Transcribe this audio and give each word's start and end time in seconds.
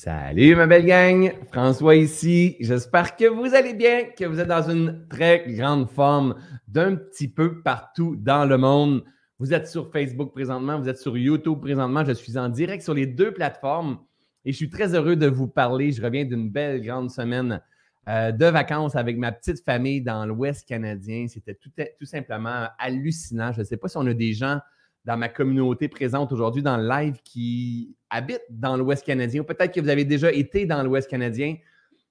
Salut 0.00 0.54
ma 0.54 0.68
belle 0.68 0.86
gang, 0.86 1.32
François 1.50 1.96
ici. 1.96 2.54
J'espère 2.60 3.16
que 3.16 3.24
vous 3.24 3.52
allez 3.56 3.74
bien, 3.74 4.04
que 4.16 4.26
vous 4.26 4.38
êtes 4.38 4.46
dans 4.46 4.70
une 4.70 5.08
très 5.08 5.44
grande 5.48 5.90
forme 5.90 6.36
d'un 6.68 6.94
petit 6.94 7.26
peu 7.26 7.62
partout 7.62 8.14
dans 8.14 8.44
le 8.44 8.58
monde. 8.58 9.02
Vous 9.40 9.52
êtes 9.52 9.66
sur 9.66 9.90
Facebook 9.90 10.32
présentement, 10.32 10.78
vous 10.78 10.88
êtes 10.88 10.98
sur 10.98 11.18
YouTube 11.18 11.58
présentement. 11.60 12.04
Je 12.04 12.12
suis 12.12 12.38
en 12.38 12.48
direct 12.48 12.84
sur 12.84 12.94
les 12.94 13.08
deux 13.08 13.34
plateformes 13.34 13.98
et 14.44 14.52
je 14.52 14.56
suis 14.56 14.70
très 14.70 14.94
heureux 14.94 15.16
de 15.16 15.26
vous 15.26 15.48
parler. 15.48 15.90
Je 15.90 16.00
reviens 16.00 16.24
d'une 16.24 16.48
belle 16.48 16.80
grande 16.80 17.10
semaine 17.10 17.60
euh, 18.06 18.30
de 18.30 18.46
vacances 18.46 18.94
avec 18.94 19.18
ma 19.18 19.32
petite 19.32 19.64
famille 19.64 20.00
dans 20.00 20.24
l'Ouest 20.26 20.68
canadien. 20.68 21.26
C'était 21.26 21.54
tout, 21.54 21.70
tout, 21.98 22.06
simplement 22.06 22.68
hallucinant. 22.78 23.50
Je 23.50 23.62
ne 23.62 23.64
sais 23.64 23.76
pas 23.76 23.88
si 23.88 23.96
on 23.96 24.06
a 24.06 24.14
des 24.14 24.32
gens 24.32 24.60
dans 25.08 25.16
ma 25.16 25.30
communauté 25.30 25.88
présente 25.88 26.32
aujourd'hui 26.32 26.62
dans 26.62 26.76
le 26.76 26.86
live 26.86 27.16
qui 27.24 27.96
habitent 28.10 28.44
dans 28.50 28.76
l'Ouest 28.76 29.06
canadien, 29.06 29.42
peut-être 29.42 29.72
que 29.72 29.80
vous 29.80 29.88
avez 29.88 30.04
déjà 30.04 30.30
été 30.30 30.66
dans 30.66 30.82
l'Ouest 30.82 31.08
canadien. 31.08 31.56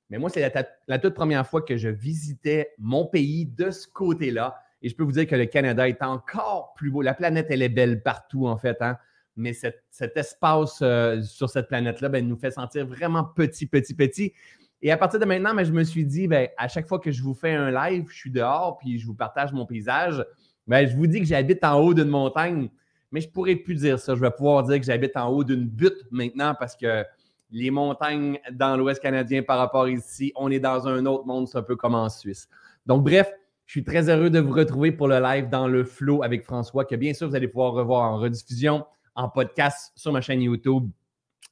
Mais 0.10 0.18
moi, 0.18 0.32
c'est 0.32 0.52
la, 0.88 0.98
toute 0.98 1.14
première 1.14 1.46
fois 1.46 1.62
que 1.62 1.78
je 1.78 1.90
visitais 1.90 2.74
mon 2.80 3.06
pays 3.06 3.46
de 3.46 3.70
ce 3.70 3.88
côté-là. 3.88 4.58
Et 4.82 4.90
je 4.90 4.96
peux 4.96 5.04
vous 5.04 5.12
dire 5.12 5.28
que 5.28 5.36
le 5.36 5.46
Canada 5.46 5.88
est 5.88 6.02
encore 6.02 6.74
plus 6.74 6.90
beau. 6.90 7.04
La 7.04 7.14
planète, 7.14 7.46
elle 7.52 7.62
est 7.62 7.70
belle 7.70 8.02
partout, 8.02 8.48
en 8.48 8.58
fait. 8.58 8.78
Hein? 8.82 8.98
Mais 9.36 9.54
cet 9.54 10.18
espace 10.18 10.80
euh, 10.82 11.22
sur 11.22 11.52
cette 11.52 11.68
planète-là 11.68 12.10
ben, 12.10 12.28
nous 12.28 12.38
fait 12.38 12.50
sentir 12.50 12.88
vraiment 12.88 13.24
petit, 13.24 13.68
petit, 13.68 13.94
petit. 13.94 14.34
Et 14.82 14.92
à 14.92 14.98
partir 14.98 15.20
de 15.20 15.26
maintenant, 15.26 15.54
ben, 15.54 15.64
je 15.64 15.72
me 15.72 15.84
suis 15.84 16.04
dit, 16.04 16.28
ben, 16.28 16.48
à 16.58 16.68
chaque 16.68 16.88
fois 16.88 16.98
que 16.98 17.12
je 17.12 17.22
vous 17.22 17.36
fais 17.36 17.54
un 17.54 17.70
live, 17.70 18.06
je 18.10 18.16
suis 18.16 18.32
dehors, 18.32 18.80
puis 18.80 18.98
je 18.98 19.06
vous 19.06 19.14
partage 19.14 19.54
mon 19.54 19.68
paysage, 19.68 20.26
ben, 20.66 20.88
je 20.88 20.96
vous 20.96 21.06
dis 21.06 21.20
que 21.20 21.28
j'habite 21.28 21.64
en 21.64 21.80
haut 21.80 21.94
d'une 21.94 22.10
montagne 22.10 22.70
mais 23.12 23.22
je 23.22 23.28
ne 23.28 23.32
pourrais 23.32 23.56
plus 23.56 23.76
dire 23.76 24.00
ça. 24.00 24.16
Je 24.16 24.22
vais 24.22 24.32
pouvoir 24.32 24.64
dire 24.64 24.80
que 24.80 24.86
j'habite 24.86 25.16
en 25.16 25.30
haut 25.30 25.44
d'une 25.44 25.66
butte 25.66 26.06
maintenant 26.12 26.56
parce 26.60 26.76
que 26.76 27.04
les 27.52 27.72
montagnes 27.72 28.40
dans 28.52 28.76
l'Ouest 28.76 29.02
canadien 29.02 29.44
par 29.44 29.58
rapport 29.58 29.88
ici, 29.88 30.34
on 30.36 30.52
est 30.52 30.60
dans 30.60 30.88
un 30.88 31.06
autre 31.06 31.26
monde, 31.26 31.48
c'est 31.48 31.58
un 31.58 31.64
peu 31.64 31.76
comme 31.76 31.96
en 31.96 32.10
Suisse. 32.10 32.50
Donc, 32.86 33.04
bref, 33.04 33.32
je 33.66 33.72
suis 33.72 33.84
très 33.84 34.10
heureux 34.10 34.30
de 34.30 34.40
vous 34.40 34.54
retrouver 34.54 34.92
pour 34.92 35.08
le 35.08 35.20
live 35.20 35.50
dans 35.50 35.68
le 35.68 35.84
flow 35.84 36.24
avec 36.24 36.44
François, 36.44 36.86
que 36.86 36.96
bien 36.96 37.14
sûr, 37.14 37.30
vous 37.30 37.36
allez 37.36 37.48
pouvoir 37.48 37.74
revoir 37.74 38.12
en 38.12 38.18
rediffusion, 38.18 38.86
en 39.16 39.30
podcast 39.30 39.92
sur 39.96 40.12
ma 40.12 40.22
chaîne 40.22 40.42
YouTube. 40.42 40.90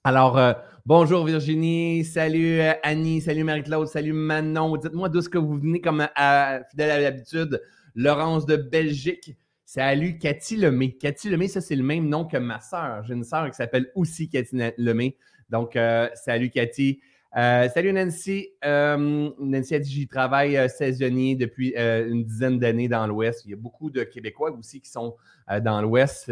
Alors, 0.03 0.37
euh, 0.37 0.53
bonjour 0.85 1.25
Virginie, 1.25 2.05
salut 2.05 2.59
euh, 2.61 2.73
Annie, 2.83 3.21
salut 3.21 3.43
Marie-Claude, 3.43 3.87
salut 3.87 4.13
Manon. 4.13 4.77
Dites-moi 4.77 5.09
d'où 5.09 5.19
est-ce 5.19 5.29
que 5.29 5.37
vous 5.37 5.57
venez 5.57 5.81
comme 5.81 6.07
à, 6.15 6.59
fidèle 6.69 6.91
à 6.91 6.99
l'habitude. 6.99 7.61
Laurence 7.95 8.45
de 8.45 8.55
Belgique, 8.55 9.35
Salut 9.75 10.17
Cathy 10.17 10.55
Lemay. 10.55 10.93
Cathy 10.93 11.29
Lemay, 11.29 11.49
ça, 11.49 11.59
c'est 11.59 11.75
le 11.75 11.83
même 11.83 12.07
nom 12.07 12.23
que 12.23 12.37
ma 12.37 12.61
sœur. 12.61 13.03
J'ai 13.03 13.13
une 13.13 13.25
sœur 13.25 13.45
qui 13.49 13.57
s'appelle 13.57 13.91
aussi 13.93 14.29
Cathy 14.29 14.55
Lemay. 14.77 15.17
Donc, 15.49 15.75
euh, 15.75 16.07
salut 16.13 16.49
Cathy. 16.49 17.01
Euh, 17.35 17.67
salut 17.67 17.91
Nancy. 17.91 18.47
Euh, 18.63 19.29
Nancy 19.37 19.75
a 19.75 19.79
dit 19.79 19.91
j'y 19.91 20.07
travaille 20.07 20.57
saisonnier 20.69 21.35
depuis 21.35 21.75
une 21.75 22.23
dizaine 22.23 22.57
d'années 22.57 22.87
dans 22.87 23.05
l'Ouest. 23.05 23.43
Il 23.43 23.51
y 23.51 23.53
a 23.53 23.57
beaucoup 23.57 23.89
de 23.89 24.03
Québécois 24.03 24.57
aussi 24.57 24.79
qui 24.79 24.89
sont 24.89 25.17
dans 25.61 25.81
l'Ouest 25.81 26.31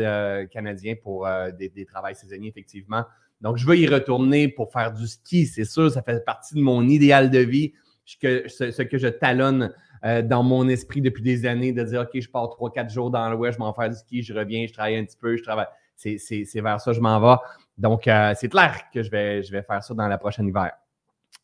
canadien 0.49 0.95
pour 0.95 1.27
des, 1.59 1.67
des 1.67 1.83
travails 1.83 2.15
saisonniers, 2.15 2.47
effectivement. 2.47 3.03
Donc, 3.41 3.57
je 3.57 3.67
veux 3.67 3.77
y 3.77 3.87
retourner 3.87 4.47
pour 4.47 4.71
faire 4.71 4.93
du 4.93 5.05
ski, 5.05 5.47
c'est 5.47 5.65
sûr. 5.65 5.91
Ça 5.91 6.01
fait 6.01 6.23
partie 6.23 6.55
de 6.55 6.61
mon 6.61 6.87
idéal 6.87 7.29
de 7.29 7.39
vie, 7.39 7.73
ce 8.05 8.81
que 8.81 8.97
je 8.97 9.07
talonne 9.07 9.73
euh, 10.05 10.21
dans 10.21 10.43
mon 10.43 10.67
esprit 10.67 11.01
depuis 11.01 11.23
des 11.23 11.45
années 11.45 11.71
de 11.71 11.83
dire 11.83 12.01
OK, 12.01 12.19
je 12.19 12.29
pars 12.29 12.49
trois, 12.49 12.71
quatre 12.71 12.91
jours 12.91 13.09
dans 13.09 13.29
l'Ouest, 13.29 13.57
je 13.57 13.59
m'en 13.59 13.73
fais 13.73 13.89
du 13.89 13.95
ski, 13.95 14.21
je 14.21 14.33
reviens, 14.33 14.65
je 14.67 14.73
travaille 14.73 14.97
un 14.97 15.05
petit 15.05 15.17
peu, 15.17 15.37
je 15.37 15.43
travaille. 15.43 15.67
C'est, 15.95 16.17
vers 16.55 16.81
ça 16.81 16.91
que 16.91 16.97
je 16.97 17.01
m'en 17.01 17.19
vais. 17.21 17.41
Donc, 17.77 18.07
euh, 18.07 18.33
c'est 18.37 18.49
clair 18.49 18.75
que 18.93 19.01
je 19.01 19.09
vais, 19.09 19.41
je 19.41 19.51
vais 19.51 19.61
faire 19.61 19.81
ça 19.81 19.93
dans 19.93 20.07
la 20.07 20.17
prochaine 20.17 20.47
hiver. 20.47 20.71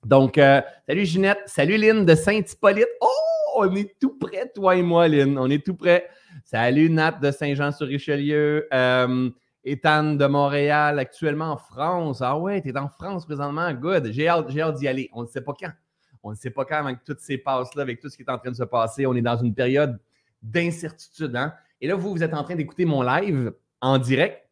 Donc, 0.06 0.38
euh, 0.38 0.62
salut 0.88 1.06
Ginette, 1.06 1.40
salut 1.46 1.78
Lynn 1.78 2.06
de 2.06 2.16
Saint-Hippolyte. 2.16 2.88
Oh, 3.00 3.08
on 3.58 3.76
est 3.76 3.98
tout 4.00 4.18
près, 4.19 4.52
toi 4.53 4.75
et 4.75 4.81
moi, 4.81 5.08
Lynn. 5.08 5.38
On 5.38 5.50
est 5.50 5.66
tout 5.66 5.75
près. 5.75 6.09
Salut 6.44 6.90
Nat 6.90 7.14
de 7.22 7.31
Saint-Jean-sur-Richelieu. 7.31 8.68
Ethan 9.64 10.16
de 10.16 10.25
Montréal, 10.25 11.00
actuellement 11.00 11.52
en 11.52 11.58
France. 11.58 12.22
Ah 12.22 12.38
ouais, 12.38 12.62
tu 12.62 12.69
es 12.69 12.78
en 12.78 12.90
France 12.90 13.25
présentement. 13.25 13.72
Good. 13.74 14.12
J'ai 14.12 14.28
hâte, 14.28 14.50
j'ai 14.50 14.62
hâte 14.62 14.75
d'y 14.75 14.88
aller. 14.88 15.09
On 15.14 15.24
ne 15.24 15.28
sait 15.28 15.42
pas 15.42 15.53
quand. 15.59 15.72
On 16.24 16.31
ne 16.31 16.35
sait 16.35 16.50
pas 16.50 16.66
quand, 16.66 16.85
avec 16.85 17.03
toutes 17.03 17.19
ces 17.19 17.38
passes-là, 17.38 17.81
avec 17.81 18.00
tout 18.00 18.09
ce 18.09 18.18
qui 18.18 18.24
est 18.24 18.30
en 18.30 18.38
train 18.38 18.52
de 18.52 18.56
se 18.56 18.63
passer. 18.63 19.06
On 19.06 19.16
est 19.16 19.22
dans 19.22 19.38
une 19.38 19.53
période 19.53 20.00
d'incertitude. 20.41 21.35
Hein? 21.35 21.53
Et 21.81 21.88
là, 21.88 21.96
vous, 21.96 22.12
vous 22.12 22.24
êtes 22.24 22.34
en 22.34 22.44
train 22.44 22.56
d'écouter 22.56 22.85
mon 22.85 23.02
live 23.02 23.53
en 23.81 23.97
direct. 23.97 24.46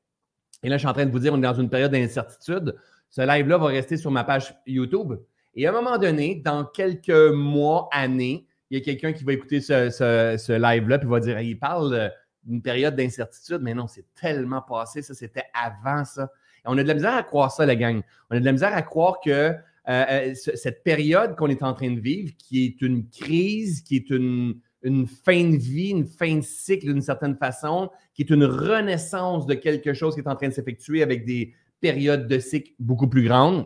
Et 0.64 0.70
là, 0.70 0.78
je 0.78 0.80
suis 0.80 0.88
en 0.88 0.94
train 0.94 1.06
de 1.06 1.12
vous 1.12 1.20
dire, 1.20 1.34
on 1.34 1.38
est 1.38 1.42
dans 1.42 1.54
une 1.54 1.70
période 1.70 1.92
d'incertitude. 1.92 2.76
Ce 3.10 3.22
live-là 3.22 3.58
va 3.58 3.68
rester 3.68 3.98
sur 3.98 4.12
ma 4.12 4.24
page 4.24 4.56
YouTube. 4.66 5.14
Et 5.56 5.66
à 5.66 5.70
un 5.70 5.74
moment 5.74 5.98
donné, 5.98 6.36
dans 6.36 6.66
quelques 6.66 7.10
mois, 7.10 7.90
années, 7.92 8.48
il 8.70 8.78
y 8.78 8.82
a 8.82 8.84
quelqu'un 8.84 9.14
qui 9.14 9.24
va 9.24 9.34
écouter 9.34 9.62
ce, 9.62 10.52
live-là 10.52 11.00
et 11.02 11.06
va 11.06 11.20
dire 11.20 11.40
il 11.40 11.58
parle 11.58 12.12
d'une 12.44 12.62
période 12.62 12.96
d'incertitude, 12.96 13.60
mais 13.62 13.74
non, 13.74 13.88
c'est 13.88 14.06
tellement 14.14 14.62
passé, 14.62 15.02
ça, 15.02 15.14
c'était 15.14 15.46
avant 15.54 16.06
ça. 16.06 16.32
Et 16.60 16.66
on 16.66 16.78
a 16.78 16.84
de 16.84 16.88
la 16.88 16.94
misère 16.94 17.16
à 17.16 17.24
croire 17.24 17.52
ça, 17.52 17.66
la 17.66 17.76
gang. 17.76 18.02
On 18.30 18.36
a 18.36 18.40
de 18.40 18.46
la 18.46 18.52
misère 18.52 18.74
à 18.76 18.82
croire 18.82 19.20
que 19.24 19.54
euh, 19.90 20.06
euh, 20.10 20.34
cette 20.36 20.84
période 20.84 21.36
qu'on 21.38 21.48
est 21.48 21.64
en 21.64 21.74
train 21.74 21.92
de 21.92 22.00
vivre, 22.00 22.34
qui 22.38 22.66
est 22.66 22.82
une 22.82 23.08
crise, 23.10 23.82
qui 23.82 23.96
est 23.96 24.10
une, 24.10 24.60
fin 25.24 25.50
de 25.50 25.56
vie, 25.58 25.90
une 25.90 26.06
fin 26.06 26.36
de 26.36 26.42
cycle 26.42 26.88
d'une 26.88 27.02
certaine 27.02 27.36
façon, 27.36 27.90
qui 28.14 28.22
est 28.22 28.30
une 28.30 28.44
renaissance 28.44 29.46
de 29.46 29.54
quelque 29.54 29.94
chose 29.94 30.14
qui 30.14 30.22
est 30.22 30.28
en 30.28 30.36
train 30.36 30.50
de 30.50 30.54
s'effectuer 30.54 31.04
avec 31.04 31.26
des 31.26 31.54
périodes 31.80 32.28
de 32.28 32.40
cycle 32.40 32.72
beaucoup 32.80 33.08
plus 33.08 33.24
grandes. 33.24 33.66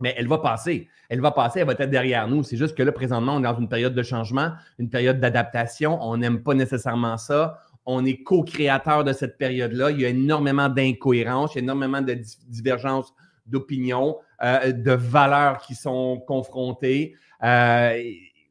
Mais 0.00 0.14
elle 0.16 0.26
va 0.26 0.38
passer. 0.38 0.88
Elle 1.08 1.20
va 1.20 1.30
passer, 1.30 1.60
elle 1.60 1.66
va 1.66 1.72
être 1.72 1.90
derrière 1.90 2.26
nous. 2.26 2.42
C'est 2.42 2.56
juste 2.56 2.76
que 2.76 2.82
là, 2.82 2.90
présentement, 2.90 3.36
on 3.36 3.40
est 3.40 3.44
dans 3.44 3.58
une 3.58 3.68
période 3.68 3.94
de 3.94 4.02
changement, 4.02 4.50
une 4.78 4.90
période 4.90 5.20
d'adaptation. 5.20 5.98
On 6.02 6.16
n'aime 6.16 6.42
pas 6.42 6.54
nécessairement 6.54 7.16
ça. 7.16 7.60
On 7.86 8.04
est 8.04 8.22
co-créateur 8.22 9.04
de 9.04 9.12
cette 9.12 9.38
période-là. 9.38 9.92
Il 9.92 10.00
y 10.00 10.04
a 10.04 10.08
énormément 10.08 10.68
d'incohérences, 10.68 11.54
il 11.54 11.58
y 11.58 11.60
a 11.60 11.62
énormément 11.62 12.00
de 12.00 12.18
divergences 12.48 13.14
d'opinions. 13.46 14.16
Euh, 14.44 14.72
de 14.72 14.92
valeurs 14.92 15.58
qui 15.58 15.74
sont 15.74 16.22
confrontées. 16.26 17.14
Euh, 17.42 17.98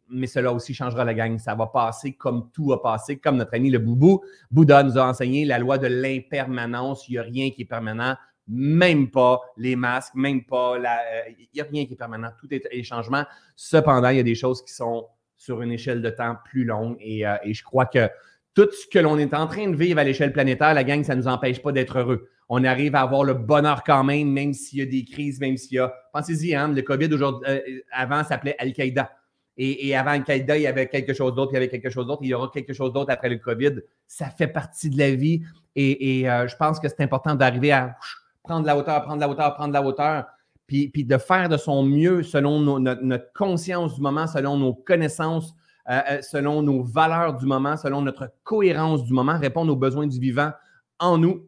mais 0.10 0.26
cela 0.26 0.52
aussi 0.52 0.74
changera 0.74 1.06
la 1.06 1.14
gang. 1.14 1.38
Ça 1.38 1.54
va 1.54 1.68
passer 1.68 2.14
comme 2.14 2.50
tout 2.52 2.74
a 2.74 2.82
passé, 2.82 3.20
comme 3.20 3.38
notre 3.38 3.54
ami 3.54 3.70
le 3.70 3.78
Boubou. 3.78 4.24
Bouddha 4.50 4.82
nous 4.82 4.98
a 4.98 5.08
enseigné 5.08 5.46
la 5.46 5.60
loi 5.60 5.78
de 5.78 5.86
l'impermanence. 5.86 7.08
Il 7.08 7.12
n'y 7.12 7.18
a 7.20 7.22
rien 7.22 7.52
qui 7.52 7.62
est 7.62 7.66
permanent, 7.66 8.16
même 8.48 9.12
pas 9.12 9.42
les 9.56 9.76
masques, 9.76 10.16
même 10.16 10.44
pas 10.46 10.80
la. 10.80 10.98
Euh, 10.98 11.32
il 11.38 11.48
n'y 11.54 11.62
a 11.62 11.66
rien 11.66 11.86
qui 11.86 11.94
est 11.94 11.98
permanent. 11.98 12.30
Tout 12.40 12.52
est 12.52 12.68
les 12.72 12.84
changements. 12.84 13.26
Cependant, 13.56 14.10
il 14.10 14.18
y 14.18 14.22
a 14.22 14.24
des 14.24 14.36
choses 14.36 14.64
qui 14.64 14.74
sont 14.74 15.06
sur 15.38 15.62
une 15.62 15.72
échelle 15.72 16.02
de 16.02 16.10
temps 16.10 16.38
plus 16.44 16.64
longue 16.64 16.96
et, 17.02 17.24
et 17.44 17.54
je 17.54 17.64
crois 17.64 17.86
que 17.86 18.10
tout 18.56 18.70
ce 18.72 18.88
que 18.88 19.00
l'on 19.00 19.18
est 19.18 19.34
en 19.34 19.46
train 19.46 19.70
de 19.70 19.76
vivre 19.76 20.00
à 20.00 20.04
l'échelle 20.04 20.32
planétaire, 20.32 20.74
la 20.74 20.84
gang, 20.84 21.04
ça 21.04 21.16
ne 21.16 21.22
nous 21.22 21.28
empêche 21.28 21.62
pas 21.62 21.72
d'être 21.72 22.00
heureux 22.00 22.30
on 22.56 22.64
arrive 22.66 22.94
à 22.94 23.02
avoir 23.02 23.24
le 23.24 23.34
bonheur 23.34 23.84
quand 23.84 24.04
même, 24.04 24.30
même 24.30 24.54
s'il 24.54 24.78
y 24.78 24.82
a 24.84 24.86
des 24.86 25.04
crises, 25.04 25.40
même 25.40 25.58
s'il 25.58 25.78
y 25.78 25.80
a. 25.80 25.92
Pensez-y, 26.14 26.54
hein, 26.54 26.68
le 26.68 26.84
COVID 26.84 27.12
aujourd'hui, 27.12 27.50
euh, 27.50 27.60
avant 27.92 28.24
s'appelait 28.24 28.56
Al-Qaïda. 28.60 29.10
Et, 29.58 29.96
avant 29.96 30.12
Al-Qaïda, 30.12 30.58
il 30.58 30.62
y 30.62 30.68
avait 30.68 30.88
quelque 30.88 31.14
chose 31.14 31.34
d'autre, 31.34 31.52
il 31.54 31.56
y 31.56 31.58
avait 31.58 31.70
quelque 31.70 31.90
chose 31.90 32.06
d'autre, 32.06 32.22
il 32.22 32.30
y 32.30 32.34
aura 32.36 32.52
quelque 32.54 32.74
chose 32.74 32.94
d'autre 32.94 33.12
après 33.12 33.30
le 33.30 33.38
COVID. 33.38 33.82
Ça 34.06 34.30
fait 34.30 34.48
partie 34.48 34.92
de 34.92 35.00
la 35.00 35.16
vie. 35.16 35.42
Et, 35.76 36.30
euh, 36.30 36.48
je 36.48 36.56
pense 36.56 36.80
que 36.80 36.88
c'est 36.88 37.02
important 37.02 37.34
d'arriver 37.34 37.72
à 37.72 37.96
prendre 38.44 38.68
la 38.68 38.78
hauteur, 38.78 39.02
prendre 39.02 39.20
la 39.20 39.30
hauteur, 39.30 39.56
prendre 39.56 39.74
la 39.74 39.82
hauteur, 39.82 40.26
puis, 40.68 40.90
puis 40.90 41.06
de 41.06 41.18
faire 41.18 41.50
de 41.50 41.58
son 41.58 41.82
mieux 41.82 42.22
selon 42.22 42.60
notre, 42.80 43.34
conscience 43.34 43.96
du 43.96 44.02
moment, 44.02 44.28
selon 44.28 44.58
nos 44.58 44.76
connaissances, 44.76 45.56
euh, 45.90 46.22
selon 46.22 46.62
nos 46.62 46.84
valeurs 46.84 47.36
du 47.36 47.48
moment, 47.48 47.78
selon 47.78 48.04
notre 48.04 48.32
cohérence 48.44 49.04
du 49.06 49.14
moment, 49.14 49.40
répondre 49.40 49.74
aux 49.74 49.78
besoins 49.78 50.06
du 50.06 50.20
vivant 50.20 50.52
en 51.00 51.18
nous 51.18 51.48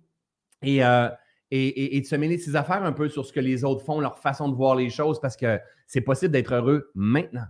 euh, 0.63 1.09
et, 1.51 1.97
et, 1.97 2.01
de 2.01 2.05
se 2.05 2.15
mêler 2.15 2.37
de 2.37 2.41
ses 2.41 2.55
affaires 2.55 2.83
un 2.83 2.91
peu 2.91 3.09
sur 3.09 3.25
ce 3.25 3.31
que 3.31 3.39
les 3.39 3.63
autres 3.63 3.83
font, 3.83 3.99
leur 3.99 4.19
façon 4.19 4.49
de 4.49 4.55
voir 4.55 4.75
les 4.75 4.89
choses, 4.89 5.19
parce 5.19 5.37
que 5.37 5.59
c'est 5.87 6.01
possible 6.01 6.31
d'être 6.31 6.53
heureux 6.53 6.91
maintenant. 6.95 7.45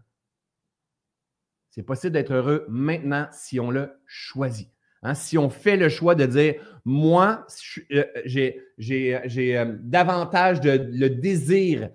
C'est 1.70 1.84
possible 1.84 2.14
d'être 2.14 2.34
heureux 2.34 2.66
maintenant 2.70 3.28
si 3.32 3.60
on 3.60 3.72
le 3.72 3.92
choisit. 4.06 4.70
Hein? 5.02 5.14
Si 5.14 5.38
on 5.38 5.50
fait 5.50 5.78
le 5.78 5.90
choix 5.90 6.16
de 6.16 6.26
dire, 6.26 6.56
moi, 6.84 7.46
euh, 7.92 8.06
j'ai 8.26 9.18
euh, 9.18 9.76
davantage 9.82 10.62
de, 10.62 10.90
le 10.92 11.10
désir 11.10 11.90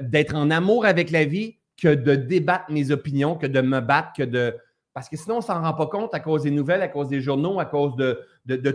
d'être 0.00 0.36
en 0.36 0.48
amour 0.52 0.86
avec 0.86 1.10
la 1.10 1.24
vie 1.24 1.58
que 1.76 1.92
de 1.92 2.14
débattre 2.14 2.70
mes 2.70 2.92
opinions, 2.92 3.34
que 3.36 3.48
de 3.48 3.60
me 3.60 3.80
battre, 3.80 4.12
que 4.16 4.22
de, 4.22 4.56
parce 4.94 5.08
que 5.08 5.16
sinon, 5.16 5.36
on 5.36 5.38
ne 5.38 5.44
s'en 5.44 5.60
rend 5.60 5.72
pas 5.72 5.86
compte 5.86 6.14
à 6.14 6.20
cause 6.20 6.42
des 6.42 6.50
nouvelles, 6.50 6.82
à 6.82 6.88
cause 6.88 7.08
des 7.08 7.20
journaux, 7.20 7.58
à 7.58 7.64
cause 7.64 7.96
de, 7.96 8.20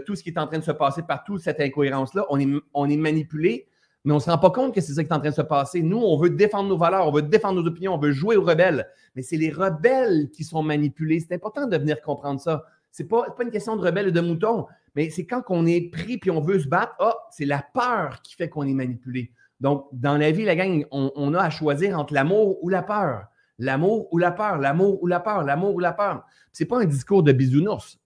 tout 0.06 0.16
ce 0.16 0.24
qui 0.24 0.30
est 0.30 0.38
en 0.38 0.48
train 0.48 0.60
de 0.60 0.64
se 0.64 0.72
passer 0.72 1.04
partout, 1.04 1.38
cette 1.38 1.60
incohérence-là. 1.60 2.26
On 2.30 2.40
est, 2.40 2.48
on 2.74 2.90
est 2.90 2.98
manipulé, 2.98 3.68
mais 4.04 4.14
on 4.14 4.18
ne 4.18 4.22
se 4.22 4.30
rend 4.30 4.38
pas 4.38 4.52
compte 4.52 4.74
que 4.74 4.82
c'est 4.82 4.94
ça 4.94 5.04
qui 5.04 5.10
est 5.10 5.14
en 5.14 5.20
train 5.20 5.30
de 5.30 5.36
se 5.36 5.42
passer. 5.42 5.82
Nous, 5.82 5.98
on 5.98 6.18
veut 6.18 6.30
défendre 6.30 6.70
nos 6.70 6.78
valeurs, 6.78 7.08
on 7.08 7.12
veut 7.12 7.22
défendre 7.22 7.62
nos 7.62 7.68
opinions, 7.68 7.96
on 7.96 8.00
veut 8.00 8.12
jouer 8.12 8.38
aux 8.38 8.44
rebelles. 8.44 8.88
Mais 9.16 9.22
c'est 9.22 9.38
les 9.38 9.50
rebelles 9.50 10.30
qui 10.32 10.44
sont 10.44 10.64
manipulés. 10.64 11.20
C'est 11.20 11.34
important 11.34 11.68
de 11.68 11.78
venir 11.78 12.02
comprendre 12.02 12.40
ça. 12.40 12.64
Ce 12.92 13.04
n'est 13.04 13.10
pas, 13.10 13.26
une 13.42 13.52
question 13.52 13.76
de 13.76 13.82
rebelles 13.82 14.08
et 14.08 14.12
de 14.12 14.22
moutons, 14.22 14.66
Mais 14.96 15.10
c'est 15.10 15.26
quand 15.26 15.44
on 15.50 15.66
est 15.66 15.92
pris 15.92 16.18
puis 16.18 16.32
on 16.32 16.42
veut 16.42 16.60
se 16.60 16.68
battre, 16.68 16.96
ah, 17.00 17.16
c'est 17.32 17.46
la 17.46 17.64
peur 17.74 18.22
qui 18.24 18.36
fait 18.36 18.50
qu'on 18.50 18.64
est 18.64 18.74
manipulé. 18.74 19.32
Donc, 19.60 19.88
dans 19.92 20.18
la 20.18 20.32
vie, 20.32 20.46
la 20.46 20.56
gang, 20.56 20.86
on, 20.92 21.34
a 21.34 21.42
à 21.42 21.50
choisir 21.50 22.00
entre 22.00 22.14
l'amour 22.14 22.64
ou 22.64 22.70
la 22.70 22.84
peur. 22.84 23.26
L'amour 23.60 24.08
ou 24.14 24.20
la 24.20 24.32
peur, 24.32 24.58
l'amour 24.58 25.02
ou 25.02 25.08
la 25.08 25.20
peur, 25.20 25.44
l'amour 25.44 25.76
ou 25.76 25.80
la 25.80 25.94
peur. 25.94 26.24
Ce 26.54 26.64
n'est 26.64 26.68
pas 26.68 26.80
un 26.80 26.86
discours 26.86 27.24
de 27.24 27.32
bisounours 27.32 28.00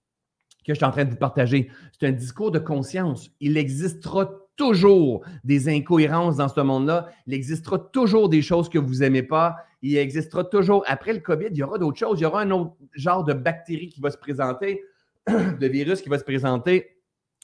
que 0.72 0.76
je 0.76 0.80
suis 0.80 0.86
en 0.86 0.92
train 0.92 1.06
de 1.06 1.12
vous 1.12 1.18
partager. 1.18 1.70
C'est 2.00 2.08
un 2.08 2.12
discours 2.12 2.52
de 2.52 2.60
conscience. 2.60 3.30
Il 3.40 3.58
existera 3.58 4.32
toujours 4.56 5.24
des 5.44 5.70
incohérences 5.70 6.38
dans 6.38 6.48
ce 6.48 6.62
monde-là. 6.62 7.10
Il 7.28 7.34
existera 7.34 7.80
toujours 7.80 8.30
des 8.30 8.42
choses 8.42 8.70
que 8.70 8.78
vous 8.78 8.96
n'aimez 8.96 9.24
pas. 9.24 9.58
Il 9.82 9.98
existera 9.98 10.44
toujours, 10.44 10.84
après 10.88 11.14
le 11.14 11.20
COVID, 11.20 11.48
il 11.52 11.58
y 11.58 11.64
aura 11.64 11.78
d'autres 11.78 11.98
choses. 11.98 12.20
Il 12.20 12.24
y 12.24 12.26
aura 12.26 12.42
un 12.42 12.52
autre 12.52 12.76
genre 12.94 13.24
de 13.24 13.34
bactérie 13.34 13.90
qui 13.90 14.02
va 14.02 14.12
se 14.12 14.18
présenter, 14.18 14.84
de 15.28 15.68
virus 15.68 16.02
qui 16.02 16.10
va 16.10 16.20
se 16.20 16.24
présenter 16.24 16.98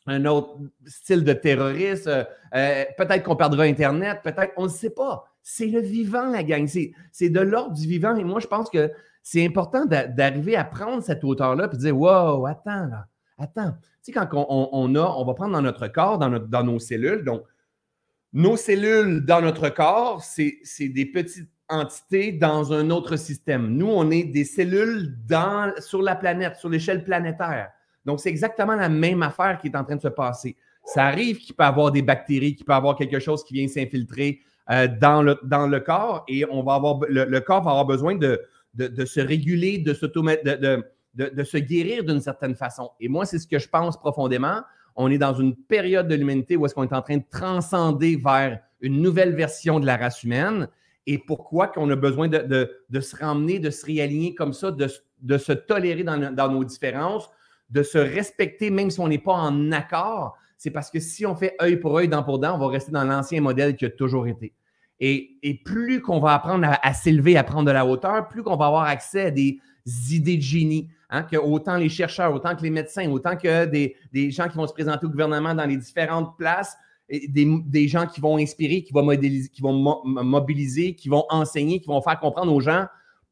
un 0.07 0.25
autre 0.25 0.57
style 0.85 1.23
de 1.23 1.33
terroriste. 1.33 2.07
Euh, 2.07 2.85
peut-être 2.97 3.23
qu'on 3.23 3.35
perdra 3.35 3.63
Internet, 3.63 4.19
peut-être, 4.23 4.53
on 4.55 4.63
ne 4.63 4.69
sait 4.69 4.89
pas. 4.89 5.25
C'est 5.43 5.67
le 5.67 5.81
vivant, 5.81 6.29
la 6.29 6.43
gang. 6.43 6.67
C'est 7.11 7.29
de 7.29 7.39
l'ordre 7.39 7.73
du 7.73 7.87
vivant. 7.87 8.15
Et 8.15 8.23
moi, 8.23 8.39
je 8.39 8.47
pense 8.47 8.69
que 8.69 8.91
c'est 9.21 9.45
important 9.45 9.85
d'arriver 9.85 10.55
à 10.55 10.63
prendre 10.63 11.03
cette 11.03 11.23
hauteur-là 11.23 11.69
et 11.71 11.77
dire 11.77 11.97
Wow, 11.97 12.45
attends, 12.45 12.87
là, 12.87 13.07
attends. 13.37 13.71
Tu 14.03 14.11
sais, 14.11 14.13
quand 14.13 14.27
on, 14.33 14.95
a, 14.95 15.01
on 15.01 15.25
va 15.25 15.33
prendre 15.33 15.53
dans 15.53 15.61
notre 15.61 15.87
corps, 15.87 16.17
dans, 16.17 16.63
nos 16.63 16.79
cellules. 16.79 17.23
Donc, 17.23 17.43
nos 18.33 18.57
cellules 18.57 19.25
dans 19.25 19.41
notre 19.41 19.69
corps, 19.69 20.21
c'est 20.23 20.89
des 20.89 21.05
petites 21.05 21.49
entités 21.69 22.31
dans 22.31 22.71
un 22.73 22.89
autre 22.89 23.15
système. 23.17 23.69
Nous, 23.75 23.87
on 23.87 24.09
est 24.11 24.23
des 24.23 24.45
cellules 24.45 25.17
sur 25.79 26.01
la 26.01 26.15
planète, 26.15 26.55
sur 26.55 26.69
l'échelle 26.69 27.03
planétaire. 27.03 27.69
Donc, 28.05 28.19
c'est 28.19 28.29
exactement 28.29 28.75
la 28.75 28.89
même 28.89 29.21
affaire 29.21 29.59
qui 29.59 29.67
est 29.67 29.75
en 29.75 29.83
train 29.83 29.97
de 29.97 30.01
se 30.01 30.07
passer. 30.07 30.55
Ça 30.85 31.05
arrive 31.05 31.37
qu'il 31.39 31.53
peut 31.53 31.65
y 31.65 31.67
avoir 31.67 31.91
des 31.91 32.01
bactéries, 32.01 32.55
qu'il 32.55 32.65
peut 32.65 32.71
y 32.71 32.75
avoir 32.75 32.95
quelque 32.95 33.19
chose 33.19 33.43
qui 33.43 33.55
vient 33.55 33.67
s'infiltrer 33.67 34.39
euh, 34.69 34.87
dans, 34.87 35.21
le, 35.21 35.79
corps 35.79 36.23
et 36.29 36.45
on 36.49 36.63
va 36.63 36.75
avoir, 36.75 36.99
le, 37.09 37.39
corps 37.39 37.61
va 37.61 37.71
avoir 37.71 37.85
besoin 37.85 38.15
de, 38.15 38.39
se 38.77 39.19
réguler, 39.19 39.79
de, 39.79 39.91
de, 39.91 40.83
se 41.17 41.57
guérir 41.57 42.03
d'une 42.03 42.21
certaine 42.21 42.55
façon. 42.55 42.91
Et 42.99 43.07
moi, 43.07 43.25
c'est 43.25 43.39
ce 43.39 43.47
que 43.47 43.59
je 43.59 43.67
pense 43.67 43.97
profondément. 43.97 44.61
On 44.95 45.09
est 45.11 45.17
dans 45.17 45.33
une 45.33 45.55
période 45.55 46.07
de 46.07 46.15
l'humanité 46.15 46.55
où 46.55 46.65
est-ce 46.65 46.75
qu'on 46.75 46.83
est 46.83 46.93
en 46.93 47.01
train 47.01 47.17
de 47.17 47.25
transcender 47.29 48.15
vers 48.15 48.59
une 48.81 49.01
nouvelle 49.01 49.35
version 49.35 49.79
de 49.79 49.85
la 49.85 49.97
race 49.97 50.23
humaine. 50.23 50.67
Et 51.05 51.17
pourquoi 51.17 51.67
qu'on 51.67 51.89
a 51.89 51.95
besoin 51.95 52.27
de, 52.27 52.69
se 52.99 53.15
ramener, 53.15 53.59
de 53.59 53.69
se 53.69 53.85
réaligner 53.85 54.35
comme 54.35 54.53
ça, 54.53 54.71
de, 54.71 55.37
se 55.37 55.51
tolérer 55.53 56.03
dans, 56.03 56.33
dans 56.33 56.51
nos 56.51 56.63
différences, 56.63 57.29
de 57.69 57.83
se 57.83 57.97
respecter 57.97 58.69
même 58.69 58.91
si 58.91 58.99
on 58.99 59.07
n'est 59.07 59.17
pas 59.17 59.33
en 59.33 59.71
accord, 59.71 60.37
c'est 60.57 60.71
parce 60.71 60.89
que 60.89 60.99
si 60.99 61.25
on 61.25 61.35
fait 61.35 61.55
œil 61.61 61.77
pour 61.77 61.95
œil, 61.97 62.07
dent 62.07 62.23
pour 62.23 62.39
dent, 62.39 62.55
on 62.55 62.57
va 62.57 62.67
rester 62.67 62.91
dans 62.91 63.03
l'ancien 63.03 63.41
modèle 63.41 63.75
qui 63.75 63.85
a 63.85 63.89
toujours 63.89 64.27
été. 64.27 64.53
Et, 64.99 65.61
plus 65.63 66.01
qu'on 66.01 66.19
va 66.19 66.33
apprendre 66.33 66.67
à, 66.81 66.93
s'élever, 66.93 67.37
à 67.37 67.43
prendre 67.43 67.65
de 67.65 67.71
la 67.71 67.85
hauteur, 67.85 68.27
plus 68.27 68.41
qu'on 68.41 68.55
va 68.55 68.65
avoir 68.65 68.83
accès 68.83 69.27
à 69.27 69.31
des 69.31 69.59
idées 70.09 70.37
de 70.37 70.41
génie, 70.41 70.89
hein, 71.09 71.23
que 71.23 71.37
autant 71.37 71.77
les 71.77 71.89
chercheurs, 71.89 72.33
autant 72.33 72.55
que 72.55 72.63
les 72.63 72.69
médecins, 72.69 73.09
autant 73.09 73.35
que 73.35 73.65
des, 73.65 74.31
gens 74.31 74.47
qui 74.47 74.57
vont 74.57 74.67
se 74.67 74.73
présenter 74.73 75.05
au 75.05 75.09
gouvernement 75.09 75.53
dans 75.53 75.65
les 75.65 75.77
différentes 75.77 76.37
places, 76.37 76.75
des, 77.09 77.87
gens 77.87 78.05
qui 78.05 78.19
vont 78.19 78.37
inspirer, 78.37 78.83
qui 78.83 78.93
vont, 78.93 79.03
modéliser, 79.03 79.49
qui 79.49 79.61
vont 79.61 80.03
mobiliser, 80.03 80.95
qui 80.95 81.09
vont 81.09 81.25
enseigner, 81.29 81.79
qui 81.79 81.87
vont 81.87 82.01
faire 82.01 82.19
comprendre 82.19 82.53
aux 82.53 82.59
gens 82.59 82.87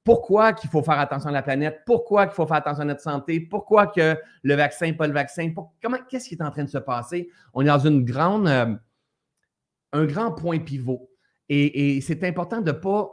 pourquoi 0.06 0.54
qu'il 0.54 0.69
faut 0.69 0.83
faire 0.83 1.00
attention 1.00 1.30
à 1.30 1.33
la 1.33 1.42
planète, 1.42 1.81
pourquoi 1.86 2.27
qu'il 2.27 2.36
faut 2.36 2.45
faire 2.45 2.57
attention 2.57 2.83
à 2.83 2.86
notre 2.86 3.01
santé, 3.01 3.39
pourquoi 3.39 3.88
que 3.88 4.16
le 4.44 4.54
vaccin, 4.54 4.94
pas 4.94 5.07
le 5.07 5.13
vaccin, 5.13 5.51
comment, 5.81 5.98
qu'est-ce 6.07 6.30
qui 6.30 6.36
est 6.36 6.44
en 6.44 6.51
train 6.51 6.63
de 6.63 6.69
se 6.69 6.77
passer? 6.77 7.30
On 7.56 7.63
est 7.63 7.66
dans 7.66 7.80
une 7.80 8.06
grande, 8.06 8.48
euh, 8.48 8.75
un 9.94 10.06
grand 10.06 10.31
point 10.31 10.60
pivot. 10.60 11.10
Et, 11.50 12.00
c'est 12.01 12.24
important 12.24 12.62
de 12.62 12.72
ne 12.72 12.77
pas 12.77 13.12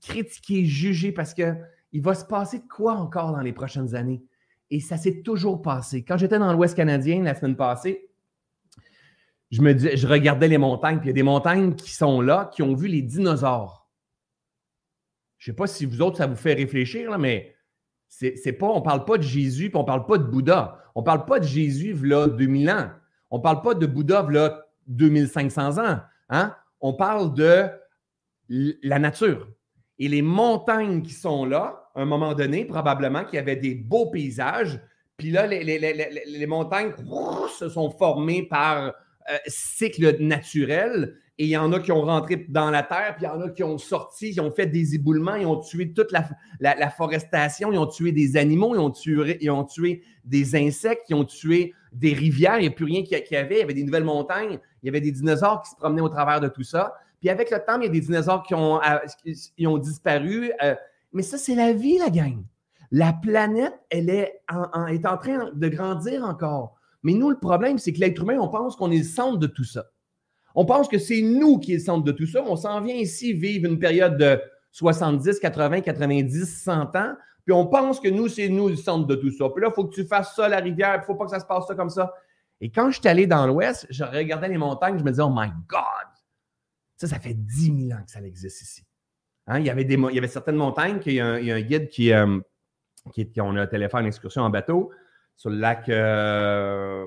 critiquer, 0.00 0.64
juger, 0.64 1.10
parce 1.10 1.34
qu'il 1.90 2.02
va 2.02 2.14
se 2.14 2.24
passer 2.24 2.62
quoi 2.66 2.94
encore 2.94 3.32
dans 3.32 3.40
les 3.40 3.52
prochaines 3.52 3.94
années? 3.94 4.22
Et 4.70 4.80
ça 4.80 4.96
s'est 4.96 5.22
toujours 5.22 5.62
passé. 5.62 6.04
Quand 6.04 6.16
j'étais 6.16 6.38
dans 6.38 6.52
l'Ouest 6.52 6.76
canadien 6.76 7.22
la 7.22 7.34
semaine 7.34 7.56
passée, 7.56 8.10
je 9.50 9.62
me 9.62 9.76
je 9.76 10.06
regardais 10.06 10.48
les 10.48 10.58
montagnes, 10.58 10.98
puis 10.98 11.06
il 11.06 11.10
y 11.10 11.10
a 11.10 11.14
des 11.14 11.22
montagnes 11.22 11.74
qui 11.74 11.94
sont 11.94 12.20
là, 12.20 12.50
qui 12.52 12.62
ont 12.62 12.74
vu 12.74 12.86
les 12.86 13.00
dinosaures. 13.00 13.88
Je 15.38 15.50
ne 15.50 15.54
sais 15.54 15.56
pas 15.56 15.66
si 15.66 15.86
vous 15.86 16.02
autres, 16.02 16.18
ça 16.18 16.26
vous 16.26 16.36
fait 16.36 16.54
réfléchir, 16.54 17.18
mais 17.18 17.54
c'est 18.08 18.52
pas, 18.52 18.66
on 18.66 18.80
ne 18.80 18.84
parle 18.84 19.04
pas 19.04 19.18
de 19.18 19.22
Jésus, 19.22 19.68
puis 19.68 19.76
on 19.76 19.82
ne 19.82 19.86
parle 19.86 20.06
pas 20.06 20.18
de 20.18 20.24
Bouddha. 20.24 20.82
On 20.94 21.00
ne 21.00 21.04
parle 21.04 21.24
pas 21.24 21.38
de 21.38 21.44
Jésus, 21.44 21.94
là, 22.04 22.26
2000 22.26 22.70
ans. 22.70 22.90
On 23.30 23.38
ne 23.38 23.42
parle 23.42 23.62
pas 23.62 23.74
de 23.74 23.86
Bouddha, 23.86 24.26
là, 24.30 24.66
2500 24.88 25.78
ans. 25.78 26.00
Hein? 26.30 26.56
On 26.80 26.94
parle 26.94 27.34
de 27.34 27.68
la 28.48 28.98
nature. 28.98 29.48
Et 29.98 30.08
les 30.08 30.22
montagnes 30.22 31.02
qui 31.02 31.12
sont 31.12 31.44
là, 31.44 31.90
à 31.94 32.02
un 32.02 32.04
moment 32.04 32.34
donné, 32.34 32.64
probablement 32.64 33.24
qu'il 33.24 33.36
y 33.36 33.38
avait 33.38 33.56
des 33.56 33.74
beaux 33.74 34.06
paysages. 34.06 34.80
Puis 35.16 35.30
là, 35.30 35.46
les, 35.46 36.46
montagnes 36.46 36.92
se 37.58 37.68
sont 37.68 37.90
formées 37.90 38.44
par 38.44 38.86
euh, 39.30 39.36
cycle 39.48 40.16
naturel 40.20 41.16
et 41.40 41.44
il 41.44 41.50
y 41.50 41.56
en 41.56 41.72
a 41.72 41.78
qui 41.78 41.92
ont 41.92 42.02
rentré 42.02 42.46
dans 42.48 42.70
la 42.70 42.82
terre, 42.82 43.14
puis 43.16 43.24
il 43.24 43.28
y 43.28 43.30
en 43.30 43.40
a 43.40 43.48
qui 43.48 43.62
ont 43.62 43.78
sorti, 43.78 44.32
qui 44.32 44.40
ont 44.40 44.50
fait 44.50 44.66
des 44.66 44.96
éboulements, 44.96 45.36
ils 45.36 45.46
ont 45.46 45.60
tué 45.60 45.92
toute 45.92 46.10
la, 46.10 46.28
la, 46.58 46.90
forestation, 46.90 47.72
ils 47.72 47.78
ont 47.78 47.86
tué 47.86 48.10
des 48.10 48.36
animaux, 48.36 48.74
ils 48.74 48.80
ont 48.80 48.90
tué, 48.90 49.38
ils 49.40 49.50
ont 49.50 49.62
tué 49.62 50.02
des 50.24 50.56
insectes, 50.56 51.04
ils 51.10 51.14
ont 51.14 51.24
tué 51.24 51.74
des 51.92 52.12
rivières, 52.12 52.58
il 52.58 52.62
n'y 52.62 52.66
a 52.66 52.72
plus 52.72 52.86
rien 52.86 53.04
qu'il 53.04 53.16
y 53.30 53.36
avait, 53.36 53.54
il 53.56 53.58
y 53.60 53.62
avait 53.62 53.74
des 53.74 53.84
nouvelles 53.84 54.04
montagnes, 54.04 54.58
il 54.82 54.86
y 54.86 54.88
avait 54.88 55.00
des 55.00 55.12
dinosaures 55.12 55.62
qui 55.62 55.70
se 55.70 55.76
promenaient 55.76 56.02
au 56.02 56.08
travers 56.08 56.40
de 56.40 56.48
tout 56.48 56.64
ça. 56.64 56.94
Puis 57.20 57.30
avec 57.30 57.50
le 57.50 57.58
temps, 57.58 57.78
il 57.80 57.84
y 57.84 57.88
a 57.88 57.90
des 57.90 58.00
dinosaures 58.00 58.42
qui 58.42 58.54
ont, 58.54 58.80
euh, 58.82 59.66
ont 59.66 59.78
disparu. 59.78 60.52
Euh, 60.62 60.74
mais 61.12 61.22
ça, 61.22 61.38
c'est 61.38 61.54
la 61.54 61.72
vie, 61.72 61.98
la 61.98 62.10
gang. 62.10 62.42
La 62.90 63.12
planète, 63.12 63.74
elle 63.90 64.08
est 64.08 64.40
en, 64.48 64.86
est 64.86 65.04
en 65.06 65.18
train 65.18 65.50
de 65.52 65.68
grandir 65.68 66.24
encore. 66.24 66.76
Mais 67.02 67.12
nous, 67.12 67.30
le 67.30 67.38
problème, 67.38 67.78
c'est 67.78 67.92
que 67.92 68.00
l'être 68.00 68.22
humain, 68.22 68.38
on 68.40 68.48
pense 68.48 68.76
qu'on 68.76 68.90
est 68.90 68.98
le 68.98 69.04
centre 69.04 69.38
de 69.38 69.46
tout 69.46 69.64
ça. 69.64 69.86
On 70.54 70.64
pense 70.64 70.88
que 70.88 70.98
c'est 70.98 71.20
nous 71.20 71.58
qui 71.58 71.72
est 71.72 71.76
le 71.76 71.82
centre 71.82 72.04
de 72.04 72.12
tout 72.12 72.26
ça. 72.26 72.42
On 72.46 72.56
s'en 72.56 72.80
vient 72.80 72.96
ici 72.96 73.32
vivre 73.32 73.70
une 73.70 73.78
période 73.78 74.16
de 74.16 74.40
70, 74.72 75.38
80, 75.38 75.82
90, 75.82 76.62
100 76.62 76.96
ans. 76.96 77.14
Puis 77.44 77.52
on 77.52 77.66
pense 77.66 78.00
que 78.00 78.08
nous, 78.08 78.28
c'est 78.28 78.48
nous 78.48 78.68
le 78.68 78.76
centre 78.76 79.06
de 79.06 79.14
tout 79.14 79.30
ça. 79.30 79.48
Puis 79.50 79.62
là, 79.62 79.68
il 79.70 79.74
faut 79.74 79.84
que 79.84 79.94
tu 79.94 80.04
fasses 80.04 80.34
ça, 80.34 80.48
la 80.48 80.58
rivière. 80.58 80.94
Il 80.96 81.00
ne 81.00 81.04
faut 81.04 81.14
pas 81.14 81.24
que 81.24 81.30
ça 81.30 81.40
se 81.40 81.46
passe 81.46 81.66
ça 81.66 81.74
comme 81.74 81.90
ça. 81.90 82.12
Et 82.60 82.70
quand 82.70 82.90
je 82.90 82.98
suis 82.98 83.08
allé 83.08 83.26
dans 83.26 83.46
l'Ouest, 83.46 83.86
je 83.90 84.04
regardais 84.04 84.48
les 84.48 84.58
montagnes, 84.58 84.98
je 84.98 85.04
me 85.04 85.10
disais, 85.10 85.22
oh 85.22 85.32
my 85.32 85.48
God! 85.68 86.17
Ça, 86.98 87.06
ça 87.06 87.20
fait 87.20 87.34
10 87.34 87.86
000 87.88 87.98
ans 87.98 88.02
que 88.04 88.10
ça 88.10 88.20
existe 88.20 88.60
ici. 88.60 88.82
Hein, 89.46 89.60
il, 89.60 89.66
y 89.66 89.70
avait 89.70 90.26
certaines 90.26 90.56
montagnes, 90.56 91.00
il 91.06 91.12
y 91.14 91.20
a 91.20 91.26
un, 91.26 91.60
guide 91.60 91.88
qui, 91.88 92.12
euh, 92.12 92.40
qui, 93.12 93.30
on 93.40 93.56
a 93.56 93.66
téléphone 93.66 94.00
une 94.02 94.08
excursion 94.08 94.42
en 94.42 94.50
bateau 94.50 94.90
sur 95.36 95.48
le 95.48 95.58
lac. 95.58 95.88
Euh, 95.88 97.06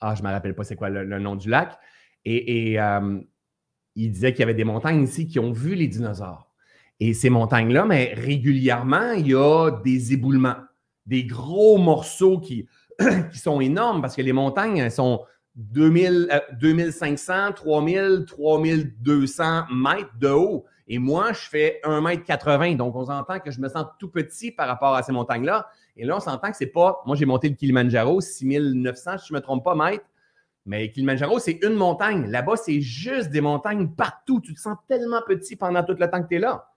ah, 0.00 0.14
je 0.16 0.22
ne 0.22 0.28
me 0.28 0.32
rappelle 0.32 0.54
pas 0.56 0.64
c'est 0.64 0.74
quoi 0.74 0.90
le, 0.90 1.18
nom 1.20 1.36
du 1.36 1.48
lac. 1.48 1.78
Et, 2.24 2.78
euh, 2.80 3.20
il 3.94 4.10
disait 4.10 4.32
qu'il 4.32 4.40
y 4.40 4.42
avait 4.42 4.54
des 4.54 4.64
montagnes 4.64 5.04
ici 5.04 5.28
qui 5.28 5.38
ont 5.38 5.52
vu 5.52 5.74
les 5.74 5.86
dinosaures. 5.86 6.50
Et 6.98 7.14
ces 7.14 7.30
montagnes-là, 7.30 7.84
mais 7.84 8.12
régulièrement, 8.14 9.12
il 9.12 9.28
y 9.28 9.34
a 9.34 9.70
des 9.84 10.12
éboulements, 10.14 10.56
des 11.06 11.24
gros 11.24 11.78
morceaux 11.78 12.40
qui, 12.40 12.66
qui 13.32 13.38
sont 13.38 13.60
énormes 13.60 14.02
parce 14.02 14.16
que 14.16 14.22
les 14.22 14.32
montagnes 14.32 14.90
sont 14.90 15.24
2000, 15.56 16.42
2500, 16.60 17.52
3000, 17.52 18.24
3200 18.26 19.64
mètres 19.72 20.10
de 20.18 20.28
haut. 20.28 20.64
Et 20.88 20.98
moi, 20.98 21.32
je 21.32 21.48
fais 21.48 21.80
1,80 21.84 22.70
m. 22.70 22.76
Donc, 22.76 22.96
on 22.96 23.06
s'entend 23.06 23.38
que 23.38 23.50
je 23.50 23.60
me 23.60 23.68
sens 23.68 23.86
tout 23.98 24.08
petit 24.08 24.50
par 24.50 24.66
rapport 24.66 24.94
à 24.94 25.02
ces 25.02 25.12
montagnes-là. 25.12 25.68
Et 25.96 26.04
là, 26.04 26.16
on 26.16 26.20
s'entend 26.20 26.50
que 26.50 26.56
c'est 26.56 26.66
pas. 26.66 27.02
Moi, 27.06 27.16
j'ai 27.16 27.26
monté 27.26 27.48
le 27.48 27.54
Kilimanjaro, 27.54 28.20
6900, 28.20 29.18
si 29.18 29.28
je 29.28 29.32
ne 29.32 29.38
me 29.38 29.42
trompe 29.42 29.64
pas, 29.64 29.74
mètres. 29.74 30.04
Mais 30.64 30.90
Kilimanjaro, 30.90 31.38
c'est 31.38 31.58
une 31.62 31.74
montagne. 31.74 32.30
Là-bas, 32.30 32.56
c'est 32.56 32.80
juste 32.80 33.30
des 33.30 33.40
montagnes 33.40 33.88
partout. 33.88 34.40
Tu 34.40 34.54
te 34.54 34.60
sens 34.60 34.76
tellement 34.88 35.20
petit 35.26 35.56
pendant 35.56 35.82
tout 35.82 35.94
le 35.98 36.10
temps 36.10 36.22
que 36.22 36.28
tu 36.28 36.36
es 36.36 36.38
là. 36.38 36.68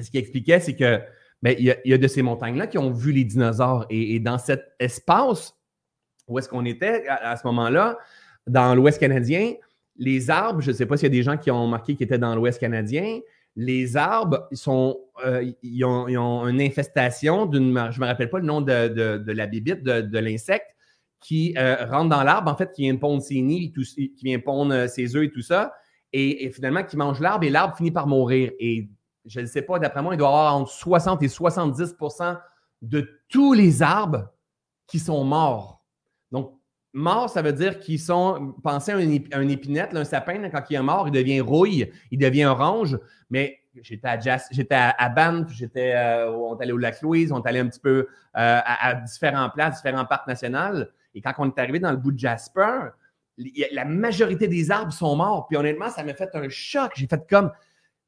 Ce 0.00 0.10
qui 0.10 0.18
expliquait, 0.18 0.60
c'est 0.60 0.76
que 0.76 1.00
ben, 1.42 1.56
il, 1.58 1.76
y 1.84 1.92
a, 1.92 1.98
de 1.98 2.08
ces 2.08 2.22
montagnes-là 2.22 2.66
qui 2.66 2.78
ont 2.78 2.92
vu 2.92 3.12
les 3.12 3.24
dinosaures. 3.24 3.86
Et, 3.90 4.20
dans 4.20 4.38
cet 4.38 4.74
espace 4.78 5.56
où 6.28 6.38
est-ce 6.38 6.48
qu'on 6.48 6.64
était 6.64 7.06
à, 7.08 7.36
ce 7.36 7.46
moment-là, 7.46 7.98
dans 8.46 8.74
l'Ouest 8.74 9.00
canadien, 9.00 9.54
les 9.96 10.30
arbres, 10.30 10.60
je 10.60 10.70
ne 10.70 10.76
sais 10.76 10.86
pas 10.86 10.96
s'il 10.96 11.06
y 11.06 11.12
a 11.12 11.16
des 11.16 11.22
gens 11.22 11.36
qui 11.36 11.50
ont 11.50 11.66
marqué 11.66 11.94
qu'ils 11.94 12.04
étaient 12.04 12.18
dans 12.18 12.34
l'Ouest 12.34 12.60
canadien, 12.60 13.20
les 13.56 13.96
arbres 13.96 14.46
sont, 14.52 15.00
euh, 15.26 15.50
ils, 15.62 15.84
ont, 15.84 16.46
une 16.46 16.60
infestation 16.60 17.46
d'une, 17.46 17.76
je 17.90 17.98
ne 17.98 18.04
me 18.04 18.06
rappelle 18.06 18.30
pas 18.30 18.38
le 18.38 18.46
nom 18.46 18.60
de, 18.60 19.32
la 19.32 19.46
bibite, 19.46 19.82
de, 19.82 20.18
l'insecte, 20.18 20.76
qui 21.20 21.54
euh, 21.58 21.84
rentre 21.86 22.10
dans 22.10 22.22
l'arbre, 22.22 22.52
en 22.52 22.56
fait, 22.56 22.72
qui 22.72 22.82
vient 22.82 22.94
pondre 22.94 23.20
ses 23.20 23.40
nids, 23.40 23.72
qui 23.72 24.12
vient 24.22 24.38
pondre 24.38 24.72
euh, 24.72 24.86
ses 24.86 25.16
œufs 25.16 25.24
et 25.24 25.30
tout 25.30 25.42
ça, 25.42 25.74
et, 26.12 26.50
finalement 26.52 26.84
qui 26.84 26.96
mange 26.96 27.20
l'arbre 27.20 27.44
et 27.44 27.50
l'arbre 27.50 27.76
finit 27.76 27.90
par 27.90 28.06
mourir. 28.06 28.52
Et 28.60 28.88
je 29.24 29.40
ne 29.40 29.46
sais 29.46 29.62
pas, 29.62 29.80
d'après 29.80 30.02
moi, 30.02 30.14
il 30.14 30.18
doit 30.18 30.28
y 30.28 30.30
avoir 30.30 30.54
entre 30.54 30.70
60 30.70 31.22
et 31.24 31.26
70% 31.26 32.38
de 32.82 33.10
tous 33.28 33.54
les 33.54 33.82
arbres 33.82 34.28
qui 34.86 35.00
sont 35.00 35.24
morts. 35.24 35.77
Donc, 36.32 36.54
mort, 36.92 37.30
ça 37.30 37.42
veut 37.42 37.52
dire 37.52 37.78
qu'ils 37.78 38.00
sont, 38.00 38.54
pensez 38.62 38.92
à 38.92 38.96
un, 38.96 39.48
épinette, 39.48 39.94
un 39.94 40.04
sapin, 40.04 40.48
quand 40.50 40.62
il 40.70 40.76
est 40.76 40.82
mort, 40.82 41.08
il 41.08 41.12
devient 41.12 41.40
rouille, 41.40 41.90
il 42.10 42.18
devient 42.18 42.46
orange. 42.46 42.98
Mais 43.30 43.58
j'étais 43.82 44.06
à, 44.74 44.90
à, 44.90 45.08
Banff, 45.08 45.52
j'étais, 45.52 45.94
euh, 45.94 46.30
on 46.32 46.58
est 46.58 46.62
allé 46.62 46.72
au 46.72 46.78
Lac 46.78 47.00
Louise, 47.02 47.32
on 47.32 47.42
est 47.42 47.48
allé 47.48 47.60
un 47.60 47.68
petit 47.68 47.80
peu 47.80 48.08
euh, 48.36 48.60
à, 48.64 48.94
différents 48.94 49.50
places, 49.50 49.76
différents 49.76 50.04
parcs 50.04 50.26
nationaux. 50.26 50.84
Et 51.14 51.20
quand 51.20 51.32
on 51.38 51.46
est 51.46 51.58
arrivé 51.58 51.78
dans 51.78 51.90
le 51.90 51.96
bout 51.96 52.12
de 52.12 52.18
Jasper, 52.18 52.90
la 53.72 53.84
majorité 53.84 54.48
des 54.48 54.70
arbres 54.70 54.92
sont 54.92 55.14
morts. 55.16 55.46
Puis 55.46 55.56
honnêtement, 55.56 55.90
ça 55.90 56.02
m'a 56.02 56.14
fait 56.14 56.30
un 56.34 56.48
choc. 56.48 56.92
J'ai 56.96 57.06
fait 57.06 57.28
comme, 57.28 57.52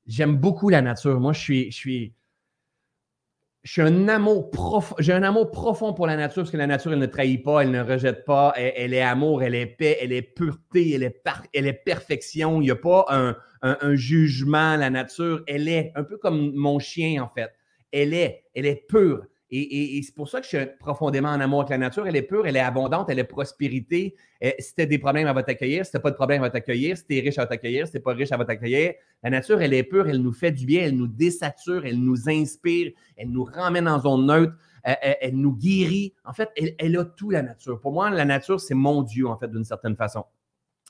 j'aime 0.07 0.37
beaucoup 0.37 0.69
la 0.69 0.83
nature. 0.83 1.21
Moi, 1.21 1.33
je 1.33 1.71
suis, 1.71 2.15
j'ai 3.63 3.83
un 3.83 4.09
amour 4.09 4.51
profond, 4.51 5.93
pour 5.93 6.07
la 6.07 6.17
nature 6.17 6.43
parce 6.43 6.51
que 6.51 6.57
la 6.57 6.67
nature, 6.67 6.93
elle 6.93 6.99
ne 6.99 7.07
trahit 7.07 7.43
pas, 7.43 7.61
elle 7.61 7.71
ne 7.71 7.83
rejette 7.83 8.25
pas, 8.25 8.55
elle, 8.57 8.95
est 8.95 9.03
amour, 9.03 9.43
elle 9.43 9.55
est 9.55 9.67
paix, 9.67 9.99
elle 10.01 10.13
est 10.13 10.23
pureté, 10.23 10.93
elle 10.93 11.03
est, 11.67 11.73
perfection. 11.85 12.63
Il 12.63 12.65
n'y 12.65 12.71
a 12.71 12.77
pas 12.77 13.05
un, 13.11 13.95
jugement, 13.95 14.77
la 14.77 14.89
nature, 14.89 15.43
elle 15.47 15.69
est 15.69 15.93
un 15.95 16.05
peu 16.05 16.17
comme 16.17 16.53
mon 16.55 16.79
chien 16.79 17.23
en 17.23 17.29
fait. 17.29 17.51
Elle 17.93 18.15
est, 18.15 18.45
elle 18.55 18.67
est 18.67 18.87
pure. 18.89 19.25
Et, 19.53 20.01
c'est 20.05 20.15
pour 20.15 20.29
ça 20.29 20.41
que 20.41 20.47
je 20.47 20.57
suis 20.57 20.67
profondément 20.79 21.31
en 21.31 21.41
amour 21.41 21.61
avec 21.61 21.71
la 21.71 21.79
nature. 21.79 22.07
Elle 22.07 22.15
est 22.15 22.23
pure, 22.23 22.47
elle 22.47 22.57
est 22.57 22.61
abondante, 22.61 23.11
elle 23.11 23.19
est 23.19 23.25
prospérité. 23.25 24.15
si 24.59 24.75
tu 24.75 24.83
as 24.83 24.87
des 24.87 24.99
problèmes, 24.99 25.27
elle 25.27 25.35
va 25.35 25.43
t'accueillir. 25.43 25.85
Si 25.85 25.91
tu 25.91 25.99
pas 25.99 26.11
de 26.11 26.17
problème, 26.17 26.37
elle 26.37 26.49
va 26.49 26.51
t'accueillir. 26.51 26.97
Si 26.97 27.05
tu 27.05 27.17
es 27.17 27.21
riche, 27.21 27.35
elle 27.37 27.45
va 27.45 27.47
t'accueillir. 27.49 27.87
Si 27.87 27.93
tu 27.93 28.01
pas 28.01 28.13
riche, 28.13 28.29
elle 28.31 28.39
va 28.39 28.45
t'accueillir. 28.45 28.95
La 29.25 29.31
nature, 29.31 29.61
elle 29.61 29.75
est 29.75 29.83
pure, 29.83 30.09
elle 30.09 30.23
nous 30.23 30.33
fait 30.33 30.53
du 30.53 30.67
bien, 30.67 30.83
elle 30.85 30.97
nous 30.97 31.09
désature, 31.09 31.85
elle 31.85 31.99
nous 31.99 32.29
inspire, 32.29 32.93
elle 33.17 33.31
nous 33.31 33.45
ramène 33.45 33.89
en 33.89 33.99
zone 33.99 34.27
neutre, 34.27 34.55
elle, 34.85 35.37
nous 35.37 35.53
guérit. 35.53 36.15
En 36.25 36.33
fait, 36.33 36.51
elle, 36.79 36.97
a 36.97 37.05
tout, 37.05 37.31
la 37.31 37.43
nature. 37.43 37.81
Pour 37.81 37.93
moi, 37.93 38.09
la 38.11 38.25
nature, 38.25 38.61
c'est 38.61 38.75
mon 38.75 39.03
Dieu, 39.03 39.27
en 39.27 39.37
fait, 39.37 39.51
d'une 39.51 39.65
certaine 39.65 39.97
façon. 39.97 40.25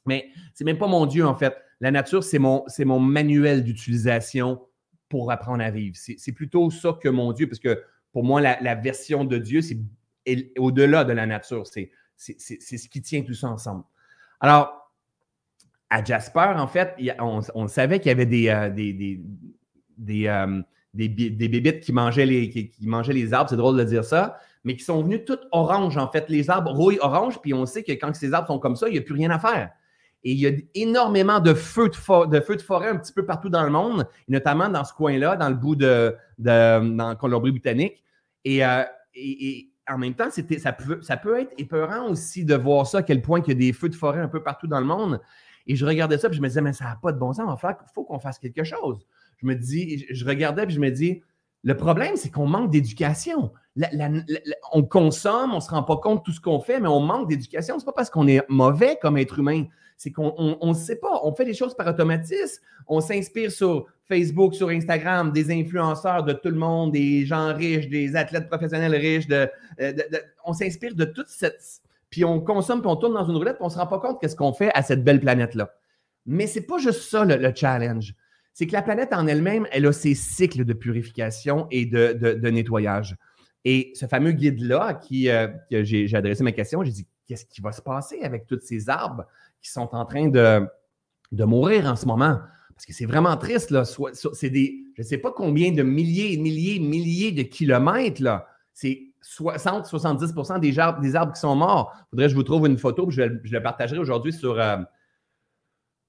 Mais 0.05 0.29
c'est 0.52 0.64
même 0.64 0.79
pas 0.79 0.87
mon 0.87 1.07
Dieu, 1.07 1.26
en 1.26 1.35
fait. 1.35 1.57
La 1.81 1.90
nature, 1.90 2.23
c'est 2.23 2.38
mon, 2.38 2.64
mon 2.85 3.00
manuel 3.00 3.64
d'utilisation 3.64 4.61
pour 5.09 5.33
apprendre 5.33 5.64
à 5.64 5.71
vivre. 5.71 5.97
C'est 5.97 6.33
plutôt 6.33 6.71
ça 6.71 6.97
que 7.02 7.09
mon 7.09 7.33
Dieu, 7.33 7.49
parce 7.49 7.59
que 7.59 7.83
pour 8.12 8.25
moi, 8.25 8.40
la, 8.40 8.75
version 8.75 9.25
de 9.25 9.38
Dieu, 9.38 9.61
c'est 9.61 9.79
au-delà 10.59 11.05
de 11.05 11.12
la 11.12 11.26
nature. 11.26 11.67
C'est 11.67 11.90
ce 12.17 12.88
qui 12.88 13.02
tient 13.02 13.23
tout 13.23 13.35
ça 13.35 13.49
ensemble. 13.49 13.85
Alors, 14.40 14.93
à 15.90 16.05
Jasper, 16.05 16.52
en 16.57 16.67
fait, 16.67 16.95
on, 17.19 17.69
savait 17.69 17.99
qu'il 17.99 18.09
y 18.09 18.12
avait 18.12 18.26
des, 18.26 18.49
euh, 18.49 18.71
des, 18.71 19.21
des, 19.99 20.26
euh, 20.26 20.62
bébites 20.95 21.81
qui 21.81 21.93
mangeaient, 21.93 22.26
les, 22.26 22.49
qui, 22.49 22.73
mangeaient 22.87 23.12
les 23.12 23.33
arbres, 23.33 23.50
c'est 23.50 23.57
drôle 23.57 23.76
de 23.76 23.85
dire 23.85 24.05
ça, 24.05 24.38
mais 24.64 24.76
qui 24.76 24.85
sont 24.85 25.02
venus 25.02 25.23
toutes 25.26 25.47
oranges, 25.50 25.97
en 25.97 26.11
fait. 26.11 26.29
Les 26.29 26.49
arbres 26.49 26.71
rouillent 26.71 27.00
orange, 27.00 27.40
puis 27.40 27.55
on 27.55 27.67
sait 27.67 27.83
que 27.83 27.93
quand 27.93 28.14
ces 28.14 28.33
arbres 28.33 28.47
sont 28.47 28.59
comme 28.59 28.76
ça, 28.76 28.88
il 28.88 28.93
n'y 28.93 28.99
a 28.99 29.02
plus 29.02 29.14
rien 29.14 29.31
à 29.31 29.38
faire. 29.38 29.71
Et 30.23 30.33
il 30.33 30.39
y 30.39 30.47
a 30.47 30.50
énormément 30.75 31.41
de 31.41 31.55
feux 31.55 31.89
de, 31.89 32.27
de, 32.27 32.62
forêt 32.62 32.89
un 32.89 32.97
petit 32.97 33.12
peu 33.12 33.25
partout 33.25 33.49
dans 33.49 33.62
le 33.62 33.71
monde, 33.71 34.07
notamment 34.29 34.69
dans 34.69 34.85
ce 34.85 34.93
coin-là, 34.93 35.37
dans 35.37 35.49
le 35.49 35.55
bout 35.55 35.77
de, 35.77 36.15
de 36.39 36.95
dans 36.95 37.17
Colombie-Britannique. 37.17 38.05
Euh, 38.47 38.85
et, 39.15 39.67
en 39.89 39.99
même 39.99 40.15
temps, 40.15 40.29
ça, 40.31 40.73
peut, 40.73 41.00
ça 41.03 41.17
peut 41.17 41.41
être 41.41 41.53
épeurant 41.59 42.09
aussi 42.09 42.45
de 42.45 42.55
voir 42.55 42.87
ça, 42.87 42.99
à 42.99 43.03
quel 43.03 43.23
point 43.23 43.41
il 43.41 43.49
y 43.49 43.50
a 43.50 43.55
des 43.55 43.73
feux 43.73 43.89
de 43.89 43.95
forêt 43.95 44.21
un 44.21 44.29
peu 44.29 44.43
partout 44.43 44.69
dans 44.69 44.79
le 44.79 44.87
monde. 44.87 45.21
Et 45.67 45.75
je 45.75 45.85
regardais 45.85 46.17
ça, 46.17 46.29
puis 46.29 46.37
je 46.37 46.43
me 46.43 46.49
disais, 46.49 46.61
mais 46.61 46.73
ça 46.73 46.85
n'a 46.85 46.99
pas 47.03 47.12
de 47.12 47.19
bon 47.19 47.33
sens, 47.33 47.61
il 47.62 47.77
faut 47.93 48.05
qu'on 48.05 48.21
fasse 48.21 48.39
quelque 48.39 48.62
chose. 48.62 49.05
Je 49.39 49.47
me 49.47 49.55
dis, 49.55 50.07
je 50.11 50.25
regardais, 50.25 50.67
puis 50.67 50.75
je 50.75 50.81
me 50.81 50.91
dis, 50.91 51.23
le 51.62 51.76
problème, 51.76 52.17
c'est 52.17 52.31
qu'on 52.31 52.47
manque 52.47 52.71
d'éducation. 52.71 53.52
on 54.73 54.83
consomme, 54.83 55.52
on 55.52 55.57
ne 55.57 55.61
se 55.61 55.71
rend 55.71 55.83
pas 55.83 55.97
compte 55.97 56.21
de 56.21 56.23
tout 56.25 56.33
ce 56.33 56.40
qu'on 56.40 56.61
fait, 56.61 56.81
mais 56.81 56.88
on 56.88 57.00
manque 57.00 57.29
d'éducation. 57.29 57.79
Ce 57.79 57.85
n'est 57.85 57.87
pas 57.87 57.93
parce 57.93 58.11
qu'on 58.11 58.26
est 58.26 58.43
mauvais 58.49 58.99
comme 59.00 59.19
être 59.19 59.38
humain, 59.38 59.64
c'est 60.00 60.11
qu'on 60.11 60.57
ne 60.62 60.75
sait 60.75 60.97
pas. 60.97 61.21
On 61.23 61.35
fait 61.35 61.45
les 61.45 61.52
choses 61.52 61.75
par 61.75 61.87
automatisme. 61.87 62.62
On 62.87 63.02
s'inspire 63.02 63.52
sur 63.52 63.87
Facebook, 64.09 64.55
sur 64.55 64.71
Instagram, 64.71 65.31
des 65.31 65.50
influenceurs 65.52 66.25
de 66.25 66.33
tout 66.33 66.49
le 66.49 66.57
monde, 66.57 66.93
des 66.93 67.26
gens 67.26 67.55
riches, 67.55 67.88
des 67.88 68.17
athlètes 68.17 68.49
professionnels 68.49 68.95
riches. 68.95 69.26
Euh, 69.31 69.47
on 70.47 70.55
s'inspire 70.55 70.95
de 70.95 71.05
toute 71.05 71.29
cette. 71.29 71.61
Puis 72.09 72.25
on 72.25 72.40
consomme, 72.40 72.81
puis 72.81 72.90
on 72.90 72.97
tourne 72.97 73.12
dans 73.12 73.29
une 73.29 73.37
roulette, 73.37 73.57
puis 73.57 73.64
on 73.64 73.69
ne 73.69 73.73
se 73.73 73.79
rend 73.79 73.87
pas 73.87 73.99
compte 73.99 74.19
qu'est-ce 74.21 74.35
qu'on 74.35 74.55
fait 74.55 74.71
à 74.75 74.83
cette 74.83 75.05
belle 75.05 75.21
planète-là. 75.21 75.71
Mais 76.25 76.47
ce 76.47 76.59
n'est 76.59 76.64
pas 76.64 76.79
juste 76.79 77.02
ça 77.02 77.25
le, 77.25 77.52
challenge. 77.55 78.14
C'est 78.52 78.66
que 78.66 78.73
la 78.73 78.83
planète 78.83 79.12
en 79.12 79.26
elle-même, 79.26 79.66
elle 79.73 79.87
a 79.87 79.92
ses 79.92 80.14
cycles 80.14 80.64
de 80.64 80.73
purification 80.73 81.66
et 81.71 81.87
de, 81.87 82.50
nettoyage. 82.50 83.16
Et 83.64 83.92
ce 83.95 84.07
fameux 84.07 84.33
guide-là 84.33 84.95
qui 84.95 85.28
euh, 85.28 85.49
j'ai 85.71 86.14
adressé 86.14 86.42
ma 86.42 86.52
question, 86.52 86.83
j'ai 86.83 86.92
dit 86.92 87.07
qu'est-ce 87.26 87.47
qui 87.47 87.61
va 87.61 87.73
se 87.73 87.83
passer 87.83 88.21
avec 88.23 88.47
tous 88.47 88.61
ces 88.61 88.88
arbres 88.88 89.25
qui 89.61 89.71
sont 89.71 89.95
en 89.95 90.04
train 90.04 90.28
de, 90.28 90.66
de 91.33 91.45
mourir 91.45 91.87
en 91.87 91.97
ce 91.97 92.07
moment? 92.07 92.38
Parce 92.75 92.87
que 92.87 92.92
c'est 92.95 93.04
vraiment 93.04 93.37
triste, 93.37 93.71
là. 93.71 93.85
C'est 93.85 94.49
des, 94.49 94.85
je 94.97 95.02
ne 95.02 95.07
sais 95.07 95.19
pas 95.19 95.33
combien 95.33 95.71
de 95.71 95.83
milliers, 95.83 96.38
milliers, 96.38 96.78
milliers 96.78 97.30
de 97.30 97.42
kilomètres, 97.42 98.23
là. 98.23 98.47
C'est 98.73 99.11
60-70 99.23 100.61
des 100.61 100.78
arbres, 100.78 101.00
des 101.00 101.14
arbres 101.14 101.35
qui 101.35 101.40
sont 101.40 101.54
morts. 101.54 101.92
Il 101.95 102.11
faudrait 102.11 102.26
que 102.26 102.30
je 102.30 102.37
vous 102.37 102.42
trouve 102.42 102.66
une 102.66 102.78
photo, 102.78 103.11
je, 103.11 103.23
je 103.45 103.52
le 103.52 103.62
partagerai 103.62 103.99
aujourd'hui 103.99 104.33
sur, 104.33 104.59
euh, 104.59 104.78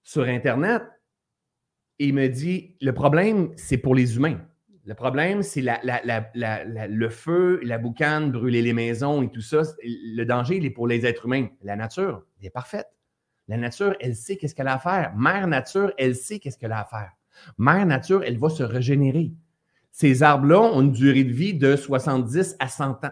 sur 0.03 0.23
Internet. 0.23 0.83
Et 2.01 2.07
il 2.07 2.15
me 2.15 2.27
dit, 2.29 2.73
le 2.81 2.93
problème, 2.93 3.51
c'est 3.57 3.77
pour 3.77 3.93
les 3.93 4.15
humains. 4.15 4.39
Le 4.85 4.95
problème, 4.95 5.43
c'est 5.43 5.61
le 5.61 7.09
feu, 7.09 7.59
la 7.61 7.77
boucane, 7.77 8.31
brûler 8.31 8.63
les 8.63 8.73
maisons 8.73 9.21
et 9.21 9.29
tout 9.29 9.41
ça. 9.41 9.61
Le 9.83 10.23
danger, 10.23 10.57
il 10.57 10.65
est 10.65 10.71
pour 10.71 10.87
les 10.87 11.05
êtres 11.05 11.27
humains. 11.27 11.49
La 11.61 11.75
nature, 11.75 12.23
elle 12.39 12.47
est 12.47 12.49
parfaite. 12.49 12.87
La 13.47 13.57
nature, 13.57 13.95
elle 13.99 14.15
sait 14.15 14.35
qu'est-ce 14.37 14.55
qu'elle 14.55 14.67
a 14.67 14.73
à 14.73 14.79
faire. 14.79 15.13
Mère 15.15 15.45
Nature, 15.45 15.93
elle 15.99 16.15
sait 16.15 16.39
qu'est-ce 16.39 16.57
qu'elle 16.57 16.71
a 16.71 16.79
à 16.79 16.85
faire. 16.85 17.11
Mère 17.59 17.85
Nature, 17.85 18.23
elle 18.25 18.39
va 18.39 18.49
se 18.49 18.63
régénérer. 18.63 19.33
Ces 19.91 20.23
arbres-là 20.23 20.59
ont 20.59 20.81
une 20.81 20.93
durée 20.93 21.23
de 21.23 21.31
vie 21.31 21.53
de 21.53 21.75
70 21.75 22.55
à 22.57 22.67
100 22.67 23.05
ans. 23.05 23.11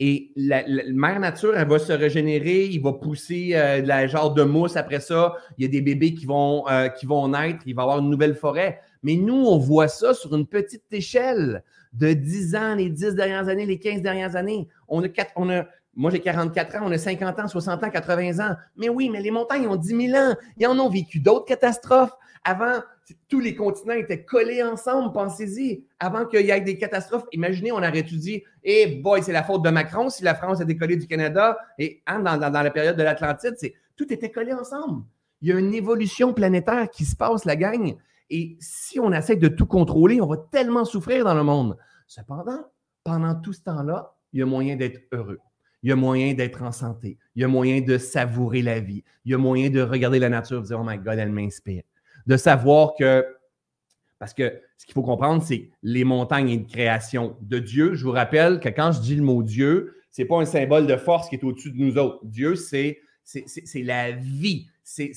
Et 0.00 0.30
la, 0.36 0.62
mère 0.92 1.18
nature, 1.18 1.56
elle 1.56 1.66
va 1.66 1.78
se 1.78 1.92
régénérer, 1.92 2.66
il 2.66 2.80
va 2.80 2.92
pousser 2.92 3.50
euh, 3.54 3.82
la 3.82 4.06
genre 4.06 4.32
de 4.32 4.44
mousse 4.44 4.76
après 4.76 5.00
ça. 5.00 5.34
Il 5.56 5.64
y 5.64 5.66
a 5.66 5.70
des 5.70 5.80
bébés 5.80 6.14
qui 6.14 6.24
vont, 6.24 6.68
euh, 6.68 6.88
qui 6.88 7.04
vont 7.04 7.26
naître, 7.28 7.62
il 7.66 7.74
va 7.74 7.82
y 7.82 7.84
avoir 7.84 7.98
une 7.98 8.08
nouvelle 8.08 8.36
forêt. 8.36 8.80
Mais 9.02 9.16
nous, 9.16 9.34
on 9.34 9.58
voit 9.58 9.88
ça 9.88 10.14
sur 10.14 10.34
une 10.36 10.46
petite 10.46 10.84
échelle 10.92 11.64
de 11.92 12.12
10 12.12 12.54
ans, 12.54 12.74
les 12.76 12.90
10 12.90 13.16
dernières 13.16 13.48
années, 13.48 13.66
les 13.66 13.78
15 13.78 14.02
dernières 14.02 14.36
années. 14.36 14.68
On 14.86 15.02
a, 15.02 15.08
quatre, 15.08 15.32
on 15.34 15.50
a 15.50 15.64
moi, 15.98 16.12
j'ai 16.12 16.20
44 16.20 16.76
ans, 16.76 16.80
on 16.84 16.92
a 16.92 16.98
50 16.98 17.40
ans, 17.40 17.48
60 17.48 17.82
ans, 17.82 17.90
80 17.90 18.38
ans. 18.38 18.54
Mais 18.76 18.88
oui, 18.88 19.10
mais 19.10 19.20
les 19.20 19.32
montagnes 19.32 19.66
ont 19.66 19.74
10 19.74 20.10
000 20.12 20.16
ans. 20.16 20.36
Ils 20.56 20.66
en 20.68 20.78
ont 20.78 20.88
vécu 20.88 21.18
d'autres 21.18 21.44
catastrophes. 21.44 22.12
Avant, 22.44 22.82
tous 23.28 23.40
les 23.40 23.54
continents 23.54 23.94
étaient 23.94 24.24
collés 24.24 24.62
ensemble, 24.62 25.12
pensez-y. 25.12 25.84
Avant 25.98 26.26
qu'il 26.26 26.44
y 26.44 26.50
ait 26.50 26.60
des 26.60 26.78
catastrophes, 26.78 27.24
imaginez, 27.32 27.72
on 27.72 27.76
aurait 27.76 28.02
dit, 28.02 28.42
eh 28.64 29.00
boy, 29.02 29.22
c'est 29.22 29.32
la 29.32 29.42
faute 29.42 29.64
de 29.64 29.70
Macron 29.70 30.10
si 30.10 30.24
la 30.24 30.34
France 30.34 30.60
a 30.60 30.64
décollé 30.64 30.96
du 30.96 31.06
Canada. 31.06 31.58
Et 31.78 32.02
hein, 32.06 32.20
dans, 32.20 32.50
la 32.50 32.70
période 32.70 32.96
de 32.96 33.02
l'Atlantide, 33.02 33.56
tout 33.96 34.12
était 34.12 34.30
collé 34.30 34.52
ensemble. 34.52 35.04
Il 35.40 35.48
y 35.48 35.52
a 35.52 35.58
une 35.58 35.74
évolution 35.74 36.34
planétaire 36.34 36.90
qui 36.90 37.04
se 37.04 37.16
passe, 37.16 37.44
la 37.44 37.56
gang. 37.56 37.96
Et 38.30 38.56
si 38.60 38.98
on 39.00 39.12
essaie 39.12 39.36
de 39.36 39.48
tout 39.48 39.66
contrôler, 39.66 40.20
on 40.20 40.26
va 40.26 40.36
tellement 40.50 40.84
souffrir 40.84 41.24
dans 41.24 41.34
le 41.34 41.44
monde. 41.44 41.76
Cependant, 42.06 42.64
pendant 43.04 43.34
tout 43.34 43.52
ce 43.52 43.62
temps-là, 43.62 44.14
il 44.32 44.40
y 44.40 44.42
a 44.42 44.46
moyen 44.46 44.76
d'être 44.76 45.00
heureux 45.12 45.38
il 45.82 45.90
y 45.90 45.92
a 45.92 45.96
moyen 45.96 46.34
d'être 46.34 46.62
en 46.62 46.72
santé, 46.72 47.18
il 47.34 47.42
y 47.42 47.44
a 47.44 47.48
moyen 47.48 47.80
de 47.80 47.98
savourer 47.98 48.62
la 48.62 48.80
vie, 48.80 49.04
il 49.24 49.32
y 49.32 49.34
a 49.34 49.38
moyen 49.38 49.70
de 49.70 49.80
regarder 49.80 50.18
la 50.18 50.28
nature 50.28 50.58
et 50.58 50.62
de 50.62 50.66
dire, 50.66 50.80
oh 50.80 50.84
my 50.84 50.98
God, 50.98 51.18
elle 51.18 51.30
m'inspire. 51.30 51.82
De 52.28 52.36
savoir 52.36 52.92
que, 52.96 53.26
parce 54.20 54.32
que 54.32 54.60
ce 54.76 54.86
qu'il 54.86 54.94
faut 54.94 55.02
comprendre, 55.02 55.42
c'est 55.42 55.70
les 55.82 56.04
montagnes 56.04 56.50
et 56.50 56.54
une 56.54 56.66
création 56.66 57.36
de 57.40 57.58
Dieu. 57.58 57.94
Je 57.94 58.04
vous 58.04 58.12
rappelle 58.12 58.60
que 58.60 58.68
quand 58.68 58.92
je 58.92 59.00
dis 59.00 59.16
le 59.16 59.22
mot 59.22 59.42
Dieu, 59.42 59.96
ce 60.12 60.22
n'est 60.22 60.28
pas 60.28 60.36
un 60.36 60.44
symbole 60.44 60.86
de 60.86 60.96
force 60.96 61.28
qui 61.28 61.34
est 61.34 61.44
au-dessus 61.44 61.72
de 61.72 61.78
nous 61.78 61.98
autres. 61.98 62.20
Dieu, 62.24 62.54
c'est 62.54 63.00
la 63.74 64.12
vie, 64.12 64.68
c'est 64.84 65.12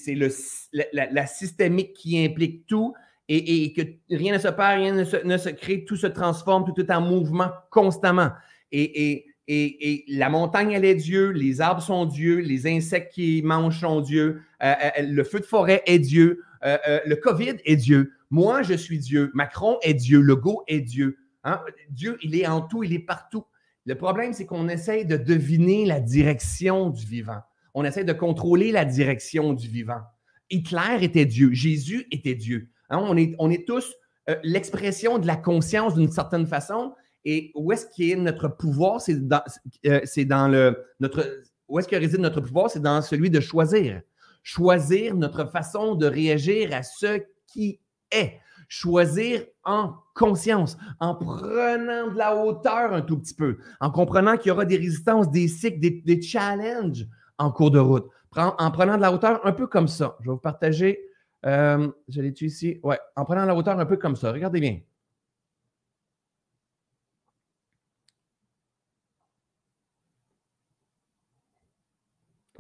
la, 0.74 1.12
la, 1.12 1.26
systémique 1.28 1.94
qui 1.94 2.24
implique 2.24 2.66
tout 2.66 2.94
et, 3.28 3.72
que 3.74 3.82
rien 4.10 4.34
ne 4.34 4.40
se 4.40 4.48
perd, 4.48 4.82
rien 4.82 4.94
ne 4.94 5.04
se, 5.04 5.18
ne 5.18 5.38
se, 5.38 5.50
crée, 5.50 5.86
tout 5.86 5.96
se 5.96 6.08
transforme, 6.08 6.66
tout 6.66 6.80
est 6.82 6.92
en 6.92 7.02
mouvement 7.02 7.50
constamment. 7.70 8.32
Et, 8.72 9.12
et 9.12 9.26
et, 9.48 10.06
la 10.08 10.30
montagne, 10.30 10.72
elle 10.72 10.86
est 10.86 10.96
Dieu, 10.96 11.32
les 11.32 11.62
arbres 11.62 11.82
sont 11.82 12.06
Dieu, 12.06 12.38
les 12.40 12.68
insectes 12.68 13.14
qui 13.14 13.42
mangent 13.44 13.82
sont 13.82 14.02
Dieu, 14.02 14.42
euh, 14.64 14.74
euh, 14.84 15.02
le 15.02 15.24
feu 15.24 15.40
de 15.40 15.46
forêt 15.46 15.82
est 15.86 16.00
Dieu, 16.00 16.44
euh, 16.64 17.00
le 17.06 17.16
COVID 17.16 17.56
est 17.66 17.76
Dieu. 17.76 18.14
Moi, 18.30 18.62
je 18.62 18.74
suis 18.74 19.00
Dieu. 19.00 19.32
Macron 19.34 19.78
est 19.82 19.94
Dieu. 19.94 20.22
Legault 20.22 20.64
est 20.68 20.80
Dieu. 20.80 21.18
Hein? 21.44 21.60
Dieu, 21.90 22.18
il 22.22 22.36
est 22.40 22.48
en 22.48 22.62
tout, 22.62 22.84
il 22.84 22.94
est 22.94 23.00
partout. 23.00 23.46
Le 23.86 23.96
problème, 23.96 24.32
c'est 24.32 24.46
qu'on 24.46 24.70
essaye 24.70 25.06
de 25.06 25.18
deviner 25.18 25.86
la 25.86 26.00
direction 26.00 26.90
du 26.90 27.06
vivant. 27.06 27.42
On 27.74 27.84
essaie 27.84 28.04
de 28.04 28.14
contrôler 28.14 28.72
la 28.72 28.86
direction 28.86 29.54
du 29.54 29.68
vivant. 29.68 30.02
Hitler 30.50 30.98
était 31.02 31.26
Dieu. 31.26 31.52
Jésus 31.52 32.08
était 32.12 32.36
Dieu. 32.36 32.70
Hein? 32.90 33.00
On 33.40 33.50
est 33.50 33.68
tous 33.68 33.96
l'expression 34.44 35.18
de 35.18 35.28
la 35.28 35.36
conscience 35.36 35.96
d'une 35.96 36.12
certaine 36.12 36.46
façon, 36.46 36.94
Et 37.26 37.52
où 37.56 37.72
est-ce 37.72 37.88
qu'il 37.88 38.12
est 38.12 38.16
notre 38.16 38.48
pouvoir? 38.48 39.02
C'est 39.02 39.28
dans, 39.28 39.44
euh, 39.86 40.02
c'est 40.06 40.26
dans 40.26 40.48
le. 40.48 40.84
Notre, 41.00 41.42
où 41.68 41.80
est-ce 41.80 41.88
que 41.88 41.96
réside 41.96 42.20
notre 42.20 42.42
pouvoir? 42.42 42.70
C'est 42.70 42.82
dans 42.82 43.02
celui 43.02 43.30
de 43.30 43.40
choisir. 43.40 44.02
Choisir 44.44 45.16
notre 45.16 45.46
façon 45.46 45.96
de 45.96 46.08
réagir 46.08 46.74
à 46.74 46.84
ce 46.84 47.22
qui 47.48 47.80
est. 48.12 48.40
Choisir 48.68 49.44
en 49.66 49.94
conscience, 50.16 50.78
en 51.00 51.16
prenant 51.16 52.08
de 52.12 52.18
la 52.18 52.36
hauteur 52.36 52.94
un 52.94 53.02
tout 53.02 53.18
petit 53.20 53.34
peu, 53.34 53.58
en 53.82 53.92
comprenant 53.92 54.38
qu'il 54.38 54.48
y 54.48 54.52
aura 54.52 54.66
des 54.66 54.78
résistances, 54.78 55.30
des 55.30 55.50
cycles, 55.50 55.80
des, 55.80 56.22
challenges 56.22 57.06
en 57.38 57.52
cours 57.52 57.72
de 57.72 57.80
route, 57.80 58.08
en 58.36 58.72
prenant 58.72 58.96
de 58.96 59.02
la 59.02 59.12
hauteur 59.12 59.46
un 59.46 59.52
peu 59.52 59.68
comme 59.68 59.90
ça. 59.90 60.16
Je 60.22 60.30
vais 60.30 60.32
vous 60.32 60.40
partager, 60.40 61.00
euh, 61.46 61.90
je 62.08 62.22
l'ai 62.22 62.30
ici, 62.30 62.80
ouais, 62.84 63.00
en 63.18 63.26
prenant 63.26 63.42
de 63.42 63.48
la 63.48 63.56
hauteur 63.56 63.78
un 63.78 63.86
peu 63.86 63.98
comme 63.98 64.16
ça. 64.16 64.32
Regardez 64.32 64.62
bien. 64.62 64.80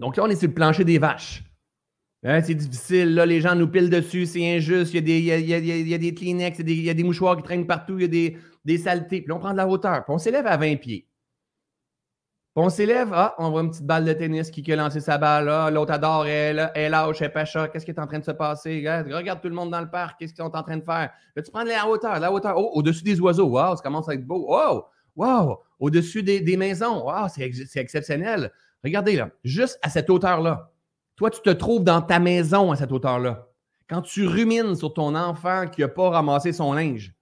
Donc 0.01 0.17
là, 0.17 0.23
on 0.23 0.27
est 0.29 0.35
sur 0.35 0.47
le 0.47 0.53
plancher 0.53 0.83
des 0.83 0.97
vaches. 0.97 1.43
Hein, 2.23 2.41
c'est 2.41 2.55
difficile, 2.55 3.13
là, 3.15 3.25
les 3.25 3.39
gens 3.39 3.55
nous 3.55 3.67
pilent 3.67 3.89
dessus, 3.89 4.25
c'est 4.25 4.57
injuste, 4.57 4.93
il 4.93 4.95
y 4.95 4.97
a 4.97 5.01
des, 5.01 5.19
il 5.19 5.25
y 5.25 5.53
a, 5.53 5.57
il 5.57 5.87
y 5.87 5.93
a, 5.93 5.97
des 5.97 6.13
Kleenex, 6.13 6.59
il 6.59 6.81
y 6.81 6.89
a 6.89 6.93
des, 6.93 7.03
mouchoirs 7.03 7.37
qui 7.37 7.43
traînent 7.43 7.65
partout, 7.65 7.97
il 7.97 8.01
y 8.01 8.05
a 8.05 8.07
des, 8.07 8.37
des 8.65 8.77
saletés. 8.77 9.21
Puis 9.21 9.31
on 9.31 9.39
prend 9.39 9.51
de 9.51 9.57
la 9.57 9.67
hauteur, 9.67 10.03
puis 10.03 10.13
on 10.13 10.17
s'élève 10.17 10.45
à 10.45 10.57
20 10.57 10.75
pieds. 10.77 11.07
Puis 12.55 12.63
on 12.63 12.69
s'élève, 12.69 13.11
ah, 13.13 13.35
on 13.37 13.49
voit 13.51 13.61
une 13.61 13.69
petite 13.69 13.85
balle 13.85 14.05
de 14.05 14.13
tennis 14.13 14.51
qui, 14.51 14.71
a 14.71 14.75
lancé 14.75 14.99
sa 14.99 15.17
balle, 15.19 15.45
là, 15.45 15.69
l'autre 15.69 15.93
adore, 15.93 16.25
elle, 16.27 16.71
elle 16.75 16.91
lâche, 16.91 17.21
elle 17.21 17.31
pêche, 17.31 17.55
qu'est-ce 17.71 17.85
qui 17.85 17.91
est 17.91 17.99
en 17.99 18.07
train 18.07 18.19
de 18.19 18.25
se 18.25 18.31
passer? 18.31 18.83
Regarde, 18.87 19.41
tout 19.41 19.49
le 19.49 19.55
monde 19.55 19.71
dans 19.71 19.81
le 19.81 19.89
parc, 19.89 20.19
qu'est-ce 20.19 20.33
qu'ils 20.33 20.43
sont 20.43 20.55
en 20.55 20.63
train 20.63 20.77
de 20.77 20.83
faire? 20.83 21.11
Là, 21.35 21.41
tu 21.41 21.51
prends 21.51 21.63
de 21.63 21.69
la 21.69 21.87
hauteur, 21.87 22.19
la 22.19 22.31
hauteur, 22.31 22.55
oh, 22.57 22.71
au-dessus 22.73 23.03
des 23.03 23.19
oiseaux, 23.19 23.47
wow, 23.47 23.75
ça 23.75 23.81
commence 23.81 24.09
à 24.09 24.13
être 24.13 24.25
beau, 24.25 24.47
wow, 24.47 24.85
wow, 25.15 25.59
au-dessus 25.79 26.21
des, 26.21 26.39
des 26.39 26.57
maisons, 26.57 27.05
wow, 27.05 27.27
c'est 27.29 27.79
exceptionnel. 27.79 28.51
Regardez 28.83 29.15
là, 29.15 29.29
juste 29.43 29.79
à 29.81 29.89
cette 29.89 30.09
hauteur-là. 30.09 30.71
Toi, 31.15 31.29
tu 31.29 31.41
te 31.41 31.49
trouves 31.49 31.83
dans 31.83 32.01
ta 32.01 32.19
maison 32.19 32.71
à 32.71 32.75
cette 32.75 32.91
hauteur-là. 32.91 33.47
Quand 33.87 34.01
tu 34.01 34.25
rumines 34.25 34.75
sur 34.75 34.93
ton 34.93 35.15
enfant 35.15 35.67
qui 35.67 35.81
n'a 35.81 35.87
pas 35.87 36.09
ramassé 36.09 36.53
son 36.53 36.73
linge, 36.73 37.13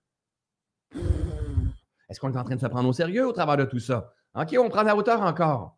est-ce 2.09 2.19
qu'on 2.19 2.31
est 2.31 2.37
en 2.37 2.43
train 2.43 2.55
de 2.55 2.61
se 2.61 2.67
prendre 2.67 2.87
au 2.87 2.93
sérieux 2.93 3.27
au 3.27 3.31
travers 3.31 3.57
de 3.57 3.65
tout 3.65 3.79
ça? 3.79 4.13
OK, 4.35 4.55
on 4.59 4.69
prend 4.69 4.83
la 4.83 4.95
hauteur 4.95 5.21
encore. 5.21 5.77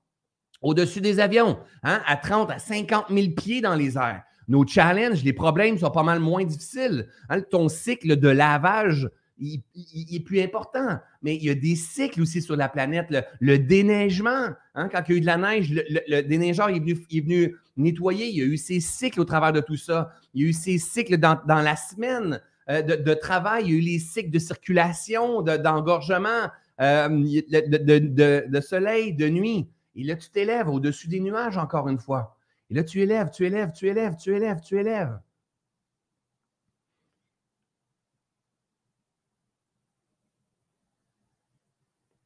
Au-dessus 0.61 1.01
des 1.01 1.19
avions, 1.19 1.59
hein, 1.83 2.01
à 2.05 2.15
30 2.15 2.51
à 2.51 2.59
50 2.59 3.05
000 3.09 3.33
pieds 3.35 3.61
dans 3.61 3.75
les 3.75 3.97
airs. 3.97 4.23
Nos 4.47 4.67
challenges, 4.67 5.23
les 5.23 5.33
problèmes 5.33 5.77
sont 5.77 5.89
pas 5.91 6.03
mal 6.03 6.19
moins 6.19 6.43
difficiles. 6.43 7.07
Hein, 7.29 7.41
ton 7.41 7.69
cycle 7.69 8.17
de 8.17 8.27
lavage 8.27 9.09
il, 9.41 10.15
est 10.15 10.19
plus 10.19 10.41
important. 10.41 10.99
Mais 11.21 11.35
il 11.35 11.43
y 11.43 11.49
a 11.49 11.55
des 11.55 11.75
cycles 11.75 12.21
aussi 12.21 12.41
sur 12.41 12.55
la 12.55 12.69
planète. 12.69 13.07
Le, 13.39 13.57
déneigement, 13.57 14.49
hein, 14.75 14.89
quand 14.89 15.01
il 15.07 15.11
y 15.11 15.15
a 15.15 15.17
eu 15.17 15.21
de 15.21 15.25
la 15.25 15.37
neige, 15.37 15.73
le, 15.73 16.21
déneigeur 16.21 16.69
est 16.69 16.79
venu, 16.79 17.55
nettoyer. 17.75 18.27
Il 18.27 18.35
y 18.37 18.41
a 18.41 18.45
eu 18.45 18.57
ses 18.57 18.79
cycles 18.79 19.19
au 19.19 19.25
travers 19.25 19.51
de 19.51 19.61
tout 19.61 19.77
ça. 19.77 20.11
Il 20.33 20.43
y 20.43 20.45
a 20.45 20.49
eu 20.49 20.53
ses 20.53 20.77
cycles 20.77 21.17
dans, 21.17 21.39
la 21.47 21.75
semaine 21.75 22.41
euh, 22.69 22.81
de, 22.81 23.13
travail. 23.13 23.65
Il 23.65 23.71
y 23.71 23.73
a 23.73 23.77
eu 23.77 23.81
les 23.81 23.99
cycles 23.99 24.29
de 24.29 24.39
circulation, 24.39 25.41
d'engorgement, 25.41 26.49
euh, 26.79 27.09
de, 27.09 28.61
soleil, 28.61 29.13
de 29.13 29.27
nuit. 29.27 29.67
Et 29.95 30.03
là, 30.03 30.15
tu 30.15 30.29
t'élèves 30.29 30.69
au-dessus 30.69 31.07
des 31.07 31.19
nuages 31.19 31.57
encore 31.57 31.89
une 31.89 31.99
fois. 31.99 32.37
Et 32.69 32.75
là, 32.75 32.83
tu 32.83 33.01
élèves, 33.01 33.31
tu 33.31 33.45
élèves, 33.45 33.71
tu 33.73 33.87
élèves, 33.87 34.15
tu 34.15 34.33
élèves, 34.35 34.61
tu 34.61 34.79
élèves. 34.79 35.19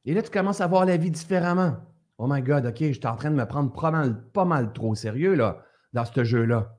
Et 0.06 0.14
là, 0.14 0.22
tu 0.22 0.30
commences 0.30 0.60
à 0.60 0.68
voir 0.68 0.86
la 0.86 0.96
vie 0.96 1.10
différemment. 1.10 1.76
Oh 2.18 2.26
my 2.28 2.40
God, 2.40 2.66
OK, 2.66 2.78
je 2.78 2.92
suis 2.92 3.06
en 3.06 3.16
train 3.16 3.30
de 3.30 3.36
me 3.36 3.44
prendre 3.44 3.72
pas 3.72 3.90
mal, 3.90 4.22
pas 4.30 4.44
mal 4.44 4.72
trop 4.72 4.94
sérieux 4.94 5.34
là, 5.34 5.64
dans 5.92 6.04
ce 6.04 6.22
jeu-là. 6.22 6.78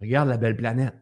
Regarde 0.00 0.28
la 0.28 0.36
belle 0.36 0.56
planète. 0.56 0.94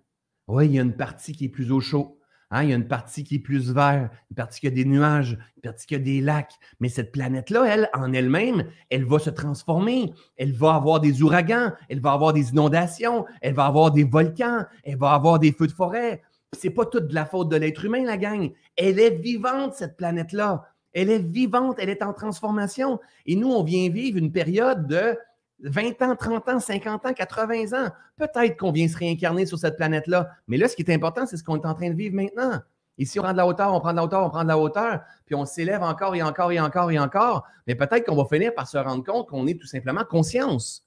Oui, 0.49 0.67
il 0.67 0.73
y 0.73 0.79
a 0.79 0.83
une 0.83 0.97
partie 0.97 1.33
qui 1.33 1.45
est 1.45 1.51
plus 1.51 1.71
au 1.71 1.81
chaud. 1.81 2.19
Hein, 2.51 2.65
il 2.65 2.71
y 2.71 2.73
a 2.73 2.77
une 2.77 2.89
partie 2.89 3.23
qui 3.23 3.37
est 3.37 3.41
plus 3.41 3.71
vert, 3.71 4.11
une 4.31 4.35
partie 4.35 4.61
qui 4.61 4.67
a 4.67 4.71
des 4.71 4.85
nuages, 4.85 5.39
une 5.57 5.63
partie 5.63 5.87
qui 5.87 5.95
a 5.95 6.01
des 6.01 6.21
lacs. 6.21 6.55
Mais 6.81 6.89
cette 6.89 7.13
planète-là, 7.13 7.65
elle, 7.67 7.91
en 7.93 8.13
elle-même, 8.13 8.65
elle 8.89 9.05
va 9.05 9.21
se 9.21 9.31
transformer. 9.31 10.13
Elle 10.37 10.53
va 10.53 10.75
avoir 10.75 11.01
des 11.01 11.23
ouragans, 11.23 11.73
elle 11.89 12.01
va 12.01 12.13
avoir 12.13 12.33
des 12.33 12.51
inondations, 12.51 13.27
elle 13.43 13.55
va 13.55 13.67
avoir 13.67 13.93
des 13.93 14.05
volcans, 14.05 14.65
elle 14.83 14.97
va 14.97 15.13
avoir 15.13 15.39
des 15.39 15.53
feux 15.53 15.69
de 15.69 15.73
forêt. 15.73 16.23
C'est 16.53 16.71
pas 16.71 16.87
toute 16.87 17.09
de 17.09 17.15
la 17.15 17.27
faute 17.27 17.51
de 17.51 17.57
l'être 17.57 17.85
humain, 17.85 18.05
la 18.05 18.17
gang. 18.17 18.51
Elle 18.77 18.99
est 18.99 19.17
vivante, 19.17 19.75
cette 19.75 19.97
planète-là. 19.97 20.65
Elle 20.93 21.11
est 21.11 21.19
vivante, 21.19 21.77
elle 21.79 21.89
est 21.89 22.03
en 22.03 22.13
transformation. 22.13 23.01
Et 23.27 23.37
nous, 23.37 23.51
on 23.51 23.63
vient 23.63 23.89
vivre 23.91 24.19
une 24.19 24.33
période 24.33 24.87
de 24.87 25.17
20 25.63 26.03
ans, 26.03 26.17
30 26.17 26.49
ans, 26.49 26.61
50 26.61 27.07
ans, 27.07 27.13
80 27.13 27.85
ans. 27.85 27.91
Peut-être 28.17 28.57
qu'on 28.57 28.73
vient 28.73 28.89
se 28.89 28.97
réincarner 28.97 29.47
sur 29.47 29.59
cette 29.59 29.77
planète-là. 29.77 30.31
Mais 30.49 30.57
là, 30.57 30.69
ce 30.69 30.77
qui 30.77 30.83
est 30.83 30.93
important, 30.93 31.27
c'est 31.27 31.37
ce 31.37 31.45
qu'on 31.45 31.61
est 31.61 31.67
en 31.67 31.75
train 31.75 31.91
de 31.91 31.97
vivre 31.97 32.15
maintenant. 32.15 32.61
Ici, 32.99 33.19
on 33.19 33.23
prend 33.23 33.33
de 33.33 33.39
la 33.39 33.47
hauteur, 33.47 33.73
on 33.73 33.81
prend 33.81 33.93
de 33.93 33.97
la 33.97 34.05
hauteur, 34.05 34.27
on 34.27 34.29
prend 34.31 34.43
de 34.43 34.49
la 34.49 34.59
hauteur, 34.59 35.01
puis 35.25 35.35
on 35.35 35.47
s'élève 35.47 35.83
encore 35.83 36.15
et 36.15 36.23
encore 36.23 36.53
et 36.53 36.61
encore 36.61 36.91
et 36.91 36.99
encore. 36.99 37.47
Mais 37.67 37.75
peut-être 37.75 38.05
qu'on 38.05 38.17
va 38.17 38.27
finir 38.27 38.55
par 38.55 38.69
se 38.69 38.77
rendre 38.77 39.05
compte 39.05 39.29
qu'on 39.29 39.47
est 39.47 39.59
tout 39.59 39.67
simplement 39.67 40.05
conscience. 40.05 40.87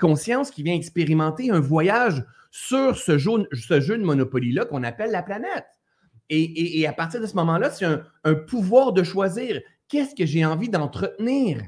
Conscience 0.00 0.50
qui 0.50 0.62
vient 0.62 0.74
expérimenter 0.74 1.50
un 1.50 1.60
voyage 1.60 2.24
sur 2.50 2.96
ce 2.96 3.16
jeu, 3.16 3.46
ce 3.52 3.80
jeu 3.80 3.96
de 3.96 4.02
Monopoly-là 4.02 4.64
qu'on 4.64 4.82
appelle 4.82 5.12
la 5.12 5.22
planète. 5.22 5.66
Et, 6.28 6.86
à 6.86 6.92
partir 6.92 7.20
de 7.20 7.26
ce 7.26 7.34
moment-là, 7.34 7.70
c'est 7.70 7.84
un, 7.84 8.34
pouvoir 8.34 8.92
de 8.92 9.02
choisir 9.02 9.60
qu'est-ce 9.88 10.14
que 10.14 10.24
j'ai 10.24 10.44
envie 10.44 10.68
d'entretenir 10.68 11.62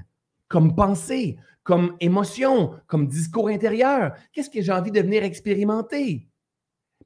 comme 0.48 0.74
pensée, 0.74 1.36
comme 1.62 1.96
émotion, 2.00 2.74
comme 2.86 3.06
discours 3.06 3.48
intérieur? 3.48 4.14
Qu'est-ce 4.32 4.50
que 4.50 4.62
j'ai 4.62 4.72
envie 4.72 4.90
de 4.90 5.00
venir 5.00 5.22
expérimenter? 5.22 6.28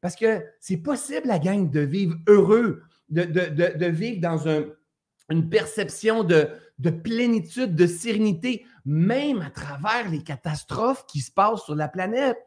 Parce 0.00 0.14
que 0.14 0.44
c'est 0.60 0.76
possible, 0.76 1.26
la 1.26 1.38
gang, 1.38 1.68
de 1.68 1.80
vivre 1.80 2.16
heureux, 2.28 2.82
de, 3.08 3.86
vivre 3.86 4.20
dans 4.20 4.46
une 5.28 5.48
perception 5.48 6.22
de, 6.22 6.48
de 6.78 6.90
plénitude, 6.90 7.74
de 7.74 7.86
sérénité, 7.86 8.64
même 8.84 9.42
à 9.42 9.50
travers 9.50 10.08
les 10.10 10.22
catastrophes 10.22 11.04
qui 11.06 11.20
se 11.20 11.32
passent 11.32 11.64
sur 11.64 11.74
la 11.74 11.88
planète. 11.88 12.38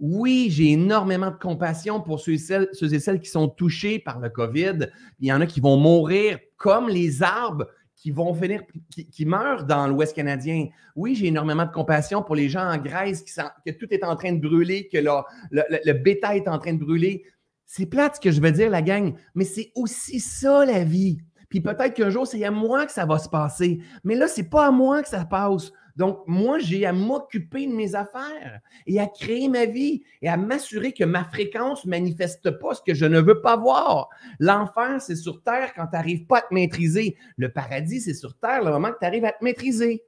Oui, 0.00 0.48
j'ai 0.50 0.72
énormément 0.72 1.30
de 1.30 1.36
compassion 1.36 2.00
pour 2.00 2.20
ceux 2.20 2.32
et, 2.32 2.38
celles, 2.38 3.20
qui 3.20 3.30
sont 3.30 3.48
touchés 3.48 3.98
par 3.98 4.18
le 4.18 4.28
COVID. 4.28 4.90
Il 5.20 5.28
y 5.28 5.32
en 5.32 5.40
a 5.40 5.46
qui 5.46 5.60
vont 5.60 5.76
mourir 5.76 6.38
comme 6.56 6.88
les 6.88 7.22
arbres 7.22 7.68
qui 7.96 8.10
vont 8.10 8.34
finir, 8.34 8.62
qui, 8.90 9.24
meurent 9.24 9.64
dans 9.64 9.86
l'Ouest 9.86 10.14
canadien. 10.14 10.66
Oui, 10.94 11.14
j'ai 11.14 11.28
énormément 11.28 11.64
de 11.64 11.70
compassion 11.70 12.22
pour 12.22 12.34
les 12.34 12.48
gens 12.48 12.68
en 12.68 12.76
Grèce 12.76 13.22
qui 13.22 13.32
que 13.32 13.70
tout 13.78 13.86
est 13.90 14.04
en 14.04 14.14
train 14.16 14.32
de 14.32 14.40
brûler, 14.40 14.88
que 14.92 14.98
le, 14.98 15.10
le, 15.50 15.92
bétail 15.92 16.38
est 16.38 16.48
en 16.48 16.58
train 16.58 16.74
de 16.74 16.84
brûler. 16.84 17.24
C'est 17.64 17.86
plate 17.86 18.16
ce 18.16 18.20
que 18.20 18.30
je 18.30 18.42
veux 18.42 18.52
dire, 18.52 18.68
la 18.68 18.82
gang, 18.82 19.14
mais 19.34 19.44
c'est 19.44 19.70
aussi 19.74 20.20
ça 20.20 20.66
la 20.66 20.84
vie. 20.84 21.18
Puis 21.48 21.60
peut-être 21.60 21.94
qu'un 21.94 22.10
jour, 22.10 22.26
c'est 22.26 22.44
à 22.44 22.50
moi 22.50 22.84
que 22.84 22.92
ça 22.92 23.06
va 23.06 23.18
se 23.18 23.28
passer. 23.28 23.78
Mais 24.02 24.16
là, 24.16 24.28
c'est 24.28 24.50
pas 24.50 24.66
à 24.66 24.70
moi 24.70 25.02
que 25.02 25.08
ça 25.08 25.24
passe. 25.24 25.70
Donc, 25.96 26.22
moi, 26.26 26.58
j'ai 26.58 26.86
à 26.86 26.92
m'occuper 26.92 27.66
de 27.66 27.72
mes 27.72 27.94
affaires 27.94 28.60
et 28.86 28.98
à 29.00 29.06
créer 29.06 29.48
ma 29.48 29.66
vie 29.66 30.02
et 30.22 30.28
à 30.28 30.36
m'assurer 30.36 30.92
que 30.92 31.04
ma 31.04 31.24
fréquence 31.24 31.84
ne 31.84 31.90
manifeste 31.90 32.50
pas 32.58 32.74
ce 32.74 32.82
que 32.82 32.94
je 32.94 33.06
ne 33.06 33.20
veux 33.20 33.40
pas 33.40 33.56
voir. 33.56 34.08
L'enfer, 34.40 35.00
c'est 35.00 35.16
sur 35.16 35.42
Terre 35.42 35.72
quand 35.74 35.86
tu 35.86 35.94
n'arrives 35.94 36.26
pas 36.26 36.38
à 36.38 36.42
te 36.42 36.52
maîtriser. 36.52 37.16
Le 37.36 37.52
paradis, 37.52 38.00
c'est 38.00 38.14
sur 38.14 38.36
Terre 38.36 38.64
le 38.64 38.70
moment 38.70 38.90
que 38.90 38.98
tu 39.00 39.06
arrives 39.06 39.24
à 39.24 39.32
te 39.32 39.44
maîtriser. 39.44 40.02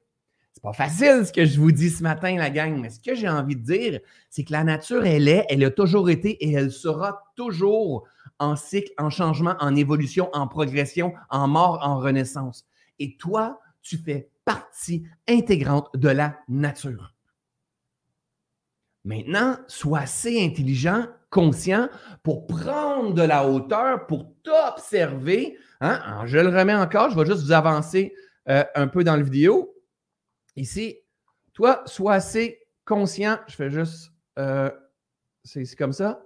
C'est 0.53 0.63
pas 0.63 0.73
facile 0.73 1.25
ce 1.27 1.33
que 1.33 1.45
je 1.45 1.61
vous 1.61 1.71
dis 1.71 1.91
ce 1.91 2.03
matin, 2.03 2.35
la 2.37 2.49
gang, 2.51 2.81
mais 2.81 2.89
ce 2.89 2.99
que 2.99 3.15
j'ai 3.15 3.29
envie 3.29 3.57
de 3.57 3.63
dire, 3.63 4.01
c'est 4.31 4.43
que 4.43 4.53
la 4.53 4.65
nature, 4.65 5.05
elle 5.05 5.29
est, 5.29 5.45
elle 5.51 5.63
a 5.63 5.71
toujours 5.71 6.09
été 6.09 6.31
et 6.31 6.53
elle 6.53 6.73
sera 6.73 7.25
toujours 7.37 8.09
en 8.39 8.57
cycle, 8.57 8.91
en 8.99 9.11
changement, 9.11 9.55
en 9.61 9.77
évolution, 9.77 10.31
en 10.33 10.49
progression, 10.49 11.13
en 11.31 11.47
mort, 11.47 11.81
en 11.83 11.99
renaissance. 11.99 12.67
Et 12.99 13.17
toi, 13.19 13.61
tu 13.87 13.99
fais 13.99 14.31
partie 14.45 15.05
intégrante 15.29 15.89
de 15.95 16.09
la 16.09 16.39
nature. 16.49 17.15
Maintenant, 19.05 19.59
sois 19.69 20.01
assez 20.01 20.45
intelligent, 20.45 21.07
conscient 21.31 21.89
pour 22.25 22.47
prendre 22.49 23.15
de 23.15 23.23
la 23.23 23.49
hauteur, 23.49 24.07
pour 24.07 24.33
t'observer. 24.43 25.57
Hein? 25.81 26.27
Je 26.27 26.39
le 26.39 26.49
remets 26.49 26.75
encore, 26.75 27.11
je 27.11 27.17
vais 27.17 27.27
juste 27.27 27.45
vous 27.45 27.53
avancer 27.53 28.13
euh, 28.49 28.65
un 28.75 28.89
peu 28.89 29.05
dans 29.05 29.17
la 29.17 29.23
vidéo. 29.23 29.73
Ici, 30.57 30.99
toi, 31.53 31.83
sois 31.87 32.15
assez 32.15 32.61
conscient. 32.85 33.39
Je 33.47 33.55
fais 33.55 33.71
juste, 33.71 34.11
euh, 34.39 34.71
c'est 35.45 35.77
comme 35.77 35.93
ça. 35.93 36.21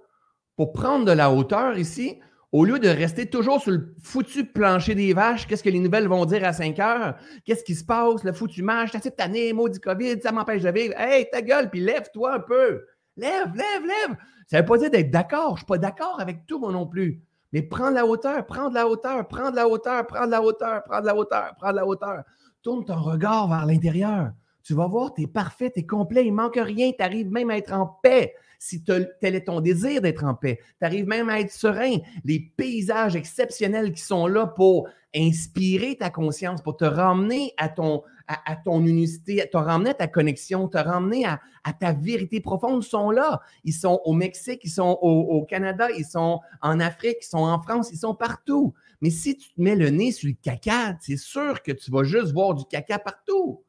Pour 0.55 0.73
prendre 0.73 1.05
de 1.05 1.11
la 1.11 1.31
hauteur 1.31 1.77
ici, 1.77 2.19
au 2.51 2.65
lieu 2.65 2.79
de 2.79 2.89
rester 2.89 3.29
toujours 3.29 3.61
sur 3.61 3.71
le 3.71 3.95
foutu 4.03 4.45
plancher 4.45 4.93
des 4.93 5.13
vaches, 5.13 5.47
qu'est-ce 5.47 5.63
que 5.63 5.69
les 5.69 5.79
nouvelles 5.79 6.07
vont 6.07 6.25
dire 6.25 6.43
à 6.43 6.51
5 6.51 6.79
heures? 6.79 7.15
Qu'est-ce 7.45 7.63
qui 7.63 7.75
se 7.75 7.85
passe? 7.85 8.23
Le 8.23 8.33
foutu 8.33 8.61
match, 8.61 8.91
t'as 8.91 8.99
cette 8.99 9.21
année, 9.21 9.53
maudit 9.53 9.79
COVID, 9.79 10.21
ça 10.21 10.31
m'empêche 10.31 10.61
de 10.61 10.69
vivre. 10.69 10.93
Hey, 10.97 11.29
ta 11.31 11.41
gueule, 11.41 11.69
puis 11.69 11.79
lève-toi 11.79 12.35
un 12.35 12.39
peu. 12.39 12.85
Lève, 13.15 13.53
lève, 13.55 13.85
lève. 13.85 14.17
Ça 14.47 14.57
ne 14.57 14.61
veut 14.61 14.67
pas 14.67 14.77
dire 14.77 14.91
d'être 14.91 15.11
d'accord. 15.11 15.49
Je 15.49 15.51
ne 15.51 15.57
suis 15.57 15.65
pas 15.65 15.77
d'accord 15.77 16.19
avec 16.19 16.45
tout, 16.45 16.59
moi 16.59 16.73
non 16.73 16.85
plus. 16.85 17.21
Mais 17.53 17.61
prends 17.61 17.89
de 17.89 17.95
la 17.95 18.05
hauteur, 18.05 18.45
prends 18.45 18.69
de 18.69 18.75
la 18.75 18.87
hauteur, 18.87 19.27
prends 19.27 19.51
de 19.51 19.55
la 19.55 19.67
hauteur, 19.67 20.05
prends 20.05 20.25
de 20.25 20.31
la 20.31 20.41
hauteur, 20.41 20.83
prends 20.83 21.01
de 21.01 21.05
la 21.05 21.15
hauteur, 21.15 21.53
prends 21.57 21.71
de 21.71 21.77
la 21.77 21.87
hauteur. 21.87 22.23
Tourne 22.61 22.83
ton 22.83 23.01
regard 23.01 23.47
vers 23.47 23.65
l'intérieur. 23.65 24.31
Tu 24.63 24.73
vas 24.73 24.87
voir, 24.87 25.13
tu 25.13 25.23
es 25.23 25.27
parfait, 25.27 25.71
tu 25.71 25.79
es 25.79 25.85
complet, 25.85 26.25
il 26.25 26.33
manque 26.33 26.59
rien, 26.61 26.91
tu 26.91 27.03
arrives 27.03 27.31
même 27.31 27.49
à 27.49 27.57
être 27.57 27.73
en 27.73 27.87
paix 27.87 28.35
si 28.61 28.83
tel 28.83 29.09
est 29.23 29.47
ton 29.47 29.59
désir 29.59 30.01
d'être 30.01 30.23
en 30.23 30.35
paix. 30.35 30.59
Tu 30.79 30.85
arrives 30.85 31.07
même 31.07 31.29
à 31.29 31.39
être 31.39 31.51
serein. 31.51 31.97
Les 32.23 32.39
paysages 32.39 33.15
exceptionnels 33.15 33.91
qui 33.91 34.03
sont 34.03 34.27
là 34.27 34.45
pour 34.45 34.87
inspirer 35.15 35.95
ta 35.95 36.11
conscience, 36.11 36.61
pour 36.61 36.77
te 36.77 36.85
ramener 36.85 37.53
à 37.57 37.69
ton, 37.69 38.03
à, 38.27 38.61
unicité, 38.67 39.43
te 39.51 39.57
ramener 39.57 39.89
à 39.89 39.93
ta 39.95 40.07
connexion, 40.07 40.67
te 40.67 40.77
ramener 40.77 41.25
à, 41.25 41.39
ta 41.73 41.91
vérité 41.91 42.39
profonde 42.39 42.83
sont 42.83 43.09
là. 43.09 43.41
Ils 43.63 43.73
sont 43.73 43.99
au 44.05 44.13
Mexique, 44.13 44.61
ils 44.63 44.69
sont 44.69 44.99
au, 45.01 45.43
Canada, 45.45 45.89
ils 45.97 46.05
sont 46.05 46.39
en 46.61 46.79
Afrique, 46.79 47.17
ils 47.23 47.29
sont 47.29 47.39
en 47.39 47.59
France, 47.63 47.89
ils 47.91 47.97
sont 47.97 48.13
partout. 48.13 48.75
Mais 49.01 49.09
si 49.09 49.35
tu 49.37 49.51
te 49.51 49.59
mets 49.59 49.75
le 49.75 49.89
nez 49.89 50.11
sur 50.11 50.29
le 50.29 50.35
caca, 50.39 50.95
c'est 51.01 51.17
sûr 51.17 51.63
que 51.63 51.71
tu 51.71 51.89
vas 51.89 52.03
juste 52.03 52.31
voir 52.31 52.53
du 52.53 52.65
caca 52.65 52.99
partout. 52.99 53.63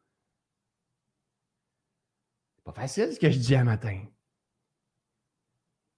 C'est 2.57 2.65
pas 2.65 2.73
facile 2.73 3.11
ce 3.11 3.19
que 3.19 3.31
je 3.31 3.39
dis 3.39 3.57
un 3.57 3.65
matin. 3.65 3.99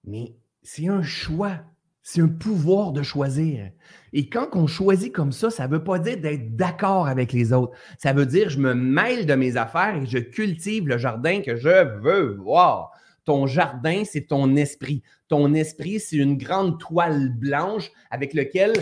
Mais 0.05 0.35
c'est 0.63 0.87
un 0.87 1.03
choix. 1.03 1.59
C'est 2.07 2.21
un 2.21 2.27
pouvoir 2.27 2.91
de 2.91 3.01
choisir. 3.01 3.71
Et 4.13 4.29
quand 4.29 4.49
on 4.53 4.67
choisit 4.67 5.11
comme 5.11 5.31
ça, 5.31 5.49
ça 5.49 5.67
ne 5.67 5.73
veut 5.73 5.83
pas 5.83 5.97
dire 5.97 6.19
d'être 6.19 6.55
d'accord 6.55 7.07
avec 7.07 7.33
les 7.33 7.51
autres. 7.51 7.75
Ça 7.97 8.13
veut 8.13 8.27
dire 8.27 8.49
je 8.49 8.59
me 8.59 8.75
mêle 8.75 9.25
de 9.25 9.33
mes 9.33 9.57
affaires 9.57 9.95
et 9.95 10.05
je 10.05 10.19
cultive 10.19 10.87
le 10.87 10.99
jardin 10.99 11.41
que 11.41 11.55
je 11.55 11.99
veux 11.99 12.35
voir. 12.35 12.91
Ton 13.23 13.47
jardin, 13.47 14.03
c'est 14.05 14.27
ton 14.27 14.55
esprit. 14.55 15.01
Ton 15.29 15.55
esprit, 15.55 15.99
c'est 15.99 16.17
une 16.17 16.37
grande 16.37 16.79
toile 16.79 17.33
blanche 17.33 17.91
avec 18.11 18.35
laquelle 18.35 18.73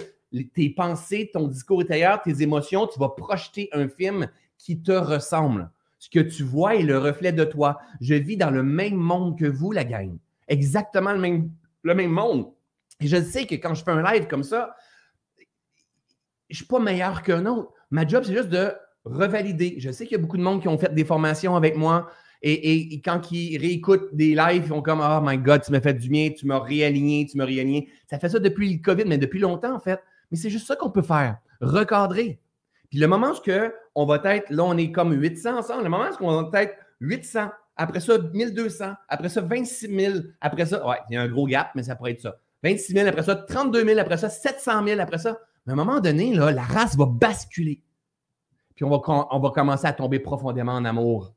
tes 0.54 0.70
pensées, 0.72 1.30
ton 1.32 1.48
discours 1.48 1.80
intérieur, 1.80 2.22
tes 2.22 2.42
émotions, 2.42 2.88
tu 2.88 3.00
vas 3.00 3.10
projeter 3.10 3.70
un 3.72 3.88
film 3.88 4.28
qui 4.58 4.82
te 4.82 4.92
ressemble. 4.92 5.72
Ce 5.98 6.10
que 6.10 6.20
tu 6.20 6.44
vois 6.44 6.76
est 6.76 6.84
le 6.84 6.98
reflet 6.98 7.32
de 7.32 7.46
toi. 7.46 7.80
Je 8.02 8.16
vis 8.16 8.36
dans 8.36 8.50
le 8.50 8.64
même 8.64 8.96
monde 8.96 9.40
que 9.40 9.46
vous, 9.46 9.72
la 9.72 9.86
gang 9.86 10.18
exactement 10.47 11.13
le 11.13 11.19
même, 11.19 11.51
le 11.84 11.95
même 11.95 12.12
monde. 12.12 12.51
Et 12.99 13.08
je 13.08 13.21
sais 13.21 13.45
que 13.45 13.56
quand 13.56 13.73
je 13.73 13.84
fais 13.84 13.91
un 13.91 14.03
live 14.03 14.27
comme 14.27 14.43
ça, 14.43 14.75
je 15.38 15.43
ne 16.53 16.56
suis 16.56 16.65
pas 16.65 16.79
meilleur 16.79 17.23
qu'un 17.23 17.45
autre. 17.45 17.73
Ma 17.89 18.08
job, 18.08 18.23
c'est 18.25 18.34
juste 18.34 18.49
de 18.49 18.73
revalider. 19.06 19.75
Je 19.79 19.91
sais 19.91 20.06
qu'il 20.06 20.13
y 20.13 20.19
a 20.19 20.21
beaucoup 20.21 20.38
de 20.38 20.43
monde 20.43 20.62
qui 20.62 20.67
ont 20.67 20.77
fait 20.77 20.93
des 20.93 21.06
formations 21.06 21.56
avec 21.56 21.75
moi 21.75 22.10
et, 22.45 23.01
quand 23.03 23.32
ils 23.32 23.58
réécoutent 23.58 24.13
des 24.13 24.36
lives, 24.36 24.63
ils 24.63 24.67
font 24.67 24.82
comme 24.82 25.01
Oh 25.01 25.19
my 25.23 25.38
God, 25.38 25.62
tu 25.63 25.71
m'as 25.71 25.79
fait 25.79 25.93
du 25.93 26.10
bien, 26.10 26.29
tu 26.32 26.45
m'as 26.45 26.60
réaligné, 26.60 27.25
tu 27.25 27.38
m'as 27.38 27.45
réaligné. 27.45 27.89
Ça 28.10 28.19
fait 28.19 28.27
ça 28.27 28.39
depuis 28.39 28.73
le 28.73 28.82
COVID, 28.82 29.06
mais 29.06 29.17
depuis 29.17 29.39
longtemps 29.39 29.73
en 29.73 29.79
fait. 29.79 30.01
Mais 30.29 30.38
c'est 30.38 30.49
juste 30.49 30.67
ça 30.67 30.75
qu'on 30.75 30.89
peut 30.89 31.01
faire, 31.01 31.38
recadrer. 31.62 32.39
Puis 32.89 32.99
le 32.99 33.08
moment 33.08 33.32
où 33.32 33.51
on 33.95 34.06
va 34.06 34.21
être, 34.25 34.49
là 34.49 34.63
on 34.65 34.77
est 34.77 34.91
comme 34.91 35.13
800 35.13 35.58
ensemble, 35.58 35.84
le 35.84 35.89
moment 35.89 36.06
où 36.19 36.25
on 36.25 36.49
va 36.49 36.63
être 36.63 36.75
800, 36.99 37.49
après 37.76 38.00
ça, 38.00 38.18
1200. 38.18 38.94
Après 39.08 39.30
ça, 39.30 39.42
26 39.42 39.88
000. 39.88 40.18
Après 40.42 40.66
ça, 40.66 40.88
ouais, 40.88 40.98
il 41.10 41.14
y 41.14 41.18
a 41.18 41.22
un 41.22 41.28
gros 41.28 41.48
gap, 41.48 41.72
mais 41.76 41.84
ça 41.84 41.96
pourrait 41.96 42.12
être 42.12 42.22
ça. 42.22 42.38
26 42.64 42.94
000, 42.94 43.08
après 43.08 43.24
ça, 43.24 43.36
32 43.36 43.86
000, 43.86 44.00
après 44.00 44.18
ça, 44.18 44.30
700 44.30 44.86
000, 44.86 45.00
après 45.00 45.18
ça. 45.18 45.40
Mais 45.66 45.72
à 45.72 45.74
un 45.74 45.78
moment 45.78 46.00
donné, 46.00 46.34
la 46.34 46.64
race 46.64 46.96
va 46.96 47.06
basculer. 47.06 47.84
Puis 48.76 48.86
on 48.86 48.90
va, 48.90 49.00
on 49.32 49.40
va 49.40 49.50
commencer 49.52 49.86
à 49.86 49.94
tomber 49.94 50.20
profondément 50.20 50.74
en 50.74 50.86
amour 50.86 51.36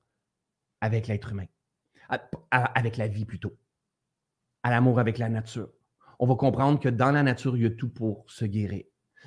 avec 0.80 1.06
l'être 1.06 1.32
humain, 1.32 1.46
avec 2.50 2.96
la 2.96 3.08
vie 3.08 3.24
plutôt, 3.24 3.56
à 4.62 4.70
l'amour 4.70 5.00
avec 5.00 5.18
la 5.18 5.28
nature. 5.28 5.70
On 6.18 6.26
va 6.26 6.34
comprendre 6.34 6.80
que 6.80 6.88
dans 6.88 7.10
la 7.10 7.22
nature, 7.22 7.56
il 7.56 7.62
y 7.62 7.66
a 7.66 7.70
tout 7.70 7.90
pour 7.90 8.24
se 8.30 8.44
guérir. 8.44 8.84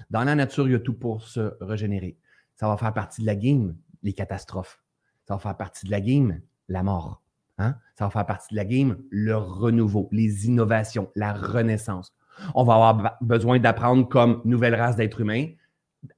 Dans 0.09 0.23
la 0.23 0.35
nature, 0.35 0.67
il 0.67 0.71
y 0.71 0.75
a 0.75 0.79
tout 0.79 0.93
pour 0.93 1.23
se 1.23 1.55
régénérer. 1.61 2.17
Ça 2.55 2.67
va 2.67 2.77
faire 2.77 2.93
partie 2.93 3.21
de 3.21 3.27
la 3.27 3.35
game, 3.35 3.75
les 4.01 4.13
catastrophes. 4.13 4.81
Ça 5.27 5.35
va 5.35 5.39
faire 5.39 5.57
partie 5.57 5.85
de 5.85 5.91
la 5.91 6.01
game, 6.01 6.41
la 6.69 6.83
mort. 6.83 7.21
Hein? 7.57 7.75
Ça 7.95 8.05
va 8.05 8.11
faire 8.11 8.25
partie 8.25 8.53
de 8.53 8.55
la 8.55 8.65
game, 8.65 8.97
le 9.09 9.35
renouveau, 9.35 10.07
les 10.11 10.47
innovations, 10.47 11.09
la 11.15 11.33
renaissance. 11.33 12.13
On 12.55 12.63
va 12.63 12.75
avoir 12.75 13.17
besoin 13.21 13.59
d'apprendre 13.59 14.07
comme 14.07 14.41
nouvelle 14.45 14.75
race 14.75 14.95
d'êtres 14.95 15.21
humains 15.21 15.47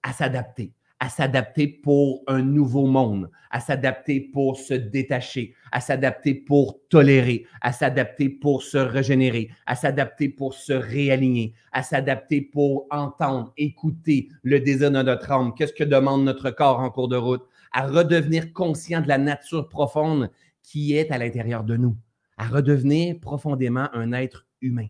à 0.04 0.14
s'adapter, 0.14 0.74
à 1.00 1.10
s'adapter 1.10 1.68
pour 1.68 2.22
un 2.28 2.44
nouveau 2.44 2.86
monde, 2.86 3.32
à 3.50 3.60
s'adapter 3.60 4.20
pour 4.20 4.58
se 4.58 4.76
détacher, 4.76 5.56
à 5.72 5.82
s'adapter 5.82 6.36
pour 6.36 6.80
tolérer, 6.90 7.48
à 7.62 7.72
s'adapter 7.72 8.30
pour 8.30 8.62
se 8.62 8.78
régénérer, 8.78 9.50
à 9.66 9.76
s'adapter 9.76 10.30
pour 10.30 10.54
se 10.54 10.74
réaligner, 10.74 11.56
à 11.72 11.82
s'adapter 11.82 12.42
pour 12.42 12.86
entendre, 12.92 13.52
écouter 13.58 14.30
le 14.44 14.60
désir 14.60 14.92
de 14.92 15.02
notre 15.02 15.32
âme. 15.32 15.56
Qu'est-ce 15.56 15.74
que 15.74 15.84
demande 15.84 16.24
notre 16.24 16.52
corps 16.52 16.80
en 16.80 16.92
cours 16.92 17.08
de 17.08 17.18
route? 17.18 17.48
À 17.72 17.88
redevenir 17.88 18.54
conscient 18.54 19.02
de 19.02 19.08
la 19.08 19.18
nature 19.18 19.70
profonde 19.70 20.30
qui 20.62 20.96
est 20.96 21.12
à 21.12 21.18
l'intérieur 21.18 21.64
de 21.64 21.78
nous, 21.78 21.98
à 22.38 22.48
redevenir 22.48 23.20
profondément 23.20 23.88
un 23.94 24.12
être 24.12 24.46
humain, 24.62 24.88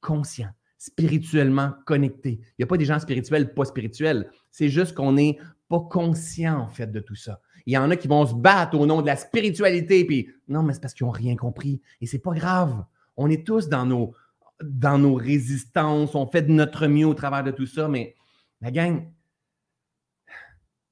conscient, 0.00 0.50
spirituellement 0.78 1.72
connecté. 1.86 2.40
Il 2.42 2.54
n'y 2.60 2.64
a 2.64 2.66
pas 2.66 2.76
des 2.76 2.84
gens 2.84 2.98
spirituels, 2.98 3.54
pas 3.54 3.64
spirituels. 3.64 4.30
C'est 4.50 4.68
juste 4.68 4.94
qu'on 4.94 5.12
n'est 5.12 5.38
pas 5.68 5.80
conscient, 5.80 6.58
en 6.58 6.68
fait, 6.68 6.90
de 6.90 7.00
tout 7.00 7.14
ça. 7.14 7.40
Il 7.66 7.72
y 7.72 7.78
en 7.78 7.90
a 7.90 7.96
qui 7.96 8.08
vont 8.08 8.26
se 8.26 8.34
battre 8.34 8.78
au 8.78 8.86
nom 8.86 9.02
de 9.02 9.06
la 9.06 9.16
spiritualité, 9.16 10.04
puis 10.04 10.28
non, 10.48 10.62
mais 10.62 10.72
c'est 10.72 10.80
parce 10.80 10.94
qu'ils 10.94 11.06
n'ont 11.06 11.12
rien 11.12 11.36
compris. 11.36 11.80
Et 12.00 12.06
c'est 12.06 12.18
pas 12.18 12.32
grave. 12.32 12.84
On 13.16 13.28
est 13.28 13.46
tous 13.46 13.68
dans 13.68 13.84
nos, 13.84 14.14
dans 14.62 14.98
nos 14.98 15.14
résistances, 15.14 16.14
on 16.14 16.26
fait 16.26 16.42
de 16.42 16.52
notre 16.52 16.86
mieux 16.86 17.06
au 17.06 17.14
travers 17.14 17.44
de 17.44 17.50
tout 17.50 17.66
ça, 17.66 17.88
mais 17.88 18.14
la 18.60 18.70
gang, 18.70 19.10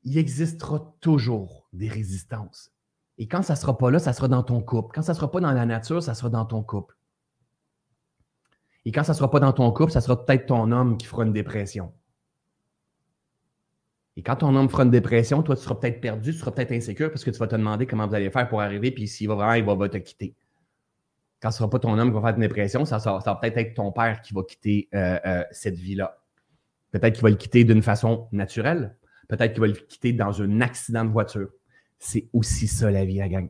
il 0.09 0.17
existera 0.17 0.95
toujours 1.01 1.69
des 1.75 1.89
résistances. 1.89 2.73
Et 3.19 3.29
quand 3.29 3.43
ça 3.43 3.53
ne 3.53 3.59
sera 3.59 3.77
pas 3.77 3.91
là, 3.91 3.99
ça 3.99 4.13
sera 4.13 4.27
dans 4.27 4.43
ton 4.43 4.63
couple. 4.63 4.95
Quand 4.95 5.03
ça 5.03 5.13
ne 5.13 5.17
sera 5.17 5.31
pas 5.31 5.41
dans 5.41 5.53
la 5.53 5.67
nature, 5.67 6.03
ça 6.03 6.15
sera 6.15 6.31
dans 6.31 6.47
ton 6.47 6.63
couple. 6.63 6.97
Et 8.87 8.93
quand 8.93 9.05
ça 9.05 9.13
ne 9.13 9.19
sera 9.19 9.31
pas 9.31 9.41
dans 9.41 9.53
ton 9.53 9.71
couple, 9.71 9.93
ça 9.93 10.01
sera 10.01 10.25
peut-être 10.25 10.47
ton 10.47 10.73
homme 10.73 10.97
qui 10.97 11.07
fera 11.07 11.25
une 11.25 11.33
dépression. 11.33 11.93
Et 14.17 14.23
quand 14.23 14.37
ton 14.37 14.55
homme 14.57 14.71
fera 14.71 14.85
une 14.85 14.91
dépression, 14.91 15.43
toi, 15.43 15.57
tu 15.57 15.63
seras 15.63 15.75
peut-être 15.75 16.01
perdu, 16.01 16.33
tu 16.33 16.39
seras 16.39 16.53
peut-être 16.53 16.73
insécure 16.73 17.11
parce 17.11 17.23
que 17.23 17.31
tu 17.31 17.39
vas 17.39 17.47
te 17.47 17.55
demander 17.55 17.87
comment 17.87 18.07
vous 18.07 18.15
allez 18.15 18.31
faire 18.31 18.49
pour 18.49 18.63
arriver, 18.63 18.91
puis 18.91 19.07
s'il 19.07 19.29
va 19.29 19.35
vraiment, 19.35 19.53
il 19.53 19.65
va, 19.65 19.89
te 19.89 19.99
quitter. 19.99 20.35
Quand 21.41 21.51
ce 21.51 21.57
ne 21.57 21.59
sera 21.59 21.71
pas 21.71 21.79
ton 21.79 21.99
homme 21.99 22.09
qui 22.09 22.15
va 22.15 22.21
faire 22.23 22.35
une 22.35 22.41
dépression, 22.41 22.85
ça, 22.85 22.99
va 22.99 23.35
peut-être 23.41 23.59
être 23.59 23.75
ton 23.75 23.93
père 23.93 24.23
qui 24.23 24.33
va 24.33 24.43
quitter 24.43 24.89
euh, 24.95 25.19
euh, 25.27 25.45
cette 25.51 25.77
vie-là. 25.77 26.19
Peut-être 26.93 27.15
qu'il 27.15 27.23
va 27.23 27.31
le 27.31 27.37
quitter 27.37 27.65
d'une 27.65 27.83
façon 27.83 28.29
naturelle, 28.33 28.97
Peut-être 29.29 29.53
qu'il 29.53 29.61
va 29.61 29.67
le 29.67 29.75
quitter 29.75 30.13
dans 30.13 30.43
un 30.43 30.61
accident 30.61 31.05
de 31.05 31.11
voiture. 31.11 31.49
C'est 31.99 32.29
aussi 32.33 32.67
ça 32.67 32.91
la 32.91 33.05
vie, 33.05 33.19
la 33.19 33.29
gang. 33.29 33.49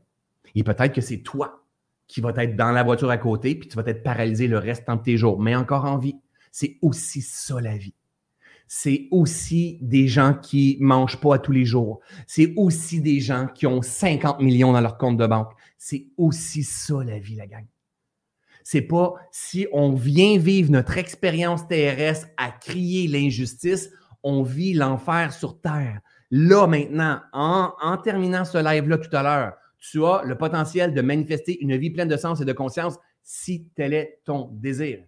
Et 0.55 0.65
peut-être 0.65 0.95
que 0.95 1.01
c'est 1.01 1.19
toi 1.19 1.65
qui 2.07 2.21
vas 2.21 2.33
être 2.37 2.57
dans 2.57 2.73
la 2.73 2.83
voiture 2.83 3.11
à 3.11 3.19
côté, 3.19 3.55
puis 3.55 3.69
tu 3.69 3.77
vas 3.77 3.83
être 3.87 4.03
paralysé 4.03 4.49
le 4.49 4.59
restant 4.59 4.97
de 4.97 5.03
tes 5.03 5.17
jours, 5.17 5.39
mais 5.39 5.55
encore 5.55 5.85
en 5.85 5.99
vie. 5.99 6.17
C'est 6.51 6.79
aussi 6.83 7.21
ça 7.21 7.61
la 7.61 7.77
vie. 7.77 7.95
C'est 8.67 9.09
aussi 9.11 9.79
des 9.81 10.09
gens 10.09 10.35
qui 10.35 10.77
mangent 10.81 11.21
pas 11.21 11.39
tous 11.39 11.53
les 11.53 11.65
jours. 11.65 12.01
C'est 12.27 12.53
aussi 12.57 13.01
des 13.01 13.21
gens 13.21 13.47
qui 13.47 13.67
ont 13.67 13.83
50 13.83 14.41
millions 14.41 14.73
dans 14.73 14.81
leur 14.81 14.99
compte 14.99 15.17
de 15.17 15.27
banque. 15.27 15.53
C'est 15.79 16.09
aussi 16.17 16.65
ça 16.65 17.03
la 17.05 17.19
vie, 17.19 17.37
la 17.37 17.47
gang. 17.47 17.67
C'est 18.65 18.83
pas 18.83 19.15
si 19.31 19.67
on 19.73 19.95
vient 19.95 20.39
vivre 20.39 20.71
notre 20.71 20.99
expérience 20.99 21.67
TRS 21.69 22.27
à 22.37 22.51
crier 22.51 23.09
l'injustice, 23.09 23.91
on 24.23 24.43
vit 24.43 24.75
l'enfer 24.75 25.33
sur 25.33 25.61
terre. 25.61 26.01
Là, 26.31 26.67
maintenant, 26.67 27.21
en, 27.33 27.97
terminant 27.99 28.45
ce 28.45 28.59
live-là 28.59 28.99
tout 28.99 29.15
à 29.17 29.23
l'heure, 29.23 29.55
tu 29.79 30.05
as 30.05 30.23
le 30.25 30.37
potentiel 30.37 30.93
de 30.93 31.01
manifester 31.01 31.59
une 31.63 31.77
vie 31.77 31.91
pleine 31.91 32.09
de 32.09 32.17
sens 32.17 32.41
et 32.41 32.45
de 32.45 32.53
conscience 32.53 32.97
si 33.23 33.67
tel 33.75 33.95
est 33.95 34.21
ton 34.25 34.51
désir. 34.53 35.01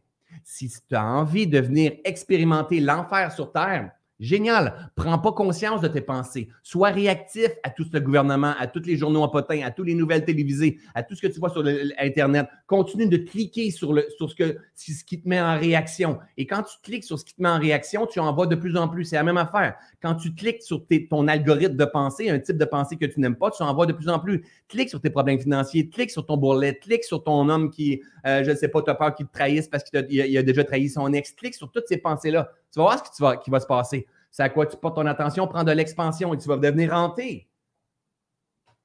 Si 0.44 0.70
tu 0.70 0.94
as 0.94 1.04
envie 1.04 1.46
de 1.46 1.58
venir 1.58 1.92
expérimenter 2.04 2.80
l'enfer 2.80 3.32
sur 3.32 3.52
terre, 3.52 3.90
Génial. 4.20 4.90
Prends 4.96 5.18
pas 5.18 5.33
conscience 5.33 5.80
de 5.80 5.88
tes 5.88 6.02
pensées. 6.02 6.48
Sois 6.62 6.90
réactif 6.90 7.48
à 7.62 7.70
tout 7.70 7.85
ce 7.90 7.96
gouvernement, 7.96 8.52
à 8.59 8.66
tous 8.66 8.83
les 8.85 8.98
journaux 8.98 9.22
en 9.22 9.28
potin, 9.28 9.62
à 9.64 9.70
toutes 9.70 9.87
les 9.87 9.94
nouvelles 9.94 10.26
télévisées, 10.26 10.78
à 10.94 11.02
tout 11.02 11.14
ce 11.14 11.22
que 11.22 11.26
tu 11.26 11.40
vois 11.40 11.48
sur 11.48 11.64
Internet. 11.98 12.46
Continue 12.66 13.09
de 13.09 13.16
cliquer 13.16 13.70
sur, 13.70 13.94
le, 13.94 14.06
sur 14.18 14.30
ce, 14.30 14.35
que, 14.35 14.59
ce 14.74 15.02
qui 15.04 15.22
te 15.22 15.26
met 15.26 15.40
en 15.40 15.59
réaction. 15.59 16.18
Et 16.37 16.46
quand 16.46 16.62
tu 16.62 16.76
cliques 16.83 17.04
sur 17.04 17.18
ce 17.18 17.24
qui 17.24 17.35
te 17.35 17.40
met 17.40 17.48
en 17.48 17.59
réaction, 17.59 18.06
tu 18.06 18.20
en 18.20 18.35
vois 18.35 18.46
de 18.46 18.56
plus 18.56 18.76
en 18.76 18.88
plus. 18.88 19.06
C'est 19.06 19.16
la 19.16 19.22
même 19.22 19.38
affaire. 19.38 19.76
Quand 20.02 20.14
tu 20.14 20.35
cliques 20.35 20.62
sur 20.62 20.85
ton 21.09 21.26
algorithme 21.26 21.76
de 21.76 21.85
pensée, 21.87 22.28
un 22.28 22.38
type 22.38 22.59
de 22.59 22.66
pensée 22.66 22.96
que 22.96 23.06
tu 23.06 23.20
n'aimes 23.20 23.37
pas, 23.37 23.50
tu 23.50 23.62
en 23.62 23.74
vois 23.74 23.87
de 23.87 23.94
plus 23.94 24.11
en 24.11 24.18
plus. 24.18 24.44
Clique 24.68 24.90
sur 24.90 25.00
tes 25.00 25.09
problèmes 25.09 25.40
financiers, 25.40 25.88
clique 25.88 26.11
sur 26.11 26.26
ton 26.26 26.37
bourrelet, 26.37 26.74
clique 26.74 27.04
sur 27.04 27.24
ton 27.24 27.48
homme 27.48 27.70
qui, 27.70 28.02
euh, 28.26 28.44
je 28.44 28.50
ne 28.50 28.56
sais 28.56 28.68
pas, 28.68 28.83
tu 28.83 28.90
as 28.90 28.94
peur 28.94 29.14
qu'il 29.14 29.26
te 29.26 29.33
trahisse 29.33 29.66
parce 29.66 29.83
qu'il 29.83 30.37
a, 30.37 30.42
déjà 30.42 30.64
trahi 30.64 30.90
son 30.90 31.11
ex. 31.14 31.33
Clique 31.33 31.54
sur 31.54 31.70
toutes 31.70 31.88
ces 31.88 31.96
pensées-là 31.96 32.50
tu 32.72 32.78
vas 32.78 32.85
voir 32.85 33.04
ce 33.04 33.11
qui, 33.42 33.50
va, 33.50 33.61
se 33.61 33.66
passer. 33.66 34.06
C'est 34.30 34.42
à 34.42 34.48
quoi 34.48 34.66
tu 34.66 34.76
portes 34.76 34.96
ton 34.96 35.06
attention, 35.06 35.46
prends 35.46 35.64
de 35.64 35.72
l'expansion 35.72 36.33
et 36.35 36.38
tu 36.38 36.48
vas 36.48 36.56
devenir 36.56 36.92
hanté. 36.92 37.48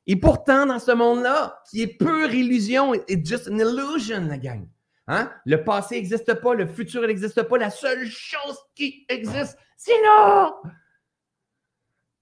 Et 0.08 0.15
pourtant, 0.15 0.65
dans 0.65 0.80
ce 0.80 0.91
monde-là, 0.91 1.62
qui 1.69 1.82
est 1.82 1.98
pure 1.98 2.34
illusion, 2.34 2.93
it's 3.08 3.28
just 3.28 3.48
an 3.48 3.58
illusion, 3.58 4.28
la 4.28 4.38
gang. 4.38 4.67
Hein? 5.08 5.32
Le 5.45 5.63
passé 5.63 5.95
n'existe 5.95 6.34
pas, 6.36 6.54
le 6.56 6.67
futur 6.67 7.02
n'existe 7.06 7.43
pas. 7.43 7.58
La 7.58 7.69
seule 7.69 8.06
chose 8.08 8.58
qui 8.76 9.06
existe, 9.10 9.58
c'est 9.78 10.02
là. 10.02 10.54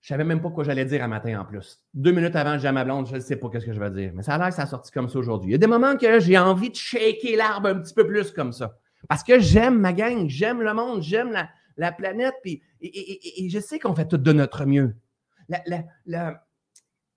Je 0.02 0.10
savais 0.10 0.26
même 0.26 0.42
pas 0.42 0.50
quoi 0.50 0.66
j'allais 0.66 0.84
dire 0.84 1.02
un 1.02 1.08
matin 1.08 1.40
en 1.40 1.46
plus. 1.46 1.82
Deux 1.94 2.12
minutes 2.12 2.36
avant, 2.36 2.58
j'ai 2.58 2.70
ma 2.72 2.84
blonde, 2.84 3.08
je 3.08 3.16
ne 3.16 3.22
sais 3.22 3.38
pas 3.38 3.48
ce 3.54 3.66
que 3.66 3.72
je 3.72 3.80
vais 3.80 3.90
dire. 3.90 4.12
Mais 4.14 4.22
ça 4.22 4.34
a 4.34 4.38
l'air 4.38 4.50
que 4.50 4.56
ça 4.56 4.64
a 4.64 4.68
sorti 4.68 4.92
comme 4.92 5.08
ça 5.08 5.18
aujourd'hui. 5.18 5.50
Il 5.50 5.52
y 5.54 5.56
a 5.56 5.58
des 5.58 5.68
moments 5.68 5.96
que 5.96 6.20
j'ai 6.20 6.38
envie 6.38 6.70
de 6.70 6.76
shaker 6.76 7.38
l'arbre 7.38 7.70
un 7.70 7.80
petit 7.80 7.94
peu 7.94 8.06
plus 8.06 8.32
comme 8.32 8.52
ça. 8.52 8.78
Parce 9.08 9.24
que 9.24 9.40
j'aime 9.40 9.80
ma 9.80 9.94
gang, 9.94 10.28
j'aime 10.28 10.62
le 10.62 10.74
monde, 10.74 11.02
j'aime 11.02 11.32
la, 11.78 11.92
planète, 11.92 12.36
puis, 12.42 12.62
et, 12.82 13.50
je 13.50 13.60
sais 13.60 13.80
qu'on 13.80 13.96
fait 13.96 14.08
tout 14.08 14.18
de 14.18 14.34
notre 14.34 14.66
mieux. 14.66 14.96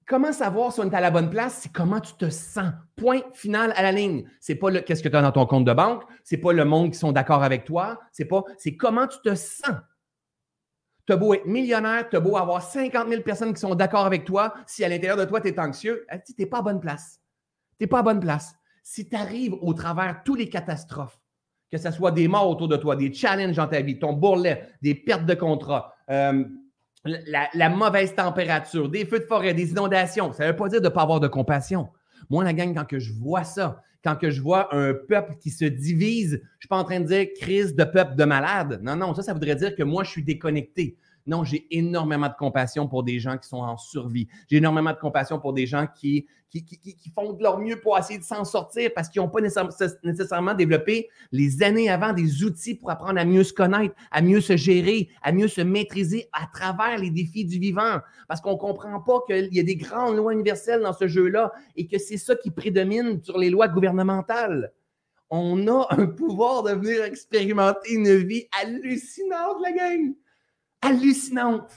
comment 0.06 0.32
savoir 0.32 0.72
si 0.72 0.80
on 0.80 0.90
est 0.90 0.94
à 0.94 1.00
la 1.00 1.10
bonne 1.10 1.30
place, 1.30 1.60
c'est 1.62 1.72
comment 1.72 2.00
tu 2.00 2.14
te 2.14 2.30
sens. 2.30 2.72
Point 2.96 3.22
final 3.34 3.72
à 3.76 3.82
la 3.82 3.92
ligne. 3.92 4.28
C'est 4.40 4.54
pas 4.54 4.70
le 4.70 4.80
qu'est-ce 4.80 5.02
que 5.02 5.08
tu 5.08 5.16
as 5.16 5.22
dans 5.22 5.32
ton 5.32 5.46
compte 5.46 5.64
de 5.64 5.72
banque, 5.72 6.02
c'est 6.24 6.38
pas 6.38 6.52
le 6.52 6.64
monde 6.64 6.92
qui 6.92 6.98
sont 6.98 7.12
d'accord 7.12 7.42
avec 7.42 7.64
toi, 7.64 8.00
c'est 8.12 8.24
pas, 8.24 8.42
c'est 8.58 8.76
comment 8.76 9.06
tu 9.06 9.18
te 9.22 9.34
sens. 9.34 9.76
Tu 11.06 11.12
as 11.12 11.16
beau 11.16 11.34
être 11.34 11.46
millionnaire, 11.46 12.08
tu 12.08 12.16
as 12.16 12.20
beau 12.20 12.36
avoir 12.36 12.62
50 12.62 13.08
000 13.08 13.22
personnes 13.22 13.54
qui 13.54 13.60
sont 13.60 13.76
d'accord 13.76 14.06
avec 14.06 14.24
toi, 14.24 14.54
si 14.66 14.84
à 14.84 14.88
l'intérieur 14.88 15.16
de 15.16 15.24
toi, 15.24 15.40
tu 15.40 15.48
es 15.48 15.60
anxieux, 15.60 16.04
tu 16.26 16.32
n'es 16.36 16.46
pas 16.46 16.58
à 16.58 16.62
bonne 16.62 16.80
place. 16.80 17.20
Tu 17.78 17.84
n'es 17.84 17.86
pas 17.86 18.00
à 18.00 18.02
bonne 18.02 18.18
place. 18.18 18.56
Si 18.82 19.08
tu 19.08 19.14
arrives 19.14 19.54
au 19.60 19.72
travers 19.72 20.22
tous 20.24 20.34
les 20.34 20.48
catastrophes, 20.48 21.20
que 21.70 21.78
ce 21.78 21.90
soit 21.90 22.12
des 22.12 22.28
morts 22.28 22.48
autour 22.48 22.68
de 22.68 22.76
toi, 22.76 22.96
des 22.96 23.12
challenges 23.12 23.56
dans 23.56 23.66
ta 23.66 23.80
vie, 23.80 23.98
ton 23.98 24.12
bourrelet, 24.12 24.68
des 24.82 24.94
pertes 24.94 25.26
de 25.26 25.34
contrat, 25.34 25.94
euh, 26.10 26.44
la, 27.04 27.68
mauvaise 27.68 28.14
température, 28.14 28.88
des 28.88 29.04
feux 29.04 29.20
de 29.20 29.24
forêt, 29.24 29.54
des 29.54 29.70
inondations, 29.70 30.32
ça 30.32 30.44
ne 30.44 30.50
veut 30.50 30.56
pas 30.56 30.68
dire 30.68 30.80
de 30.80 30.86
ne 30.86 30.90
pas 30.90 31.02
avoir 31.02 31.20
de 31.20 31.28
compassion. 31.28 31.88
Moi, 32.30 32.44
la 32.44 32.52
gang, 32.52 32.74
quand 32.74 32.84
que 32.84 32.98
je 32.98 33.12
vois 33.12 33.44
ça, 33.44 33.82
quand 34.02 34.16
que 34.16 34.30
je 34.30 34.40
vois 34.40 34.74
un 34.74 34.94
peuple 34.94 35.34
qui 35.40 35.50
se 35.50 35.64
divise, 35.64 36.30
je 36.30 36.36
ne 36.36 36.60
suis 36.60 36.68
pas 36.68 36.78
en 36.78 36.84
train 36.84 37.00
de 37.00 37.06
dire 37.06 37.26
crise 37.40 37.74
de 37.74 37.84
peuple 37.84 38.16
de 38.16 38.24
malade. 38.24 38.80
Non, 38.82 38.96
non, 38.96 39.14
ça, 39.14 39.22
ça 39.22 39.32
voudrait 39.32 39.56
dire 39.56 39.74
que 39.74 39.82
moi, 39.82 40.04
je 40.04 40.10
suis 40.10 40.22
déconnecté. 40.24 40.96
Non, 41.26 41.42
j'ai 41.42 41.66
énormément 41.76 42.28
de 42.28 42.34
compassion 42.38 42.86
pour 42.86 43.02
des 43.02 43.18
gens 43.18 43.36
qui 43.36 43.48
sont 43.48 43.58
en 43.58 43.76
survie. 43.76 44.28
J'ai 44.48 44.58
énormément 44.58 44.92
de 44.92 44.98
compassion 44.98 45.40
pour 45.40 45.52
des 45.52 45.66
gens 45.66 45.86
qui, 45.92 46.26
font 47.14 47.32
de 47.32 47.42
leur 47.42 47.58
mieux 47.58 47.80
pour 47.80 47.98
essayer 47.98 48.18
de 48.18 48.24
s'en 48.24 48.44
sortir 48.44 48.90
parce 48.94 49.08
qu'ils 49.08 49.20
n'ont 49.20 49.28
pas 49.28 49.40
nécessairement 49.40 50.54
développé 50.54 51.08
les 51.32 51.62
années 51.62 51.90
avant 51.90 52.12
des 52.12 52.44
outils 52.44 52.76
pour 52.76 52.90
apprendre 52.90 53.18
à 53.18 53.24
mieux 53.24 53.42
se 53.42 53.52
connaître, 53.52 53.94
à 54.12 54.22
mieux 54.22 54.40
se 54.40 54.56
gérer, 54.56 55.08
à 55.22 55.32
mieux 55.32 55.48
se 55.48 55.60
maîtriser 55.60 56.28
à 56.32 56.46
travers 56.52 56.98
les 56.98 57.10
défis 57.10 57.44
du 57.44 57.58
vivant. 57.58 57.98
Parce 58.28 58.40
qu'on 58.40 58.52
ne 58.52 58.58
comprend 58.58 59.00
pas 59.00 59.20
qu'il 59.26 59.52
y 59.52 59.60
a 59.60 59.64
des 59.64 59.76
grandes 59.76 60.16
lois 60.16 60.32
universelles 60.32 60.82
dans 60.82 60.92
ce 60.92 61.08
jeu-là 61.08 61.52
et 61.74 61.88
que 61.88 61.98
c'est 61.98 62.18
ça 62.18 62.36
qui 62.36 62.50
prédomine 62.50 63.20
sur 63.22 63.38
les 63.38 63.50
lois 63.50 63.68
gouvernementales 63.68 64.72
on 65.28 65.66
a 65.66 65.88
un 65.90 66.06
pouvoir 66.06 66.62
de 66.62 66.70
venir 66.70 67.02
expérimenter 67.02 67.94
une 67.94 68.14
vie 68.18 68.46
hallucinante, 68.62 69.56
la 69.60 69.72
gang 69.72 70.14
hallucinante. 70.82 71.70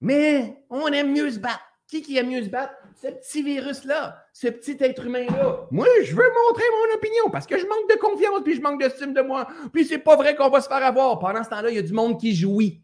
Mais 0.00 0.64
on 0.70 0.86
aime 0.88 1.12
mieux 1.12 1.30
se 1.30 1.38
battre. 1.38 1.64
Qui 1.88 2.02
qui 2.02 2.16
aime 2.16 2.30
mieux 2.30 2.42
se 2.42 2.48
battre? 2.48 2.74
Ce 3.00 3.08
petit 3.08 3.42
virus-là, 3.42 4.24
ce 4.32 4.48
petit 4.48 4.76
être 4.80 5.04
humain-là. 5.04 5.66
Moi, 5.70 5.86
je 6.02 6.14
veux 6.14 6.30
montrer 6.46 6.64
mon 6.72 6.94
opinion 6.96 7.30
parce 7.30 7.46
que 7.46 7.58
je 7.58 7.66
manque 7.66 7.90
de 7.90 7.96
confiance 7.96 8.40
puis 8.42 8.54
je 8.54 8.60
manque 8.60 8.80
d'estime 8.80 9.12
de 9.12 9.20
moi. 9.20 9.46
Puis 9.72 9.84
c'est 9.84 9.98
pas 9.98 10.16
vrai 10.16 10.34
qu'on 10.34 10.48
va 10.48 10.60
se 10.60 10.68
faire 10.68 10.84
avoir. 10.84 11.18
Pendant 11.18 11.44
ce 11.44 11.50
temps-là, 11.50 11.70
il 11.70 11.76
y 11.76 11.78
a 11.78 11.82
du 11.82 11.92
monde 11.92 12.18
qui 12.18 12.34
jouit. 12.34 12.82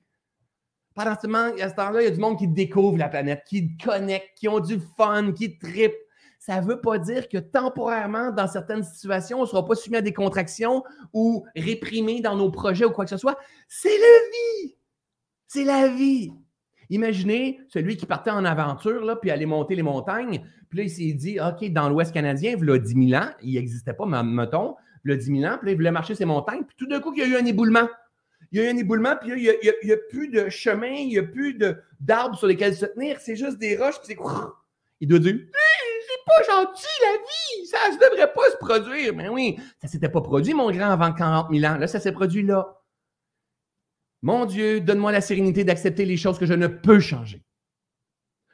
Pendant 0.95 1.15
ce 1.15 1.27
temps-là, 1.27 2.03
il 2.03 2.05
y 2.05 2.09
a 2.09 2.11
du 2.11 2.21
monde 2.21 2.39
qui 2.39 2.49
découvre 2.49 2.99
la 2.99 3.09
planète, 3.09 3.45
qui 3.49 3.77
connecte, 3.77 4.37
qui 4.37 4.49
ont 4.49 4.61
du 4.61 4.81
fun, 4.97 5.33
qui 5.33 5.59
tripe. 5.59 5.95
Ça 6.41 6.59
ne 6.59 6.67
veut 6.67 6.81
pas 6.81 6.99
dire 6.99 7.29
que 7.29 7.37
temporairement, 7.37 8.33
dans 8.33 8.49
certaines 8.49 8.83
situations, 8.83 9.41
on 9.41 9.43
ne 9.43 9.47
sera 9.47 9.65
pas 9.65 9.75
soumis 9.75 9.99
à 9.99 10.01
des 10.01 10.15
contractions 10.15 10.83
ou 11.13 11.45
réprimé 11.55 12.23
dans 12.23 12.35
nos 12.35 12.51
projets 12.51 12.87
ou 12.87 12.91
quoi 12.91 13.05
que 13.05 13.11
ce 13.11 13.19
soit. 13.19 13.39
C'est 13.69 13.91
la 13.91 14.65
vie. 14.65 14.77
C'est 15.47 15.65
la 15.65 15.89
vie. 15.89 16.33
Imaginez 16.89 17.61
celui 17.69 17.99
qui 17.99 18.07
partait 18.07 18.31
en 18.31 18.47
aventure, 18.47 19.05
là, 19.05 19.17
puis 19.17 19.31
allait 19.31 19.45
monter 19.45 19.75
les 19.75 19.83
montagnes. 19.83 20.43
Puis 20.71 20.79
là, 20.79 20.85
il 20.85 20.91
s'est 20.91 21.13
dit, 21.13 21.39
OK, 21.39 21.71
dans 21.73 21.91
l'Ouest 21.91 22.15
canadien, 22.15 22.57
il 22.59 22.67
y 22.67 22.73
a 22.73 22.79
10 22.79 23.09
000 23.11 23.23
ans, 23.23 23.29
il 23.43 23.55
n'existait 23.57 23.93
pas, 23.93 24.07
mettons, 24.07 24.77
il 25.05 25.11
y 25.11 25.15
a 25.15 25.17
10 25.19 25.41
000 25.41 25.45
ans, 25.45 25.59
puis 25.59 25.67
là, 25.67 25.73
il 25.73 25.77
voulait 25.77 25.91
marcher 25.91 26.15
ces 26.15 26.25
montagnes. 26.25 26.65
Puis 26.65 26.77
tout 26.79 26.87
d'un 26.87 27.01
coup, 27.01 27.13
il 27.15 27.21
y 27.21 27.23
a 27.23 27.27
eu 27.27 27.37
un 27.37 27.45
éboulement. 27.45 27.87
Il 28.51 28.61
y 28.61 28.63
a 28.63 28.71
eu 28.71 28.75
un 28.75 28.79
éboulement, 28.79 29.15
puis 29.21 29.31
il 29.31 29.59
n'y 29.85 29.93
a, 29.93 29.97
plus 30.09 30.29
de 30.29 30.49
chemin, 30.49 30.89
il 30.89 31.09
n'y 31.09 31.19
a 31.19 31.23
plus 31.23 31.59
d'arbres 32.01 32.39
sur 32.39 32.47
lesquels 32.47 32.75
se 32.75 32.87
tenir. 32.87 33.21
C'est 33.21 33.37
juste 33.37 33.59
des 33.59 33.77
roches, 33.77 33.99
puis 33.99 34.15
c'est. 34.15 34.19
Il 35.01 35.09
doit 35.09 35.19
dire 35.19 35.39
pas 36.31 36.53
gentil, 36.53 36.87
la 37.03 37.17
vie! 37.19 37.67
Ça 37.67 37.79
ne 37.91 37.95
devrait 37.97 38.33
pas 38.33 38.51
se 38.51 38.57
produire. 38.57 39.15
Mais 39.15 39.29
oui, 39.29 39.57
ça 39.81 39.87
ne 39.87 39.89
s'était 39.89 40.09
pas 40.09 40.21
produit, 40.21 40.55
mon 40.55 40.71
grand, 40.71 40.91
avant 40.91 41.13
40 41.13 41.49
000 41.53 41.73
ans. 41.73 41.77
Là, 41.77 41.87
ça 41.87 42.01
s'est 42.01 42.13
produit 42.13 42.43
là. 42.43 42.81
Mon 44.23 44.45
Dieu, 44.45 44.81
donne-moi 44.81 45.13
la 45.13 45.21
sérénité 45.21 45.65
d'accepter 45.65 46.05
les 46.05 46.17
choses 46.17 46.39
que 46.39 46.47
je 46.47 46.55
ne 46.55 46.67
peux 46.67 47.01
changer. 47.01 47.45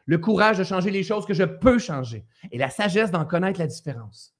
Le 0.05 0.19
courage 0.19 0.59
de 0.59 0.65
changer 0.65 0.91
les 0.91 1.03
choses 1.03 1.27
que 1.27 1.35
je 1.35 1.43
peux 1.43 1.79
changer. 1.79 2.25
Et 2.53 2.59
la 2.59 2.71
sagesse 2.71 3.11
d'en 3.11 3.27
connaître 3.27 3.59
la 3.59 3.67
différence. 3.67 4.37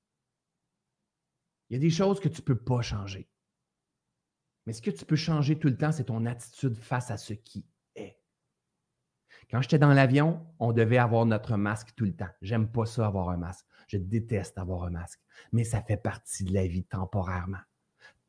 Il 1.69 1.75
y 1.75 1.77
a 1.77 1.81
des 1.81 1.91
choses 1.91 2.21
que 2.21 2.29
tu 2.29 2.41
ne 2.41 2.45
peux 2.45 2.57
pas 2.57 2.83
changer. 2.83 3.29
Mais 4.67 4.73
ce 4.73 4.83
que 4.83 4.91
tu 4.91 5.05
peux 5.05 5.17
changer 5.17 5.59
tout 5.59 5.69
le 5.69 5.77
temps, 5.77 5.91
c'est 5.93 6.05
ton 6.05 6.27
attitude 6.27 6.77
face 6.77 7.11
à 7.11 7.17
ce 7.17 7.33
qui 7.33 7.65
quand 9.51 9.63
j'étais 9.63 9.79
dans 9.79 9.93
l'avion, 9.93 10.45
on 10.59 10.73
devait 10.73 10.99
avoir 10.99 11.25
notre 11.25 11.57
masque 11.57 11.89
tout 11.97 12.05
le 12.05 12.15
temps. 12.15 12.29
J'aime 12.43 12.69
pas 12.69 12.87
ça 12.87 13.07
avoir 13.07 13.29
un 13.29 13.37
masque. 13.37 13.65
Je 13.87 13.97
déteste 13.99 14.59
avoir 14.59 14.85
un 14.85 14.91
masque. 14.91 15.21
Mais 15.53 15.63
ça 15.65 15.81
fait 15.83 15.97
partie 15.97 16.45
de 16.45 16.53
la 16.53 16.67
vie 16.67 16.85
temporairement. 16.85 17.59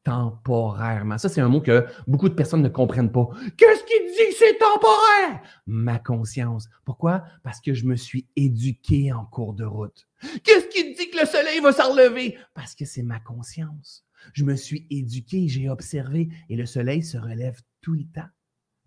Temporairement. 0.03 1.17
Ça, 1.17 1.27
c'est 1.27 1.41
un 1.41 1.49
mot 1.49 1.59
que 1.59 1.85
beaucoup 2.05 2.29
de 2.29 2.35
personnes 2.35 2.61
ne 2.61 2.69
comprennent 2.69 3.11
pas. 3.11 3.27
Qu'est-ce 3.57 3.83
qui 3.83 3.99
dit? 4.11 4.29
Que 4.29 4.35
c'est 4.37 4.57
temporaire? 4.57 5.41
Ma 5.65 5.99
conscience. 5.99 6.69
Pourquoi? 6.85 7.23
Parce 7.43 7.59
que 7.59 7.73
je 7.73 7.85
me 7.85 7.95
suis 7.95 8.27
éduqué 8.35 9.11
en 9.11 9.25
cours 9.25 9.53
de 9.53 9.65
route. 9.65 10.07
Qu'est-ce 10.43 10.67
qui 10.67 10.93
dit 10.93 11.09
que 11.09 11.19
le 11.19 11.25
soleil 11.25 11.59
va 11.59 11.73
s'enlever? 11.73 12.37
Parce 12.53 12.75
que 12.75 12.85
c'est 12.85 13.03
ma 13.03 13.19
conscience. 13.19 14.05
Je 14.33 14.43
me 14.43 14.55
suis 14.55 14.87
éduqué, 14.89 15.47
j'ai 15.47 15.69
observé 15.69 16.29
et 16.49 16.55
le 16.55 16.65
soleil 16.65 17.03
se 17.03 17.17
relève 17.17 17.59
tout 17.81 17.93
le 17.93 18.05
temps. 18.05 18.29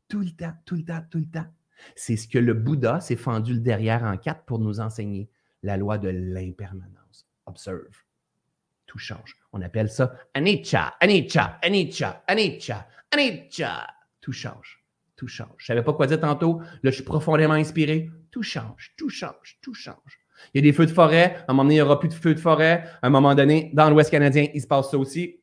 Tout 0.09 0.21
le 0.21 0.31
temps, 0.31 0.55
tout 0.65 0.77
le 0.77 0.85
temps, 0.85 1.03
tout 1.11 1.19
le 1.19 1.29
temps. 1.31 1.47
C'est 1.97 2.17
ce 2.17 2.29
que 2.29 2.39
le 2.39 2.55
Bouddha 2.55 3.01
s'est 3.01 3.17
fendu 3.17 3.55
le 3.55 3.61
derrière 3.61 4.05
en 4.05 4.17
quatre 4.17 4.45
pour 4.45 4.59
nous 4.59 4.81
enseigner, 4.81 5.29
la 5.63 5.77
loi 5.77 5.99
de 5.99 6.09
l'impermanence. 6.09 7.27
Observe. 7.47 8.05
Tout 8.87 8.99
change. 8.99 9.37
On 9.53 9.63
appelle 9.63 9.89
ça 9.89 10.15
anicca, 10.35 10.95
anicca, 11.01 11.59
anicca, 11.63 12.25
anicca, 12.27 12.89
anicca. 13.13 13.87
Tout 14.21 14.33
change. 14.33 14.85
Tout 15.17 15.29
change. 15.29 15.49
Je 15.59 15.65
ne 15.65 15.67
savais 15.67 15.85
pas 15.85 15.93
quoi 15.93 16.07
dire 16.07 16.21
tantôt. 16.21 16.61
Là, 16.83 16.91
je 16.91 16.97
suis 16.97 17.05
profondément 17.05 17.55
inspiré. 17.55 18.11
Tout 18.31 18.43
change, 18.43 18.95
tout 18.97 19.11
change, 19.11 19.59
tout 19.63 19.75
change. 19.75 20.19
Il 20.55 20.59
y 20.59 20.61
a 20.61 20.63
des 20.63 20.73
feux 20.73 20.87
de 20.87 20.91
forêt. 20.91 21.37
À 21.47 21.53
un 21.53 21.55
moment 21.55 21.65
donné, 21.65 21.75
il 21.75 21.79
n'y 21.79 21.83
aura 21.83 22.01
plus 22.01 22.09
de 22.09 22.15
feux 22.15 22.35
de 22.35 22.41
forêt. 22.41 22.85
À 23.03 23.07
un 23.07 23.11
moment 23.11 23.35
donné, 23.35 23.71
dans 23.75 23.91
l'Ouest 23.91 24.11
canadien, 24.11 24.47
il 24.55 24.61
se 24.61 24.67
passe 24.67 24.91
ça 24.91 24.99
aussi 24.99 25.40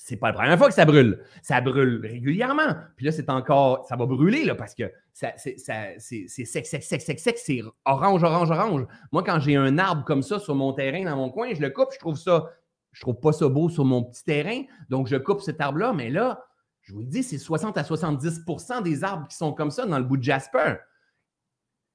c'est 0.00 0.16
pas 0.16 0.28
la 0.28 0.32
première 0.32 0.56
fois 0.56 0.68
que 0.68 0.74
ça 0.74 0.84
brûle. 0.84 1.24
Ça 1.42 1.60
brûle 1.60 2.00
régulièrement. 2.06 2.76
Puis 2.96 3.04
là, 3.04 3.12
c'est 3.12 3.28
encore, 3.28 3.84
ça 3.88 3.96
va 3.96 4.06
brûler 4.06 4.44
là, 4.44 4.54
parce 4.54 4.74
que 4.74 4.84
c'est 5.12 5.58
sec, 5.58 6.66
sec, 6.66 6.66
sec, 6.66 7.02
sec, 7.02 7.18
sec, 7.18 7.38
c'est 7.38 7.62
orange, 7.84 8.22
orange, 8.22 8.50
orange. 8.50 8.86
Moi, 9.10 9.24
quand 9.24 9.40
j'ai 9.40 9.56
un 9.56 9.76
arbre 9.76 10.04
comme 10.04 10.22
ça 10.22 10.38
sur 10.38 10.54
mon 10.54 10.72
terrain, 10.72 11.04
dans 11.04 11.16
mon 11.16 11.30
coin, 11.30 11.52
je 11.52 11.60
le 11.60 11.70
coupe, 11.70 11.88
je 11.92 11.98
trouve 11.98 12.16
ça, 12.16 12.48
je 12.92 13.00
trouve 13.00 13.18
pas 13.18 13.32
ça 13.32 13.48
beau 13.48 13.68
sur 13.68 13.84
mon 13.84 14.04
petit 14.04 14.24
terrain. 14.24 14.62
Donc, 14.88 15.08
je 15.08 15.16
coupe 15.16 15.40
cet 15.40 15.60
arbre-là. 15.60 15.92
Mais 15.92 16.10
là, 16.10 16.44
je 16.82 16.92
vous 16.92 17.00
le 17.00 17.06
dis, 17.06 17.24
c'est 17.24 17.38
60 17.38 17.76
à 17.76 17.82
70% 17.82 18.82
des 18.84 19.02
arbres 19.02 19.26
qui 19.26 19.36
sont 19.36 19.52
comme 19.52 19.72
ça 19.72 19.84
dans 19.84 19.98
le 19.98 20.04
bout 20.04 20.16
de 20.16 20.22
Jasper. 20.22 20.76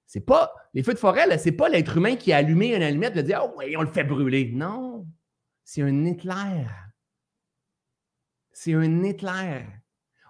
C'est 0.08 0.26
pas, 0.26 0.54
les 0.74 0.84
feux 0.84 0.94
de 0.94 1.00
forêt, 1.00 1.26
là, 1.26 1.38
c'est 1.38 1.54
pas 1.54 1.70
l'être 1.70 1.96
humain 1.96 2.18
qui 2.18 2.34
a 2.34 2.38
allumé 2.38 2.76
une 2.76 2.84
allumette 2.84 3.16
et 3.16 3.24
dit, 3.24 3.34
oh, 3.42 3.54
oui, 3.58 3.76
on 3.78 3.82
le 3.82 3.88
fait 3.88 4.04
brûler. 4.04 4.52
Non, 4.54 5.08
c'est 5.64 5.82
un 5.82 6.06
Hitler 6.06 6.66
c'est 8.54 8.74
un 8.74 9.04
Hitler. 9.04 9.66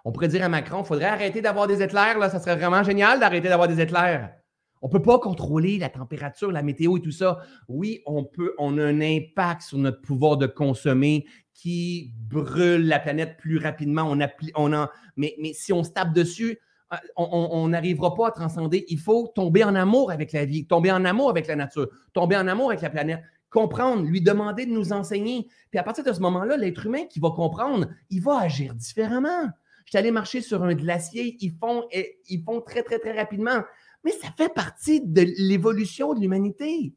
On 0.04 0.12
pourrait 0.12 0.28
dire 0.28 0.44
à 0.44 0.48
Macron, 0.48 0.82
il 0.82 0.86
faudrait 0.86 1.06
arrêter 1.06 1.40
d'avoir 1.40 1.66
des 1.66 1.82
éclairs, 1.82 2.18
là, 2.18 2.28
ça 2.28 2.38
serait 2.38 2.56
vraiment 2.56 2.82
génial 2.82 3.20
d'arrêter 3.20 3.48
d'avoir 3.48 3.68
des 3.68 3.80
éclairs. 3.80 4.34
On 4.82 4.88
ne 4.88 4.92
peut 4.92 5.02
pas 5.02 5.18
contrôler 5.18 5.78
la 5.78 5.88
température, 5.88 6.52
la 6.52 6.62
météo 6.62 6.98
et 6.98 7.00
tout 7.00 7.10
ça. 7.10 7.38
Oui, 7.68 8.02
on 8.04 8.22
peut, 8.24 8.54
on 8.58 8.76
a 8.76 8.84
un 8.84 9.00
impact 9.00 9.62
sur 9.62 9.78
notre 9.78 10.02
pouvoir 10.02 10.36
de 10.36 10.46
consommer 10.46 11.24
qui 11.54 12.12
brûle 12.28 12.86
la 12.86 12.98
planète 12.98 13.38
plus 13.38 13.56
rapidement. 13.56 14.14
On, 14.56 14.88
mais 15.16 15.34
si 15.54 15.72
on 15.72 15.84
se 15.84 15.90
tape 15.90 16.12
dessus, 16.12 16.58
euh, 16.92 16.96
on 17.16 17.68
n'arrivera 17.68 18.14
pas 18.14 18.28
à 18.28 18.30
transcender. 18.30 18.84
Il 18.88 18.98
faut 18.98 19.32
tomber 19.34 19.64
en 19.64 19.74
amour 19.74 20.10
avec 20.10 20.32
la 20.32 20.44
vie, 20.44 20.66
tomber 20.66 20.92
en 20.92 21.06
amour 21.06 21.30
avec 21.30 21.46
la 21.46 21.56
nature, 21.56 21.88
tomber 22.12 22.36
en 22.36 22.46
amour 22.46 22.68
avec 22.68 22.82
la 22.82 22.90
planète 22.90 23.22
comprendre, 23.54 24.02
lui 24.02 24.20
demander 24.20 24.66
de 24.66 24.72
nous 24.72 24.92
enseigner. 24.92 25.46
Puis 25.70 25.78
à 25.78 25.84
partir 25.84 26.02
de 26.02 26.12
ce 26.12 26.18
moment-là, 26.20 26.56
l'être 26.56 26.86
humain 26.86 27.04
qui 27.08 27.20
va 27.20 27.30
comprendre, 27.30 27.86
il 28.10 28.20
va 28.20 28.40
agir 28.40 28.74
différemment. 28.74 29.48
Je 29.84 29.90
suis 29.90 29.98
allé 29.98 30.10
marcher 30.10 30.40
sur 30.40 30.64
un 30.64 30.74
glacier, 30.74 31.36
ils 31.40 31.52
font, 31.52 31.84
ils 32.28 32.42
font 32.42 32.60
très, 32.60 32.82
très, 32.82 32.98
très 32.98 33.16
rapidement. 33.16 33.62
Mais 34.02 34.10
ça 34.10 34.26
fait 34.36 34.52
partie 34.52 35.00
de 35.00 35.24
l'évolution 35.38 36.14
de 36.14 36.20
l'humanité. 36.20 36.94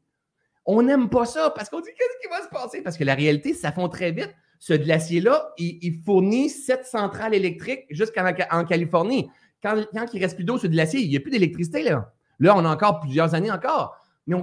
On 0.65 0.81
n'aime 0.81 1.09
pas 1.09 1.25
ça 1.25 1.53
parce 1.55 1.69
qu'on 1.69 1.79
dit 1.79 1.91
qu'est-ce 1.95 2.27
qui 2.27 2.33
va 2.33 2.43
se 2.43 2.49
passer? 2.49 2.81
Parce 2.81 2.97
que 2.97 3.03
la 3.03 3.13
réalité, 3.13 3.53
ça 3.53 3.71
fond 3.71 3.87
très 3.87 4.11
vite. 4.11 4.33
Ce 4.57 4.73
glacier-là, 4.73 5.53
il, 5.59 6.01
fournit 6.03 6.49
sept 6.49 6.87
centrales 6.87 7.35
électriques 7.35 7.85
jusqu'en 7.91 8.33
Californie. 8.67 9.29
Quand, 9.61 9.85
quand 9.93 10.05
il 10.11 10.21
reste 10.23 10.35
plus 10.35 10.43
d'eau 10.43 10.57
sur 10.57 10.67
le 10.67 10.73
glacier, 10.73 11.01
il 11.01 11.09
n'y 11.09 11.17
a 11.17 11.19
plus 11.19 11.31
d'électricité. 11.31 11.83
Là. 11.83 12.11
là, 12.39 12.57
on 12.57 12.65
a 12.65 12.69
encore 12.69 12.99
plusieurs 12.99 13.35
années 13.35 13.51
encore. 13.51 13.95
Mais 14.25 14.35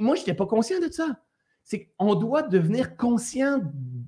moi, 0.00 0.16
je 0.16 0.20
n'étais 0.20 0.34
pas 0.34 0.46
conscient 0.46 0.80
de 0.80 0.90
ça. 0.90 1.16
C'est 1.64 1.90
qu'on 1.98 2.14
doit 2.14 2.42
devenir 2.42 2.96
conscient 2.96 3.60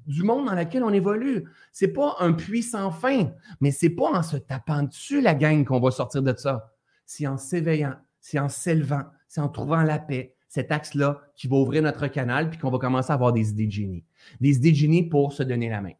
du 0.07 0.23
monde 0.23 0.47
dans 0.47 0.55
lequel 0.55 0.85
on 0.85 0.93
évolue. 0.93 1.45
C'est 1.73 1.89
pas 1.89 2.17
un 2.21 2.33
puits 2.33 2.63
sans 2.63 2.91
fin, 2.91 3.33
mais 3.61 3.71
c'est 3.71 3.91
pas 3.91 4.11
en 4.11 4.23
se 4.23 4.37
tapant 4.37 4.83
dessus 4.83 5.21
la 5.21 5.35
gang 5.35 5.65
qu'on 5.65 5.81
va 5.81 5.91
sortir 5.91 6.23
de 6.23 6.35
ça. 6.37 6.73
C'est 7.07 7.27
en 7.27 7.39
s'éveillant, 7.39 7.95
c'est 8.21 8.39
en 8.39 8.49
s'élevant, 8.49 9.05
c'est 9.29 9.41
en 9.41 9.49
trouvant 9.49 9.83
la 9.83 9.99
paix, 9.99 10.35
cet 10.49 10.71
axe-là 10.71 11.21
qui 11.35 11.49
va 11.49 11.57
ouvrir 11.57 11.83
notre 11.83 12.07
canal 12.09 12.51
puis 12.51 12.59
qu'on 12.59 12.71
va 12.71 12.79
commencer 12.79 13.11
à 13.11 13.15
avoir 13.15 13.33
des 13.33 13.51
idées 13.51 13.67
de. 13.67 14.03
Des 14.41 14.57
idées 14.57 14.73
de 14.73 15.09
pour 15.09 15.33
se 15.33 15.43
donner 15.43 15.69
la 15.69 15.81
main. 15.81 15.93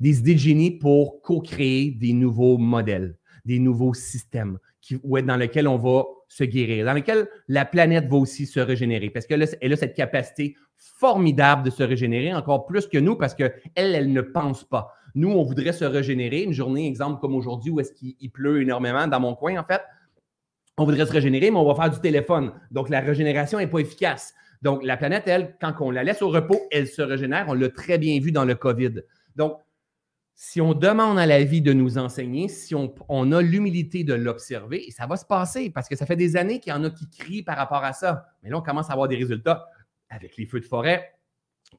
Des 0.00 0.18
idées 0.18 0.34
de 0.34 0.78
pour 0.78 1.20
co-créer 1.22 1.90
des 1.90 2.12
nouveaux 2.12 2.58
modèles, 2.58 3.18
des 3.44 3.58
nouveaux 3.58 3.94
systèmes 3.94 4.58
dans 4.90 5.36
lesquels 5.36 5.68
on 5.68 5.78
va 5.78 6.04
se 6.28 6.44
guérir, 6.44 6.86
dans 6.86 6.92
lesquels 6.92 7.28
la 7.48 7.64
planète 7.64 8.08
va 8.08 8.16
aussi 8.16 8.46
se 8.46 8.60
régénérer. 8.60 9.10
Parce 9.10 9.26
qu'elle 9.26 9.42
a 9.42 9.76
cette 9.76 9.94
capacité 9.94 10.56
formidable 10.76 11.62
de 11.62 11.70
se 11.70 11.82
régénérer, 11.82 12.34
encore 12.34 12.66
plus 12.66 12.86
que 12.86 12.98
nous, 12.98 13.16
parce 13.16 13.34
qu'elle, 13.34 13.54
elle 13.74 14.12
ne 14.12 14.20
pense 14.20 14.64
pas. 14.64 14.92
Nous, 15.14 15.30
on 15.30 15.42
voudrait 15.42 15.72
se 15.72 15.84
régénérer. 15.84 16.42
Une 16.42 16.52
journée, 16.52 16.86
exemple 16.86 17.20
comme 17.20 17.34
aujourd'hui, 17.34 17.70
où 17.70 17.80
est-ce 17.80 17.92
qu'il 17.92 18.30
pleut 18.30 18.62
énormément 18.62 19.06
dans 19.06 19.20
mon 19.20 19.34
coin, 19.34 19.56
en 19.56 19.64
fait, 19.64 19.82
on 20.76 20.84
voudrait 20.84 21.06
se 21.06 21.12
régénérer, 21.12 21.50
mais 21.50 21.58
on 21.58 21.66
va 21.66 21.74
faire 21.74 21.90
du 21.90 22.00
téléphone. 22.00 22.52
Donc, 22.70 22.88
la 22.88 23.00
régénération 23.00 23.58
n'est 23.58 23.68
pas 23.68 23.78
efficace. 23.78 24.34
Donc, 24.62 24.82
la 24.82 24.96
planète, 24.96 25.24
elle, 25.26 25.56
quand 25.60 25.74
on 25.80 25.90
la 25.90 26.02
laisse 26.02 26.22
au 26.22 26.30
repos, 26.30 26.60
elle 26.72 26.88
se 26.88 27.02
régénère. 27.02 27.46
On 27.48 27.54
l'a 27.54 27.68
très 27.68 27.98
bien 27.98 28.18
vu 28.18 28.32
dans 28.32 28.44
le 28.44 28.54
COVID. 28.54 29.02
Donc, 29.36 29.58
si 30.34 30.60
on 30.60 30.74
demande 30.74 31.16
à 31.18 31.26
la 31.26 31.44
vie 31.44 31.62
de 31.62 31.72
nous 31.72 31.96
enseigner, 31.96 32.48
si 32.48 32.74
on, 32.74 32.92
on 33.08 33.30
a 33.30 33.40
l'humilité 33.40 34.02
de 34.02 34.14
l'observer, 34.14 34.90
ça 34.90 35.06
va 35.06 35.16
se 35.16 35.24
passer 35.24 35.70
parce 35.70 35.88
que 35.88 35.94
ça 35.94 36.06
fait 36.06 36.16
des 36.16 36.36
années 36.36 36.58
qu'il 36.58 36.72
y 36.72 36.76
en 36.76 36.82
a 36.82 36.90
qui 36.90 37.08
crient 37.08 37.44
par 37.44 37.56
rapport 37.56 37.84
à 37.84 37.92
ça. 37.92 38.26
Mais 38.42 38.50
là, 38.50 38.58
on 38.58 38.62
commence 38.62 38.90
à 38.90 38.94
avoir 38.94 39.06
des 39.06 39.16
résultats 39.16 39.68
avec 40.14 40.36
les 40.36 40.46
feux 40.46 40.60
de 40.60 40.64
forêt 40.64 41.12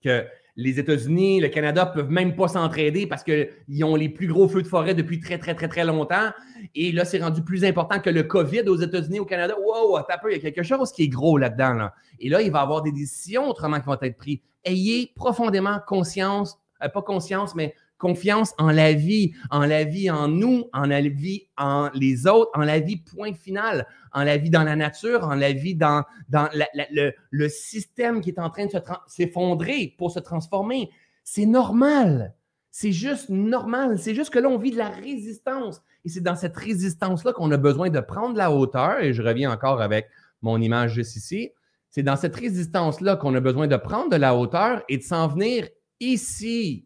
que 0.04 0.26
les 0.58 0.80
États-Unis, 0.80 1.42
le 1.42 1.50
Canada 1.50 1.86
peuvent 1.86 2.10
même 2.10 2.36
pas 2.36 2.48
s'entraider 2.48 3.08
parce 3.08 3.24
qu'ils 3.24 3.84
ont 3.84 3.96
les 3.96 4.08
plus 4.08 4.28
gros 4.28 4.48
feux 4.48 4.62
de 4.62 4.68
forêt 4.68 4.94
depuis 4.94 5.20
très, 5.20 5.38
très, 5.38 5.54
très, 5.54 5.68
très 5.68 5.84
longtemps. 5.84 6.32
Et 6.74 6.92
là, 6.94 7.04
c'est 7.04 7.22
rendu 7.22 7.44
plus 7.44 7.66
important 7.66 8.00
que 8.00 8.10
le 8.10 8.24
COVID 8.24 8.62
aux 8.62 8.78
États-Unis, 8.78 9.20
au 9.20 9.26
Canada. 9.26 9.56
Wow, 9.60 9.98
un 9.98 10.04
peu, 10.22 10.32
il 10.32 10.36
y 10.36 10.38
a 10.38 10.52
quelque 10.52 10.64
chose 10.64 10.92
qui 10.94 11.04
est 11.04 11.08
gros 11.10 11.38
là-dedans. 11.38 11.74
Là. 11.74 11.94
Et 12.20 12.30
là, 12.30 12.42
il 12.42 12.52
va 12.52 12.60
y 12.60 12.62
avoir 12.62 12.82
des 12.82 12.94
décisions 12.94 13.50
autrement 13.50 13.80
qui 13.80 13.86
vont 13.86 13.98
être 14.02 14.18
prises. 14.18 14.40
Ayez 14.64 15.12
profondément 15.16 15.80
conscience, 15.86 16.58
euh, 16.82 16.88
pas 16.88 17.02
conscience, 17.02 17.54
mais 17.54 17.76
confiance 17.98 18.54
en 18.58 18.72
la 18.72 18.94
vie, 18.94 19.34
en 19.50 19.66
la 19.66 19.84
vie 19.84 20.10
en 20.10 20.28
nous, 20.28 20.66
en 20.74 20.86
la 20.86 21.02
vie 21.02 21.48
en 21.58 21.90
les 21.94 22.28
autres, 22.28 22.52
en 22.54 22.62
la 22.62 22.80
vie 22.80 22.98
point 22.98 23.34
final, 23.34 23.88
en 24.14 24.24
la 24.24 24.38
vie 24.38 24.50
dans 24.50 24.64
la 24.64 24.76
nature, 24.76 25.24
en 25.24 25.36
la 25.36 25.54
vie 25.54 25.76
dans, 25.76 26.04
dans 26.30 26.50
le, 26.54 27.12
le, 27.32 27.50
système 27.50 28.22
qui 28.22 28.30
est 28.30 28.40
en 28.40 28.50
train 28.50 28.66
de 28.66 28.72
s'effondrer 29.08 29.96
pour 29.98 30.12
se 30.12 30.20
transformer. 30.20 30.90
C'est 31.24 31.46
normal. 31.46 32.34
C'est 32.72 32.92
juste 32.92 33.30
normal. 33.30 33.98
C'est 33.98 34.14
juste 34.14 34.32
que 34.32 34.40
là, 34.40 34.50
on 34.50 34.58
vit 34.58 34.72
de 34.72 34.78
la 34.78 34.90
résistance. 34.90 35.82
Et 36.04 36.10
c'est 36.10 36.22
dans 36.22 36.36
cette 36.36 36.58
résistance-là 36.58 37.32
qu'on 37.32 37.50
a 37.52 37.58
besoin 37.58 37.90
de 37.90 38.00
prendre 38.02 38.36
la 38.36 38.52
hauteur. 38.52 39.00
Et 39.00 39.14
je 39.14 39.22
reviens 39.22 39.52
encore 39.52 39.82
avec 39.82 40.08
mon 40.42 40.60
image 40.62 40.94
juste 40.94 41.16
ici. 41.16 41.52
C'est 41.90 42.04
dans 42.04 42.18
cette 42.18 42.36
résistance-là 42.36 43.16
qu'on 43.16 43.34
a 43.36 43.40
besoin 43.40 43.68
de 43.68 43.78
prendre 43.78 44.10
de 44.10 44.18
la 44.18 44.36
hauteur 44.36 44.84
et 44.90 44.98
de 44.98 45.04
s'en 45.04 45.30
venir 45.30 45.70
ici, 46.02 46.86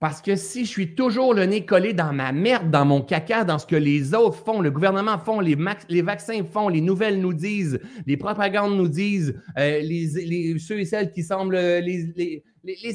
parce 0.00 0.22
que 0.22 0.36
si 0.36 0.64
je 0.64 0.70
suis 0.70 0.94
toujours 0.94 1.34
le 1.34 1.44
nez 1.44 1.66
collé 1.66 1.92
dans 1.92 2.12
ma 2.12 2.30
merde, 2.30 2.70
dans 2.70 2.84
mon 2.84 3.02
caca, 3.02 3.44
dans 3.44 3.58
ce 3.58 3.66
que 3.66 3.74
les 3.74 4.14
autres 4.14 4.38
font, 4.44 4.60
le 4.60 4.70
gouvernement 4.70 5.18
font, 5.18 5.40
les, 5.40 5.56
vaccins 6.02 6.44
font, 6.44 6.68
les 6.68 6.80
nouvelles 6.80 7.20
nous 7.20 7.34
disent, 7.34 7.80
les 8.06 8.16
propagandes 8.16 8.76
nous 8.76 8.88
disent, 8.88 9.34
euh, 9.58 9.80
ceux 10.58 10.80
et 10.80 10.84
celles 10.84 11.10
qui 11.10 11.24
semblent, 11.24 11.56
les, 11.56 12.44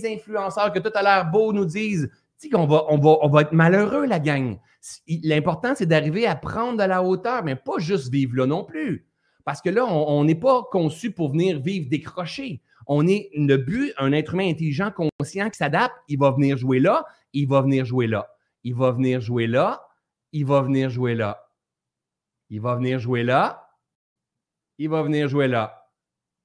influenceurs 0.06 0.72
que 0.72 0.80
tout 0.80 0.92
a 0.96 1.04
l'air 1.04 1.30
beau 1.30 1.52
nous 1.52 1.66
disent, 1.66 2.10
qu'on 2.50 2.68
va, 2.68 2.86
on 2.90 2.98
va, 2.98 3.18
on 3.22 3.30
va 3.30 3.42
être 3.42 3.54
malheureux, 3.54 4.06
la 4.06 4.20
gang. 4.20 4.58
L'important, 5.24 5.74
c'est 5.76 5.86
d'arriver 5.86 6.26
à 6.26 6.36
prendre 6.36 6.78
de 6.82 6.88
la 6.88 7.04
hauteur, 7.04 7.44
mais 7.44 7.56
pas 7.56 7.80
juste 7.80 8.12
vivre 8.12 8.36
là 8.36 8.46
non 8.46 8.64
plus. 8.64 9.08
Parce 9.46 9.62
que 9.62 9.70
là, 9.70 9.86
on 9.86 10.24
n'est 10.24 10.36
pas 10.36 10.64
conçu 10.72 11.12
pour 11.12 11.32
venir 11.32 11.60
vivre 11.60 11.90
décroché. 11.90 12.62
On 12.88 13.08
est 13.08 13.30
le 13.34 13.58
but, 13.58 13.94
un 13.98 14.12
être 14.12 14.34
humain 14.34 14.50
intelligent, 14.50 14.92
conscient, 14.92 15.50
qui 15.50 15.58
s'adapte, 15.58 15.96
il 16.08 16.20
va 16.20 16.32
venir 16.32 16.58
jouer 16.58 16.80
là, 16.80 17.06
il 17.34 17.48
va 17.48 17.62
venir 17.62 17.86
jouer 17.86 18.08
là, 18.08 18.28
il 18.64 18.76
va 18.76 18.92
venir 18.92 19.22
jouer 19.22 19.48
là, 19.48 19.82
il 20.32 20.46
va 20.46 20.62
venir 20.62 20.90
jouer 20.90 21.16
là, 21.16 21.50
il 22.50 22.62
va 22.62 22.76
venir 22.76 23.00
jouer 23.00 23.24
là, 23.24 23.70
il 24.78 24.90
va 24.90 25.04
venir 25.04 25.28
jouer 25.28 25.48
là. 25.48 25.84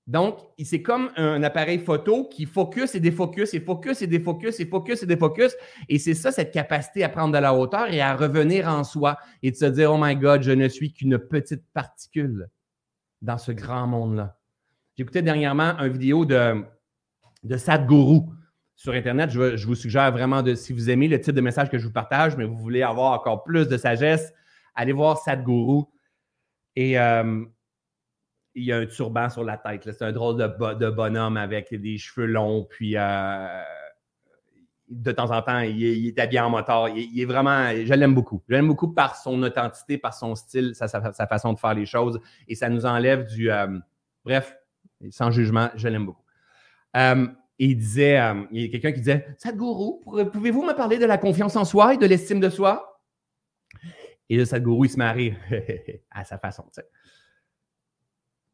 Donc, 0.09 0.39
c'est 0.65 0.81
comme 0.81 1.11
un 1.17 1.43
appareil 1.43 1.79
photo 1.79 2.25
qui 2.25 2.47
focus 2.47 2.95
et 2.95 3.01
défocus 3.01 3.53
et 3.53 3.61
focus 3.61 4.01
et 4.01 4.07
défocus 4.07 4.59
et 4.59 4.65
focus 4.65 5.03
et 5.03 5.07
défocus. 5.07 5.55
Et 5.91 5.99
c'est 5.99 6.15
ça, 6.15 6.33
cette 6.33 6.51
capacité 6.51 7.05
à 7.05 7.11
prendre 7.11 7.35
de 7.35 7.39
la 7.39 7.53
hauteur 7.53 7.93
et 7.93 8.01
à 8.01 8.17
revenir 8.17 8.69
en 8.69 8.85
soi 8.85 9.19
et 9.43 9.51
de 9.51 9.57
se 9.57 9.67
dire, 9.67 9.93
oh 9.93 9.99
my 10.01 10.17
God, 10.17 10.43
je 10.43 10.53
ne 10.53 10.67
suis 10.67 10.95
qu'une 10.95 11.19
petite 11.19 11.63
particule 11.75 12.49
dans 13.21 13.37
ce 13.37 13.53
grand 13.53 13.87
monde-là. 13.87 14.38
J'écoutais 14.99 15.23
dernièrement 15.23 15.79
une 15.79 15.93
vidéo 15.93 16.25
de, 16.25 16.65
de 17.45 17.57
Sadhguru 17.57 18.23
sur 18.75 18.95
Internet. 18.95 19.31
Je, 19.31 19.65
vous 19.65 19.77
suggère 19.77 20.11
vraiment, 20.11 20.43
de, 20.43 20.57
si 20.57 20.73
vous 20.73 20.91
aimez 20.91 21.07
le 21.07 21.21
type 21.21 21.37
de 21.37 21.41
message 21.41 21.71
que 21.71 21.79
je 21.79 21.87
vous 21.87 21.93
partage, 21.93 22.37
mais 22.37 22.45
vous 22.45 22.57
voulez 22.57 22.83
avoir 22.83 23.13
encore 23.13 23.45
plus 23.45 23.69
de 23.69 23.77
sagesse, 23.77 24.35
allez 24.75 24.93
voir 24.93 25.19
Sadhguru. 25.19 25.85
Et 26.75 26.99
euh, 26.99 27.45
il 28.57 28.65
y 28.65 28.73
a 28.73 28.79
un 28.79 28.87
turban 28.87 29.31
sur 29.31 29.45
la 29.45 29.57
tête. 29.57 29.85
C'est 29.85 30.03
un 30.03 30.11
drôle 30.11 30.37
de, 30.37 30.91
bonhomme 30.91 31.37
avec 31.37 31.73
des 31.73 31.97
cheveux 31.97 32.27
longs. 32.27 32.67
Puis 32.69 32.97
euh, 32.97 33.63
de 34.89 35.13
temps 35.13 35.31
en 35.31 35.43
temps, 35.43 35.61
il 35.61 36.09
est, 36.09 36.19
habillé 36.19 36.41
en 36.41 36.51
moteur. 36.51 36.89
Il, 36.89 37.21
est 37.21 37.25
vraiment, 37.25 37.71
je 37.71 37.95
l'aime 37.95 38.17
beaucoup. 38.17 38.43
Je 38.49 38.55
l'aime 38.55 38.67
beaucoup 38.67 38.93
par 38.93 39.15
son 39.15 39.41
authenticité, 39.45 39.97
par 39.97 40.15
son 40.15 40.35
style, 40.35 40.75
sa, 40.75 40.89
façon 40.89 41.53
de 41.53 41.59
faire 41.61 41.75
les 41.75 41.87
choses. 41.87 42.19
Et 42.49 42.57
ça 42.57 42.69
nous 42.69 42.85
enlève 42.85 43.29
du. 43.29 43.49
Euh, 43.49 43.79
bref, 44.25 44.57
sans 45.11 45.31
jugement, 45.31 45.71
je 45.77 45.89
l'aime 45.89 46.07
beaucoup. 46.07 46.25
Euh, 46.97 47.27
il 47.59 47.77
disait, 47.77 48.21
euh, 48.21 48.45
il 48.51 48.63
y 48.63 48.65
a 48.65 48.69
quelqu'un 48.69 48.93
qui 48.93 49.01
disait 49.01 49.27
Sadhguru, 49.37 50.01
pouvez-vous 50.33 50.63
me 50.63 50.75
parler 50.75 50.99
de 50.99 51.07
la 51.07 51.19
confiance 51.19 51.57
en 51.57 51.65
soi 51.65 51.95
et 51.95 51.97
de 51.97 52.07
l'estime 52.07 52.41
de 52.41 52.49
soi? 52.49 53.03
Et 54.29 54.37
le 54.37 54.45
Sadhguru, 54.45 54.87
il 54.87 54.91
se 54.91 54.97
marie 54.97 55.35
à 56.11 56.25
sa 56.25 56.39
façon. 56.39 56.65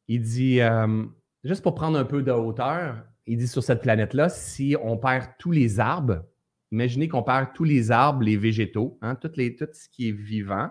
Il 0.08 0.22
dit 0.22 0.60
euh, 0.60 1.04
juste 1.42 1.62
pour 1.62 1.74
prendre 1.74 1.98
un 1.98 2.04
peu 2.04 2.22
de 2.22 2.30
hauteur, 2.30 3.04
il 3.26 3.38
dit 3.38 3.48
sur 3.48 3.62
cette 3.62 3.82
planète-là, 3.82 4.28
si 4.28 4.76
on 4.82 4.96
perd 4.96 5.30
tous 5.38 5.50
les 5.50 5.80
arbres, 5.80 6.24
imaginez 6.72 7.08
qu'on 7.08 7.22
perd 7.22 7.52
tous 7.54 7.64
les 7.64 7.90
arbres, 7.90 8.22
les 8.22 8.36
végétaux, 8.36 8.98
hein, 9.02 9.14
tout, 9.14 9.30
les, 9.36 9.54
tout 9.54 9.68
ce 9.72 9.88
qui 9.88 10.08
est 10.08 10.12
vivant, 10.12 10.70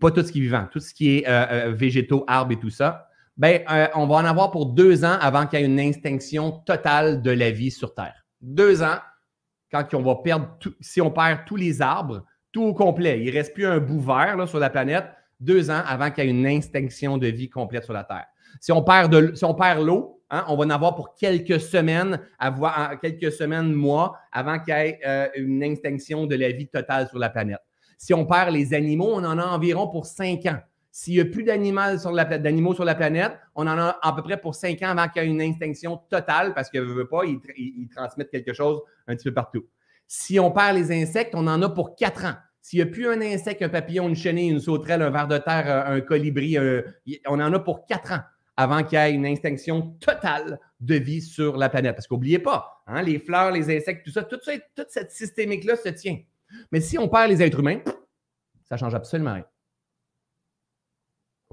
pas 0.00 0.10
tout 0.10 0.22
ce 0.22 0.32
qui 0.32 0.38
est 0.38 0.42
vivant, 0.42 0.66
tout 0.70 0.80
ce 0.80 0.92
qui 0.92 1.16
est 1.16 1.70
végétaux, 1.70 2.24
arbres 2.26 2.52
et 2.52 2.58
tout 2.58 2.70
ça, 2.70 3.08
ben, 3.36 3.62
euh, 3.70 3.88
on 3.94 4.06
va 4.06 4.16
en 4.16 4.24
avoir 4.24 4.50
pour 4.50 4.66
deux 4.66 5.04
ans 5.04 5.16
avant 5.20 5.46
qu'il 5.46 5.58
y 5.58 5.62
ait 5.62 5.66
une 5.66 5.80
extinction 5.80 6.52
totale 6.52 7.22
de 7.22 7.30
la 7.30 7.50
vie 7.50 7.70
sur 7.70 7.94
Terre. 7.94 8.24
Deux 8.40 8.82
ans, 8.82 8.98
quand 9.72 9.92
on 9.94 10.02
va 10.02 10.16
perdre, 10.16 10.56
si 10.80 11.00
on 11.00 11.10
perd 11.10 11.40
tous 11.46 11.56
les 11.56 11.82
arbres, 11.82 12.24
tout 12.52 12.62
au 12.62 12.74
complet, 12.74 13.20
il 13.20 13.26
ne 13.26 13.32
reste 13.32 13.52
plus 13.52 13.66
un 13.66 13.78
bout 13.78 14.00
vert 14.00 14.48
sur 14.48 14.60
la 14.60 14.70
planète, 14.70 15.06
deux 15.40 15.70
ans 15.70 15.82
avant 15.86 16.10
qu'il 16.10 16.24
y 16.24 16.26
ait 16.28 16.30
une 16.30 16.46
extinction 16.46 17.18
de 17.18 17.26
vie 17.26 17.50
complète 17.50 17.84
sur 17.84 17.92
la 17.92 18.04
Terre. 18.04 18.26
Si 18.60 18.70
on 18.70 18.82
perd, 18.82 19.12
de, 19.12 19.34
si 19.34 19.44
l'eau, 19.82 20.22
hein, 20.30 20.44
on 20.46 20.56
va 20.56 20.64
en 20.64 20.70
avoir 20.70 20.94
pour 20.94 21.16
quelques 21.16 21.60
semaines, 21.60 22.20
avoir, 22.38 23.00
quelques 23.00 23.32
semaines, 23.32 23.72
mois, 23.72 24.16
avant 24.30 24.60
qu'il 24.60 24.74
y 24.74 24.76
ait 24.76 25.00
euh, 25.04 25.28
une 25.34 25.62
extinction 25.64 26.26
de 26.26 26.36
la 26.36 26.52
vie 26.52 26.68
totale 26.68 27.08
sur 27.08 27.18
la 27.18 27.30
planète. 27.30 27.58
Si 27.98 28.14
on 28.14 28.24
perd 28.24 28.50
les 28.50 28.74
animaux, 28.74 29.10
on 29.12 29.24
en 29.24 29.38
a 29.38 29.44
environ 29.44 29.88
pour 29.88 30.06
cinq 30.06 30.46
ans. 30.46 30.60
S'il 30.96 31.14
n'y 31.14 31.20
a 31.20 31.24
plus 31.24 31.42
d'animaux 31.42 31.98
sur, 31.98 32.12
la, 32.12 32.24
planète, 32.24 33.32
on 33.56 33.66
en 33.66 33.76
a 33.78 33.98
à 34.00 34.12
peu 34.12 34.22
près 34.22 34.40
pour 34.40 34.54
cinq 34.54 34.80
ans 34.82 34.90
avant 34.90 35.08
qu'il 35.08 35.24
y 35.24 35.26
ait 35.26 35.28
une 35.28 35.40
extinction 35.40 35.96
totale 36.08 36.54
parce 36.54 36.70
que 36.70 36.78
veut 36.78 37.08
pas, 37.08 37.24
ils, 37.24 37.88
transmettent 37.88 38.30
quelque 38.30 38.52
chose 38.52 38.80
un 39.08 39.16
petit 39.16 39.24
peu 39.24 39.34
partout. 39.34 39.66
Si 40.06 40.38
on 40.38 40.52
perd 40.52 40.76
les 40.76 40.92
insectes, 40.92 41.34
on 41.34 41.48
en 41.48 41.60
a 41.62 41.68
pour 41.68 41.96
quatre 41.96 42.26
ans. 42.26 42.36
S'il 42.60 42.78
n'y 42.78 42.84
a 42.84 42.86
plus 42.86 43.08
un 43.08 43.20
insecte, 43.20 43.60
un 43.62 43.70
papillon, 43.70 44.08
une 44.08 44.14
chenille, 44.14 44.50
une 44.50 44.60
sauterelle, 44.60 45.02
un 45.02 45.10
ver 45.10 45.26
de 45.26 45.38
terre, 45.38 45.84
un 45.88 46.00
colibri, 46.00 46.58
on 47.26 47.40
en 47.40 47.52
a 47.52 47.58
pour 47.58 47.86
quatre 47.86 48.12
ans 48.12 48.22
avant 48.56 48.84
qu'il 48.84 48.96
y 48.96 49.02
ait 49.02 49.12
une 49.12 49.26
extinction 49.26 49.96
totale 49.98 50.60
de 50.78 50.94
vie 50.94 51.22
sur 51.22 51.56
la 51.56 51.68
planète. 51.70 51.96
Parce 51.96 52.06
qu'oubliez 52.06 52.38
pas, 52.38 52.84
hein, 52.86 53.02
les 53.02 53.18
fleurs, 53.18 53.50
les 53.50 53.76
insectes, 53.76 54.06
tout 54.06 54.12
ça, 54.12 54.22
tout 54.22 54.38
ça, 54.40 54.52
toute 54.76 54.90
cette 54.90 55.10
systémique-là 55.10 55.74
se 55.74 55.88
tient. 55.88 56.18
Mais 56.70 56.80
si 56.80 56.98
on 56.98 57.08
perd 57.08 57.30
les 57.30 57.42
êtres 57.42 57.58
humains, 57.58 57.80
ça 58.62 58.76
change 58.76 58.94
absolument 58.94 59.34
rien. 59.34 59.44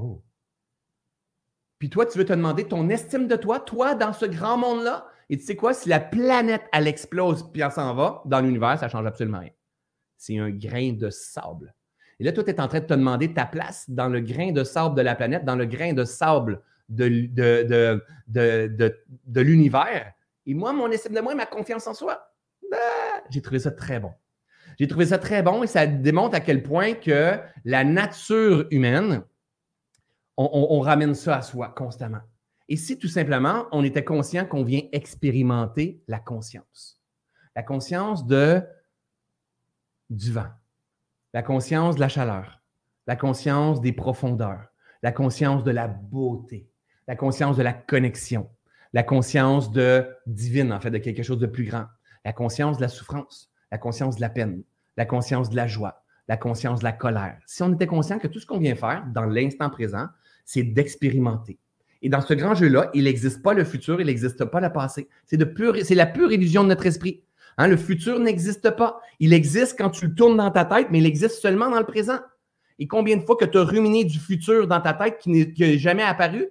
Oh. 0.02 0.24
Puis 1.78 1.90
toi, 1.90 2.06
tu 2.06 2.18
veux 2.18 2.26
te 2.26 2.34
demander 2.34 2.68
ton 2.68 2.90
estime 2.90 3.28
de 3.28 3.36
toi, 3.36 3.60
toi, 3.60 3.96
dans 3.96 4.14
ce 4.14 4.26
grand 4.26 4.58
monde-là? 4.58 5.08
Et 5.30 5.38
tu 5.38 5.46
sais 5.46 5.56
quoi? 5.56 5.74
Si 5.74 5.90
la 5.90 6.00
planète, 6.00 6.64
elle 6.74 6.88
explose 6.88 7.50
puis 7.52 7.62
elle 7.62 7.72
s'en 7.72 7.94
va, 7.94 8.22
dans 8.26 8.42
l'univers, 8.42 8.78
ça 8.80 8.88
ne 8.88 8.92
change 8.92 9.06
absolument 9.06 9.40
rien. 9.40 9.52
C'est 10.18 10.38
un 10.38 10.50
grain 10.50 10.94
de 10.94 11.10
sable. 11.10 11.74
Et 12.20 12.24
là, 12.24 12.32
toi, 12.32 12.44
tu 12.44 12.52
es 12.52 12.60
en 12.60 12.68
train 12.68 12.82
de 12.82 12.86
te 12.86 12.94
demander 12.94 13.34
ta 13.34 13.46
place 13.46 13.90
dans 13.90 14.08
le 14.08 14.20
grain 14.20 14.52
de 14.52 14.64
sable 14.64 14.96
de 14.96 15.02
la 15.02 15.16
planète, 15.16 15.46
dans 15.46 15.56
le 15.56 15.66
grain 15.66 15.94
de 15.94 16.04
sable 16.04 16.62
de, 16.90 17.08
de, 17.08 18.04
de, 18.28 18.96
de 19.26 19.42
l'univers. 19.42 20.14
Et 20.46 20.54
moi, 20.54 20.74
mon 20.74 20.92
estime 20.92 21.14
de 21.14 21.22
moi, 21.22 21.34
ma 21.36 21.46
confiance 21.46 21.88
en 21.88 21.94
soi, 21.94 22.32
ben, 22.70 22.78
j'ai 23.30 23.42
trouvé 23.42 23.60
ça 23.60 23.72
très 23.72 24.00
bon. 24.00 24.12
J'ai 24.78 24.88
trouvé 24.88 25.06
ça 25.06 25.18
très 25.18 25.42
bon 25.44 25.64
et 25.64 25.68
ça 25.68 25.88
démontre 25.88 26.36
à 26.36 26.40
quel 26.40 26.64
point 26.64 26.94
que 26.94 27.40
la 27.66 27.84
nature 27.84 28.68
humaine, 28.72 29.24
on, 30.38 30.80
ramène 30.80 31.14
ça 31.14 31.38
à 31.38 31.42
soi 31.42 31.70
constamment. 31.70 32.22
Et 32.70 32.78
si 32.78 32.98
tout 32.98 33.08
simplement, 33.08 33.66
on 33.72 33.84
était 33.84 34.04
conscient 34.04 34.46
qu'on 34.46 34.64
vient 34.64 34.82
expérimenter 34.92 36.02
la 36.08 36.20
conscience. 36.20 37.02
La 37.56 37.64
conscience 37.64 38.26
du 38.26 38.62
vent, 40.32 40.50
la 41.34 41.44
conscience 41.44 41.96
de 41.96 42.00
la 42.00 42.10
chaleur, 42.10 42.62
la 43.08 43.16
conscience 43.16 43.82
des 43.82 43.92
profondeurs, 43.92 44.68
la 45.04 45.12
conscience 45.12 45.64
de 45.64 45.72
la 45.72 45.88
beauté, 45.88 46.70
la 47.08 47.16
conscience 47.16 47.58
de 47.58 47.64
la 47.64 47.74
connexion, 47.74 48.50
la 48.94 49.04
conscience 49.04 49.72
de 49.72 50.08
divine, 50.28 50.72
en 50.72 50.80
fait, 50.80 50.92
de 50.92 50.98
quelque 50.98 51.24
chose 51.24 51.40
de 51.40 51.48
plus 51.48 51.66
grand, 51.66 51.86
la 52.24 52.34
conscience 52.34 52.78
de 52.78 52.82
la 52.82 52.90
souffrance, 52.90 53.52
la 53.72 53.78
conscience 53.78 54.18
de 54.18 54.22
la 54.22 54.30
peine, 54.30 54.64
la 54.98 55.06
conscience 55.06 55.50
de 55.50 55.56
la 55.56 55.68
joie, 55.68 56.04
la 56.32 56.38
conscience 56.38 56.82
la 56.82 56.94
colère. 56.94 57.38
Si 57.46 57.62
on 57.62 57.74
était 57.74 57.88
conscient 57.88 58.18
que 58.18 58.28
tout 58.30 58.40
ce 58.40 58.46
qu'on 58.46 58.58
vient 58.58 58.76
faire 58.76 59.04
dans 59.14 59.26
l'instant 59.26 59.70
présent, 59.70 60.08
c'est 60.46 60.64
d'expérimenter. 60.64 61.60
Et 62.02 62.08
dans 62.08 62.22
ce 62.22 62.34
grand 62.34 62.56
jeu-là, 62.56 62.90
il 62.94 63.04
n'existe 63.04 63.44
pas 63.44 63.54
le 63.54 63.66
futur, 63.66 64.00
il 64.00 64.08
n'existe 64.08 64.46
pas 64.46 64.62
le 64.62 64.72
passé. 64.72 65.10
C'est 65.26 65.36
la 65.36 66.06
pure 66.06 66.32
illusion 66.32 66.64
de 66.64 66.70
notre 66.70 66.86
esprit. 66.86 67.22
Hein, 67.58 67.68
le 67.68 67.76
futur 67.76 68.18
n'existe 68.18 68.70
pas. 68.78 69.02
Il 69.20 69.34
existe 69.34 69.78
quand 69.78 69.90
tu 69.90 70.08
le 70.08 70.16
tournes 70.16 70.38
dans 70.38 70.50
ta 70.52 70.64
tête, 70.64 70.88
mais 70.90 71.00
il 71.00 71.06
existe 71.06 71.42
seulement 71.42 71.70
dans 71.70 71.80
le 71.80 71.86
présent. 71.86 72.20
Et 72.80 72.88
combien 72.88 73.18
de 73.18 73.24
fois 73.24 73.36
que 73.36 73.44
tu 73.44 73.58
as 73.58 73.66
ruminé 73.66 74.06
du 74.06 74.18
futur 74.18 74.68
dans 74.68 74.80
ta 74.80 74.94
tête 74.94 75.18
qui 75.18 75.32
n'est 75.32 75.78
jamais 75.80 76.04
apparu? 76.04 76.48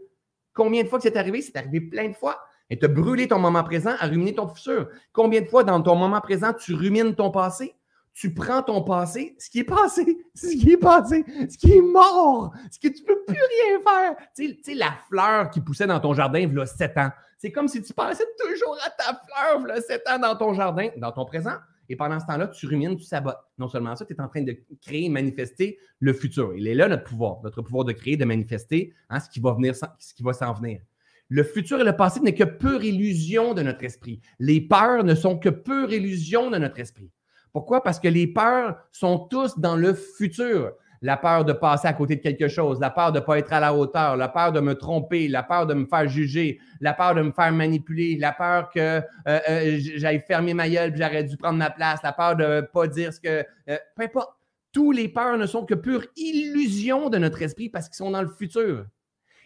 Combien 0.53 0.83
de 0.83 0.89
fois 0.89 0.99
que 0.99 1.05
c'est 1.05 1.17
arrivé? 1.17 1.41
C'est 1.41 1.57
arrivé 1.57 1.81
plein 1.81 2.09
de 2.09 2.15
fois. 2.15 2.39
Et 2.69 2.79
tu 2.79 2.85
as 2.85 2.89
brûlé 2.89 3.29
ton 3.29 3.39
moment 3.39 3.65
présent 3.65 3.95
à 3.99 4.09
ruminer 4.09 4.35
ton 4.35 4.47
futur. 4.47 4.91
Combien 5.15 5.41
de 5.41 5.47
fois 5.47 5.65
dans 5.65 5.81
ton 5.81 5.97
moment 5.97 6.21
présent, 6.21 6.53
tu 6.53 6.75
rumines 6.75 7.15
ton 7.15 7.31
passé? 7.31 7.75
Tu 8.13 8.35
prends 8.35 8.63
ton 8.63 8.83
passé, 8.83 9.37
ce 9.39 9.49
qui 9.49 9.61
est 9.61 9.65
passé, 9.65 10.19
ce 10.35 10.49
qui 10.49 10.73
est 10.73 10.77
passé, 10.77 11.25
ce 11.49 11.57
qui 11.57 11.73
est 11.73 11.83
mort, 11.83 12.53
ce 12.71 12.79
que 12.79 12.93
tu 12.93 13.03
peux 13.05 13.25
plus 13.25 13.37
rien 13.37 13.81
faire. 13.81 14.17
Tu 14.35 14.59
sais, 14.63 14.75
la 14.75 14.93
fleur 15.09 15.51
qui 15.51 15.61
poussait 15.61 15.87
dans 15.87 16.01
ton 16.01 16.13
jardin 16.13 16.41
il 16.41 16.53
y 16.53 16.61
a 16.61 16.67
7 16.67 16.99
ans. 16.99 17.11
C'est 17.39 17.53
comme 17.53 17.69
si 17.69 17.83
tu 17.83 17.95
passais 17.95 18.27
toujours 18.39 18.77
à 18.85 18.91
ta 18.91 19.05
fleur 19.15 19.63
il 19.63 19.69
y 19.69 19.79
a 19.79 19.81
7 19.81 20.03
ans 20.11 20.19
dans 20.19 20.37
ton 20.37 20.53
jardin, 20.55 20.89
dans 20.97 21.13
ton 21.13 21.25
présent. 21.25 21.57
Et 21.89 21.97
pendant 21.97 22.21
ce 22.21 22.27
temps-là, 22.27 22.47
tu 22.47 22.67
rumines, 22.67 22.97
tu 22.97 23.05
sabotes. 23.05 23.41
Non 23.59 23.69
seulement 23.69 23.97
ça, 23.97 24.05
tu 24.05 24.15
es 24.15 24.21
en 24.21 24.29
train 24.29 24.43
de 24.43 24.57
créer, 24.81 25.09
manifester 25.09 25.77
le 25.99 26.13
futur. 26.13 26.55
Il 26.57 26.69
est 26.69 26.75
là 26.75 26.87
notre 26.87 27.03
pouvoir, 27.03 27.41
notre 27.43 27.63
pouvoir 27.63 27.85
de 27.85 27.93
créer, 27.93 28.17
de 28.17 28.25
manifester 28.25 28.93
hein, 29.09 29.19
ce 29.19 29.29
qui 29.29 29.41
va 29.41 29.55
venir, 29.55 29.75
ce 29.75 30.15
qui 30.15 30.23
va 30.23 30.33
s'en 30.33 30.53
venir. 30.53 30.81
Le 31.29 31.43
futur 31.43 31.81
et 31.81 31.85
le 31.85 31.97
passé 31.97 32.21
n'est 32.21 32.35
que 32.35 32.45
pure 32.45 32.85
illusion 32.85 33.55
de 33.55 33.63
notre 33.63 33.85
esprit. 33.85 34.21
Les 34.39 34.61
peurs 34.61 35.03
ne 35.03 35.17
sont 35.17 35.37
que 35.39 35.49
pure 35.49 35.93
illusion 35.93 36.51
de 36.51 36.59
notre 36.59 36.79
esprit. 36.79 37.11
Pourquoi? 37.53 37.83
Parce 37.83 37.99
que 37.99 38.09
les 38.09 38.27
peurs 38.27 38.77
sont 38.93 39.19
tous 39.19 39.59
dans 39.59 39.77
le 39.77 39.95
futur. 39.95 40.73
La 41.03 41.17
peur 41.17 41.47
de 41.47 41.55
passer 41.55 41.89
à 41.89 41.95
côté 41.95 42.17
de 42.17 42.21
quelque 42.21 42.47
chose, 42.49 42.79
la 42.79 42.91
peur 42.91 43.11
de 43.11 43.21
ne 43.21 43.25
pas 43.25 43.39
être 43.39 43.55
à 43.55 43.61
la 43.61 43.75
hauteur, 43.75 44.19
la 44.19 44.29
peur 44.29 44.53
de 44.53 44.61
me 44.61 44.75
tromper, 44.75 45.29
la 45.29 45.43
peur 45.43 45.67
de 45.67 45.73
me 45.73 45.87
faire 45.87 46.07
juger, 46.07 46.61
la 46.83 46.93
peur 46.93 47.15
de 47.15 47.23
me 47.23 47.33
faire 47.33 47.51
manipuler, 47.53 48.19
la 48.19 48.33
peur 48.33 48.69
que 48.69 48.81
euh, 48.81 49.03
euh, 49.27 49.79
j'aille 49.79 50.21
fermer 50.21 50.53
ma 50.53 50.69
gueule 50.69 50.95
j'aurais 50.95 51.25
dû 51.25 51.39
prendre 51.39 51.57
ma 51.57 51.71
place, 51.71 52.03
la 52.03 52.13
peur 52.13 52.37
de 52.37 52.45
ne 52.45 52.61
pas 52.61 52.87
dire 52.87 53.15
ce 53.15 53.21
que. 53.21 53.47
Euh, 53.69 53.79
peu 53.97 54.03
importe. 54.05 54.37
Tous 54.73 54.93
les 54.93 55.09
peurs 55.09 55.37
ne 55.37 55.47
sont 55.47 55.65
que 55.65 55.75
pure 55.75 56.05
illusion 56.15 57.11
de 57.11 57.19
notre 57.19 57.43
esprit 57.43 57.69
parce 57.69 57.89
qu'ils 57.89 57.97
sont 57.97 58.13
dans 58.13 58.23
le 58.23 58.29
futur. 58.29 58.87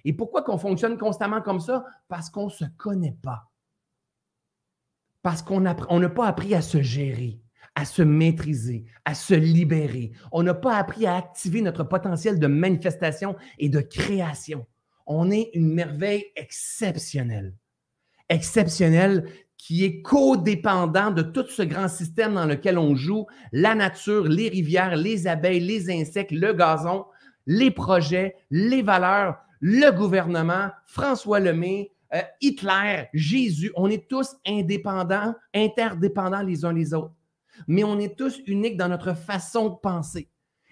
Et 0.04 0.12
pourquoi 0.12 0.42
qu'on 0.42 0.58
fonctionne 0.58 0.98
constamment 0.98 1.40
comme 1.40 1.60
ça? 1.60 1.86
Parce 2.08 2.28
qu'on 2.28 2.46
ne 2.46 2.50
se 2.50 2.66
connaît 2.76 3.16
pas. 3.22 3.50
Parce 5.22 5.40
qu'on 5.40 5.60
n'a 5.60 5.74
pas 5.74 6.26
appris 6.26 6.54
à 6.54 6.60
se 6.60 6.82
gérer 6.82 7.40
à 7.74 7.84
se 7.84 8.02
maîtriser, 8.02 8.84
à 9.04 9.14
se 9.14 9.34
libérer. 9.34 10.12
On 10.32 10.42
n'a 10.42 10.54
pas 10.54 10.76
appris 10.76 11.06
à 11.06 11.16
activer 11.16 11.60
notre 11.60 11.84
potentiel 11.84 12.38
de 12.38 12.46
manifestation 12.46 13.36
et 13.58 13.68
de 13.68 13.80
création. 13.80 14.66
On 15.06 15.30
est 15.30 15.50
une 15.54 15.72
merveille 15.72 16.26
exceptionnelle. 16.36 17.54
Exceptionnelle 18.28 19.28
qui 19.58 19.84
est 19.84 20.02
codépendant 20.02 21.10
de 21.10 21.22
tout 21.22 21.46
ce 21.48 21.62
grand 21.62 21.88
système 21.88 22.34
dans 22.34 22.46
lequel 22.46 22.78
on 22.78 22.94
joue, 22.94 23.26
la 23.52 23.74
nature, 23.74 24.24
les 24.24 24.48
rivières, 24.48 24.96
les 24.96 25.26
abeilles, 25.26 25.60
les 25.60 25.90
insectes, 25.90 26.32
le 26.32 26.52
gazon, 26.52 27.06
les 27.46 27.70
projets, 27.70 28.34
les 28.50 28.82
valeurs, 28.82 29.36
le 29.60 29.90
gouvernement, 29.90 30.68
François 30.86 31.40
Lemay, 31.40 31.92
euh, 32.14 32.20
Hitler, 32.40 33.08
Jésus. 33.14 33.72
On 33.74 33.88
est 33.88 34.08
tous 34.08 34.36
indépendants, 34.46 35.34
interdépendants 35.54 36.42
les 36.42 36.64
uns 36.64 36.72
les 36.72 36.92
autres 36.92 37.14
mais 37.66 37.84
on 37.84 37.98
est 37.98 38.16
tous 38.16 38.40
uniques 38.46 38.76
dans 38.76 38.88
notre 38.88 39.14
façon 39.14 39.68
de 39.68 39.76
penser. 39.76 40.28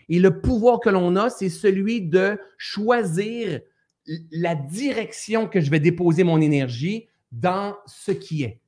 Et 0.09 0.19
le 0.19 0.41
pouvoir 0.41 0.81
que 0.81 0.91
l'on 0.91 1.17
a, 1.17 1.31
c'est 1.31 1.49
celui 1.49 2.03
de 2.03 2.39
choisir 2.59 3.61
la 4.31 4.55
direction 4.55 5.49
que 5.49 5.61
je 5.61 5.71
vais 5.71 5.81
déposer 5.81 6.25
mon 6.25 6.41
énergie 6.41 7.07
dans 7.31 7.77
ce 7.87 8.13
qui 8.13 8.43
est. 8.43 8.61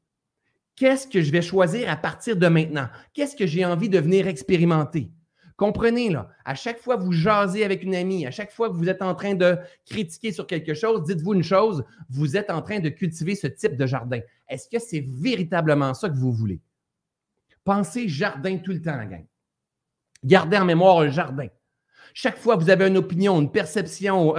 Qu'est-ce 0.77 1.07
que 1.07 1.23
je 1.23 1.31
vais 1.31 1.43
choisir 1.43 1.89
à 1.89 1.97
partir 1.97 2.37
de 2.37 2.47
maintenant? 2.49 2.89
Qu'est-ce 3.13 3.37
que 3.37 3.47
j'ai 3.47 3.65
envie 3.65 3.89
de 3.89 3.99
venir 3.99 4.27
expérimenter? 4.27 5.11
Comprenez, 5.57 6.11
là, 6.11 6.29
à 6.45 6.57
chaque 6.57 6.81
fois 6.81 6.97
que 6.97 7.05
vous 7.05 7.13
jasez 7.13 7.63
avec 7.63 7.85
une 7.85 7.95
amie, 7.95 8.27
à 8.27 8.33
chaque 8.33 8.51
fois 8.51 8.69
que 8.69 8.75
vous 8.75 8.89
êtes 8.89 9.03
en 9.03 9.15
train 9.15 9.35
de 9.35 9.57
critiquer 9.87 10.33
sur 10.33 10.49
quelque 10.49 10.75
chose, 10.75 11.05
dites-vous 11.05 11.35
une 11.35 11.45
chose, 11.45 11.85
vous 12.11 12.37
êtes 12.37 12.51
en 12.51 12.61
train 12.61 12.81
de 12.81 12.89
cultiver 12.89 13.37
ce 13.37 13.47
type 13.47 13.77
de 13.77 13.87
jardin. 13.87 14.21
Est-ce 14.49 14.69
que 14.69 14.81
c'est 14.81 15.05
véritablement 15.07 15.95
ça 15.95 16.09
que 16.09 16.17
vous 16.17 16.33
voulez? 16.33 16.61
Pensez 17.65 18.09
jardin 18.09 18.59
tout 18.59 18.73
le 18.73 18.83
temps, 18.83 19.05
gang. 19.05 19.27
Gardez 20.23 20.57
en 20.59 20.65
mémoire 20.65 21.01
un 21.01 21.11
jardin. 21.11 21.49
Chaque 22.13 22.39
fois 22.39 22.57
que 22.57 22.63
vous 22.63 22.71
avez 22.71 22.87
une 22.87 22.97
opinion, 22.97 23.41
une 23.41 23.51
perception, 23.51 24.35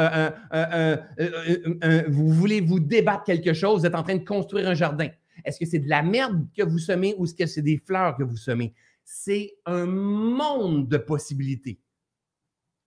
vous 2.07 2.30
voulez 2.30 2.61
vous 2.61 2.80
débattre 2.80 3.26
quelque 3.26 3.53
chose, 3.53 3.82
vous 3.82 3.86
êtes 3.86 3.95
en 3.95 4.03
train 4.03 4.15
de 4.15 4.23
construire 4.23 4.69
un 4.69 4.76
jardin. 4.76 5.09
Est-ce 5.43 5.59
que 5.59 5.65
c'est 5.65 5.80
de 5.80 5.89
la 5.89 6.01
merde 6.01 6.47
que 6.55 6.63
vous 6.63 6.80
semez 6.80 7.13
ou 7.17 7.26
est-ce 7.26 7.36
que 7.36 7.45
c'est 7.45 7.61
des 7.61 7.78
fleurs 7.78 8.15
que 8.15 8.23
vous 8.23 8.38
semez? 8.38 8.73
C'est 9.03 9.57
un 9.65 9.86
monde 9.86 10.88
de 10.88 10.97
possibilités. 10.97 11.80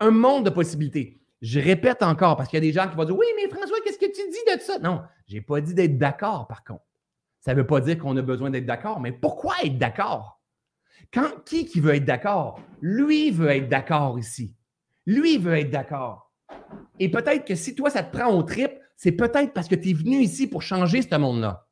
Un 0.00 0.10
monde 0.10 0.46
de 0.46 0.50
possibilités. 0.50 1.20
Je 1.42 1.60
répète 1.60 2.02
encore 2.02 2.36
parce 2.36 2.48
qu'il 2.48 2.56
y 2.56 2.62
a 2.62 2.68
des 2.68 2.72
gens 2.72 2.88
qui 2.88 2.96
vont 2.96 3.04
dire 3.04 3.16
Oui, 3.16 3.26
mais 3.36 3.48
François, 3.48 3.78
qu'est-ce 3.84 3.98
que 3.98 4.06
tu 4.06 4.28
dis 4.28 4.56
de 4.56 4.60
ça? 4.60 4.78
Non, 4.78 5.02
je 5.26 5.34
n'ai 5.34 5.40
pas 5.40 5.60
dit 5.60 5.74
d'être 5.74 5.98
d'accord, 5.98 6.48
par 6.48 6.64
contre. 6.64 6.87
Ça 7.48 7.54
ne 7.54 7.60
veut 7.60 7.66
pas 7.66 7.80
dire 7.80 7.96
qu'on 7.96 8.14
a 8.18 8.20
besoin 8.20 8.50
d'être 8.50 8.66
d'accord, 8.66 9.00
mais 9.00 9.10
pourquoi 9.10 9.54
être 9.64 9.78
d'accord? 9.78 10.38
Quand, 11.14 11.42
qui 11.46 11.64
qui 11.64 11.80
veut 11.80 11.94
être 11.94 12.04
d'accord? 12.04 12.60
Lui 12.82 13.30
veut 13.30 13.48
être 13.48 13.70
d'accord 13.70 14.18
ici. 14.18 14.54
Lui 15.06 15.38
veut 15.38 15.56
être 15.56 15.70
d'accord. 15.70 16.30
Et 16.98 17.10
peut-être 17.10 17.46
que 17.46 17.54
si 17.54 17.74
toi, 17.74 17.88
ça 17.88 18.02
te 18.02 18.14
prend 18.14 18.34
au 18.34 18.42
trip, 18.42 18.72
c'est 18.96 19.12
peut-être 19.12 19.54
parce 19.54 19.66
que 19.66 19.76
tu 19.76 19.88
es 19.88 19.92
venu 19.94 20.16
ici 20.16 20.46
pour 20.46 20.60
changer 20.60 21.00
ce 21.00 21.16
monde-là. 21.16 21.66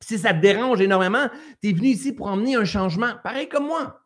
Si 0.00 0.16
ça 0.16 0.32
te 0.32 0.40
dérange 0.40 0.80
énormément, 0.80 1.28
tu 1.62 1.68
es 1.68 1.72
venu 1.74 1.88
ici 1.88 2.14
pour 2.14 2.28
emmener 2.28 2.54
un 2.54 2.64
changement, 2.64 3.12
pareil 3.22 3.50
comme 3.50 3.66
moi. 3.66 4.00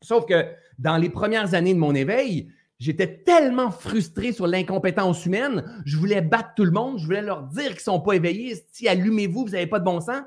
Sauf 0.00 0.24
que 0.24 0.54
dans 0.78 0.96
les 0.96 1.10
premières 1.10 1.52
années 1.52 1.74
de 1.74 1.78
mon 1.78 1.94
éveil, 1.94 2.50
J'étais 2.80 3.22
tellement 3.22 3.70
frustré 3.70 4.32
sur 4.32 4.46
l'incompétence 4.46 5.26
humaine. 5.26 5.64
Je 5.84 5.96
voulais 5.96 6.22
battre 6.22 6.50
tout 6.56 6.64
le 6.64 6.70
monde. 6.72 6.98
Je 6.98 7.04
voulais 7.04 7.22
leur 7.22 7.42
dire 7.42 7.68
qu'ils 7.68 7.74
ne 7.74 7.80
sont 7.80 8.00
pas 8.00 8.14
éveillés. 8.14 8.56
Si 8.72 8.88
allumez-vous, 8.88 9.44
vous 9.44 9.50
n'avez 9.50 9.66
pas 9.66 9.78
de 9.78 9.84
bon 9.84 10.00
sens. 10.00 10.22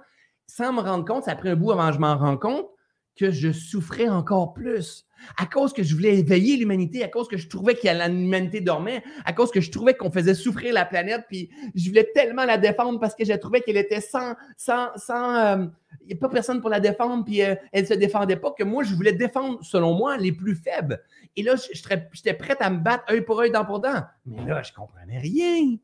Sans 0.45 0.72
me 0.72 0.80
rendre 0.80 1.04
compte, 1.04 1.24
ça 1.24 1.32
a 1.32 1.36
pris 1.36 1.49
un 1.49 1.56
bout 1.56 1.72
avant 1.72 1.88
que 1.88 1.95
je 1.95 1.99
m'en 1.99 2.16
rende 2.16 2.39
compte 2.39 2.68
que 3.16 3.32
je 3.32 3.51
souffrais 3.51 4.10
encore 4.10 4.54
plus. 4.54 5.06
À 5.38 5.45
cause 5.45 5.72
que 5.72 5.84
je 5.84 5.95
voulais 5.95 6.20
éveiller 6.20 6.58
l'humanité, 6.58 7.04
à 7.04 7.08
cause 7.08 7.30
que 7.30 7.38
je 7.38 7.47
trouvais 7.47 7.76
que 7.76 7.88
l'humanité 8.10 8.60
dormait, 8.60 9.04
à 9.24 9.32
cause 9.32 9.51
que 9.51 9.62
je 9.62 9.72
trouvais 9.72 9.93
qu'on 9.93 10.12
faisait 10.12 10.34
souffrir 10.34 10.74
la 10.74 10.84
planète, 10.84 11.24
puis 11.30 11.49
je 11.76 11.88
voulais 11.88 12.10
tellement 12.14 12.43
la 12.43 12.58
défendre 12.58 12.99
parce 12.99 13.16
que 13.16 13.24
je 13.24 13.32
trouvais 13.34 13.62
qu'elle 13.62 13.78
était 13.78 14.01
sans, 14.01 14.34
sans, 14.58 14.89
sans, 14.97 15.36
euh, 15.36 15.66
il 16.01 16.08
n'y 16.08 16.14
a 16.14 16.18
pas 16.18 16.28
personne 16.28 16.60
pour 16.60 16.70
la 16.70 16.82
défendre, 16.82 17.24
puis 17.24 17.41
euh, 17.41 17.56
elle 17.72 17.84
ne 17.84 17.88
se 17.88 17.93
défendait 17.93 18.36
pas, 18.36 18.51
que 18.51 18.66
moi, 18.66 18.84
je 18.84 18.93
voulais 18.95 19.14
défendre, 19.14 19.60
selon 19.64 19.93
moi, 19.93 20.18
les 20.18 20.34
plus 20.34 20.56
faibles. 20.56 21.01
Et 21.36 21.44
là, 21.44 21.56
j'étais 21.56 22.34
prête 22.34 22.62
à 22.62 22.70
me 22.70 22.80
battre 22.80 23.06
œil 23.12 23.22
pour 23.22 23.40
œil, 23.40 23.52
dent 23.52 23.66
pour 23.66 23.80
dent. 23.80 24.04
Mais 24.26 24.46
là, 24.46 24.62
je 24.62 24.72
comprenais 24.72 25.20
rien. 25.20 25.78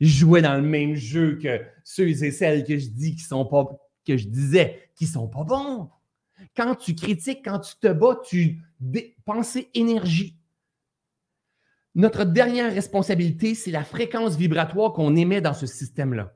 Je 0.00 0.08
jouais 0.08 0.42
dans 0.42 0.56
le 0.56 0.62
même 0.62 0.94
jeu 0.94 1.38
que 1.40 1.60
ceux 1.84 2.08
et 2.08 2.30
celles 2.30 2.64
que 2.64 2.78
je 2.78 2.88
dis 2.88 3.14
qui 3.14 3.22
sont 3.22 3.44
pas, 3.44 3.68
que 4.06 4.16
je 4.16 4.28
disais 4.28 4.88
qui 4.94 5.06
sont 5.06 5.28
pas 5.28 5.44
bons. 5.44 5.90
Quand 6.56 6.74
tu 6.74 6.94
critiques, 6.94 7.44
quand 7.44 7.60
tu 7.60 7.74
te 7.76 7.92
bats, 7.92 8.20
tu 8.24 8.60
dépenses 8.80 9.58
énergie. 9.74 10.36
Notre 11.94 12.24
dernière 12.24 12.72
responsabilité, 12.72 13.54
c'est 13.54 13.70
la 13.70 13.84
fréquence 13.84 14.36
vibratoire 14.36 14.92
qu'on 14.92 15.14
émet 15.14 15.40
dans 15.40 15.54
ce 15.54 15.66
système-là. 15.66 16.34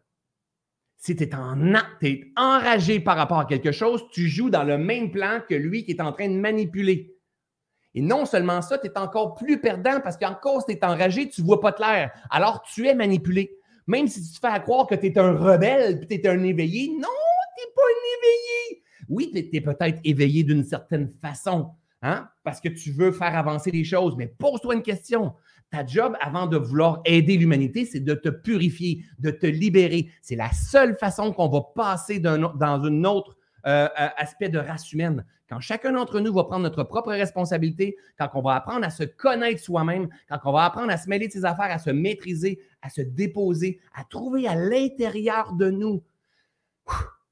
Si 0.97 1.17
tu 1.17 1.29
en, 1.35 1.75
es 2.03 2.33
enragé 2.37 3.01
par 3.01 3.17
rapport 3.17 3.39
à 3.39 3.45
quelque 3.45 3.73
chose, 3.73 4.05
tu 4.13 4.29
joues 4.29 4.51
dans 4.51 4.65
le 4.65 4.79
même 4.79 5.11
plan 5.11 5.41
que 5.49 5.55
lui 5.55 5.85
qui 5.85 5.93
est 5.93 6.01
en 6.01 6.13
train 6.13 6.29
de 6.29 6.35
manipuler. 6.35 7.18
Et 7.99 8.01
non 8.01 8.27
seulement 8.27 8.63
ça, 8.63 8.79
tu 8.79 8.87
es 8.87 8.97
encore 8.97 9.35
plus 9.35 9.61
perdant 9.61 9.99
parce 10.01 10.17
qu'en 10.17 10.37
cause 10.37 10.65
tu 10.65 10.73
es 10.73 10.85
enragé, 10.85 11.29
tu 11.29 11.41
ne 11.41 11.47
vois 11.47 11.59
pas 11.59 11.73
clair. 11.73 12.13
Alors 12.31 12.63
tu 12.63 12.87
es 12.87 12.95
manipulé. 12.95 13.59
Même 13.89 14.07
si 14.07 14.23
tu 14.23 14.39
te 14.39 14.47
fais 14.47 14.61
croire 14.61 14.87
que 14.87 14.95
tu 14.95 15.07
es 15.07 15.19
un 15.19 15.33
rebelle 15.33 15.99
puis 15.99 16.07
tu 16.07 16.15
es 16.15 16.29
un 16.29 16.41
éveillé, 16.45 16.91
non, 16.91 17.09
tu 17.57 17.65
n'es 17.65 17.73
pas 17.75 17.83
un 17.83 18.05
éveillé. 18.19 18.83
Oui, 19.09 19.33
tu 19.33 19.57
es, 19.57 19.61
peut-être 19.61 20.01
éveillé 20.05 20.45
d'une 20.45 20.63
certaine 20.63 21.13
façon, 21.21 21.73
hein, 22.01 22.29
parce 22.45 22.61
que 22.61 22.69
tu 22.69 22.93
veux 22.93 23.11
faire 23.11 23.37
avancer 23.37 23.73
les 23.73 23.83
choses, 23.83 24.15
mais 24.17 24.29
pose-toi 24.29 24.77
une 24.77 24.83
question. 24.83 25.35
Ta 25.73 25.85
job, 25.85 26.17
avant 26.21 26.47
de 26.47 26.57
vouloir 26.57 27.01
aider 27.05 27.37
l'humanité, 27.37 27.85
c'est 27.85 27.99
de 27.99 28.15
te 28.15 28.29
purifier, 28.29 29.03
de 29.19 29.33
te 29.33 29.47
libérer. 29.47 30.09
C'est 30.23 30.37
la 30.37 30.53
seule 30.53 30.97
façon 30.97 31.33
qu'on 31.33 31.49
va 31.49 31.63
passer 31.75 32.21
dans 32.21 32.39
un 32.63 33.05
autre 33.05 33.37
euh, 33.67 33.89
euh, 34.01 34.09
aspect 34.17 34.51
de 34.51 34.59
race 34.59 34.93
humaine. 34.93 35.25
Quand 35.49 35.61
chacun 35.61 35.93
d'entre 35.93 36.21
nous 36.21 36.33
va 36.33 36.45
prendre 36.45 36.63
notre 36.65 36.85
propre 36.85 37.11
responsabilité, 37.11 37.97
quand 38.19 38.29
on 38.35 38.43
va 38.43 38.57
apprendre 38.57 38.85
à 38.85 38.91
se 38.91 39.05
connaître 39.05 39.63
soi-même, 39.63 40.09
quand 40.29 40.39
on 40.45 40.53
va 40.53 40.67
apprendre 40.67 40.91
à 40.93 40.99
se 40.99 41.09
mêler 41.09 41.29
de 41.29 41.33
ses 41.33 41.47
affaires, 41.47 41.71
à 41.71 41.79
se 41.79 41.91
maîtriser, 41.91 42.61
à 42.83 42.91
se 42.91 43.01
déposer, 43.01 43.81
à 43.95 44.05
trouver 44.05 44.47
à 44.47 44.55
l'intérieur 44.55 45.55
de 45.55 45.71
nous 45.71 46.03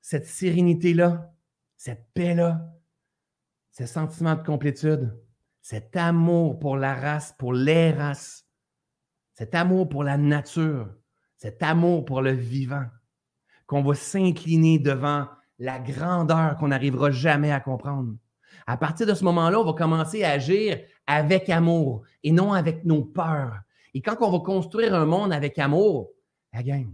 cette 0.01 0.27
sérénité-là, 0.27 1.31
cette 1.77 2.07
paix-là, 2.15 2.73
ce 3.71 3.85
sentiment 3.85 4.35
de 4.35 4.43
complétude, 4.43 5.15
cet 5.61 5.95
amour 5.97 6.59
pour 6.59 6.77
la 6.77 6.95
race, 6.95 7.35
pour 7.39 7.53
les 7.53 7.91
races, 7.91 8.47
cet 9.35 9.55
amour 9.55 9.89
pour 9.89 10.05
la 10.05 10.17
nature, 10.17 10.89
cet 11.37 11.63
amour 11.63 12.07
pour 12.07 12.23
le 12.23 12.31
vivant, 12.31 12.87
qu'on 13.67 13.83
va 13.83 13.95
s'incliner 13.95 14.79
devant 14.79 15.27
la 15.59 15.79
grandeur 15.79 16.57
qu'on 16.57 16.69
n'arrivera 16.69 17.11
jamais 17.11 17.53
à 17.53 17.61
comprendre. 17.61 18.15
À 18.67 18.77
partir 18.77 19.07
de 19.07 19.15
ce 19.15 19.25
moment-là, 19.25 19.61
on 19.61 19.65
va 19.65 19.73
commencer 19.73 20.25
à 20.25 20.31
agir 20.31 20.79
avec 21.07 21.49
amour 21.49 22.03
et 22.23 22.33
non 22.33 22.53
avec 22.53 22.85
nos 22.85 23.05
peurs. 23.05 23.61
Et 23.95 24.03
quand 24.03 24.17
on 24.21 24.31
va 24.31 24.41
construire 24.41 24.95
un 24.95 25.07
monde 25.07 25.33
avec 25.33 25.59
amour, 25.59 26.11
la 26.53 26.63
gang, 26.63 26.93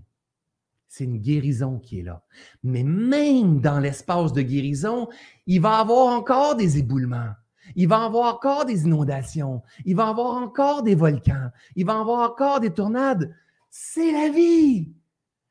c'est 0.89 1.05
une 1.05 1.19
guérison 1.19 1.79
qui 1.79 2.01
est 2.01 2.03
là. 2.03 2.23
Mais 2.63 2.83
même 2.83 3.61
dans 3.61 3.81
l'espace 3.81 4.33
de 4.33 4.43
guérison, 4.43 5.09
il 5.47 5.61
va 5.61 5.79
y 5.79 5.81
avoir 5.81 6.09
encore 6.09 6.55
des 6.55 6.79
éboulements. 6.79 7.33
Il 7.75 7.89
va 7.89 8.03
y 8.03 8.05
avoir 8.05 8.35
encore 8.35 8.67
des 8.67 8.85
inondations. 8.85 9.63
Il 9.85 9.97
va 9.97 10.07
y 10.07 10.11
avoir 10.11 10.37
encore 10.37 10.83
des 10.83 10.95
volcans. 10.95 11.51
Il 11.77 11.87
va 11.87 11.95
y 11.95 11.97
avoir 11.97 12.31
encore 12.31 12.61
des 12.61 12.75
tornades. 12.75 13.35
C'est 13.71 14.13
la 14.13 14.29
vie. 14.29 14.93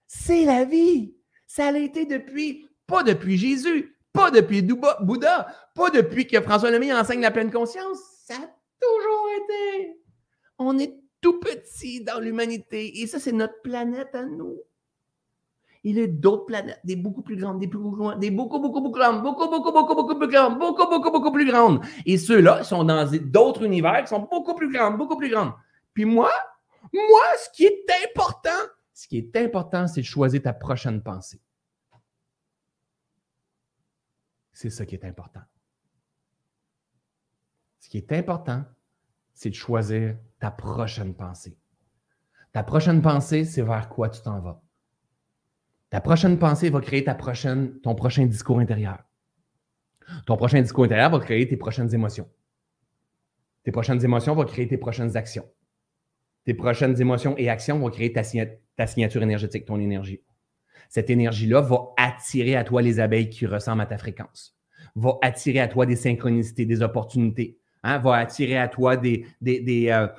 C'est 0.06 0.46
la 0.46 0.64
vie. 0.64 1.16
Ça 1.48 1.70
a 1.70 1.78
été 1.78 2.06
depuis 2.06 2.68
pas 2.92 3.04
depuis 3.04 3.38
Jésus, 3.38 3.96
pas 4.12 4.30
depuis 4.32 4.62
Bouddha, 4.62 5.48
pas 5.74 5.90
depuis 5.90 6.28
que 6.28 6.42
François 6.42 6.70
Lemay 6.72 6.94
enseigne 6.94 7.22
la 7.22 7.32
pleine 7.32 7.50
conscience. 7.50 8.00
Ça 8.26 8.34
a 8.36 8.50
toujours 8.80 9.30
été. 9.38 9.98
On 10.60 10.78
est 10.78 10.94
tout 11.22 11.40
petit 11.40 12.04
dans 12.04 12.20
l'humanité 12.20 13.02
et 13.02 13.08
ça, 13.08 13.18
c'est 13.20 13.32
notre 13.32 13.62
planète 13.62 14.14
à 14.14 14.26
nous. 14.26 14.58
Il 15.84 15.98
y 15.98 16.04
a 16.04 16.08
d'autres 16.08 16.46
planètes, 16.46 16.80
des 16.84 16.96
beaucoup 16.96 17.24
plus 17.24 17.38
grandes, 17.38 17.60
des, 17.60 17.68
plus 17.68 17.80
grandes, 17.80 18.20
des 18.20 18.30
beaucoup, 18.30 18.60
beaucoup, 18.60 18.82
beaucoup 18.82 19.00
grandes, 19.00 19.24
beaucoup, 19.24 19.50
beaucoup, 19.50 19.72
beaucoup, 19.72 19.96
beaucoup 19.96 20.20
plus 20.20 20.28
grandes, 20.28 20.60
beaucoup, 20.60 20.88
beaucoup, 20.88 21.12
beaucoup 21.12 21.32
plus 21.32 21.50
grandes. 21.50 21.80
Et 22.06 22.18
ceux-là 22.18 22.64
sont 22.64 22.84
dans 22.84 23.10
d'autres 23.24 23.64
univers 23.64 24.02
qui 24.04 24.10
sont 24.10 24.28
beaucoup 24.30 24.54
plus 24.54 24.72
grandes, 24.72 24.98
beaucoup 24.98 25.18
plus 25.18 25.30
grandes. 25.30 25.54
Puis 25.94 26.06
moi, 26.06 26.30
moi, 26.94 27.24
ce 27.44 27.50
qui 27.56 27.64
est 27.64 27.86
important, 28.06 28.50
ce 28.94 29.08
qui 29.08 29.18
est 29.18 29.36
important, 29.38 29.88
c'est 29.88 30.02
de 30.02 30.06
choisir 30.06 30.42
ta 30.44 30.54
prochaine 30.54 31.02
pensée. 31.02 31.40
C'est 34.62 34.70
ça 34.70 34.86
qui 34.86 34.94
est 34.94 35.06
important. 35.06 35.42
Ce 37.80 37.90
qui 37.90 37.98
est 37.98 38.12
important, 38.12 38.64
c'est 39.34 39.50
de 39.50 39.56
choisir 39.56 40.16
ta 40.38 40.52
prochaine 40.52 41.16
pensée. 41.16 41.58
Ta 42.52 42.62
prochaine 42.62 43.02
pensée, 43.02 43.44
c'est 43.44 43.64
vers 43.64 43.90
quoi 43.90 44.10
tu 44.10 44.22
t'en 44.22 44.40
vas. 44.40 44.62
Ta 45.90 46.00
prochaine 46.00 46.38
pensée 46.38 46.70
va 46.70 46.80
créer 46.80 47.04
ta 47.04 47.16
prochaine, 47.16 47.80
ton 47.80 47.96
prochain 47.96 48.28
discours 48.28 48.60
intérieur. 48.60 49.00
Ton 50.28 50.38
prochain 50.38 50.62
discours 50.62 50.84
intérieur 50.84 51.10
va 51.10 51.20
créer 51.20 51.48
tes 51.48 51.58
prochaines 51.58 51.92
émotions. 51.96 52.30
Tes 53.64 53.72
prochaines 53.72 54.06
émotions 54.06 54.36
vont 54.36 54.46
créer 54.46 54.68
tes 54.68 54.78
prochaines 54.78 55.18
actions. 55.18 55.52
Tes 56.46 56.54
prochaines 56.54 57.02
émotions 57.02 57.36
et 57.36 57.50
actions 57.50 57.80
vont 57.80 57.90
créer 57.90 58.14
ta, 58.14 58.22
ta 58.76 58.86
signature 58.86 59.24
énergétique, 59.24 59.66
ton 59.66 59.80
énergie 59.80 60.22
cette 60.92 61.10
énergie-là 61.10 61.62
va 61.62 61.94
attirer 61.96 62.58
à 62.58 62.66
toi 62.66 62.82
les 62.82 63.00
abeilles 63.00 63.30
qui 63.30 63.46
ressemblent 63.46 63.82
à 63.82 63.86
ta 63.86 63.98
fréquence, 63.98 64.58
va 64.94 65.18
attirer 65.22 65.62
à 65.62 65.70
toi 65.70 65.86
des 65.86 65.96
synchronicités, 65.96 66.66
des 66.66 66.82
opportunités, 66.82 67.58
hein, 67.84 67.98
va 67.98 68.18
attirer 68.18 68.58
à 68.58 68.68
toi 68.68 68.98
des, 68.98 69.26
des, 69.40 69.88
euh, 69.90 70.08
que 70.08 70.14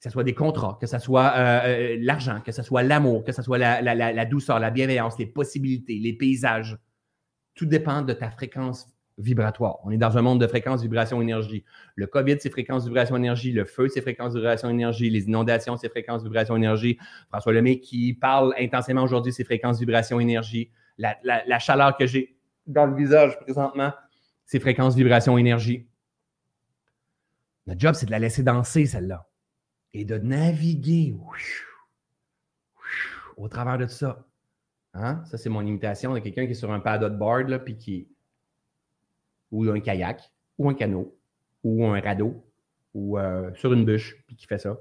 ce 0.00 0.10
soit 0.10 0.24
des 0.24 0.34
contrats, 0.34 0.76
que 0.80 0.88
ce 0.88 0.98
soit 0.98 1.34
euh, 1.36 1.60
euh, 1.66 1.96
l'argent, 2.00 2.40
que 2.44 2.50
ce 2.50 2.64
soit 2.64 2.82
l'amour, 2.82 3.22
que 3.22 3.30
ce 3.30 3.42
soit 3.42 3.58
la, 3.58 4.24
douceur, 4.24 4.58
la 4.58 4.70
bienveillance, 4.70 5.16
les 5.20 5.26
possibilités, 5.26 6.00
les 6.00 6.14
paysages. 6.14 6.76
Tout 7.54 7.66
dépend 7.66 8.02
de 8.02 8.12
ta 8.12 8.28
fréquence 8.32 8.88
vibratoire. 9.18 9.78
On 9.84 9.90
est 9.90 9.96
dans 9.96 10.16
un 10.16 10.22
monde 10.22 10.40
de 10.40 10.46
fréquence, 10.46 10.80
vibration, 10.80 11.20
énergie. 11.20 11.64
Le 11.96 12.06
COVID, 12.06 12.36
c'est 12.40 12.50
fréquence, 12.50 12.86
vibration, 12.86 13.16
énergie. 13.16 13.52
Le 13.52 13.64
feu, 13.64 13.88
c'est 13.88 14.00
fréquence, 14.00 14.34
vibration, 14.34 14.70
énergie. 14.70 15.10
Les 15.10 15.24
inondations, 15.24 15.76
c'est 15.76 15.88
fréquence, 15.88 16.22
vibration, 16.22 16.56
énergie. 16.56 16.98
François 17.28 17.52
Lemay 17.52 17.80
qui 17.80 18.14
parle 18.14 18.54
intensément 18.58 19.02
aujourd'hui, 19.02 19.32
c'est 19.32 19.44
fréquence, 19.44 19.80
vibration, 19.80 20.20
énergie. 20.20 20.70
La, 20.96 21.58
chaleur 21.58 21.96
que 21.96 22.06
j'ai 22.06 22.36
dans 22.66 22.86
le 22.86 22.94
visage 22.94 23.38
présentement, 23.40 23.92
c'est 24.44 24.60
fréquence, 24.60 24.94
vibration, 24.94 25.36
énergie. 25.36 25.88
Notre 27.66 27.80
job, 27.80 27.94
c'est 27.94 28.06
de 28.06 28.10
la 28.10 28.18
laisser 28.18 28.42
danser, 28.42 28.86
celle-là. 28.86 29.28
Et 29.92 30.04
de 30.04 30.16
naviguer 30.18 31.14
au 33.36 33.48
travers 33.48 33.78
de 33.78 33.84
tout 33.84 33.90
ça. 33.90 34.26
Hein? 34.94 35.22
Ça, 35.26 35.38
c'est 35.38 35.48
mon 35.48 35.64
imitation 35.64 36.14
de 36.14 36.18
quelqu'un 36.18 36.46
qui 36.46 36.52
est 36.52 36.54
sur 36.54 36.72
un 36.72 36.80
paddleboard, 36.80 37.48
là, 37.48 37.58
puis 37.58 37.76
qui, 37.76 38.08
ou 39.50 39.68
un 39.68 39.80
kayak, 39.80 40.30
ou 40.58 40.68
un 40.68 40.74
canot, 40.74 41.14
ou 41.64 41.86
un 41.86 42.00
radeau, 42.00 42.44
ou 42.94 43.18
euh, 43.18 43.50
sur 43.54 43.72
une 43.72 43.84
bûche, 43.84 44.22
puis 44.26 44.36
qui 44.36 44.46
fait 44.46 44.58
ça, 44.58 44.78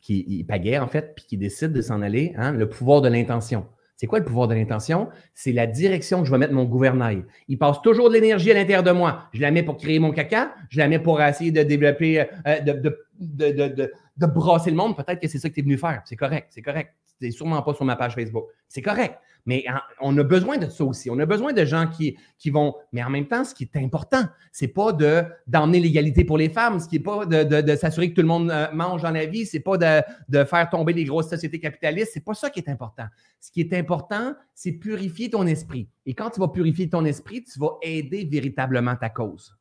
qui 0.00 0.24
il 0.28 0.44
pagaie 0.44 0.78
en 0.78 0.88
fait, 0.88 1.14
puis 1.14 1.24
qui 1.26 1.36
décide 1.36 1.72
de 1.72 1.80
s'en 1.80 2.02
aller, 2.02 2.34
hein, 2.36 2.52
le 2.52 2.68
pouvoir 2.68 3.00
de 3.00 3.08
l'intention. 3.08 3.66
C'est 3.96 4.06
quoi 4.08 4.18
le 4.18 4.24
pouvoir 4.24 4.48
de 4.48 4.54
l'intention? 4.54 5.08
C'est 5.34 5.52
la 5.52 5.66
direction 5.66 6.20
que 6.20 6.26
je 6.26 6.30
vais 6.32 6.38
mettre 6.38 6.52
mon 6.52 6.64
gouvernail. 6.64 7.24
Il 7.46 7.58
passe 7.58 7.80
toujours 7.80 8.08
de 8.08 8.14
l'énergie 8.14 8.50
à 8.50 8.54
l'intérieur 8.54 8.82
de 8.82 8.90
moi. 8.90 9.28
Je 9.32 9.40
la 9.40 9.52
mets 9.52 9.62
pour 9.62 9.76
créer 9.76 10.00
mon 10.00 10.10
caca, 10.10 10.54
je 10.68 10.78
la 10.78 10.88
mets 10.88 10.98
pour 10.98 11.22
essayer 11.22 11.52
de 11.52 11.62
développer, 11.62 12.20
euh, 12.20 12.60
de, 12.60 12.72
de, 13.20 13.52
de, 13.52 13.92
de, 14.16 14.26
brasser 14.26 14.70
le 14.70 14.76
monde. 14.76 14.96
Peut-être 14.96 15.20
que 15.20 15.28
c'est 15.28 15.38
ça 15.38 15.48
que 15.48 15.54
tu 15.54 15.60
es 15.60 15.62
venu 15.62 15.78
faire. 15.78 16.02
C'est 16.06 16.16
correct, 16.16 16.48
c'est 16.50 16.62
correct. 16.62 16.92
C'est 17.20 17.30
sûrement 17.30 17.62
pas 17.62 17.74
sur 17.74 17.84
ma 17.84 17.96
page 17.96 18.14
Facebook. 18.14 18.46
C'est 18.68 18.82
correct. 18.82 19.18
Mais 19.46 19.64
on 20.00 20.16
a 20.16 20.22
besoin 20.22 20.56
de 20.56 20.68
ça 20.68 20.84
aussi. 20.84 21.10
On 21.10 21.18
a 21.18 21.26
besoin 21.26 21.52
de 21.52 21.64
gens 21.64 21.86
qui, 21.86 22.16
vont. 22.50 22.74
Mais 22.92 23.02
en 23.02 23.10
même 23.10 23.26
temps, 23.26 23.44
ce 23.44 23.54
qui 23.54 23.64
est 23.64 23.76
important, 23.76 24.22
c'est 24.52 24.68
pas 24.68 24.92
de, 24.92 25.22
d'emmener 25.46 25.80
l'égalité 25.80 26.24
pour 26.24 26.38
les 26.38 26.48
femmes, 26.48 26.80
ce 26.80 26.88
qui 26.88 26.96
n'est 26.96 27.02
pas 27.02 27.26
de, 27.26 27.76
s'assurer 27.76 28.10
que 28.10 28.14
tout 28.14 28.22
le 28.22 28.28
monde 28.28 28.50
euh, 28.50 28.66
mange 28.72 29.02
dans 29.02 29.10
la 29.10 29.26
vie, 29.26 29.44
c'est 29.44 29.60
pas 29.60 29.76
de, 29.76 30.02
de 30.30 30.44
faire 30.44 30.68
tomber 30.70 30.94
les 30.94 31.04
grosses 31.04 31.28
sociétés 31.28 31.60
capitalistes. 31.60 32.12
C'est 32.14 32.24
pas 32.24 32.34
ça 32.34 32.48
qui 32.48 32.60
est 32.60 32.68
important. 32.70 33.06
Ce 33.38 33.50
qui 33.50 33.60
est 33.60 33.72
important, 33.74 34.34
c'est 34.54 34.72
purifier 34.72 35.28
ton 35.28 35.46
esprit. 35.46 35.88
Et 36.06 36.14
quand 36.14 36.30
tu 36.30 36.40
vas 36.40 36.48
purifier 36.48 36.88
ton 36.88 37.04
esprit, 37.04 37.44
tu 37.44 37.58
vas 37.58 37.76
aider 37.82 38.24
véritablement 38.24 38.96
ta 38.96 39.10
cause. 39.10 39.54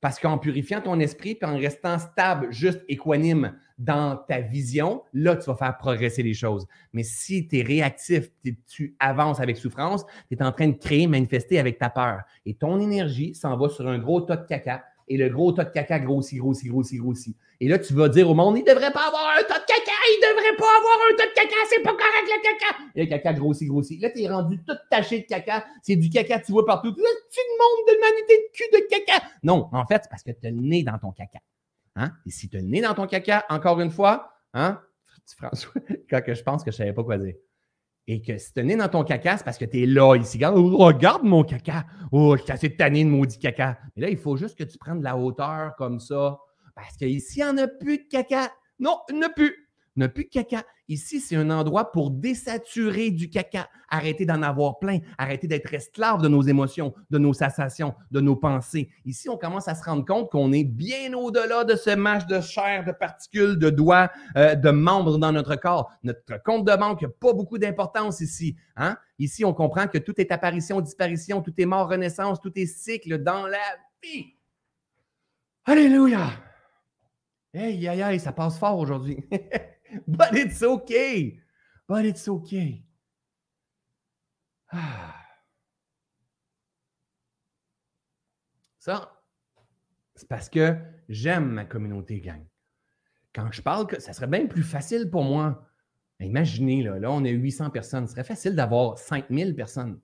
Parce 0.00 0.20
qu'en 0.20 0.38
purifiant 0.38 0.80
ton 0.80 1.00
esprit, 1.00 1.34
puis 1.34 1.50
en 1.50 1.56
restant 1.56 1.98
stable, 1.98 2.52
juste 2.52 2.84
équanime 2.88 3.58
dans 3.78 4.16
ta 4.16 4.40
vision, 4.40 5.02
là, 5.12 5.36
tu 5.36 5.44
vas 5.44 5.56
faire 5.56 5.76
progresser 5.78 6.22
les 6.22 6.34
choses. 6.34 6.66
Mais 6.92 7.02
si 7.02 7.46
tu 7.48 7.58
es 7.58 7.62
réactif, 7.62 8.30
tu 8.66 8.96
avances 8.98 9.40
avec 9.40 9.56
souffrance, 9.56 10.04
tu 10.28 10.36
es 10.36 10.42
en 10.42 10.52
train 10.52 10.68
de 10.68 10.76
créer, 10.76 11.06
manifester 11.06 11.58
avec 11.58 11.78
ta 11.78 11.90
peur. 11.90 12.22
Et 12.46 12.54
ton 12.54 12.80
énergie 12.80 13.34
s'en 13.34 13.56
va 13.56 13.68
sur 13.68 13.88
un 13.88 13.98
gros 13.98 14.20
tas 14.20 14.36
de 14.36 14.46
caca 14.46 14.84
et 15.08 15.16
le 15.16 15.28
gros 15.28 15.52
tas 15.52 15.64
de 15.64 15.70
caca 15.70 15.98
grossit, 15.98 16.38
grossit, 16.38 16.70
grossit, 16.70 17.00
grossit. 17.00 17.36
Et 17.60 17.68
là, 17.68 17.78
tu 17.78 17.94
vas 17.94 18.08
dire 18.08 18.30
au 18.30 18.34
monde, 18.34 18.58
il 18.58 18.64
devrait 18.64 18.92
pas 18.92 19.08
avoir 19.08 19.36
un 19.36 19.42
tas 19.42 19.58
de 19.58 19.64
caca, 19.64 19.92
il 20.06 20.20
devrait 20.20 20.56
pas 20.56 20.78
avoir 20.78 20.98
un 21.10 21.16
tas 21.16 21.26
de 21.26 21.34
caca, 21.34 21.56
c'est 21.68 21.82
pas 21.82 21.90
correct 21.90 22.26
le 22.26 22.42
caca. 22.42 22.78
Et 22.94 23.04
le 23.04 23.08
caca 23.08 23.32
grossit, 23.32 23.68
grossit. 23.68 24.00
Là, 24.00 24.10
tu 24.10 24.22
es 24.22 24.28
rendu 24.28 24.58
tout 24.66 24.76
taché 24.90 25.20
de 25.20 25.26
caca, 25.26 25.66
c'est 25.82 25.96
du 25.96 26.10
caca, 26.10 26.40
tu 26.40 26.52
vois 26.52 26.64
partout. 26.64 26.88
Là, 26.88 27.08
tu 27.30 27.40
monde 27.58 27.86
de 27.88 27.94
l'humanité 27.94 28.36
de 28.36 28.52
cul 28.52 28.64
de 28.72 28.88
caca. 28.88 29.26
Non, 29.42 29.68
en 29.72 29.86
fait, 29.86 30.02
c'est 30.02 30.10
parce 30.10 30.22
que 30.22 30.30
tu 30.30 30.46
as 30.46 30.50
le 30.50 30.60
nez 30.60 30.82
dans 30.82 30.98
ton 30.98 31.12
caca. 31.12 31.40
Hein? 31.96 32.12
Et 32.26 32.30
si 32.30 32.48
tu 32.48 32.56
as 32.56 32.60
le 32.60 32.68
nez 32.68 32.80
dans 32.80 32.94
ton 32.94 33.06
caca, 33.06 33.44
encore 33.48 33.80
une 33.80 33.90
fois, 33.90 34.32
hein, 34.54 34.80
François, 35.36 35.72
quand 36.10 36.22
je 36.26 36.42
pense 36.42 36.64
que 36.64 36.70
je 36.70 36.76
ne 36.76 36.78
savais 36.78 36.92
pas 36.92 37.04
quoi 37.04 37.18
dire 37.18 37.34
et 38.10 38.22
que 38.22 38.38
si 38.38 38.54
tu 38.54 38.60
es 38.60 38.76
dans 38.76 38.88
ton 38.88 39.04
caca, 39.04 39.36
c'est 39.36 39.44
parce 39.44 39.58
que 39.58 39.66
tu 39.66 39.82
es 39.82 39.86
là, 39.86 40.16
ici. 40.16 40.42
Regarde 40.42 41.24
mon 41.24 41.44
caca. 41.44 41.84
Oh, 42.10 42.36
je 42.38 42.42
suis 42.42 42.52
assez 42.52 42.74
tanné 42.74 43.04
de 43.04 43.10
maudit 43.10 43.38
caca. 43.38 43.78
Mais 43.94 44.02
là, 44.02 44.08
il 44.08 44.16
faut 44.16 44.34
juste 44.38 44.56
que 44.56 44.64
tu 44.64 44.78
prennes 44.78 45.00
de 45.00 45.04
la 45.04 45.14
hauteur 45.14 45.76
comme 45.76 46.00
ça. 46.00 46.38
Parce 46.74 46.96
qu'ici, 46.96 47.40
il 47.40 47.44
n'y 47.44 47.50
en 47.50 47.58
a 47.58 47.68
plus 47.68 47.98
de 47.98 48.08
caca. 48.10 48.50
Non, 48.78 48.96
il 49.10 49.16
n'y 49.16 49.24
a 49.24 49.28
plus. 49.28 49.67
Il 50.00 50.08
plus 50.12 50.24
de 50.24 50.30
caca. 50.30 50.62
Ici, 50.86 51.20
c'est 51.20 51.34
un 51.34 51.50
endroit 51.50 51.90
pour 51.90 52.12
désaturer 52.12 53.10
du 53.10 53.30
caca. 53.30 53.68
Arrêtez 53.88 54.26
d'en 54.26 54.42
avoir 54.42 54.78
plein. 54.78 55.00
Arrêtez 55.18 55.48
d'être 55.48 55.74
esclave 55.74 56.22
de 56.22 56.28
nos 56.28 56.42
émotions, 56.42 56.94
de 57.10 57.18
nos 57.18 57.32
sensations, 57.32 57.96
de 58.12 58.20
nos 58.20 58.36
pensées. 58.36 58.90
Ici, 59.04 59.28
on 59.28 59.36
commence 59.36 59.66
à 59.66 59.74
se 59.74 59.82
rendre 59.82 60.04
compte 60.04 60.30
qu'on 60.30 60.52
est 60.52 60.62
bien 60.62 61.14
au-delà 61.14 61.64
de 61.64 61.74
ce 61.74 61.96
match 61.96 62.26
de 62.26 62.40
chair, 62.40 62.84
de 62.84 62.92
particules, 62.92 63.58
de 63.58 63.70
doigts, 63.70 64.08
euh, 64.36 64.54
de 64.54 64.70
membres 64.70 65.18
dans 65.18 65.32
notre 65.32 65.56
corps. 65.56 65.90
Notre 66.04 66.40
compte 66.44 66.64
de 66.64 66.76
banque 66.76 67.02
n'a 67.02 67.08
pas 67.08 67.32
beaucoup 67.32 67.58
d'importance 67.58 68.20
ici. 68.20 68.56
Hein? 68.76 68.96
Ici, 69.18 69.44
on 69.44 69.52
comprend 69.52 69.88
que 69.88 69.98
tout 69.98 70.20
est 70.20 70.30
apparition, 70.30 70.80
disparition, 70.80 71.42
tout 71.42 71.54
est 71.58 71.66
mort, 71.66 71.88
renaissance, 71.88 72.40
tout 72.40 72.52
est 72.54 72.66
cycle 72.66 73.18
dans 73.18 73.48
la 73.48 73.58
vie. 74.00 74.26
Alléluia! 75.64 76.28
Hey, 77.52 77.88
aïe, 77.88 78.02
aïe, 78.02 78.20
ça 78.20 78.30
passe 78.30 78.58
fort 78.58 78.78
aujourd'hui. 78.78 79.24
But 80.06 80.34
it's 80.34 80.62
okay. 80.62 81.40
But 81.88 82.04
it's 82.04 82.28
okay. 82.28 82.84
Ça, 88.78 89.22
c'est 90.14 90.28
parce 90.28 90.48
que 90.48 90.76
j'aime 91.08 91.50
ma 91.50 91.64
communauté, 91.64 92.20
gang. 92.20 92.44
Quand 93.34 93.50
je 93.52 93.62
parle, 93.62 93.86
ça 94.00 94.12
serait 94.12 94.26
bien 94.26 94.46
plus 94.46 94.62
facile 94.62 95.10
pour 95.10 95.24
moi. 95.24 95.66
Imaginez, 96.20 96.82
là, 96.82 96.98
là 96.98 97.10
on 97.10 97.24
a 97.24 97.28
800 97.28 97.70
personnes. 97.70 98.06
Ce 98.06 98.12
serait 98.12 98.24
facile 98.24 98.56
d'avoir 98.56 98.98
5000 98.98 99.54
personnes. 99.54 100.00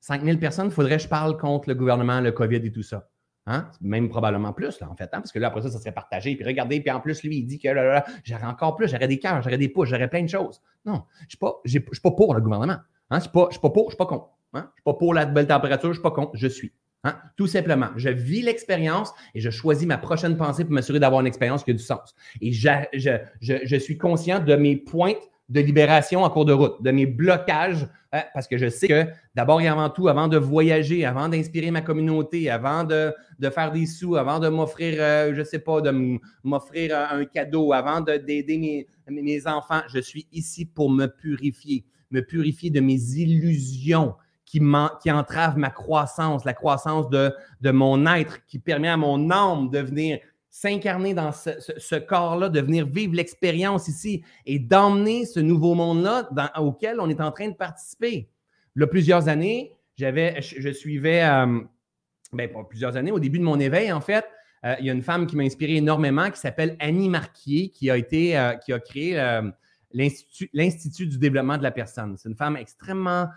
5000 0.00 0.38
personnes, 0.38 0.66
il 0.66 0.72
faudrait 0.72 0.96
que 0.96 1.02
je 1.02 1.08
parle 1.08 1.36
contre 1.36 1.68
le 1.68 1.74
gouvernement, 1.74 2.20
le 2.20 2.32
COVID 2.32 2.56
et 2.56 2.72
tout 2.72 2.82
ça. 2.82 3.10
Hein? 3.48 3.68
Même 3.80 4.08
probablement 4.08 4.52
plus, 4.52 4.80
là, 4.80 4.90
en 4.90 4.96
fait, 4.96 5.04
hein? 5.04 5.20
parce 5.20 5.30
que 5.30 5.38
là, 5.38 5.48
après 5.48 5.62
ça, 5.62 5.70
ça 5.70 5.78
serait 5.78 5.92
partagé. 5.92 6.34
Puis 6.34 6.44
regardez, 6.44 6.80
puis 6.80 6.90
en 6.90 7.00
plus, 7.00 7.22
lui, 7.22 7.38
il 7.38 7.46
dit 7.46 7.58
que 7.58 7.68
j'aurais 8.24 8.46
encore 8.46 8.74
plus, 8.74 8.88
j'aurais 8.88 9.06
des 9.06 9.20
cœurs, 9.20 9.40
j'aurais 9.42 9.58
des 9.58 9.68
pouces, 9.68 9.88
j'aurais 9.88 10.08
plein 10.08 10.22
de 10.22 10.28
choses. 10.28 10.60
Non, 10.84 11.04
je 11.28 11.36
ne 11.40 11.80
suis, 11.92 12.00
pas 12.02 12.10
pour 12.10 12.34
le 12.34 12.40
gouvernement. 12.40 12.72
Hein? 12.72 12.82
Je 13.10 13.16
ne 13.16 13.20
suis, 13.20 13.30
pas, 13.30 13.70
pour, 13.70 13.84
je 13.84 13.86
ne 13.86 13.90
suis 13.90 13.96
pas 13.96 14.06
con. 14.06 14.24
Hein? 14.52 14.58
Je 14.58 14.58
ne 14.58 14.72
suis 14.74 14.82
pas 14.84 14.94
pour 14.94 15.14
la 15.14 15.26
belle 15.26 15.46
température, 15.46 15.84
je 15.84 15.88
ne 15.90 15.94
suis 15.94 16.02
pas 16.02 16.10
con, 16.10 16.30
je 16.34 16.48
suis. 16.48 16.72
Tout 17.36 17.46
simplement, 17.46 17.90
je 17.94 18.08
vis 18.08 18.42
l'expérience 18.42 19.14
et 19.34 19.40
je 19.40 19.50
choisis 19.50 19.86
ma 19.86 19.96
prochaine 19.96 20.36
pensée 20.36 20.64
pour 20.64 20.72
m'assurer 20.72 20.98
d'avoir 20.98 21.20
une 21.20 21.28
expérience 21.28 21.62
qui 21.62 21.70
a 21.70 21.74
du 21.74 21.82
sens. 21.82 22.16
Et 22.40 22.50
je, 22.50 22.68
je, 22.94 23.10
je 23.40 23.76
suis 23.76 23.96
conscient 23.96 24.40
de 24.40 24.56
mes 24.56 24.76
pointes 24.76 25.30
de 25.48 25.60
libération 25.60 26.24
en 26.24 26.30
cours 26.30 26.44
de 26.44 26.52
route, 26.52 26.82
de 26.82 26.90
mes 26.90 27.06
blocages, 27.06 27.86
hein, 28.12 28.22
parce 28.34 28.48
que 28.48 28.58
je 28.58 28.68
sais 28.68 28.88
que 28.88 29.06
d'abord 29.34 29.60
et 29.60 29.68
avant 29.68 29.90
tout, 29.90 30.08
avant 30.08 30.26
de 30.26 30.36
voyager, 30.36 31.04
avant 31.04 31.28
d'inspirer 31.28 31.70
ma 31.70 31.82
communauté, 31.82 32.50
avant 32.50 32.82
de, 32.82 33.12
faire 33.54 33.70
des 33.70 33.86
sous, 33.86 34.16
avant 34.16 34.40
de 34.40 34.48
m'offrir, 34.48 34.96
euh, 34.98 35.32
je 35.34 35.40
ne 35.40 35.44
sais 35.44 35.60
pas, 35.60 35.80
de 35.80 36.18
m'offrir 36.42 36.96
un 37.12 37.24
cadeau, 37.24 37.72
avant 37.72 38.00
d'aider 38.00 38.58
mes, 38.58 38.86
mes 39.08 39.46
enfants, 39.46 39.82
je 39.88 40.00
suis 40.00 40.26
ici 40.32 40.64
pour 40.64 40.90
me 40.90 41.06
purifier, 41.06 41.84
me 42.10 42.22
purifier 42.22 42.70
de 42.70 42.80
mes 42.80 42.98
illusions 43.12 44.14
qui, 44.44 44.60
entravent 44.60 45.58
ma 45.58 45.70
croissance, 45.70 46.44
la 46.44 46.54
croissance 46.54 47.08
de 47.08 47.70
mon 47.70 48.06
être, 48.06 48.44
qui 48.46 48.58
permet 48.58 48.88
à 48.88 48.96
mon 48.96 49.30
âme 49.30 49.70
de 49.70 49.78
venir 49.78 50.18
s'incarner 50.56 51.12
dans 51.12 51.32
ce, 51.32 51.96
corps-là, 51.96 52.48
de 52.48 52.60
venir 52.62 52.86
vivre 52.86 53.14
l'expérience 53.14 53.88
ici 53.88 54.22
et 54.46 54.58
d'emmener 54.58 55.26
ce 55.26 55.38
nouveau 55.38 55.74
monde-là 55.74 56.30
auquel 56.56 56.98
on 56.98 57.10
est 57.10 57.20
en 57.20 57.30
train 57.30 57.48
de 57.48 57.54
participer. 57.54 58.30
Là, 58.74 58.86
plusieurs 58.86 59.28
années, 59.28 59.74
j'avais, 59.96 60.40
je, 60.40 60.70
suivais, 60.70 61.22
euh, 61.24 61.60
ben, 62.32 62.48
plusieurs 62.70 62.96
années, 62.96 63.12
au 63.12 63.20
début 63.20 63.38
de 63.38 63.44
mon 63.44 63.60
éveil, 63.60 63.92
en 63.92 64.00
fait, 64.00 64.24
euh, 64.64 64.74
il 64.80 64.86
y 64.86 64.90
a 64.90 64.94
une 64.94 65.02
femme 65.02 65.26
qui 65.26 65.36
m'a 65.36 65.42
inspiré 65.42 65.76
énormément 65.76 66.30
qui 66.30 66.40
s'appelle 66.40 66.74
Annie 66.78 67.10
Marquier, 67.10 67.68
qui 67.68 67.90
a 67.90 67.98
été, 67.98 68.38
euh, 68.38 68.54
qui 68.54 68.72
a 68.72 68.80
créé 68.80 69.20
l'Institut 69.92 71.06
du 71.06 71.18
développement 71.18 71.58
de 71.58 71.64
la 71.64 71.70
personne. 71.70 72.16
C'est 72.16 72.30
une 72.30 72.34
femme 72.34 72.56
extrêmement 72.56 73.28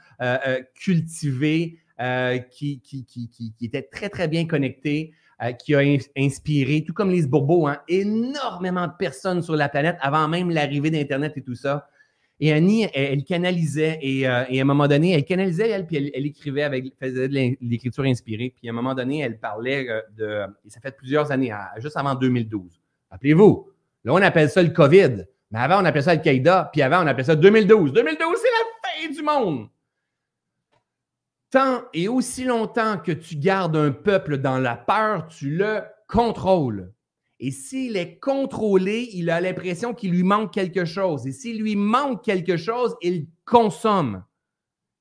cultivée, 0.74 1.80
qui, 2.51 2.80
qui, 2.80 3.05
qui, 3.05 3.53
était 3.61 3.84
très, 3.84 4.07
très 4.07 4.30
bien 4.30 4.47
connectée. 4.47 5.11
Euh, 5.41 5.53
qui 5.53 5.73
a 5.73 5.79
inspiré, 6.17 6.83
tout 6.85 6.91
comme 6.91 7.11
Lise 7.11 7.29
Bourbeau, 7.29 7.65
hein, 7.65 7.77
énormément 7.87 8.87
de 8.87 8.91
personnes 8.99 9.41
sur 9.41 9.55
la 9.55 9.69
planète 9.69 9.95
avant 10.01 10.27
même 10.27 10.49
l'arrivée 10.49 10.91
d'Internet 10.91 11.31
et 11.37 11.41
tout 11.41 11.55
ça. 11.55 11.87
Et 12.41 12.51
Annie, 12.51 12.87
elle, 12.93 13.23
canalisait 13.23 13.99
et, 14.01 14.27
euh, 14.27 14.43
et, 14.49 14.59
à 14.59 14.63
un 14.63 14.65
moment 14.65 14.89
donné, 14.89 15.13
elle 15.13 15.23
canalisait, 15.23 15.69
elle, 15.69 15.85
puis 15.85 16.11
elle, 16.13 16.25
écrivait 16.25 16.63
avec, 16.63 16.93
faisait 16.99 17.29
de 17.29 17.55
l'écriture 17.61 18.03
inspirée. 18.03 18.53
Puis 18.53 18.67
à 18.67 18.71
un 18.71 18.75
moment 18.75 18.93
donné, 18.93 19.19
elle 19.19 19.39
parlait 19.39 19.87
euh, 19.89 20.01
de, 20.17 20.45
et 20.65 20.69
ça 20.69 20.81
fait 20.81 20.91
plusieurs 20.97 21.31
années, 21.31 21.53
juste 21.77 21.95
avant 21.95 22.15
2012. 22.15 22.77
Rappelez-vous, 23.09 23.69
là, 24.03 24.13
on 24.13 24.17
appelle 24.17 24.49
ça 24.49 24.61
le 24.61 24.71
COVID. 24.71 25.23
Mais 25.51 25.59
avant, 25.59 25.81
on 25.81 25.85
appelait 25.85 26.01
ça 26.01 26.11
Al-Qaïda, 26.11 26.69
puis 26.73 26.81
avant, 26.81 27.01
on 27.01 27.07
appelait 27.07 27.23
ça 27.23 27.37
2012. 27.37 27.93
2012, 27.93 28.27
c'est 28.35 28.47
la 28.49 29.07
fin 29.07 29.13
du 29.13 29.21
monde. 29.23 29.69
Tant 31.51 31.83
et 31.93 32.07
aussi 32.07 32.43
longtemps 32.43 32.99
que 32.99 33.11
tu 33.11 33.35
gardes 33.35 33.75
un 33.75 33.91
peuple 33.91 34.37
dans 34.37 34.59
la 34.59 34.75
peur, 34.75 35.27
tu 35.27 35.49
le 35.49 35.81
contrôles. 36.07 36.93
Et 37.39 37.51
s'il 37.51 37.95
est 37.97 38.19
contrôlé, 38.19 39.09
il 39.13 39.29
a 39.29 39.41
l'impression 39.41 39.93
qu'il 39.93 40.11
lui 40.11 40.23
manque 40.23 40.53
quelque 40.53 40.85
chose. 40.85 41.25
Et 41.25 41.31
s'il 41.31 41.61
lui 41.61 41.75
manque 41.75 42.23
quelque 42.23 42.57
chose, 42.57 42.95
il 43.01 43.27
consomme. 43.45 44.23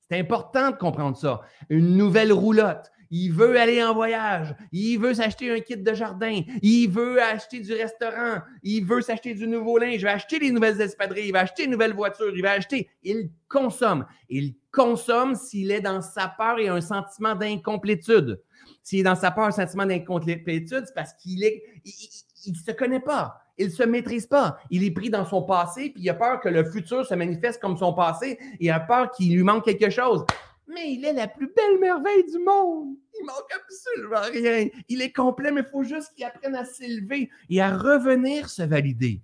C'est 0.09 0.17
important 0.17 0.71
de 0.71 0.77
comprendre 0.77 1.17
ça. 1.17 1.41
Une 1.69 1.97
nouvelle 1.97 2.33
roulotte, 2.33 2.89
il 3.11 3.31
veut 3.31 3.59
aller 3.59 3.83
en 3.83 3.93
voyage, 3.93 4.55
il 4.71 4.97
veut 4.97 5.13
s'acheter 5.13 5.51
un 5.51 5.59
kit 5.59 5.77
de 5.77 5.93
jardin, 5.93 6.41
il 6.61 6.87
veut 6.87 7.21
acheter 7.21 7.59
du 7.59 7.73
restaurant, 7.73 8.41
il 8.63 8.85
veut 8.85 9.01
s'acheter 9.01 9.33
du 9.33 9.47
nouveau 9.47 9.77
linge, 9.77 9.95
il 9.95 10.03
va 10.03 10.13
acheter 10.13 10.39
des 10.39 10.51
nouvelles 10.51 10.79
espadrilles, 10.79 11.27
il 11.27 11.33
va 11.33 11.41
acheter 11.41 11.65
une 11.65 11.71
nouvelle 11.71 11.93
voiture, 11.93 12.31
il 12.35 12.41
va 12.41 12.51
acheter. 12.51 12.89
Il 13.03 13.29
consomme. 13.47 14.05
Il 14.29 14.55
consomme 14.71 15.35
s'il 15.35 15.71
est 15.71 15.81
dans 15.81 16.01
sa 16.01 16.27
peur 16.27 16.59
et 16.59 16.67
un 16.67 16.81
sentiment 16.81 17.35
d'incomplétude. 17.35 18.41
S'il 18.83 18.99
est 18.99 19.03
dans 19.03 19.15
sa 19.15 19.31
peur, 19.31 19.45
un 19.45 19.51
sentiment 19.51 19.85
d'incomplétude, 19.85 20.83
c'est 20.85 20.95
parce 20.95 21.13
qu'il 21.13 21.43
il, 21.43 22.55
se 22.55 22.71
connaît 22.71 22.99
pas. 22.99 23.41
Il 23.57 23.67
ne 23.67 23.71
se 23.71 23.83
maîtrise 23.83 24.25
pas. 24.25 24.57
Il 24.69 24.83
est 24.83 24.91
pris 24.91 25.09
dans 25.09 25.25
son 25.25 25.43
passé, 25.43 25.89
puis 25.89 26.03
il 26.03 26.09
a 26.09 26.13
peur 26.13 26.39
que 26.39 26.49
le 26.49 26.63
futur 26.63 27.05
se 27.05 27.13
manifeste 27.13 27.61
comme 27.61 27.77
son 27.77 27.93
passé. 27.93 28.39
Il 28.59 28.69
a 28.69 28.79
peur 28.79 29.11
qu'il 29.11 29.35
lui 29.35 29.43
manque 29.43 29.65
quelque 29.65 29.89
chose 29.89 30.25
mais 30.69 30.93
il 30.93 31.03
est 31.03 31.13
la 31.13 31.27
plus 31.27 31.47
belle 31.47 31.79
merveille 31.79 32.23
du 32.25 32.37
monde. 32.37 32.95
Il 33.19 33.25
manque 33.25 33.51
absolument 33.55 34.31
rien. 34.31 34.67
Il 34.87 35.01
est 35.01 35.11
complet, 35.11 35.51
mais 35.51 35.61
il 35.61 35.67
faut 35.67 35.83
juste 35.83 36.13
qu'il 36.15 36.23
apprenne 36.25 36.55
à 36.55 36.63
s'élever 36.63 37.29
et 37.49 37.61
à 37.61 37.75
revenir 37.75 38.49
se 38.49 38.61
valider. 38.61 39.21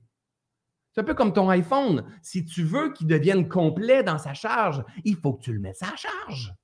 C'est 0.96 1.02
un 1.02 1.04
peu 1.04 1.14
comme 1.14 1.34
ton 1.34 1.50
iPhone. 1.50 2.06
Si 2.22 2.46
tu 2.46 2.64
veux 2.64 2.93
qu'il 2.93 3.08
devienne 3.08 3.50
complet 3.50 4.02
dans 4.02 4.18
sa 4.18 4.34
charge, 4.34 4.82
il 5.04 5.18
faut 5.18 5.34
que 5.34 5.43
tu 5.43 5.52
le 5.54 5.60
mettes 5.60 5.84
à 5.84 5.93
charge. 5.98 6.56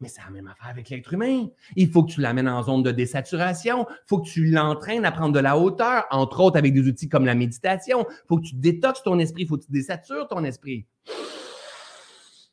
Mais 0.00 0.08
c'est 0.08 0.22
la 0.22 0.30
même 0.30 0.48
affaire 0.48 0.68
avec 0.68 0.88
l'être 0.88 1.12
humain. 1.12 1.46
Il 1.76 1.90
faut 1.90 2.02
que 2.02 2.12
tu 2.12 2.20
l'amènes 2.20 2.48
en 2.48 2.62
zone 2.62 2.82
de 2.82 2.90
désaturation. 2.90 3.86
Il 3.88 4.08
faut 4.08 4.20
que 4.20 4.28
tu 4.28 4.46
l'entraînes 4.46 5.04
à 5.04 5.12
prendre 5.12 5.34
de 5.34 5.38
la 5.38 5.56
hauteur, 5.56 6.06
entre 6.10 6.40
autres 6.40 6.56
avec 6.56 6.72
des 6.72 6.88
outils 6.88 7.08
comme 7.08 7.26
la 7.26 7.34
méditation. 7.34 8.06
Il 8.08 8.26
faut 8.26 8.38
que 8.38 8.46
tu 8.46 8.54
détoxes 8.56 9.02
ton 9.02 9.18
esprit. 9.18 9.42
Il 9.42 9.48
faut 9.48 9.58
que 9.58 9.66
tu 9.66 9.70
désatures 9.70 10.26
ton 10.26 10.42
esprit 10.42 10.86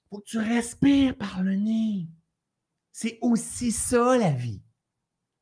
faut 0.10 0.20
que 0.20 0.26
tu 0.26 0.39
respires 0.39 1.16
par 1.16 1.43
le 1.43 1.56
nez. 1.56 2.08
C'est 2.91 3.20
aussi 3.22 3.72
ça 3.72 4.18
la 4.18 4.32
vie. 4.32 4.62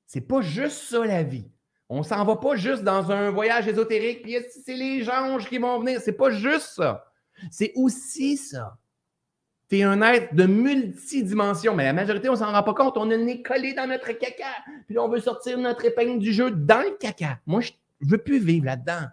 C'est 0.05 0.21
pas 0.21 0.41
juste 0.41 0.83
ça 0.89 1.05
la 1.05 1.23
vie. 1.23 1.49
On 1.89 2.03
s'en 2.03 2.23
va 2.25 2.35
pas 2.35 2.55
juste 2.55 2.83
dans 2.83 3.11
un 3.11 3.31
voyage 3.31 3.67
ésotérique, 3.67 4.23
puis 4.23 4.37
c'est 4.65 4.75
les 4.75 5.09
anges 5.09 5.47
qui 5.47 5.57
vont 5.57 5.79
venir? 5.79 6.01
C'est 6.01 6.17
pas 6.17 6.31
juste 6.31 6.73
ça. 6.75 7.05
C'est 7.49 7.71
aussi 7.75 8.35
ça. 8.37 8.77
Tu 9.69 9.79
es 9.79 9.83
un 9.83 10.01
être 10.01 10.33
de 10.33 10.45
multidimension, 10.45 11.75
mais 11.75 11.83
la 11.85 11.93
majorité, 11.93 12.29
on 12.29 12.35
s'en 12.35 12.51
rend 12.51 12.63
pas 12.63 12.73
compte. 12.73 12.97
On 12.97 13.09
est 13.09 13.41
collé 13.41 13.73
dans 13.73 13.87
notre 13.87 14.11
caca, 14.13 14.45
puis 14.87 14.97
on 14.97 15.07
veut 15.09 15.19
sortir 15.19 15.57
notre 15.57 15.85
épingle 15.85 16.19
du 16.19 16.33
jeu 16.33 16.51
dans 16.51 16.81
le 16.81 16.97
caca. 16.97 17.39
Moi, 17.45 17.61
je 17.61 17.71
ne 18.01 18.09
veux 18.09 18.17
plus 18.17 18.39
vivre 18.39 18.65
là-dedans. 18.65 19.07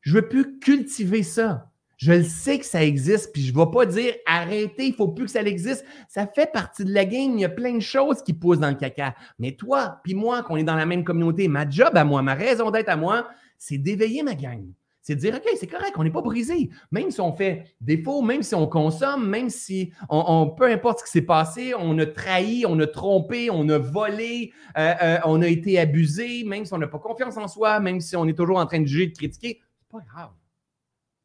Je 0.00 0.14
veux 0.14 0.28
plus 0.28 0.58
cultiver 0.58 1.22
ça. 1.22 1.70
Je 1.96 2.12
le 2.12 2.22
sais 2.24 2.58
que 2.58 2.66
ça 2.66 2.84
existe, 2.84 3.32
puis 3.32 3.42
je 3.42 3.52
ne 3.52 3.58
vais 3.58 3.70
pas 3.70 3.86
dire 3.86 4.14
arrêtez, 4.26 4.86
il 4.86 4.90
ne 4.90 4.96
faut 4.96 5.08
plus 5.08 5.26
que 5.26 5.30
ça 5.30 5.42
existe. 5.42 5.84
Ça 6.08 6.26
fait 6.26 6.50
partie 6.52 6.84
de 6.84 6.92
la 6.92 7.04
game. 7.04 7.32
Il 7.34 7.40
y 7.40 7.44
a 7.44 7.48
plein 7.48 7.74
de 7.74 7.80
choses 7.80 8.22
qui 8.22 8.32
poussent 8.32 8.58
dans 8.58 8.70
le 8.70 8.76
caca. 8.76 9.14
Mais 9.38 9.52
toi, 9.52 10.00
puis 10.02 10.14
moi, 10.14 10.42
qu'on 10.42 10.56
est 10.56 10.64
dans 10.64 10.76
la 10.76 10.86
même 10.86 11.04
communauté, 11.04 11.48
ma 11.48 11.68
job 11.68 11.96
à 11.96 12.04
moi, 12.04 12.22
ma 12.22 12.34
raison 12.34 12.70
d'être 12.70 12.88
à 12.88 12.96
moi, 12.96 13.28
c'est 13.58 13.78
d'éveiller 13.78 14.22
ma 14.22 14.34
gang. 14.34 14.64
C'est 15.04 15.16
de 15.16 15.20
dire, 15.20 15.34
OK, 15.34 15.46
c'est 15.60 15.66
correct, 15.66 15.92
on 15.96 16.04
n'est 16.04 16.10
pas 16.10 16.22
brisé. 16.22 16.70
Même 16.90 17.10
si 17.10 17.20
on 17.20 17.34
fait 17.34 17.76
défaut, 17.78 18.22
même 18.22 18.42
si 18.42 18.54
on 18.54 18.66
consomme, 18.66 19.28
même 19.28 19.50
si 19.50 19.92
on, 20.08 20.54
peu 20.56 20.64
importe 20.64 21.00
ce 21.00 21.04
qui 21.04 21.10
s'est 21.10 21.26
passé, 21.26 21.74
on 21.78 21.98
a 21.98 22.06
trahi, 22.06 22.64
on 22.66 22.80
a 22.80 22.86
trompé, 22.86 23.50
on 23.50 23.68
a 23.68 23.76
volé, 23.76 24.50
euh, 24.78 24.94
euh, 25.02 25.18
on 25.26 25.42
a 25.42 25.46
été 25.46 25.78
abusé, 25.78 26.42
même 26.44 26.64
si 26.64 26.72
on 26.72 26.78
n'a 26.78 26.86
pas 26.86 26.98
confiance 26.98 27.36
en 27.36 27.48
soi, 27.48 27.80
même 27.80 28.00
si 28.00 28.16
on 28.16 28.26
est 28.26 28.32
toujours 28.32 28.56
en 28.56 28.64
train 28.64 28.80
de 28.80 28.86
juger, 28.86 29.08
de 29.08 29.14
critiquer, 29.14 29.60
c'est 29.78 29.90
pas 29.90 30.02
grave. 30.10 30.30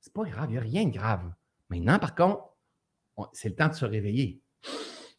C'est 0.10 0.24
pas 0.24 0.28
grave, 0.28 0.48
il 0.50 0.54
n'y 0.54 0.58
a 0.58 0.62
rien 0.62 0.86
de 0.86 0.92
grave. 0.92 1.22
Maintenant, 1.70 2.00
par 2.00 2.16
contre, 2.16 2.42
c'est 3.32 3.50
le 3.50 3.56
temps 3.56 3.68
de 3.68 3.76
se 3.76 3.86
réveiller. 3.86 4.42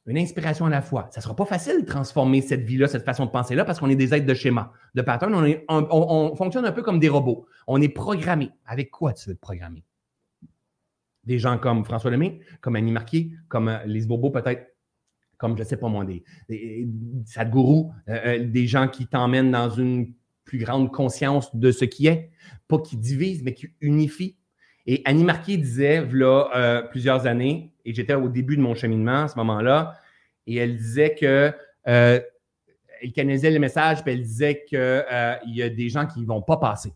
une 0.07 0.19
inspiration 0.19 0.67
à 0.67 0.71
la 0.71 0.83
fois. 0.83 1.09
Ça 1.13 1.21
ne 1.21 1.23
sera 1.23 1.37
pas 1.37 1.45
facile 1.45 1.83
de 1.83 1.87
transformer 1.87 2.43
cette 2.43 2.63
vie-là, 2.63 2.89
cette 2.89 3.05
façon 3.05 3.27
de 3.27 3.31
penser-là, 3.31 3.65
parce 3.65 3.79
qu'on 3.79 3.89
est 3.89 3.95
des 3.95 4.13
êtres 4.13 4.27
de 4.27 4.35
schéma, 4.35 4.73
de 4.97 5.03
pattern. 5.03 5.33
On, 5.69 5.87
on, 5.93 6.35
fonctionne 6.35 6.65
un 6.65 6.73
peu 6.73 6.83
comme 6.83 6.99
des 6.99 7.09
robots. 7.09 7.47
On 7.69 7.81
est 7.81 7.89
programmé. 7.89 8.51
Avec 8.67 8.91
quoi 8.91 9.13
tu 9.13 9.29
veux 9.29 9.37
te 9.37 9.41
programmer? 9.41 9.85
Des 11.23 11.39
gens 11.39 11.57
comme 11.57 11.85
François 11.85 12.11
Lemay, 12.11 12.41
comme 12.61 12.75
Annie 12.75 12.91
Marquier, 12.91 13.31
comme 13.47 13.69
euh, 13.69 13.85
Lise 13.85 14.09
Bourbeau 14.09 14.31
peut-être, 14.31 14.75
comme, 15.39 15.57
je 15.57 15.63
ne 15.63 15.69
sais 15.69 15.77
pas 15.77 15.89
moi, 15.89 16.05
des, 16.05 16.25
des 16.49 16.89
Sadhguru, 17.27 17.93
euh, 18.09 18.19
euh, 18.25 18.45
des 18.45 18.67
gens 18.67 18.89
qui 18.89 19.07
t'emmènent 19.07 19.53
dans 19.53 19.71
une 19.71 20.15
plus 20.45 20.59
grande 20.59 20.91
conscience 20.91 21.55
de 21.55 21.71
ce 21.71 21.85
qui 21.85 22.09
est, 22.09 22.33
pas 22.67 22.81
qui 22.81 22.97
divise, 22.97 23.45
mais 23.45 23.55
qui 23.55 23.69
unifie. 23.81 24.37
Et 24.87 25.03
Annie 25.05 25.25
Marquet 25.25 25.57
disait, 25.57 26.01
voilà 26.01 26.49
euh, 26.55 26.83
plusieurs 26.83 27.27
années, 27.27 27.73
et 27.85 27.95
j'étais 27.95 28.15
au 28.15 28.29
début 28.29 28.57
de 28.57 28.63
mon 28.63 28.75
cheminement 28.75 29.25
à 29.25 29.29
ce 29.29 29.37
moment-là, 29.39 29.97
et 30.47 30.57
elle 30.57 30.77
disait 30.77 31.15
que 31.15 31.53
euh, 31.89 32.21
elle 33.03 33.13
canalisait 33.13 33.51
le 33.51 33.59
message, 33.59 34.03
puis 34.03 34.13
elle 34.13 34.23
disait 34.23 34.65
qu'il 34.67 34.79
euh, 34.79 35.35
y 35.47 35.63
a 35.63 35.69
des 35.69 35.89
gens 35.89 36.07
qui 36.07 36.21
ne 36.21 36.27
vont 36.27 36.43
pas 36.43 36.57
passer. 36.57 36.93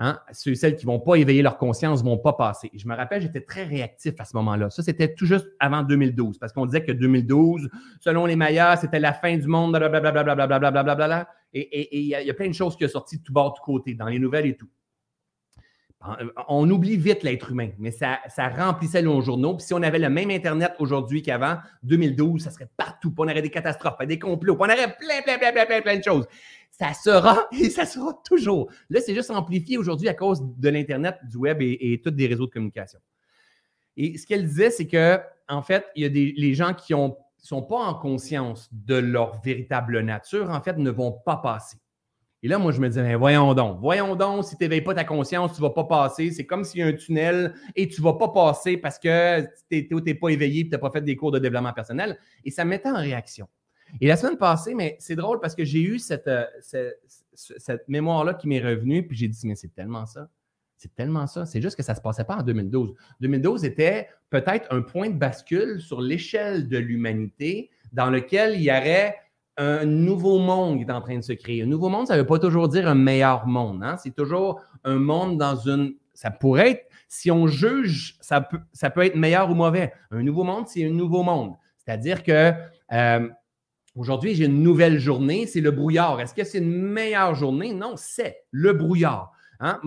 Hein? 0.00 0.18
Ceux 0.32 0.52
et 0.52 0.54
celles 0.54 0.76
qui 0.76 0.86
ne 0.86 0.92
vont 0.92 1.00
pas 1.00 1.16
éveiller 1.16 1.42
leur 1.42 1.58
conscience 1.58 2.04
ne 2.04 2.08
vont 2.08 2.18
pas 2.18 2.32
passer. 2.32 2.70
je 2.72 2.86
me 2.86 2.94
rappelle, 2.94 3.20
j'étais 3.20 3.40
très 3.40 3.64
réactif 3.64 4.14
à 4.20 4.24
ce 4.24 4.36
moment-là. 4.36 4.70
Ça, 4.70 4.82
c'était 4.82 5.12
tout 5.12 5.26
juste 5.26 5.48
avant 5.58 5.82
2012, 5.82 6.38
parce 6.38 6.52
qu'on 6.52 6.66
disait 6.66 6.84
que 6.84 6.92
2012, 6.92 7.68
selon 8.00 8.26
les 8.26 8.36
meilleurs, 8.36 8.78
c'était 8.78 9.00
la 9.00 9.12
fin 9.12 9.36
du 9.36 9.48
monde, 9.48 9.72
blablabla. 9.72 11.28
Et 11.52 11.98
il 11.98 12.06
y, 12.06 12.14
a 12.14 12.34
plein 12.34 12.48
de 12.48 12.54
choses 12.54 12.76
qui 12.76 12.84
sont 12.84 12.92
sorties 12.92 13.18
de 13.18 13.22
tout 13.24 13.32
bord, 13.32 13.52
de 13.52 13.56
tout 13.56 13.64
côté, 13.64 13.94
dans 13.94 14.06
les 14.06 14.18
nouvelles 14.18 14.46
et 14.46 14.56
tout. 14.56 14.68
Euh, 16.06 16.30
on 16.46 16.70
oublie 16.70 16.96
vite 16.96 17.24
l'être 17.24 17.50
humain, 17.50 17.70
mais 17.78 17.90
ça, 17.90 18.20
remplissait 18.56 19.02
nos 19.02 19.20
journaux. 19.20 19.56
Puis 19.56 19.66
si 19.66 19.74
on 19.74 19.82
avait 19.82 19.98
le 19.98 20.08
même 20.08 20.30
Internet 20.30 20.74
aujourd'hui 20.78 21.22
qu'avant, 21.22 21.58
2012, 21.82 22.42
ça 22.42 22.50
serait 22.50 22.68
partout. 22.76 23.12
on 23.18 23.24
aurait 23.24 23.42
des 23.42 23.50
catastrophes, 23.50 23.98
des 24.06 24.18
complots, 24.18 24.56
on 24.58 24.64
aurait 24.64 24.96
plein, 24.96 25.22
plein, 25.24 25.38
plein, 25.38 25.52
plein, 25.52 25.66
plein, 25.66 25.82
plein 25.82 25.96
de 25.98 26.04
choses. 26.04 26.26
Ça 26.70 26.92
sera 26.94 27.48
et 27.52 27.68
ça 27.68 27.84
sera 27.84 28.12
toujours. 28.24 28.70
Là, 28.90 29.00
c'est 29.00 29.14
juste 29.14 29.30
amplifié 29.30 29.76
aujourd'hui 29.76 30.08
à 30.08 30.14
cause 30.14 30.40
de 30.40 30.68
l'Internet, 30.68 31.16
du 31.24 31.36
web 31.36 31.60
et, 31.62 31.92
et 31.92 32.00
tous 32.00 32.10
des 32.10 32.28
réseaux 32.28 32.46
de 32.46 32.52
communication. 32.52 33.00
Et 33.96 34.16
ce 34.16 34.26
qu'elle 34.26 34.46
disait, 34.46 34.70
c'est 34.70 34.86
que, 34.86 35.20
en 35.48 35.62
fait, 35.62 35.84
il 35.96 36.04
y 36.04 36.06
a 36.06 36.08
des 36.08 36.32
les 36.36 36.54
gens 36.54 36.74
qui 36.74 36.94
ne 36.94 37.08
sont 37.38 37.62
pas 37.62 37.78
en 37.78 37.94
conscience 37.94 38.68
de 38.72 38.94
leur 38.94 39.40
véritable 39.40 40.00
nature, 40.02 40.48
en 40.50 40.60
fait, 40.60 40.76
ne 40.76 40.90
vont 40.90 41.10
pas 41.10 41.38
passer. 41.38 41.78
Et 42.42 42.48
là, 42.48 42.58
moi, 42.58 42.70
je 42.70 42.80
me 42.80 42.88
disais, 42.88 43.14
voyons 43.16 43.52
donc, 43.52 43.80
voyons 43.80 44.14
donc, 44.14 44.44
si 44.44 44.56
tu 44.56 44.62
n'éveilles 44.62 44.82
pas 44.82 44.94
ta 44.94 45.04
conscience, 45.04 45.54
tu 45.54 45.62
ne 45.62 45.66
vas 45.66 45.74
pas 45.74 45.84
passer. 45.84 46.30
C'est 46.30 46.46
comme 46.46 46.62
s'il 46.62 46.80
y 46.80 46.82
a 46.84 46.86
un 46.86 46.92
tunnel 46.92 47.52
et 47.74 47.88
tu 47.88 48.00
ne 48.00 48.04
vas 48.04 48.12
pas 48.12 48.28
passer 48.28 48.76
parce 48.76 48.98
que 48.98 49.40
tu 49.70 49.88
n'es 49.92 50.14
pas 50.14 50.28
éveillé 50.28 50.60
et 50.60 50.64
tu 50.64 50.70
n'as 50.70 50.78
pas 50.78 50.90
fait 50.90 51.00
des 51.00 51.16
cours 51.16 51.32
de 51.32 51.40
développement 51.40 51.72
personnel. 51.72 52.16
Et 52.44 52.50
ça 52.50 52.64
me 52.64 52.70
mettait 52.70 52.90
en 52.90 52.98
réaction. 52.98 53.48
Et 54.00 54.06
la 54.06 54.16
semaine 54.16 54.36
passée, 54.36 54.74
mais 54.74 54.96
c'est 55.00 55.16
drôle 55.16 55.40
parce 55.40 55.54
que 55.54 55.64
j'ai 55.64 55.80
eu 55.80 55.98
cette, 55.98 56.28
euh, 56.28 56.44
cette, 57.32 57.88
mémoire-là 57.88 58.34
qui 58.34 58.46
m'est 58.46 58.60
revenue, 58.60 59.06
puis 59.06 59.16
j'ai 59.16 59.28
dit, 59.28 59.46
mais 59.46 59.54
c'est 59.56 59.74
tellement 59.74 60.06
ça. 60.06 60.28
C'est 60.76 60.94
tellement 60.94 61.26
ça. 61.26 61.44
C'est 61.44 61.60
juste 61.60 61.76
que 61.76 61.82
ça 61.82 61.92
ne 61.92 61.96
se 61.96 62.02
passait 62.02 62.24
pas 62.24 62.36
en 62.36 62.42
2012. 62.42 62.94
2012 63.20 63.64
était 63.64 64.08
peut-être 64.30 64.72
un 64.72 64.82
point 64.82 65.10
de 65.10 65.16
bascule 65.16 65.80
sur 65.80 66.00
l'échelle 66.00 66.68
de 66.68 66.78
l'humanité 66.78 67.70
dans 67.92 68.10
lequel 68.10 68.54
il 68.54 68.62
y 68.62 68.70
aurait 68.70 69.16
un 69.58 69.84
nouveau 69.84 70.38
monde 70.38 70.80
est 70.80 70.90
en 70.90 71.00
train 71.00 71.16
de 71.16 71.22
se 71.22 71.32
créer. 71.32 71.62
Un 71.62 71.66
nouveau 71.66 71.88
monde, 71.88 72.06
ça 72.06 72.14
ne 72.14 72.20
veut 72.20 72.26
pas 72.26 72.38
toujours 72.38 72.68
dire 72.68 72.86
un 72.88 72.94
meilleur 72.94 73.46
monde. 73.46 73.82
Hein? 73.82 73.96
C'est 73.96 74.14
toujours 74.14 74.60
un 74.84 74.96
monde 74.96 75.36
dans 75.36 75.56
une. 75.56 75.96
Ça 76.14 76.30
pourrait 76.30 76.70
être, 76.70 76.86
si 77.08 77.30
on 77.30 77.48
juge, 77.48 78.16
ça 78.20 78.40
peut, 78.40 79.04
être 79.04 79.16
meilleur 79.16 79.50
ou 79.50 79.54
mauvais. 79.54 79.92
Un 80.12 80.22
nouveau 80.22 80.44
monde, 80.44 80.66
c'est 80.68 80.84
un 80.84 80.90
nouveau 80.90 81.22
monde. 81.22 81.54
C'est-à-dire 81.78 82.22
que 82.22 82.52
euh, 82.92 83.28
aujourd'hui, 83.96 84.34
j'ai 84.34 84.44
une 84.44 84.62
nouvelle 84.62 84.98
journée, 84.98 85.46
c'est 85.46 85.60
le 85.60 85.72
brouillard. 85.72 86.20
Est-ce 86.20 86.34
que 86.34 86.44
c'est 86.44 86.58
une 86.58 86.70
meilleure 86.70 87.34
journée? 87.34 87.72
Non, 87.72 87.94
c'est 87.96 88.44
le 88.52 88.72
brouillard. 88.72 89.32
Hein? 89.58 89.80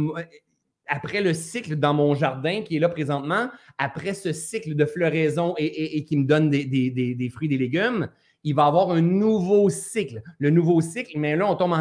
Après 0.88 1.22
le 1.22 1.34
cycle 1.34 1.78
dans 1.78 1.94
mon 1.94 2.14
jardin 2.14 2.64
qui 2.64 2.76
est 2.76 2.80
là 2.80 2.90
présentement, 2.90 3.50
après 3.78 4.14
ce 4.14 4.34
cycle 4.34 4.76
de 4.76 4.86
floraison 4.86 5.54
et, 5.58 6.04
qui 6.04 6.18
me 6.18 6.26
donne 6.26 6.50
des, 6.50 6.66
des 6.66 7.30
fruits, 7.30 7.48
des 7.48 7.58
légumes, 7.58 8.10
il 8.44 8.56
va 8.56 8.66
avoir 8.66 8.92
un 8.92 9.02
nouveau 9.02 9.70
cycle. 9.70 10.22
Le 10.40 10.50
nouveau 10.50 10.82
cycle, 10.82 11.18
mais 11.18 11.36
là, 11.36 11.50
on, 11.50 11.56
tombe 11.56 11.74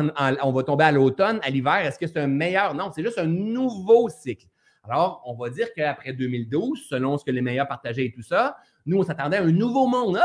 on 0.43 0.53
va 0.53 0.63
tomber 0.63 0.85
à 0.85 0.93
l'automne, 0.93 1.41
à 1.43 1.51
l'hiver. 1.51 1.79
Est-ce 1.87 1.99
que 1.99 2.07
c'est 2.07 2.19
un 2.19 2.27
meilleur? 2.27 2.75
Non, 2.75 2.91
c'est 2.95 3.03
juste 3.03 3.19
un 3.19 3.27
nouveau 3.27 4.09
cycle. 4.09 4.47
Alors, 4.85 5.23
on 5.27 5.35
va 5.35 5.51
dire 5.51 5.69
qu'après 5.75 6.13
2012, 6.13 6.87
selon 6.89 7.19
ce 7.19 7.25
que 7.25 7.31
les 7.31 7.43
meilleurs 7.43 7.69
partageaient 7.69 8.07
et 8.07 8.13
tout 8.13 8.23
ça, 8.23 8.57
nous, 8.87 8.99
on 8.99 9.03
s'attendait 9.03 9.37
à 9.37 9.43
un 9.43 9.53
nouveau 9.53 9.87
monde. 9.87 10.19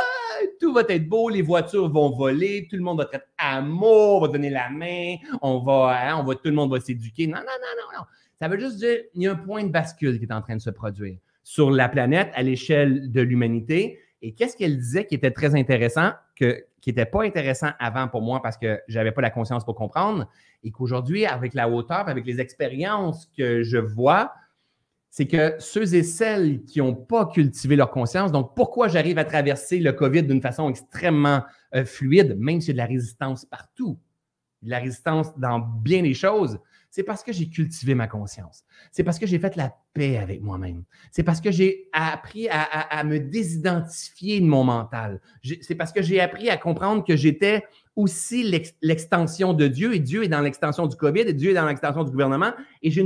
Tout 0.61 0.73
va 0.73 0.81
être 0.87 1.07
beau, 1.07 1.29
les 1.29 1.41
voitures 1.41 1.89
vont 1.89 2.09
voler, 2.09 2.67
tout 2.69 2.77
le 2.77 2.81
monde 2.81 2.99
va 2.99 3.09
être 3.11 3.27
amour, 3.37 4.17
on 4.17 4.21
va 4.21 4.27
donner 4.29 4.49
la 4.49 4.69
main, 4.69 5.15
on 5.41 5.59
va, 5.59 5.97
hein, 6.01 6.17
on 6.19 6.23
va, 6.23 6.35
tout 6.35 6.45
le 6.45 6.53
monde 6.53 6.71
va 6.71 6.79
s'éduquer. 6.79 7.27
Non, 7.27 7.37
non, 7.37 7.43
non, 7.43 7.81
non, 7.81 7.99
non. 7.99 8.05
Ça 8.39 8.47
veut 8.47 8.59
juste 8.59 8.77
dire 8.77 8.97
qu'il 9.11 9.23
y 9.23 9.27
a 9.27 9.33
un 9.33 9.35
point 9.35 9.63
de 9.63 9.69
bascule 9.69 10.19
qui 10.19 10.25
est 10.25 10.33
en 10.33 10.41
train 10.41 10.55
de 10.55 10.61
se 10.61 10.69
produire 10.69 11.17
sur 11.43 11.69
la 11.69 11.87
planète 11.89 12.31
à 12.33 12.43
l'échelle 12.43 13.11
de 13.11 13.21
l'humanité. 13.21 13.99
Et 14.21 14.33
qu'est-ce 14.33 14.55
qu'elle 14.55 14.77
disait 14.77 15.05
qui 15.05 15.15
était 15.15 15.31
très 15.31 15.55
intéressant, 15.55 16.11
que, 16.35 16.65
qui 16.81 16.89
n'était 16.89 17.05
pas 17.05 17.23
intéressant 17.23 17.69
avant 17.79 18.07
pour 18.07 18.21
moi 18.21 18.41
parce 18.41 18.57
que 18.57 18.79
je 18.87 18.97
n'avais 18.97 19.11
pas 19.11 19.21
la 19.21 19.29
conscience 19.29 19.63
pour 19.65 19.75
comprendre, 19.75 20.27
et 20.63 20.71
qu'aujourd'hui, 20.71 21.25
avec 21.25 21.53
la 21.53 21.69
hauteur, 21.69 22.07
avec 22.07 22.25
les 22.25 22.39
expériences 22.39 23.29
que 23.37 23.61
je 23.63 23.77
vois, 23.77 24.33
c'est 25.09 25.27
que 25.27 25.55
ceux 25.59 25.95
et 25.95 26.03
celles 26.03 26.65
qui 26.65 26.79
n'ont 26.79 26.93
pas 26.93 27.25
cultivé 27.27 27.77
leur 27.77 27.89
conscience, 27.89 28.33
donc 28.33 28.53
pourquoi 28.53 28.89
j'arrive 28.89 29.17
à 29.17 29.23
traverser 29.23 29.79
le 29.79 29.93
COVID 29.93 30.23
d'une 30.23 30.41
façon 30.41 30.69
extrêmement 30.69 31.41
euh, 31.73 31.85
fluide, 31.85 32.35
même 32.37 32.59
s'il 32.59 32.75
y 32.75 32.81
a 32.81 32.83
de 32.83 32.89
la 32.89 32.93
résistance 32.93 33.45
partout, 33.45 33.97
de 34.61 34.69
la 34.69 34.79
résistance 34.79 35.37
dans 35.37 35.59
bien 35.59 36.01
des 36.01 36.13
choses, 36.13 36.59
c'est 36.95 37.03
parce 37.03 37.23
que 37.23 37.33
j'ai 37.33 37.49
cultivé 37.49 37.93
ma 37.93 38.07
conscience. 38.07 38.63
C'est 38.89 39.03
parce 39.03 39.19
que 39.19 39.27
j'ai 39.27 39.37
fait 39.37 39.57
la 39.57 39.75
paix 39.91 40.15
avec 40.15 40.41
moi-même. 40.41 40.85
C'est 41.11 41.23
parce 41.23 41.41
que 41.41 41.51
j'ai 41.51 41.89
appris 41.91 42.47
à, 42.49 43.03
me 43.03 43.19
désidentifier 43.19 44.39
de 44.39 44.45
mon 44.45 44.63
mental. 44.63 45.19
C'est 45.59 45.75
parce 45.75 45.91
que 45.91 46.01
j'ai 46.01 46.21
appris 46.21 46.49
à 46.49 46.55
comprendre 46.55 47.03
que 47.03 47.17
j'étais 47.17 47.65
aussi 47.97 48.49
l'extension 48.81 49.51
de 49.51 49.67
Dieu 49.67 49.93
et 49.93 49.99
Dieu 49.99 50.23
est 50.23 50.29
dans 50.29 50.39
l'extension 50.39 50.87
du 50.87 50.95
COVID 50.95 51.23
et 51.23 51.33
Dieu 51.33 51.51
est 51.51 51.55
dans 51.55 51.65
l'extension 51.65 52.05
du 52.05 52.11
gouvernement. 52.11 52.53
Et 52.81 52.91
j'ai 52.91 53.01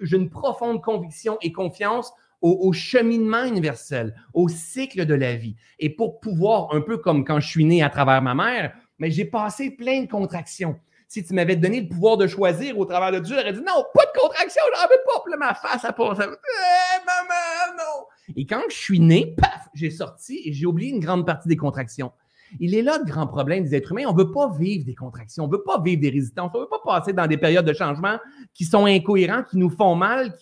une, 0.00 0.28
profonde 0.28 0.82
conviction 0.82 1.38
et 1.40 1.50
confiance 1.50 2.12
au, 2.42 2.70
cheminement 2.74 3.44
universel, 3.44 4.14
au 4.34 4.50
cycle 4.50 5.06
de 5.06 5.14
la 5.14 5.36
vie. 5.36 5.56
Et 5.78 5.88
pour 5.88 6.20
pouvoir, 6.20 6.74
un 6.74 6.82
peu 6.82 6.98
comme 6.98 7.24
quand 7.24 7.40
je 7.40 7.48
suis 7.48 7.64
né 7.64 7.82
à 7.82 7.88
travers 7.88 8.20
ma 8.20 8.34
mère, 8.34 8.74
mais 8.98 9.10
j'ai 9.10 9.24
passé 9.24 9.70
plein 9.70 10.02
de 10.02 10.10
contractions 10.10 10.78
si 11.10 11.24
tu 11.24 11.34
m'avais 11.34 11.56
donné 11.56 11.80
le 11.80 11.88
pouvoir 11.88 12.16
de 12.16 12.28
choisir 12.28 12.78
au 12.78 12.84
travers 12.84 13.10
de 13.10 13.18
Dieu, 13.18 13.34
j'aurais 13.36 13.52
dit 13.52 13.58
non, 13.58 13.84
pas 13.92 14.04
de 14.06 14.20
contraction, 14.20 14.62
j'en 14.76 14.82
veux 14.82 15.02
pas. 15.04 15.20
Puis 15.24 15.34
ma 15.36 15.54
face, 15.54 15.84
à 15.84 15.92
part, 15.92 16.12
eh, 16.12 16.24
maman, 16.24 17.76
non. 17.76 18.06
Et 18.36 18.46
quand 18.46 18.62
je 18.70 18.76
suis 18.76 19.00
né, 19.00 19.34
paf, 19.36 19.66
j'ai 19.74 19.90
sorti 19.90 20.40
et 20.44 20.52
j'ai 20.52 20.66
oublié 20.66 20.92
une 20.92 21.00
grande 21.00 21.26
partie 21.26 21.48
des 21.48 21.56
contractions. 21.56 22.12
Il 22.60 22.76
est 22.76 22.82
là 22.82 22.98
le 22.98 23.04
grand 23.04 23.26
problème 23.26 23.64
des 23.64 23.74
êtres 23.74 23.90
humains. 23.90 24.04
On 24.06 24.12
ne 24.12 24.18
veut 24.18 24.30
pas 24.30 24.52
vivre 24.56 24.84
des 24.84 24.94
contractions, 24.94 25.44
on 25.44 25.48
ne 25.48 25.52
veut 25.52 25.64
pas 25.64 25.80
vivre 25.80 26.00
des 26.00 26.10
résistances, 26.10 26.52
on 26.54 26.58
ne 26.58 26.62
veut 26.62 26.70
pas 26.70 26.80
passer 26.84 27.12
dans 27.12 27.26
des 27.26 27.38
périodes 27.38 27.66
de 27.66 27.72
changement 27.72 28.18
qui 28.54 28.64
sont 28.64 28.86
incohérents, 28.86 29.42
qui 29.42 29.58
nous 29.58 29.70
font 29.70 29.96
mal. 29.96 30.32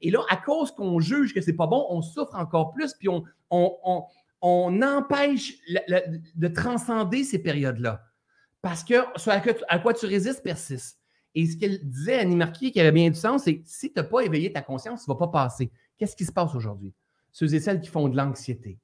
Et 0.00 0.10
là, 0.10 0.20
à 0.30 0.38
cause 0.38 0.70
qu'on 0.70 1.00
juge 1.00 1.34
que 1.34 1.42
ce 1.42 1.50
n'est 1.50 1.56
pas 1.56 1.66
bon, 1.66 1.84
on 1.90 2.00
souffre 2.00 2.34
encore 2.34 2.72
plus, 2.72 2.94
puis 2.94 3.08
on, 3.10 3.24
empêche 4.40 5.52
de 6.34 6.48
transcender 6.48 7.24
ces 7.24 7.40
périodes-là. 7.42 8.00
Parce 8.64 8.82
que 8.82 8.94
ce 9.16 9.28
à 9.28 9.78
quoi 9.78 9.92
tu 9.92 10.06
résistes 10.06 10.42
persiste. 10.42 10.98
Et 11.34 11.44
ce 11.44 11.54
qu'elle 11.54 11.86
disait, 11.86 12.20
Annie 12.20 12.34
Marquis, 12.34 12.72
qui 12.72 12.80
avait 12.80 12.92
bien 12.92 13.10
du 13.10 13.14
sens, 13.14 13.42
c'est 13.44 13.60
si 13.66 13.92
tu 13.92 14.00
n'as 14.00 14.04
pas 14.04 14.22
éveillé 14.22 14.50
ta 14.50 14.62
conscience, 14.62 15.04
tu 15.04 15.10
ne 15.10 15.14
vas 15.14 15.18
pas 15.18 15.28
passer. 15.28 15.70
Qu'est-ce 15.98 16.16
qui 16.16 16.24
se 16.24 16.32
passe 16.32 16.54
aujourd'hui? 16.54 16.94
Ceux 17.30 17.54
et 17.54 17.60
celles 17.60 17.82
qui 17.82 17.90
font 17.90 18.08
de 18.08 18.16
l'anxiété, 18.16 18.78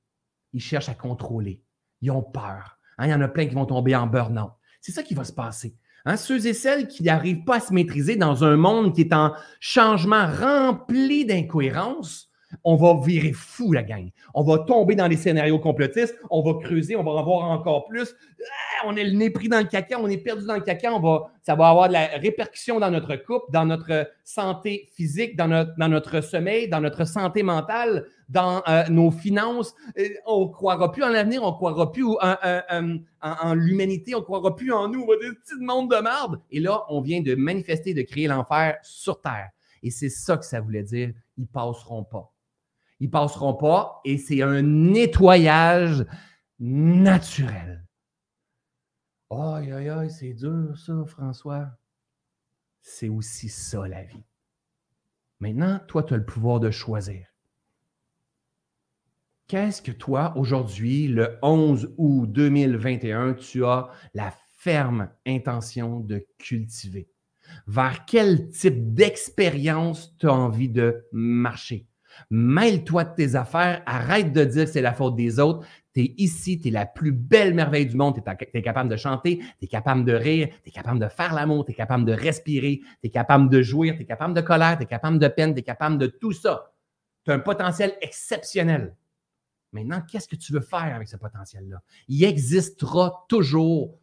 ils 0.53 0.61
cherchent 0.61 0.91
à 0.91 0.95
contrôler, 0.95 1.62
ils 2.03 2.11
ont 2.11 2.20
peur. 2.20 2.78
Hein, 2.99 3.07
il 3.07 3.11
y 3.11 3.14
en 3.14 3.22
a 3.22 3.28
plein 3.28 3.47
qui 3.47 3.55
vont 3.55 3.64
tomber 3.64 3.97
en 3.97 4.07
burn-out. 4.07 4.53
C'est 4.83 4.93
ça 4.93 5.03
qui 5.03 5.14
va 5.14 5.24
se 5.24 5.33
passer. 5.33 5.74
Hein, 6.05 6.18
ceux 6.18 6.47
et 6.47 6.53
celles 6.53 6.87
qui 6.87 7.03
n'arrivent 7.03 7.45
pas 7.45 7.57
à 7.57 7.61
se 7.61 7.72
maîtriser 7.72 8.16
dans 8.16 8.45
un 8.45 8.59
monde 8.59 8.95
qui 8.95 9.01
est 9.01 9.14
en 9.14 9.33
changement 9.61 10.26
rempli 10.26 11.24
d'incohérences, 11.24 12.30
on 12.65 12.77
va 12.77 13.01
virer 13.05 13.33
fou, 13.33 13.73
la 13.73 13.83
gang. 13.83 14.11
On 14.35 14.43
va 14.43 14.59
tomber 14.59 14.95
dans 14.95 15.07
les 15.07 15.17
scénarios 15.17 15.59
complotistes, 15.59 16.17
on 16.31 16.43
va 16.43 16.59
creuser, 16.61 16.97
on 16.97 17.03
va 17.03 17.13
en 17.13 17.25
voir 17.25 17.51
encore 17.51 17.87
plus. 17.87 18.15
Ah, 18.41 18.87
on 18.87 18.97
est 18.97 19.05
le 19.05 19.13
nez 19.13 19.31
pris 19.31 19.49
dans 19.49 19.59
le 19.59 19.65
caca, 19.65 19.99
on 20.01 20.09
est 20.09 20.19
perdu 20.19 20.47
dans 20.47 20.55
le 20.55 20.61
caca, 20.61 20.93
on 20.93 21.01
va, 21.01 21.31
ça 21.43 21.55
va 21.55 21.69
avoir 21.69 21.89
de 21.89 21.93
la 21.93 22.07
répercussion 22.07 22.81
dans 22.81 22.91
notre 22.91 23.17
couple, 23.17 23.47
dans 23.53 23.65
notre 23.65 24.11
santé 24.25 24.89
physique, 24.95 25.37
dans 25.37 25.49
notre, 25.49 26.21
sommeil, 26.21 26.69
dans 26.69 26.81
notre 26.81 27.05
santé 27.07 27.43
mentale, 27.43 28.07
dans 28.29 28.63
euh, 28.69 28.85
nos 28.89 29.11
finances. 29.11 29.75
Euh, 29.99 30.09
on 30.27 30.47
ne 30.47 30.53
croira 30.53 30.91
plus 30.91 31.03
en 31.03 31.11
l'avenir, 31.11 31.43
on 31.43 31.51
ne 31.51 31.57
croira 31.57 31.93
plus 31.93 32.05
en, 32.05 33.55
l'humanité, 33.55 34.15
on 34.15 34.21
ne 34.21 34.25
croira 34.25 34.57
plus 34.57 34.73
en 34.73 34.89
nous, 34.89 35.03
on 35.03 35.07
va 35.07 35.15
des 35.17 35.35
petits 35.35 35.61
monde 35.61 35.91
de 35.91 36.01
merde. 36.03 36.41
Et 36.51 36.61
là, 36.61 36.85
on 36.89 37.01
vient 37.01 37.21
de 37.21 37.35
manifester, 37.35 37.95
de 37.95 38.03
créer 38.03 38.27
l'enfer 38.27 38.79
sur 38.83 39.21
Terre. 39.21 39.51
Et 39.83 39.91
c'est 39.91 40.11
ça 40.11 40.37
que 40.37 40.45
ça 40.45 40.61
voulait 40.61 40.83
dire, 40.83 41.13
ils 41.39 41.47
passeront 41.47 42.05
pas 42.05 42.33
ils 43.01 43.11
passeront 43.11 43.55
pas 43.55 44.01
et 44.05 44.19
c'est 44.19 44.43
un 44.43 44.63
nettoyage 44.63 46.07
naturel. 46.59 47.87
Aïe, 49.31 49.73
aïe, 49.73 49.89
aïe, 49.89 50.11
c'est 50.11 50.35
dur 50.35 50.77
ça, 50.77 51.05
François. 51.07 51.71
C'est 52.83 53.09
aussi 53.09 53.49
ça 53.49 53.87
la 53.89 54.03
vie. 54.03 54.25
Maintenant, 55.39 55.81
toi, 55.89 56.03
tu 56.03 56.15
as 56.15 56.19
le 56.19 56.25
pouvoir 56.25 56.61
de 56.61 56.71
choisir. 56.71 57.27
Qu'est-ce 59.47 59.83
que 59.83 59.93
toi, 59.93 60.33
aujourd'hui, 60.37 61.09
le 61.09 61.39
11 61.43 61.95
août 61.97 62.27
2021, 62.27 63.35
tu 63.35 63.65
as 63.65 63.89
la 64.15 64.33
ferme 64.59 65.11
intention 65.27 66.01
de 66.01 66.27
cultiver? 66.39 67.09
Vers 67.67 68.05
quel 68.05 68.51
type 68.51 68.95
d'expérience 68.95 70.17
tu 70.19 70.29
as 70.29 70.33
envie 70.33 70.69
de 70.69 71.05
marcher? 71.13 71.89
Mêle-toi 72.31 73.05
de 73.05 73.15
tes 73.15 73.35
affaires, 73.35 73.83
arrête 73.87 74.33
de 74.33 74.45
dire 74.45 74.65
que 74.65 74.71
c'est 74.71 74.83
la 74.83 74.93
faute 74.93 75.17
des 75.17 75.39
autres. 75.39 75.67
Tu 75.95 76.01
es 76.01 76.15
ici, 76.19 76.61
tu 76.61 76.69
es 76.69 76.71
la 76.71 76.87
plus 76.87 77.13
belle 77.13 77.55
merveille 77.55 77.87
du 77.87 77.97
monde, 77.97 78.15
tu 78.15 78.49
es, 78.55 78.63
capable 78.63 78.89
de 78.89 78.97
chanter, 78.97 79.39
tu 79.59 79.65
es 79.65 79.67
capable 79.67 80.05
de 80.05 80.13
rire, 80.13 80.49
tu 80.63 80.69
es 80.69 80.73
capable 80.73 81.01
de 81.01 81.09
faire 81.09 81.35
l'amour, 81.35 81.65
tu 81.65 81.73
es 81.73 81.75
capable 81.75 82.05
de 82.05 82.13
respirer, 82.13 82.81
tu 83.01 83.09
es 83.09 83.11
capable 83.11 83.49
de 83.49 83.63
jouir, 83.63 83.97
tu 83.97 84.03
es 84.03 84.07
capable 84.07 84.35
de 84.35 84.41
colère, 84.41 84.77
tu 84.77 84.85
es 84.85 84.87
capable 84.87 85.19
de 85.19 85.29
peine, 85.29 85.55
tu 85.55 85.61
es 85.61 85.65
capable 85.65 85.99
de 85.99 86.07
tout 86.07 86.33
ça. 86.33 86.73
Tu 87.25 87.31
as 87.31 87.35
un 87.35 87.41
potentiel 87.41 87.97
exceptionnel. 88.01 88.97
Maintenant, 89.73 90.03
qu'est-ce 90.03 90.29
que 90.29 90.37
tu 90.37 90.53
veux 90.53 90.61
faire 90.61 90.95
avec 90.95 91.09
ce 91.09 91.17
potentiel-là? 91.17 91.83
Il 92.09 92.25
existera 92.25 93.25
toujours 93.29 93.99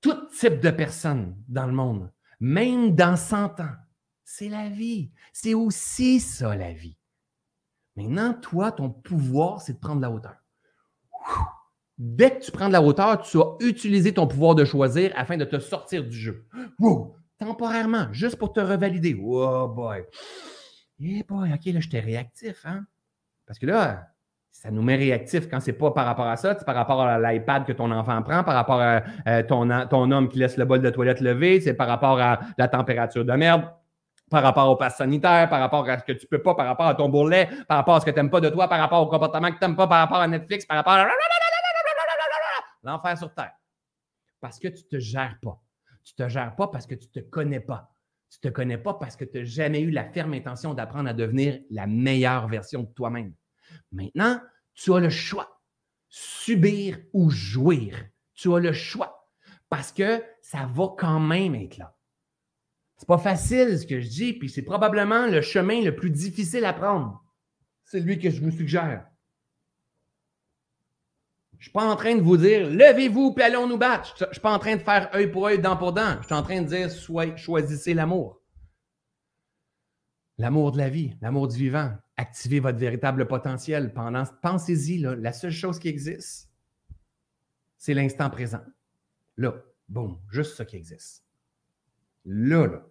tout 0.00 0.28
type 0.38 0.60
de 0.60 0.70
personnes 0.70 1.36
dans 1.48 1.66
le 1.66 1.72
monde, 1.72 2.12
même 2.38 2.94
dans 2.94 3.16
100 3.16 3.60
ans. 3.60 3.74
C'est 4.24 4.48
la 4.48 4.68
vie. 4.68 5.10
C'est 5.32 5.54
aussi 5.54 6.20
ça, 6.20 6.54
la 6.56 6.72
vie. 6.72 6.96
Maintenant, 7.96 8.34
toi, 8.34 8.72
ton 8.72 8.90
pouvoir, 8.90 9.60
c'est 9.62 9.72
de 9.74 9.78
prendre 9.78 10.00
la 10.00 10.10
hauteur. 10.10 10.36
Dès 11.98 12.30
que 12.30 12.44
tu 12.44 12.52
prends 12.52 12.68
de 12.68 12.74
la 12.74 12.82
hauteur, 12.82 13.22
tu 13.22 13.38
vas 13.38 13.56
utiliser 13.60 14.12
ton 14.12 14.26
pouvoir 14.26 14.54
de 14.54 14.66
choisir 14.66 15.12
afin 15.16 15.38
de 15.38 15.46
te 15.46 15.58
sortir 15.58 16.04
du 16.04 16.16
jeu. 16.16 16.46
Temporairement, 17.38 18.12
juste 18.12 18.36
pour 18.36 18.52
te 18.52 18.60
revalider. 18.60 19.18
Oh 19.18 19.68
boy. 19.68 20.04
Eh 21.00 21.22
boy, 21.22 21.52
OK, 21.52 21.64
là, 21.66 21.80
j'étais 21.80 22.00
réactif, 22.00 22.64
hein? 22.66 22.84
Parce 23.46 23.58
que 23.58 23.66
là, 23.66 24.08
ça 24.50 24.70
nous 24.70 24.82
met 24.82 24.96
réactif 24.96 25.48
quand 25.48 25.60
c'est 25.60 25.72
pas 25.72 25.90
par 25.90 26.06
rapport 26.06 26.26
à 26.26 26.36
ça, 26.36 26.54
c'est 26.58 26.64
par 26.64 26.74
rapport 26.74 27.00
à 27.00 27.18
l'iPad 27.18 27.64
que 27.64 27.72
ton 27.72 27.90
enfant 27.90 28.22
prend, 28.22 28.42
par 28.42 28.54
rapport 28.54 28.80
à 28.80 29.02
euh, 29.28 29.42
ton, 29.42 29.68
ton 29.88 30.10
homme 30.10 30.28
qui 30.28 30.38
laisse 30.38 30.56
le 30.56 30.64
bol 30.64 30.80
de 30.80 30.90
toilette 30.90 31.20
levé, 31.20 31.60
c'est 31.60 31.74
par 31.74 31.88
rapport 31.88 32.18
à 32.18 32.40
la 32.58 32.68
température 32.68 33.24
de 33.24 33.32
merde 33.32 33.64
par 34.30 34.42
rapport 34.42 34.68
au 34.68 34.76
pass 34.76 34.96
sanitaire, 34.96 35.48
par 35.48 35.60
rapport 35.60 35.88
à 35.88 35.98
ce 35.98 36.04
que 36.04 36.12
tu 36.12 36.26
peux 36.26 36.42
pas, 36.42 36.54
par 36.54 36.66
rapport 36.66 36.86
à 36.86 36.94
ton 36.94 37.08
bourrelet, 37.08 37.48
par 37.68 37.78
rapport 37.78 37.96
à 37.96 38.00
ce 38.00 38.06
que 38.06 38.10
tu 38.10 38.16
n'aimes 38.16 38.30
pas 38.30 38.40
de 38.40 38.48
toi, 38.48 38.68
par 38.68 38.78
rapport 38.78 39.02
au 39.02 39.06
comportement 39.06 39.50
que 39.50 39.58
tu 39.58 39.64
n'aimes 39.64 39.76
pas, 39.76 39.86
par 39.86 39.98
rapport 40.00 40.18
à 40.18 40.26
Netflix, 40.26 40.66
par 40.66 40.78
rapport 40.78 40.94
à 40.94 41.06
l'enfer 42.82 43.18
sur 43.18 43.34
Terre. 43.34 43.52
Parce 44.40 44.58
que 44.58 44.68
tu 44.68 44.82
ne 44.84 44.88
te 44.88 44.98
gères 44.98 45.38
pas. 45.42 45.60
Tu 46.04 46.14
ne 46.18 46.24
te 46.24 46.30
gères 46.30 46.54
pas 46.54 46.68
parce 46.68 46.86
que 46.86 46.94
tu 46.94 47.06
ne 47.14 47.20
te 47.20 47.28
connais 47.28 47.60
pas. 47.60 47.92
Tu 48.30 48.38
ne 48.42 48.50
te 48.50 48.54
connais 48.54 48.78
pas 48.78 48.94
parce 48.94 49.16
que 49.16 49.24
tu 49.24 49.38
n'as 49.38 49.44
jamais 49.44 49.80
eu 49.80 49.90
la 49.90 50.04
ferme 50.04 50.34
intention 50.34 50.74
d'apprendre 50.74 51.08
à 51.08 51.12
devenir 51.12 51.60
la 51.70 51.86
meilleure 51.86 52.48
version 52.48 52.82
de 52.82 52.92
toi-même. 52.92 53.34
Maintenant, 53.92 54.40
tu 54.74 54.94
as 54.94 55.00
le 55.00 55.10
choix. 55.10 55.60
Subir 56.08 56.98
ou 57.12 57.30
jouir. 57.30 57.96
Tu 58.34 58.54
as 58.54 58.60
le 58.60 58.72
choix. 58.72 59.28
Parce 59.68 59.90
que 59.90 60.22
ça 60.40 60.68
va 60.72 60.94
quand 60.96 61.18
même 61.18 61.54
être 61.54 61.78
là. 61.78 61.95
C'est 62.96 63.06
pas 63.06 63.18
facile 63.18 63.78
ce 63.78 63.86
que 63.86 64.00
je 64.00 64.08
dis, 64.08 64.32
puis 64.32 64.48
c'est 64.48 64.62
probablement 64.62 65.26
le 65.26 65.42
chemin 65.42 65.82
le 65.82 65.94
plus 65.94 66.10
difficile 66.10 66.64
à 66.64 66.72
prendre. 66.72 67.22
C'est 67.84 68.00
lui 68.00 68.18
que 68.18 68.30
je 68.30 68.40
vous 68.40 68.50
suggère. 68.50 69.06
Je 71.52 71.58
ne 71.58 71.62
suis 71.62 71.72
pas 71.72 71.90
en 71.90 71.96
train 71.96 72.14
de 72.14 72.20
vous 72.20 72.36
dire 72.36 72.68
levez-vous 72.68 73.32
puis 73.32 73.44
allons 73.44 73.66
nous 73.66 73.78
battre. 73.78 74.14
Je 74.18 74.24
ne 74.24 74.32
suis 74.32 74.40
pas 74.40 74.52
en 74.52 74.58
train 74.58 74.76
de 74.76 74.82
faire 74.82 75.10
œil 75.14 75.30
pour 75.30 75.46
œil, 75.46 75.58
dent 75.58 75.76
pour 75.76 75.92
dent. 75.92 76.18
Je 76.20 76.26
suis 76.26 76.34
en 76.34 76.42
train 76.42 76.60
de 76.60 76.66
dire 76.66 76.90
choisissez 77.36 77.94
l'amour. 77.94 78.40
L'amour 80.38 80.72
de 80.72 80.78
la 80.78 80.90
vie, 80.90 81.16
l'amour 81.22 81.48
du 81.48 81.56
vivant. 81.56 81.92
Activez 82.18 82.60
votre 82.60 82.78
véritable 82.78 83.26
potentiel. 83.26 83.92
Pendant, 83.94 84.24
pensez-y, 84.42 84.98
la 84.98 85.32
seule 85.32 85.50
chose 85.50 85.78
qui 85.78 85.88
existe, 85.88 86.50
c'est 87.78 87.94
l'instant 87.94 88.28
présent. 88.28 88.62
Là, 89.36 89.54
boum, 89.88 90.18
juste 90.30 90.56
ça 90.56 90.64
qui 90.64 90.76
existe. 90.76 91.25
Là, 92.26 92.66
là, 92.66 92.82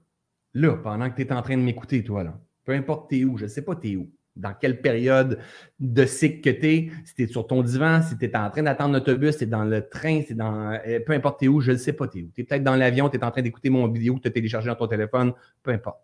là, 0.54 0.78
pendant 0.78 1.10
que 1.10 1.16
tu 1.16 1.22
es 1.24 1.34
en 1.34 1.42
train 1.42 1.58
de 1.58 1.62
m'écouter, 1.62 2.04
toi, 2.04 2.24
là, 2.24 2.40
peu 2.64 2.74
importe 2.74 3.10
t'es 3.10 3.24
où, 3.26 3.38
je 3.38 3.44
ne 3.44 3.50
sais 3.50 3.62
pas 3.62 3.76
t'es 3.76 3.96
où, 3.96 4.10
dans 4.36 4.54
quelle 4.54 4.82
période 4.82 5.40
de 5.80 6.06
cycle 6.06 6.42
que 6.42 6.50
tu 6.50 6.68
es, 6.68 6.92
si 7.06 7.16
tu 7.16 7.24
es 7.24 7.28
sur 7.28 7.46
ton 7.46 7.62
divan, 7.62 8.02
si 8.02 8.18
tu 8.18 8.26
es 8.26 8.36
en 8.36 8.50
train 8.50 8.64
d'attendre 8.64 8.94
l'autobus, 8.94 9.38
tu 9.38 9.44
es 9.44 9.48
dans 9.48 9.66
le 9.66 9.88
train, 9.88 10.22
c'est 10.28 10.34
dans. 10.34 10.72
Euh, 10.72 11.00
peu 11.06 11.14
importe 11.14 11.40
t'es 11.42 11.48
où, 11.48 11.62
je 11.62 11.72
ne 11.72 11.78
sais 11.78 11.94
pas 11.94 12.08
t'es 12.08 12.22
où. 12.24 12.32
Tu 12.34 12.42
es 12.42 12.44
peut-être 12.44 12.64
dans 12.64 12.76
l'avion, 12.76 13.10
tu 13.10 13.18
es 13.18 13.24
en 13.24 13.32
train 13.32 13.42
d'écouter 13.42 13.70
mon 13.70 13.88
vidéo 13.88 14.16
que 14.16 14.22
tu 14.22 14.28
as 14.28 14.32
téléchargé 14.32 14.68
dans 14.68 14.76
ton 14.76 14.88
téléphone, 14.88 15.34
peu 15.64 15.72
importe. 15.72 16.02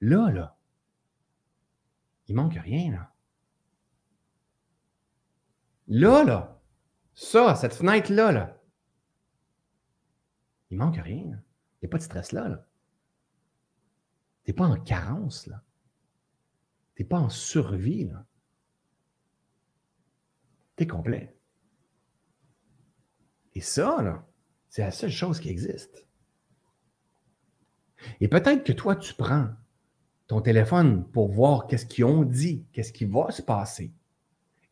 Là, 0.00 0.30
là, 0.30 0.56
il 2.28 2.34
manque 2.34 2.54
rien, 2.54 2.92
là. 2.92 3.12
Là, 5.88 6.24
là, 6.24 6.60
ça, 7.14 7.54
cette 7.54 7.74
fenêtre-là, 7.74 8.32
là, 8.32 8.60
il 10.70 10.78
manque 10.78 10.96
rien. 10.96 11.40
Pas 11.88 11.98
de 11.98 12.02
stress 12.02 12.32
là. 12.32 12.66
Tu 14.44 14.50
n'es 14.50 14.54
pas 14.54 14.66
en 14.66 14.76
carence. 14.76 15.46
là. 15.46 15.62
Tu 16.94 17.02
n'es 17.02 17.08
pas 17.08 17.18
en 17.18 17.28
survie. 17.28 18.10
Tu 20.76 20.84
es 20.84 20.86
complet. 20.86 21.36
Et 23.54 23.60
ça, 23.60 24.02
là, 24.02 24.26
c'est 24.68 24.82
la 24.82 24.90
seule 24.90 25.10
chose 25.10 25.40
qui 25.40 25.48
existe. 25.48 26.06
Et 28.20 28.28
peut-être 28.28 28.64
que 28.64 28.72
toi, 28.72 28.94
tu 28.94 29.14
prends 29.14 29.48
ton 30.26 30.40
téléphone 30.40 31.08
pour 31.10 31.28
voir 31.28 31.66
qu'est-ce 31.66 31.86
qu'ils 31.86 32.04
ont 32.04 32.24
dit, 32.24 32.66
qu'est-ce 32.72 32.92
qui 32.92 33.04
va 33.04 33.30
se 33.30 33.42
passer 33.42 33.92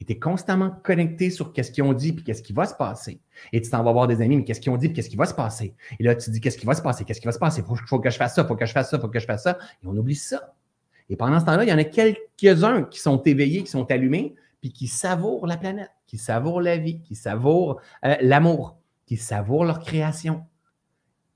tu 0.05 0.13
es 0.13 0.19
constamment 0.19 0.71
connecté 0.83 1.31
sur 1.31 1.53
qu'est-ce 1.53 1.71
qu'ils 1.71 1.85
ont 1.85 1.93
dit 1.93 2.13
puis 2.13 2.25
qu'est-ce 2.25 2.43
qui 2.43 2.53
va 2.53 2.67
se 2.67 2.75
passer. 2.75 3.21
Et 3.53 3.61
tu 3.61 3.71
t'en 3.71 3.83
vas 3.83 3.93
voir 3.93 4.07
des 4.07 4.21
amis, 4.21 4.37
mais 4.37 4.45
qu'est-ce 4.45 4.61
qu'ils 4.61 4.73
ont 4.73 4.77
dit 4.77 4.89
puis 4.89 4.97
qu'est-ce 4.97 5.11
qui 5.11 5.17
va 5.17 5.27
se 5.27 5.35
passer? 5.35 5.75
Et 5.99 6.03
là, 6.03 6.15
tu 6.15 6.31
dis 6.31 6.41
qu'est-ce 6.41 6.59
qui 6.59 6.67
va 6.67 6.75
se 6.75 6.83
passer, 6.83 7.05
qu'est-ce 7.05 7.21
qui 7.21 7.27
va 7.27 7.33
se 7.33 7.39
passer, 7.39 7.63
il 7.63 7.77
faut, 7.89 7.99
que 8.01 8.11
je 8.11 8.17
fasse 8.17 8.35
ça, 8.35 8.45
faut 8.45 8.57
que 8.57 8.67
je 8.67 8.73
fasse 8.73 8.91
ça, 8.91 8.99
faut 8.99 9.09
que 9.09 9.21
je 9.21 9.27
fasse 9.27 9.45
ça. 9.45 9.59
Et 9.83 9.87
on 9.87 9.97
oublie 9.97 10.15
ça. 10.15 10.55
Et 11.09 11.17
pendant 11.17 11.39
ce 11.39 11.45
temps-là, 11.45 11.65
il 11.65 11.71
y 11.71 11.73
en 11.73 11.79
a 11.79 11.85
quelques-uns 11.85 12.85
qui 12.85 12.99
sont 12.99 13.23
éveillés, 13.23 13.63
qui 13.63 13.71
sont 13.71 13.91
allumés, 13.91 14.35
puis 14.61 14.73
qui 14.73 14.89
savourent 14.89 15.47
la 15.47 15.57
planète, 15.57 15.91
qui 16.07 16.19
savourent 16.19 16.61
la 16.61 16.79
vie, 16.79 17.01
qui 17.03 17.15
savourent 17.15 17.81
euh, 18.05 18.17
l'amour, 18.21 18.79
qui 19.07 19.17
savourent 19.17 19.65
leur 19.65 19.81
création, 19.81 20.45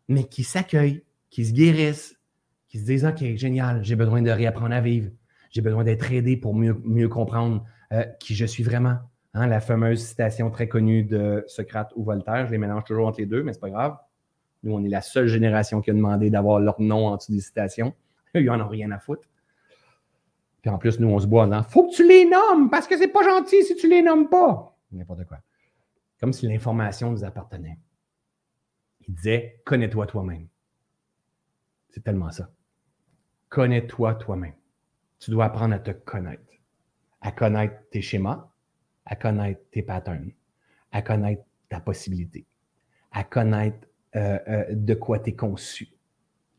mais 0.08 0.24
qui 0.24 0.42
s'accueillent, 0.42 1.04
qui 1.30 1.44
se 1.44 1.52
guérissent, 1.52 2.16
qui 2.68 2.78
se 2.78 2.84
disent 2.84 3.04
OK, 3.04 3.22
génial, 3.36 3.84
j'ai 3.84 3.96
besoin 3.96 4.22
de 4.22 4.30
réapprendre 4.30 4.74
à 4.74 4.80
vivre, 4.80 5.10
j'ai 5.50 5.60
besoin 5.60 5.84
d'être 5.84 6.10
aidé 6.10 6.36
pour 6.36 6.54
mieux 6.54 7.08
comprendre 7.08 7.64
euh, 7.92 8.04
qui 8.20 8.34
je 8.34 8.44
suis 8.44 8.62
vraiment. 8.62 8.98
Hein, 9.34 9.46
la 9.46 9.60
fameuse 9.60 10.04
citation 10.04 10.50
très 10.50 10.68
connue 10.68 11.04
de 11.04 11.44
Socrate 11.46 11.92
ou 11.96 12.04
Voltaire, 12.04 12.46
je 12.46 12.52
les 12.52 12.58
mélange 12.58 12.84
toujours 12.84 13.06
entre 13.06 13.20
les 13.20 13.26
deux, 13.26 13.42
mais 13.42 13.52
c'est 13.52 13.60
pas 13.60 13.70
grave. 13.70 13.96
Nous, 14.62 14.72
on 14.72 14.82
est 14.84 14.88
la 14.88 15.00
seule 15.00 15.28
génération 15.28 15.80
qui 15.80 15.90
a 15.90 15.94
demandé 15.94 16.30
d'avoir 16.30 16.60
leur 16.60 16.80
nom 16.80 17.06
en 17.06 17.16
dessous 17.16 17.32
des 17.32 17.40
citations. 17.40 17.94
Ils 18.34 18.44
n'en 18.44 18.60
ont 18.60 18.68
rien 18.68 18.90
à 18.90 18.98
foutre. 18.98 19.28
Puis 20.62 20.70
en 20.70 20.78
plus, 20.78 20.98
nous, 20.98 21.08
on 21.08 21.18
se 21.18 21.26
boit 21.26 21.46
Il 21.46 21.62
Faut 21.70 21.86
que 21.88 21.94
tu 21.94 22.06
les 22.06 22.24
nommes 22.24 22.68
parce 22.68 22.86
que 22.86 22.96
c'est 22.96 23.08
pas 23.08 23.22
gentil 23.22 23.62
si 23.64 23.76
tu 23.76 23.88
les 23.88 24.02
nommes 24.02 24.28
pas. 24.28 24.76
N'importe 24.90 25.24
quoi. 25.26 25.38
Comme 26.20 26.32
si 26.32 26.48
l'information 26.48 27.12
nous 27.12 27.24
appartenait. 27.24 27.78
Il 29.06 29.14
disait 29.14 29.60
Connais-toi 29.64 30.06
toi-même. 30.06 30.48
C'est 31.90 32.02
tellement 32.02 32.30
ça. 32.30 32.50
Connais-toi 33.48 34.14
toi-même. 34.16 34.54
Tu 35.20 35.30
dois 35.30 35.46
apprendre 35.46 35.74
à 35.74 35.78
te 35.78 35.92
connaître 35.92 36.47
à 37.20 37.32
connaître 37.32 37.74
tes 37.90 38.02
schémas, 38.02 38.48
à 39.04 39.16
connaître 39.16 39.60
tes 39.70 39.82
patterns, 39.82 40.30
à 40.92 41.02
connaître 41.02 41.42
ta 41.68 41.80
possibilité, 41.80 42.46
à 43.12 43.24
connaître 43.24 43.86
euh, 44.16 44.38
euh, 44.48 44.64
de 44.70 44.94
quoi 44.94 45.18
tu 45.18 45.30
es 45.30 45.32
conçu, 45.34 45.88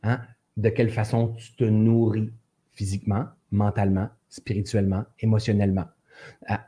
hein? 0.04 0.22
de 0.58 0.70
quelle 0.70 0.90
façon 0.90 1.34
tu 1.34 1.56
te 1.56 1.64
nourris 1.64 2.32
physiquement, 2.74 3.26
mentalement, 3.52 4.10
spirituellement, 4.30 5.06
émotionnellement, 5.20 5.86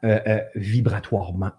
euh, 0.04 0.42
vibratoirement, 0.56 1.52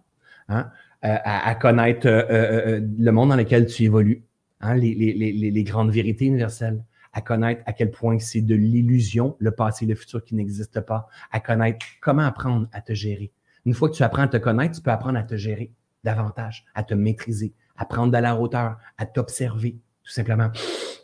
hein? 0.49 0.71
à, 1.03 1.55
connaître 1.57 2.07
le 2.09 3.11
monde 3.11 3.31
dans 3.31 3.37
lequel 3.37 3.67
tu 3.67 3.85
évolues, 3.85 4.23
hein? 4.61 4.75
les, 4.75 4.95
les 4.95 5.65
grandes 5.65 5.91
vérités 5.91 6.27
universelles, 6.27 6.83
à 7.13 7.21
connaître 7.21 7.63
à 7.67 7.73
quel 7.73 7.91
point 7.91 8.19
c'est 8.19 8.41
de 8.41 8.55
l'illusion, 8.55 9.37
le 9.39 9.51
passé 9.51 9.85
et 9.85 9.89
le 9.89 9.95
futur 9.95 10.25
qui 10.25 10.35
n'existent 10.35 10.83
pas, 10.83 11.09
à 11.31 11.41
connaître 11.41 11.85
comment 12.01 12.23
apprendre 12.23 12.69
à 12.73 12.81
te 12.81 12.95
gérer. 12.95 13.33
Une 13.65 13.75
fois 13.75 13.89
que 13.89 13.95
tu 13.95 14.03
apprends 14.03 14.23
à 14.23 14.29
te 14.29 14.39
connaître, 14.39 14.77
tu 14.77 14.83
peux 14.83 14.91
apprendre 14.91 15.19
à 15.19 15.23
te 15.23 15.37
gérer 15.37 15.73
davantage, 16.05 16.65
à 16.75 16.83
te 16.83 16.95
maîtriser, 16.95 17.55
à 17.77 17.85
prendre 17.85 18.13
de 18.13 18.19
la 18.19 18.37
hauteur, 18.37 18.79
à 18.99 19.07
t'observer, 19.07 19.79
tout 20.03 20.11
simplement, 20.11 20.51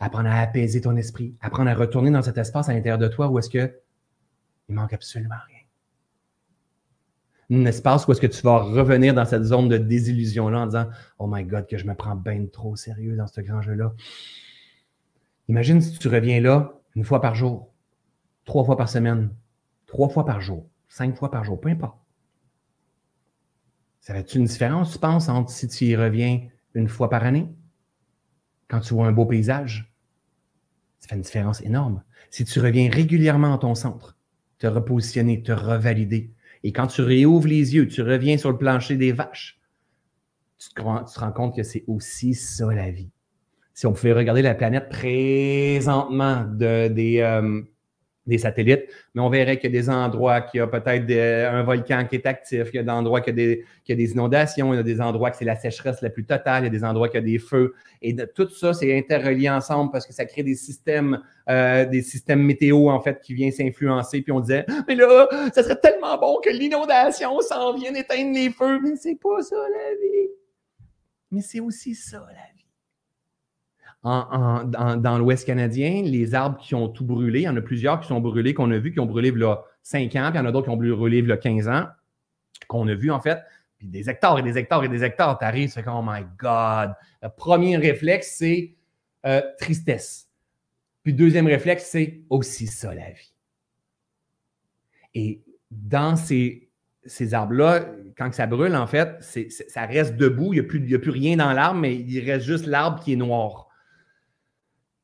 apprendre 0.00 0.28
à 0.28 0.40
apaiser 0.40 0.80
ton 0.80 0.96
esprit, 0.96 1.34
apprendre 1.40 1.70
à 1.70 1.74
retourner 1.74 2.10
dans 2.10 2.22
cet 2.22 2.38
espace 2.38 2.68
à 2.68 2.72
l'intérieur 2.72 2.98
de 2.98 3.08
toi 3.08 3.28
où 3.28 3.38
est-ce 3.38 3.50
que 3.50 3.78
il 4.68 4.74
manque 4.74 4.92
absolument 4.92 5.36
rien. 5.46 5.58
un 7.58 7.64
espace 7.64 8.06
où 8.06 8.12
est-ce 8.12 8.20
que 8.20 8.26
tu 8.26 8.42
vas 8.42 8.58
revenir 8.58 9.14
dans 9.14 9.24
cette 9.24 9.44
zone 9.44 9.68
de 9.68 9.78
désillusion-là 9.78 10.60
en 10.60 10.66
disant 10.66 10.88
Oh 11.18 11.26
my 11.26 11.44
God, 11.44 11.66
que 11.66 11.78
je 11.78 11.86
me 11.86 11.94
prends 11.94 12.16
bien 12.16 12.44
trop 12.52 12.76
sérieux 12.76 13.16
dans 13.16 13.26
ce 13.26 13.40
grand 13.40 13.62
jeu-là. 13.62 13.94
Imagine 15.48 15.80
si 15.80 15.98
tu 15.98 16.08
reviens 16.08 16.40
là 16.40 16.78
une 16.94 17.04
fois 17.04 17.20
par 17.20 17.34
jour, 17.34 17.72
trois 18.44 18.64
fois 18.64 18.76
par 18.76 18.88
semaine, 18.88 19.34
trois 19.86 20.08
fois 20.08 20.24
par 20.24 20.40
jour, 20.40 20.68
cinq 20.88 21.16
fois 21.16 21.30
par 21.30 21.44
jour, 21.44 21.60
peu 21.60 21.68
importe. 21.68 21.98
Ça 24.00 24.14
fait-tu 24.14 24.38
une 24.38 24.44
différence, 24.44 24.92
tu 24.92 24.98
penses, 24.98 25.28
entre 25.28 25.50
si 25.50 25.68
tu 25.68 25.86
y 25.86 25.96
reviens 25.96 26.48
une 26.74 26.88
fois 26.88 27.10
par 27.10 27.24
année, 27.24 27.48
quand 28.68 28.80
tu 28.80 28.94
vois 28.94 29.06
un 29.06 29.12
beau 29.12 29.26
paysage? 29.26 29.92
Ça 30.98 31.08
fait 31.08 31.16
une 31.16 31.22
différence 31.22 31.60
énorme. 31.62 32.02
Si 32.30 32.44
tu 32.44 32.60
reviens 32.60 32.90
régulièrement 32.90 33.54
à 33.54 33.58
ton 33.58 33.74
centre, 33.74 34.16
te 34.58 34.66
repositionner, 34.66 35.42
te 35.42 35.52
revalider, 35.52 36.32
et 36.62 36.72
quand 36.72 36.88
tu 36.88 37.02
réouvres 37.02 37.46
les 37.46 37.74
yeux, 37.74 37.86
tu 37.86 38.02
reviens 38.02 38.36
sur 38.36 38.50
le 38.50 38.58
plancher 38.58 38.96
des 38.96 39.12
vaches, 39.12 39.60
tu 40.58 40.70
te, 40.70 40.80
rends 40.82 41.32
compte 41.32 41.54
que 41.54 41.62
c'est 41.62 41.84
aussi 41.86 42.34
ça 42.34 42.66
la 42.72 42.90
vie. 42.90 43.10
Si 43.78 43.86
on 43.86 43.92
pouvait 43.92 44.12
regarder 44.12 44.42
la 44.42 44.56
planète 44.56 44.88
présentement 44.88 46.44
de, 46.44 46.88
des, 46.88 47.20
euh, 47.20 47.62
des 48.26 48.38
satellites, 48.38 48.88
mais 49.14 49.22
on 49.22 49.28
verrait 49.30 49.56
qu'il 49.60 49.72
y 49.72 49.78
a 49.78 49.80
des 49.80 49.88
endroits 49.88 50.40
qu'il 50.40 50.58
y 50.58 50.60
a 50.60 50.66
peut-être 50.66 51.08
un 51.08 51.62
volcan 51.62 52.04
qui 52.10 52.16
est 52.16 52.26
actif, 52.26 52.72
qu'il 52.72 52.74
y 52.74 52.78
a 52.80 52.82
des 52.82 52.90
endroits 52.90 53.20
qu'il 53.20 53.38
y, 53.38 53.92
a 53.92 53.94
des 53.94 54.10
inondations, 54.10 54.74
il 54.74 54.78
y 54.78 54.80
a 54.80 54.82
des 54.82 55.00
endroits 55.00 55.30
que 55.30 55.36
c'est 55.36 55.44
la 55.44 55.54
sécheresse 55.54 56.02
la 56.02 56.10
plus 56.10 56.24
totale, 56.24 56.64
il 56.64 56.66
y 56.66 56.66
a 56.66 56.70
des 56.70 56.82
endroits 56.82 57.08
qu'il 57.08 57.20
y 57.20 57.22
a 57.22 57.26
des 57.26 57.38
feux. 57.38 57.72
Et 58.02 58.16
tout 58.34 58.50
ça, 58.50 58.74
c'est 58.74 58.98
interrelié 58.98 59.48
ensemble 59.48 59.92
parce 59.92 60.08
que 60.08 60.12
ça 60.12 60.24
crée 60.24 60.42
des 60.42 60.56
systèmes, 60.56 61.22
euh, 61.48 61.84
des 61.84 62.02
systèmes 62.02 62.42
météo, 62.42 62.88
en 62.88 63.00
fait, 63.00 63.20
qui 63.20 63.32
viennent 63.32 63.52
s'influencer. 63.52 64.22
Puis 64.22 64.32
on 64.32 64.40
disait, 64.40 64.66
mais 64.88 64.96
là, 64.96 65.28
ça 65.54 65.62
serait 65.62 65.78
tellement 65.78 66.18
bon 66.18 66.40
que 66.42 66.50
l'inondation 66.50 67.38
s'en 67.42 67.74
vienne 67.74 67.94
éteindre 67.94 68.34
les 68.34 68.50
feux. 68.50 68.80
Mais 68.82 68.96
c'est 68.96 69.20
pas 69.22 69.40
ça 69.40 69.54
la 69.54 69.94
vie. 69.94 70.30
Mais 71.30 71.42
c'est 71.42 71.60
aussi 71.60 71.94
ça 71.94 72.26
la 72.26 72.52
vie 72.52 72.57
dans 74.04 75.18
l'Ouest 75.18 75.46
canadien, 75.46 76.02
les 76.02 76.34
arbres 76.34 76.58
qui 76.58 76.74
ont 76.74 76.88
tout 76.88 77.04
brûlé, 77.04 77.40
il 77.40 77.44
y 77.44 77.48
en 77.48 77.56
a 77.56 77.60
plusieurs 77.60 78.00
qui 78.00 78.08
sont 78.08 78.20
brûlés, 78.20 78.54
qu'on 78.54 78.70
a 78.70 78.78
vu, 78.78 78.92
qui 78.92 79.00
ont 79.00 79.06
brûlé 79.06 79.30
il 79.30 79.38
y 79.38 79.44
a 79.44 79.62
5 79.82 80.14
ans, 80.16 80.30
puis 80.30 80.34
il 80.34 80.36
y 80.36 80.38
en 80.40 80.46
a 80.46 80.52
d'autres 80.52 80.66
qui 80.66 80.72
ont 80.72 80.76
brûlé 80.76 81.18
il 81.18 81.26
y 81.26 81.32
a 81.32 81.36
15 81.36 81.68
ans, 81.68 81.86
qu'on 82.68 82.86
a 82.88 82.94
vu 82.94 83.10
en 83.10 83.20
fait. 83.20 83.38
Puis 83.78 83.88
des 83.88 84.10
hectares 84.10 84.38
et 84.38 84.42
des 84.42 84.58
hectares 84.58 84.84
et 84.84 84.88
des 84.88 85.04
hectares, 85.04 85.38
tu 85.38 85.44
arrives, 85.44 85.70
c'est 85.70 85.82
comme, 85.82 85.96
oh 85.96 86.04
my 86.04 86.24
God. 86.38 86.94
Le 87.22 87.28
premier 87.28 87.76
réflexe, 87.76 88.34
c'est 88.36 88.74
euh, 89.24 89.40
tristesse. 89.58 90.28
Puis 91.02 91.14
deuxième 91.14 91.46
réflexe, 91.46 91.88
c'est 91.90 92.20
aussi 92.28 92.66
ça 92.66 92.94
la 92.94 93.10
vie. 93.10 93.32
Et 95.14 95.42
dans 95.70 96.16
ces, 96.16 96.68
ces 97.04 97.34
arbres-là, 97.34 97.86
quand 98.16 98.32
ça 98.34 98.46
brûle, 98.46 98.74
en 98.74 98.86
fait, 98.86 99.16
ça 99.22 99.86
reste 99.86 100.16
debout. 100.16 100.52
Il 100.52 100.60
n'y 100.62 100.92
a, 100.94 100.96
a, 100.96 101.00
plus 101.00 101.10
rien 101.10 101.36
dans 101.36 101.52
l'arbre, 101.52 101.80
mais 101.80 101.96
il 101.96 102.20
reste 102.28 102.46
juste 102.46 102.66
l'arbre 102.66 103.02
qui 103.02 103.12
est 103.12 103.16
noir. 103.16 103.67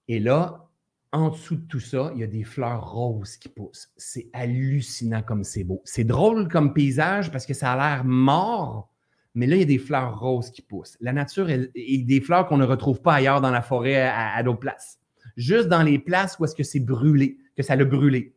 Et 0.08 0.18
là, 0.18 0.68
en 1.12 1.30
dessous 1.30 1.56
de 1.56 1.66
tout 1.66 1.80
ça, 1.80 2.10
il 2.14 2.20
y 2.20 2.24
a 2.24 2.26
des 2.26 2.42
fleurs 2.42 2.92
roses 2.92 3.36
qui 3.36 3.48
poussent. 3.48 3.88
C'est 3.96 4.28
hallucinant 4.32 5.22
comme 5.22 5.44
c'est 5.44 5.62
beau. 5.62 5.80
C'est 5.84 6.04
drôle 6.04 6.48
comme 6.48 6.74
paysage 6.74 7.30
parce 7.30 7.46
que 7.46 7.54
ça 7.54 7.72
a 7.72 7.76
l'air 7.76 8.04
mort, 8.04 8.90
mais 9.34 9.46
là, 9.46 9.54
il 9.54 9.60
y 9.60 9.62
a 9.62 9.66
des 9.66 9.78
fleurs 9.78 10.18
roses 10.18 10.50
qui 10.50 10.60
poussent. 10.60 10.96
La 11.00 11.12
nature 11.12 11.48
et 11.50 11.98
des 11.98 12.20
fleurs 12.20 12.46
qu'on 12.48 12.56
ne 12.56 12.64
retrouve 12.64 13.00
pas 13.00 13.14
ailleurs 13.14 13.40
dans 13.40 13.52
la 13.52 13.62
forêt 13.62 14.00
à, 14.00 14.42
d'autres 14.42 14.58
places. 14.58 14.98
Juste 15.36 15.68
dans 15.68 15.82
les 15.82 16.00
places 16.00 16.36
où 16.38 16.44
est-ce 16.44 16.54
que 16.54 16.64
c'est 16.64 16.80
brûlé, 16.80 17.38
que 17.56 17.62
ça 17.62 17.76
l'a 17.76 17.84
brûlé. 17.84 18.34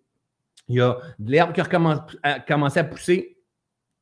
Il 0.67 0.75
y 0.75 0.81
a 0.81 0.97
de 1.17 1.31
l'herbe 1.31 1.53
qui 1.53 1.61
a 1.61 2.39
commencé 2.39 2.79
à 2.79 2.83
pousser. 2.83 3.37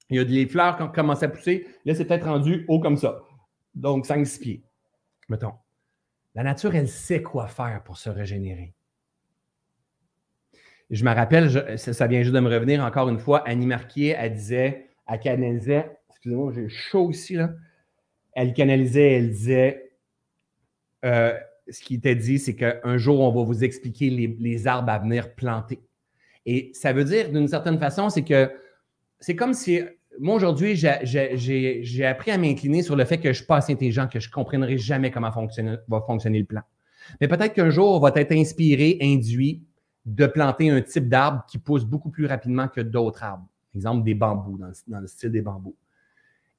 Il 0.09 0.18
y 0.18 0.20
a 0.20 0.26
des 0.26 0.47
fleurs 0.47 0.76
qui 0.76 0.84
ont 0.84 0.89
commencé 0.89 1.26
à 1.26 1.30
pousser. 1.30 1.66
Là, 1.86 1.95
c'est 1.95 2.05
peut-être 2.05 2.28
rendu 2.28 2.66
haut 2.68 2.80
comme 2.80 2.97
ça. 2.97 3.24
Donc, 3.74 4.05
5-6 4.05 4.39
pieds. 4.39 4.63
Mettons. 5.30 5.53
La 6.36 6.43
nature, 6.43 6.75
elle 6.75 6.89
sait 6.89 7.21
quoi 7.21 7.47
faire 7.47 7.81
pour 7.83 7.97
se 7.97 8.09
régénérer. 8.09 8.73
Je 10.91 11.03
me 11.03 11.11
rappelle, 11.11 11.77
ça, 11.77 12.07
vient 12.07 12.21
juste 12.21 12.36
de 12.36 12.39
me 12.39 12.53
revenir 12.53 12.83
encore 12.83 13.09
une 13.09 13.17
fois, 13.17 13.47
Annie 13.47 13.65
Marquier, 13.65 14.15
elle 14.17 14.33
disait, 14.33 14.89
elle 15.07 15.19
canalisait, 15.19 15.97
excusez-moi, 16.09 16.51
j'ai 16.53 16.69
chaud 16.69 17.09
ici, 17.09 17.36
là. 17.36 17.51
Elle 18.33 18.53
canalisait, 18.53 19.13
elle 19.13 19.29
disait, 19.31 19.93
euh, 21.05 21.33
ce 21.69 21.81
qui 21.81 21.95
était 21.95 22.15
dit, 22.15 22.38
c'est 22.38 22.55
qu'un 22.55 22.97
jour, 22.97 23.21
on 23.21 23.31
va 23.31 23.43
vous 23.43 23.63
expliquer 23.63 24.09
les, 24.09 24.67
arbres 24.67 24.91
à 24.91 24.99
venir 24.99 25.33
planter. 25.33 25.81
Et 26.45 26.69
ça 26.73 26.93
veut 26.93 27.05
dire, 27.05 27.31
d'une 27.31 27.47
certaine 27.47 27.79
façon, 27.79 28.09
c'est 28.09 28.23
que 28.23 28.51
c'est 29.19 29.36
comme 29.36 29.53
si 29.53 29.81
moi, 30.20 30.36
aujourd'hui, 30.36 30.76
j'ai 30.76 32.05
appris 32.05 32.32
à 32.32 32.38
m'incliner 32.38 32.84
sur 32.84 32.95
le 32.95 33.05
fait 33.05 33.18
que 33.18 33.24
je 33.24 33.30
ne 33.30 33.34
suis 33.34 33.45
pas 33.45 33.57
assez 33.57 33.74
intelligent, 33.74 34.07
que 34.07 34.20
je 34.20 34.30
ne 34.30 34.34
comprendrai 34.34 34.78
jamais 34.78 35.11
comment 35.11 35.30
va 35.30 36.01
fonctionner 36.01 36.39
le 36.39 36.45
plan. 36.45 36.61
Mais 37.22 37.28
peut-être 37.28 37.53
qu'un 37.53 37.70
jour, 37.70 37.95
on 37.95 37.99
va 37.99 38.11
être 38.16 38.32
inspiré, 38.32 38.97
induit 39.01 39.63
de 40.05 40.28
planter 40.28 40.70
un 40.70 40.82
type 40.82 41.09
d'arbre 41.09 41.43
qui 41.47 41.57
pousse 41.57 41.84
beaucoup 41.84 42.09
plus 42.09 42.26
rapidement 42.26 42.68
que 42.68 42.82
d'autres 42.82 43.24
arbres. 43.24 43.47
Exemple, 43.76 44.03
des 44.03 44.13
bambous, 44.13 44.57
dans 44.88 44.99
le, 44.99 45.07
style 45.07 45.32
des 45.32 45.41
bambous. 45.41 45.76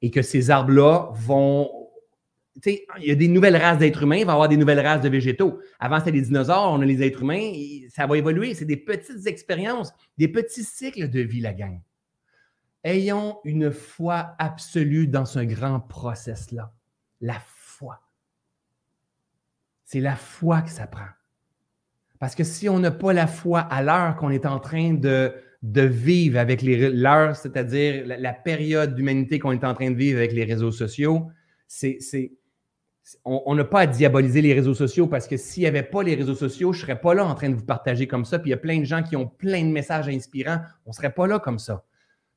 Et 0.03 0.11
que 0.11 0.23
ces 0.23 0.51
arbres-là 0.51 1.11
vont. 1.13 1.71
Tu 2.63 2.71
sais, 2.71 2.87
il 3.01 3.07
y 3.07 3.11
a 3.11 3.15
des 3.15 3.29
nouvelles 3.29 3.57
races 3.57 3.79
d'êtres 3.79 4.03
humains, 4.03 4.17
il 4.17 4.25
va 4.25 4.33
y 4.33 4.35
avoir 4.35 4.49
des 4.49 4.57
nouvelles 4.57 4.81
races 4.81 5.03
de 5.03 5.09
végétaux. 5.09 5.61
Avant, 5.79 5.99
c'était 5.99 6.13
les 6.13 6.23
dinosaures, 6.23 6.73
on 6.73 6.81
a 6.81 6.85
les 6.85 7.03
êtres 7.03 7.23
humains, 7.23 7.53
ça 7.91 8.07
va 8.07 8.17
évoluer. 8.17 8.55
C'est 8.55 8.65
des 8.65 8.79
petites 8.79 9.27
expériences, 9.27 9.93
des 10.17 10.29
petits 10.29 10.65
cycles 10.65 11.09
de 11.09 11.21
vie, 11.21 11.41
la 11.41 11.53
gang. 11.53 11.81
Ayons 12.87 13.41
une 13.43 13.73
foi 13.73 14.37
absolue 14.39 15.09
dans 15.09 15.25
ce 15.25 15.41
grand 15.41 15.81
process-là. 15.81 16.73
La 17.21 17.41
foi. 17.45 18.01
C'est 19.85 19.99
la 19.99 20.15
foi 20.15 20.63
que 20.63 20.71
ça 20.71 20.87
prend. 20.87 21.09
Parce 22.21 22.37
que 22.37 22.45
si 22.45 22.69
on 22.69 22.79
n'a 22.79 22.93
pas 22.93 23.13
la 23.13 23.27
foi 23.27 23.59
à 23.59 23.83
l'heure 23.83 24.15
qu'on 24.15 24.31
est 24.31 24.47
en 24.47 24.61
train 24.61 24.95
de, 24.95 25.35
de 25.63 25.81
vivre 25.81 26.39
avec 26.39 26.63
l'heure, 26.63 27.35
c'est-à-dire 27.35 28.05
la, 28.07 28.33
période 28.33 28.95
d'humanité 28.95 29.41
qu'on 29.41 29.51
est 29.51 29.65
en 29.65 29.75
train 29.75 29.91
de 29.91 29.97
vivre 29.97 30.19
avec 30.19 30.31
les 30.31 30.45
réseaux 30.45 30.71
sociaux, 30.71 31.27
c'est, 31.67 31.99
on 33.25 33.53
n'a 33.57 33.65
pas 33.65 33.81
à 33.81 33.87
diaboliser 33.89 34.43
les 34.43 34.55
réseaux 34.55 34.75
sociaux 34.75 35.09
parce 35.09 35.27
que 35.27 35.37
s'il 35.37 35.65
n'y 35.65 35.67
avait 35.67 35.83
pas 35.83 36.05
les 36.05 36.15
réseaux 36.15 36.37
sociaux, 36.37 36.73
je 36.73 36.79
ne 36.79 36.83
serais 36.83 37.01
pas 37.01 37.15
là 37.15 37.27
en 37.27 37.35
train 37.35 37.51
de 37.51 37.57
vous 37.57 37.67
partager 37.67 38.07
comme 38.07 38.25
ça. 38.25 38.39
Puis 38.39 38.51
il 38.51 38.53
y 38.53 38.55
a 38.55 38.59
plein 38.59 38.79
de 38.79 38.85
gens 38.85 39.03
qui 39.03 39.17
ont 39.17 39.27
plein 39.27 39.65
de 39.65 39.73
messages 39.73 40.07
inspirants. 40.07 40.61
On 40.85 40.91
ne 40.91 40.95
serait 40.95 41.13
pas 41.13 41.27
là 41.27 41.41
comme 41.41 41.59
ça. 41.59 41.85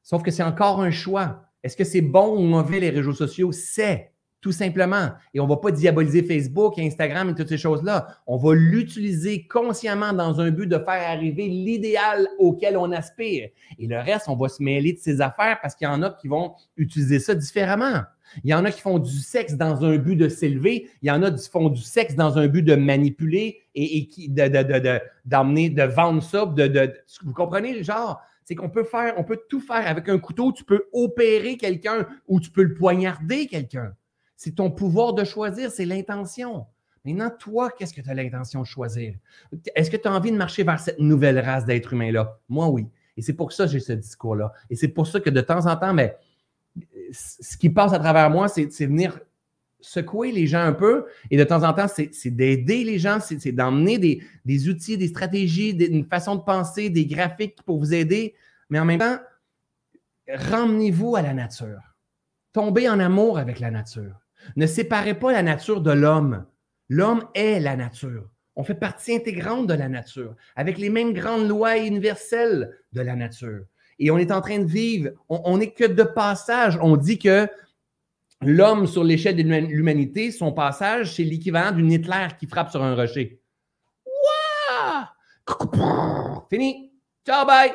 Sauf 0.10 0.24
que 0.24 0.32
c'est 0.32 0.42
encore 0.42 0.82
un 0.82 0.90
choix. 0.90 1.44
Est-ce 1.62 1.78
que 1.78 1.84
c'est 1.84 2.02
bon 2.02 2.36
ou 2.36 2.42
mauvais 2.42 2.80
les 2.80 2.90
réseaux 2.90 3.14
sociaux? 3.14 3.52
C'est 3.52 4.12
tout 4.42 4.52
simplement. 4.52 5.12
Et 5.36 5.40
on 5.40 5.44
ne 5.44 5.50
va 5.50 5.58
pas 5.58 5.70
diaboliser 5.70 6.24
Facebook, 6.24 6.80
Instagram 6.80 7.30
et 7.30 7.36
toutes 7.36 7.50
ces 7.50 7.60
choses-là. 7.60 8.08
On 8.26 8.36
va 8.38 8.56
l'utiliser 8.56 9.46
consciemment 9.46 10.12
dans 10.12 10.42
un 10.42 10.50
but 10.50 10.66
de 10.66 10.80
faire 10.80 11.08
arriver 11.12 11.48
l'idéal 11.48 12.28
auquel 12.40 12.76
on 12.76 12.92
aspire. 12.92 13.50
Et 13.78 13.86
le 13.86 14.00
reste, 14.00 14.30
on 14.30 14.36
va 14.36 14.50
se 14.50 14.64
mêler 14.64 14.94
de 14.94 14.98
ces 14.98 15.22
affaires 15.22 15.60
parce 15.62 15.76
qu'il 15.76 15.86
y 15.86 15.92
en 15.92 16.02
a 16.02 16.10
qui 16.10 16.28
vont 16.28 16.56
utiliser 16.76 17.20
ça 17.20 17.36
différemment. 17.36 18.02
Il 18.44 18.50
y 18.50 18.56
en 18.56 18.66
a 18.66 18.72
qui 18.72 18.82
font 18.82 18.98
du 18.98 19.20
sexe 19.20 19.54
dans 19.54 19.86
un 19.86 19.98
but 19.98 20.16
de 20.16 20.28
s'élever. 20.28 20.90
Il 21.04 21.08
y 21.08 21.12
en 21.12 21.22
a 21.22 21.30
qui 21.30 21.48
font 21.48 21.70
du 21.70 21.84
sexe 21.84 22.16
dans 22.16 22.40
un 22.40 22.48
but 22.48 22.64
de 22.64 22.74
manipuler 22.74 23.60
et, 23.76 24.08
qui 24.08 24.28
d'amener, 24.28 25.70
de, 25.70 25.84
vendre 25.84 26.24
ça. 26.24 26.48
De, 26.48 26.94
vous 27.24 27.34
comprenez, 27.34 27.84
genre, 27.84 28.20
c'est 28.50 28.56
qu'on 28.56 28.72
peut 28.72 28.84
faire, 28.84 29.14
on 29.18 29.24
peut 29.24 29.40
tout 29.48 29.62
faire 29.62 29.86
avec 29.86 30.10
un 30.10 30.18
couteau. 30.18 30.52
Tu 30.52 30.64
peux 30.64 30.86
opérer 30.92 31.56
quelqu'un 31.56 32.08
ou 32.28 32.40
tu 32.40 32.50
peux 32.50 32.64
le 32.64 32.74
poignarder 32.74 33.46
quelqu'un. 33.46 33.94
C'est 34.36 34.56
ton 34.56 34.72
pouvoir 34.72 35.14
de 35.14 35.24
choisir, 35.24 35.70
c'est 35.70 35.86
l'intention. 35.86 36.66
Maintenant, 37.06 37.30
toi, 37.30 37.70
qu'est-ce 37.70 37.94
que 37.94 38.02
tu 38.02 38.10
as 38.10 38.16
l'intention 38.16 38.62
de 38.62 38.66
choisir? 38.66 39.14
Est-ce 39.76 39.92
que 39.92 39.98
tu 39.98 40.08
as 40.08 40.12
envie 40.12 40.32
de 40.32 40.36
marcher 40.36 40.64
vers 40.64 40.80
cette 40.80 40.98
nouvelle 40.98 41.38
race 41.38 41.64
d'êtres 41.64 41.94
humains-là? 41.94 42.40
Moi, 42.50 42.68
oui. 42.70 42.88
Et 43.16 43.22
c'est 43.22 43.34
pour 43.34 43.54
ça 43.54 43.66
que 43.66 43.72
j'ai 43.72 43.80
ce 43.80 43.94
discours-là. 43.94 44.52
Et 44.72 44.76
c'est 44.76 44.88
pour 44.88 45.06
ça 45.06 45.20
que 45.20 45.30
de 45.30 45.42
temps 45.42 45.68
en 45.68 45.76
temps, 45.76 45.94
mais, 45.94 46.18
ben, 46.76 46.86
ce 47.12 47.56
qui 47.56 47.70
passe 47.70 47.94
à 47.94 48.00
travers 48.00 48.32
moi, 48.32 48.48
c'est 48.48 48.66
venir 48.88 49.20
secouer 49.82 50.32
les 50.32 50.48
gens 50.48 50.62
un 50.62 50.74
peu. 50.74 51.06
Et 51.32 51.38
de 51.38 51.44
temps 51.44 51.64
en 51.64 51.74
temps, 51.74 51.88
c'est 51.88 52.30
d'aider 52.32 52.84
les 52.84 53.00
gens, 53.00 53.20
c'est 53.20 53.52
d'emmener 53.52 54.22
des, 54.46 54.70
outils, 54.70 54.98
des 54.98 55.08
stratégies, 55.08 55.72
une 55.72 56.06
façon 56.06 56.36
de 56.36 56.42
penser, 56.42 56.90
des 56.90 57.06
graphiques 57.06 57.62
pour 57.64 57.80
vous 57.80 57.94
aider. 57.94 58.36
Mais 58.70 58.80
en 58.80 58.86
même 58.86 59.00
temps, 59.00 59.20
ramenez-vous 60.28 61.16
à 61.16 61.22
la 61.22 61.34
nature. 61.34 61.82
Tombez 62.54 62.90
en 62.90 63.00
amour 63.00 63.38
avec 63.38 63.60
la 63.60 63.72
nature. 63.72 64.20
Ne 64.56 64.68
séparez 64.68 65.14
pas 65.14 65.32
la 65.32 65.44
nature 65.44 65.82
de 65.82 65.92
l'homme. 65.92 66.46
L'homme 66.90 67.26
est 67.36 67.60
la 67.60 67.76
nature. 67.76 68.30
On 68.56 68.64
fait 68.64 68.76
partie 68.76 69.16
intégrante 69.16 69.68
de 69.68 69.74
la 69.74 69.88
nature, 69.88 70.36
avec 70.56 70.78
les 70.78 70.90
mêmes 70.90 71.14
grandes 71.14 71.48
lois 71.48 71.78
universelles 71.78 72.76
de 72.92 73.02
la 73.02 73.16
nature. 73.16 73.64
Et 74.00 74.12
on 74.12 74.18
est 74.18 74.32
en 74.32 74.42
train 74.42 74.60
de 74.60 74.66
vivre, 74.66 75.12
on 75.30 75.58
n'est 75.58 75.72
que 75.72 75.86
de 75.86 76.04
passage. 76.04 76.78
On 76.82 76.98
dit 76.98 77.20
que 77.20 77.48
l'homme 78.42 78.88
sur 78.88 79.04
l'échelle 79.04 79.36
de 79.36 79.44
l'humanité, 79.44 80.32
son 80.32 80.52
passage, 80.52 81.16
c'est 81.16 81.24
l'équivalent 81.24 81.76
d'une 81.76 81.92
Hitler 81.92 82.28
qui 82.40 82.48
frappe 82.48 82.70
sur 82.70 82.84
un 82.84 82.96
rocher. 82.96 83.42
Fini. 86.50 86.94
Ciao, 87.26 87.46
bye! 87.46 87.74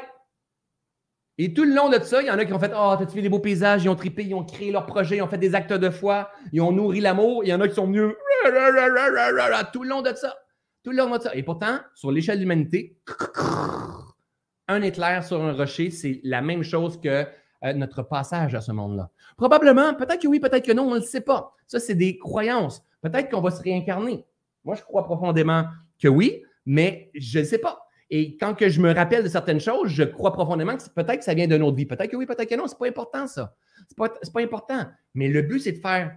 Et 1.36 1.52
tout 1.52 1.64
le 1.64 1.74
long 1.74 1.88
de 1.88 1.98
ça, 1.98 2.22
il 2.22 2.26
y 2.26 2.30
en 2.30 2.38
a 2.38 2.44
qui 2.44 2.52
ont 2.52 2.60
fait 2.60 2.72
Oh, 2.76 2.94
t'as-tu 2.96 3.16
vu 3.16 3.22
des 3.22 3.28
beaux 3.28 3.40
paysages? 3.40 3.84
Ils 3.84 3.88
ont 3.88 3.96
tripé, 3.96 4.24
ils 4.24 4.34
ont 4.34 4.44
créé 4.44 4.70
leur 4.70 4.86
projet, 4.86 5.16
ils 5.16 5.22
ont 5.22 5.28
fait 5.28 5.38
des 5.38 5.54
actes 5.54 5.72
de 5.72 5.90
foi, 5.90 6.30
ils 6.52 6.60
ont 6.60 6.70
nourri 6.70 7.00
l'amour. 7.00 7.42
Il 7.44 7.48
y 7.48 7.54
en 7.54 7.60
a 7.60 7.68
qui 7.68 7.74
sont 7.74 7.86
venus 7.86 8.14
tout 9.72 9.82
le 9.82 9.88
long 9.88 10.02
de 10.02 10.14
ça. 10.14 10.36
Tout 10.84 10.90
le 10.90 10.98
long 10.98 11.16
de 11.16 11.22
ça. 11.22 11.34
Et 11.34 11.42
pourtant, 11.42 11.78
sur 11.94 12.12
l'échelle 12.12 12.36
de 12.36 12.42
l'humanité, 12.42 13.00
un 14.68 14.82
éclair 14.82 15.24
sur 15.24 15.42
un 15.42 15.52
rocher, 15.52 15.90
c'est 15.90 16.20
la 16.22 16.40
même 16.40 16.62
chose 16.62 17.00
que 17.00 17.26
euh, 17.64 17.72
notre 17.72 18.02
passage 18.02 18.54
à 18.54 18.60
ce 18.60 18.72
monde-là. 18.72 19.10
Probablement, 19.36 19.94
peut-être 19.94 20.20
que 20.20 20.28
oui, 20.28 20.40
peut-être 20.40 20.64
que 20.64 20.72
non, 20.72 20.84
on 20.84 20.94
ne 20.94 21.00
le 21.00 21.02
sait 21.02 21.20
pas. 21.20 21.54
Ça, 21.66 21.80
c'est 21.80 21.94
des 21.94 22.18
croyances. 22.18 22.82
Peut-être 23.00 23.30
qu'on 23.30 23.40
va 23.40 23.50
se 23.50 23.62
réincarner. 23.62 24.24
Moi, 24.64 24.74
je 24.74 24.82
crois 24.82 25.04
profondément 25.04 25.64
que 25.98 26.08
oui, 26.08 26.42
mais 26.66 27.10
je 27.14 27.40
ne 27.40 27.44
sais 27.44 27.58
pas. 27.58 27.88
Et 28.10 28.36
quand 28.36 28.54
que 28.54 28.68
je 28.68 28.80
me 28.80 28.92
rappelle 28.92 29.24
de 29.24 29.28
certaines 29.28 29.60
choses, 29.60 29.88
je 29.88 30.04
crois 30.04 30.32
profondément 30.32 30.76
que 30.76 30.82
peut-être 30.90 31.18
que 31.18 31.24
ça 31.24 31.34
vient 31.34 31.46
d'une 31.46 31.62
autre 31.62 31.76
vie. 31.76 31.86
Peut-être 31.86 32.10
que 32.10 32.16
oui, 32.16 32.26
peut-être 32.26 32.48
que 32.48 32.54
non. 32.54 32.66
Ce 32.66 32.74
n'est 32.74 32.78
pas 32.78 32.88
important, 32.88 33.26
ça. 33.26 33.56
Ce 33.76 33.80
n'est 33.82 34.08
pas, 34.08 34.14
pas, 34.32 34.42
important. 34.42 34.86
Mais 35.14 35.28
le 35.28 35.42
but, 35.42 35.60
c'est 35.60 35.72
de 35.72 35.78
faire, 35.78 36.16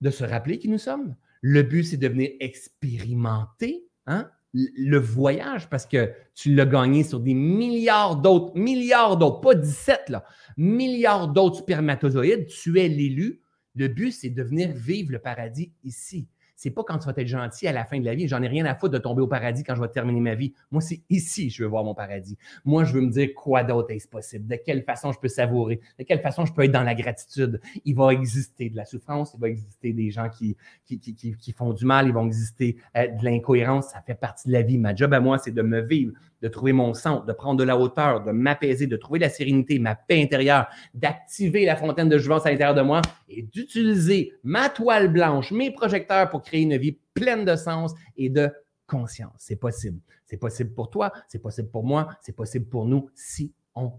de 0.00 0.10
se 0.10 0.24
rappeler 0.24 0.58
qui 0.58 0.68
nous 0.68 0.78
sommes. 0.78 1.14
Le 1.42 1.62
but, 1.62 1.84
c'est 1.84 1.96
de 1.98 2.08
venir 2.08 2.30
expérimenter 2.40 3.86
hein, 4.06 4.30
le 4.76 4.98
voyage 4.98 5.68
parce 5.68 5.86
que 5.86 6.12
tu 6.34 6.54
l'as 6.54 6.66
gagné 6.66 7.04
sur 7.04 7.20
des 7.20 7.34
milliards 7.34 8.16
d'autres, 8.16 8.56
milliards 8.56 9.16
d'autres, 9.16 9.40
pas 9.40 9.54
17, 9.54 10.08
là, 10.08 10.24
milliards 10.56 11.28
d'autres 11.28 11.58
spermatozoïdes. 11.58 12.46
Tu 12.46 12.80
es 12.80 12.88
l'élu. 12.88 13.42
Le 13.74 13.88
but, 13.88 14.12
c'est 14.12 14.30
de 14.30 14.42
venir 14.42 14.72
vivre 14.72 15.12
le 15.12 15.18
paradis 15.18 15.72
ici 15.84 16.28
c'est 16.56 16.70
pas 16.70 16.82
quand 16.82 16.98
tu 16.98 17.06
vas 17.06 17.12
être 17.16 17.26
gentil 17.26 17.68
à 17.68 17.72
la 17.72 17.84
fin 17.84 18.00
de 18.00 18.04
la 18.04 18.14
vie. 18.14 18.26
J'en 18.26 18.42
ai 18.42 18.48
rien 18.48 18.64
à 18.64 18.74
foutre 18.74 18.94
de 18.94 18.98
tomber 18.98 19.20
au 19.22 19.26
paradis 19.26 19.62
quand 19.62 19.74
je 19.74 19.80
vais 19.82 19.88
terminer 19.88 20.20
ma 20.20 20.34
vie. 20.34 20.54
Moi, 20.70 20.80
c'est 20.80 21.02
ici 21.10 21.48
que 21.48 21.54
je 21.54 21.62
veux 21.62 21.68
voir 21.68 21.84
mon 21.84 21.94
paradis. 21.94 22.38
Moi, 22.64 22.84
je 22.84 22.94
veux 22.94 23.02
me 23.02 23.10
dire 23.10 23.28
quoi 23.34 23.62
d'autre 23.62 23.90
est-ce 23.90 24.08
possible, 24.08 24.46
de 24.46 24.56
quelle 24.56 24.82
façon 24.82 25.12
je 25.12 25.18
peux 25.20 25.28
savourer, 25.28 25.80
de 25.98 26.04
quelle 26.04 26.20
façon 26.20 26.46
je 26.46 26.52
peux 26.52 26.64
être 26.64 26.72
dans 26.72 26.82
la 26.82 26.94
gratitude? 26.94 27.60
Il 27.84 27.94
va 27.94 28.12
exister 28.12 28.70
de 28.70 28.76
la 28.76 28.86
souffrance, 28.86 29.34
il 29.34 29.40
va 29.40 29.48
exister 29.48 29.92
des 29.92 30.10
gens 30.10 30.30
qui, 30.30 30.56
qui, 30.86 30.98
qui, 30.98 31.36
qui 31.36 31.52
font 31.52 31.72
du 31.74 31.84
mal, 31.84 32.06
il 32.06 32.14
va 32.14 32.22
exister 32.22 32.78
euh, 32.96 33.06
de 33.06 33.24
l'incohérence. 33.24 33.88
Ça 33.88 34.00
fait 34.00 34.14
partie 34.14 34.48
de 34.48 34.52
la 34.52 34.62
vie. 34.62 34.78
Ma 34.78 34.94
job 34.94 35.12
à 35.12 35.20
moi, 35.20 35.38
c'est 35.38 35.52
de 35.52 35.62
me 35.62 35.82
vivre, 35.82 36.12
de 36.42 36.48
trouver 36.48 36.72
mon 36.72 36.94
centre, 36.94 37.24
de 37.24 37.32
prendre 37.32 37.58
de 37.58 37.64
la 37.64 37.76
hauteur, 37.76 38.22
de 38.22 38.32
m'apaiser, 38.32 38.86
de 38.86 38.96
trouver 38.96 39.18
la 39.18 39.28
sérénité, 39.28 39.78
ma 39.78 39.94
paix 39.94 40.22
intérieure, 40.22 40.66
d'activer 40.94 41.64
la 41.64 41.76
fontaine 41.76 42.08
de 42.08 42.18
jouvence 42.18 42.46
à 42.46 42.50
l'intérieur 42.50 42.74
de 42.74 42.82
moi 42.82 43.02
et 43.28 43.42
d'utiliser 43.42 44.32
ma 44.42 44.68
toile 44.68 45.12
blanche, 45.12 45.50
mes 45.52 45.70
projecteurs 45.70 46.28
pour 46.28 46.42
créer 46.42 46.62
une 46.62 46.76
vie 46.76 46.98
pleine 47.14 47.44
de 47.44 47.56
sens 47.56 47.94
et 48.16 48.28
de 48.28 48.50
conscience. 48.86 49.34
C'est 49.38 49.56
possible. 49.56 50.00
C'est 50.26 50.36
possible 50.36 50.72
pour 50.74 50.90
toi, 50.90 51.12
c'est 51.28 51.38
possible 51.38 51.70
pour 51.70 51.84
moi, 51.84 52.08
c'est 52.20 52.34
possible 52.34 52.66
pour 52.66 52.84
nous 52.84 53.08
si 53.14 53.52
on 53.74 53.92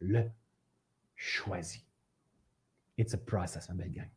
le 0.00 0.24
choisit. 1.16 1.84
It's 2.98 3.14
a 3.14 3.18
process, 3.18 3.68
ma 3.68 3.74
belle 3.74 3.92
gang. 3.92 4.10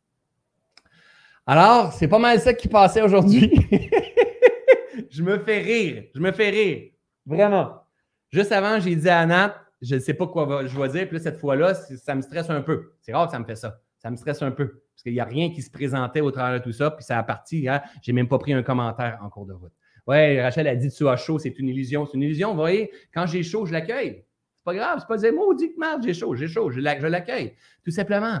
Alors, 1.46 1.92
c'est 1.92 2.08
pas 2.08 2.18
mal 2.18 2.40
ça 2.40 2.54
qui 2.54 2.68
passait 2.68 3.02
aujourd'hui. 3.02 3.50
je 5.10 5.22
me 5.22 5.38
fais 5.38 5.58
rire. 5.58 6.04
Je 6.14 6.20
me 6.20 6.32
fais 6.32 6.50
rire. 6.50 6.90
Vraiment. 7.26 7.82
Juste 8.30 8.52
avant, 8.52 8.80
j'ai 8.80 8.96
dit 8.96 9.08
à 9.08 9.24
Nat, 9.26 9.60
je 9.82 9.96
ne 9.96 10.00
sais 10.00 10.14
pas 10.14 10.26
quoi 10.26 10.66
je 10.66 10.78
vais 10.78 10.88
dire. 10.88 11.08
Puis 11.08 11.20
cette 11.20 11.38
fois-là, 11.38 11.74
ça 11.74 12.14
me 12.14 12.22
stresse 12.22 12.48
un 12.50 12.62
peu. 12.62 12.92
C'est 13.00 13.12
rare 13.12 13.26
que 13.26 13.32
ça 13.32 13.38
me 13.38 13.44
fait 13.44 13.56
ça. 13.56 13.80
Ça 13.98 14.10
me 14.10 14.16
stresse 14.16 14.42
un 14.42 14.50
peu. 14.50 14.82
Parce 14.94 15.02
qu'il 15.02 15.12
n'y 15.12 15.20
a 15.20 15.24
rien 15.24 15.50
qui 15.52 15.62
se 15.62 15.70
présentait 15.70 16.20
au 16.20 16.30
travers 16.30 16.58
de 16.58 16.64
tout 16.64 16.72
ça. 16.72 16.90
Puis 16.90 17.04
ça 17.04 17.18
a 17.18 17.22
parti. 17.22 17.68
Hein, 17.68 17.82
j'ai 18.02 18.12
même 18.12 18.28
pas 18.28 18.38
pris 18.38 18.52
un 18.52 18.62
commentaire 18.62 19.18
en 19.22 19.28
cours 19.28 19.46
de 19.46 19.52
route. 19.52 19.72
Ouais, 20.06 20.40
Rachel 20.40 20.68
a 20.68 20.76
dit 20.76 20.90
tu 20.90 21.08
as 21.08 21.16
chaud, 21.16 21.38
c'est 21.38 21.58
une 21.58 21.68
illusion. 21.68 22.06
C'est 22.06 22.14
une 22.14 22.22
illusion. 22.22 22.50
Vous 22.50 22.56
voyez, 22.56 22.90
quand 23.12 23.26
j'ai 23.26 23.42
chaud, 23.42 23.66
je 23.66 23.72
l'accueille. 23.72 24.24
C'est 24.54 24.64
pas 24.64 24.74
grave. 24.74 24.98
C'est 25.00 25.08
pas 25.08 25.16
des 25.16 25.32
mots, 25.32 25.52
dit 25.54 25.74
que 25.74 25.82
j'ai 26.02 26.14
chaud, 26.14 26.34
j'ai 26.34 26.48
chaud. 26.48 26.70
Je 26.70 26.80
l'accueille. 26.80 27.56
Tout 27.84 27.90
simplement. 27.90 28.40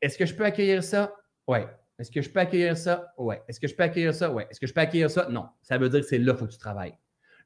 Est-ce 0.00 0.16
que 0.16 0.26
je 0.26 0.34
peux 0.34 0.44
accueillir 0.44 0.82
ça? 0.82 1.14
Oui. 1.46 1.58
Est-ce 1.98 2.10
que 2.10 2.22
je 2.22 2.30
peux 2.30 2.40
accueillir 2.40 2.76
ça? 2.76 3.12
Oui. 3.18 3.36
Est-ce 3.46 3.60
que 3.60 3.68
je 3.68 3.74
peux 3.74 3.82
accueillir 3.82 4.14
ça? 4.14 4.32
Oui. 4.32 4.44
Est-ce 4.50 4.58
que 4.58 4.66
je 4.66 4.74
peux 4.74 4.80
accueillir 4.80 5.10
ça? 5.10 5.28
Non. 5.28 5.48
Ça 5.62 5.78
veut 5.78 5.88
dire 5.88 6.00
que 6.00 6.06
c'est 6.06 6.18
là 6.18 6.32
qu'il 6.32 6.40
faut 6.40 6.46
que 6.46 6.52
tu 6.52 6.58
travailles. 6.58 6.94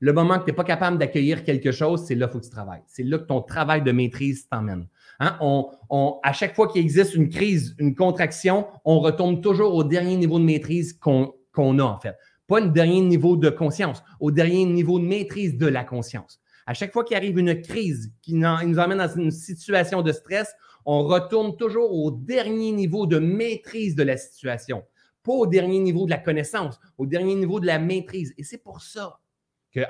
Le 0.00 0.12
moment 0.12 0.38
que 0.38 0.44
tu 0.44 0.50
n'es 0.50 0.56
pas 0.56 0.64
capable 0.64 0.98
d'accueillir 0.98 1.44
quelque 1.44 1.72
chose, 1.72 2.04
c'est 2.06 2.14
là 2.14 2.26
qu'il 2.26 2.34
faut 2.34 2.40
que 2.40 2.44
tu 2.44 2.50
travailles. 2.50 2.82
C'est 2.86 3.02
là 3.02 3.18
que 3.18 3.24
ton 3.24 3.40
travail 3.42 3.82
de 3.82 3.92
maîtrise 3.92 4.48
t'emmène. 4.48 4.86
Hein? 5.20 5.36
On, 5.40 6.20
à 6.22 6.32
chaque 6.32 6.54
fois 6.54 6.68
qu'il 6.68 6.82
existe 6.82 7.14
une 7.14 7.28
crise, 7.28 7.74
une 7.78 7.94
contraction, 7.94 8.66
on 8.84 9.00
retourne 9.00 9.40
toujours 9.40 9.74
au 9.74 9.84
dernier 9.84 10.16
niveau 10.16 10.38
de 10.38 10.44
maîtrise 10.44 10.92
qu'on 10.92 11.32
a, 11.56 11.82
en 11.82 11.98
fait. 11.98 12.14
Pas 12.46 12.60
le 12.60 12.68
dernier 12.68 13.00
niveau 13.00 13.36
de 13.36 13.50
conscience, 13.50 14.02
au 14.20 14.30
dernier 14.30 14.64
niveau 14.66 14.98
de 14.98 15.04
maîtrise 15.04 15.56
de 15.56 15.66
la 15.66 15.84
conscience. 15.84 16.40
À 16.66 16.74
chaque 16.74 16.92
fois 16.92 17.04
qu'il 17.04 17.16
arrive 17.16 17.38
une 17.38 17.60
crise 17.60 18.12
qui 18.22 18.34
nous 18.34 18.78
emmène 18.78 18.98
dans 18.98 19.16
une 19.16 19.30
situation 19.30 20.02
de 20.02 20.12
stress, 20.12 20.52
on 20.84 21.04
retourne 21.04 21.56
toujours 21.56 21.92
au 21.92 22.10
dernier 22.10 22.72
niveau 22.72 23.06
de 23.06 23.18
maîtrise 23.18 23.96
de 23.96 24.02
la 24.02 24.16
situation, 24.16 24.84
pas 25.24 25.32
au 25.32 25.46
dernier 25.46 25.80
niveau 25.80 26.04
de 26.04 26.10
la 26.10 26.18
connaissance, 26.18 26.78
au 26.98 27.06
dernier 27.06 27.34
niveau 27.34 27.58
de 27.58 27.66
la 27.66 27.78
maîtrise. 27.78 28.32
Et 28.38 28.44
c'est 28.44 28.62
pour 28.62 28.80
ça 28.80 29.18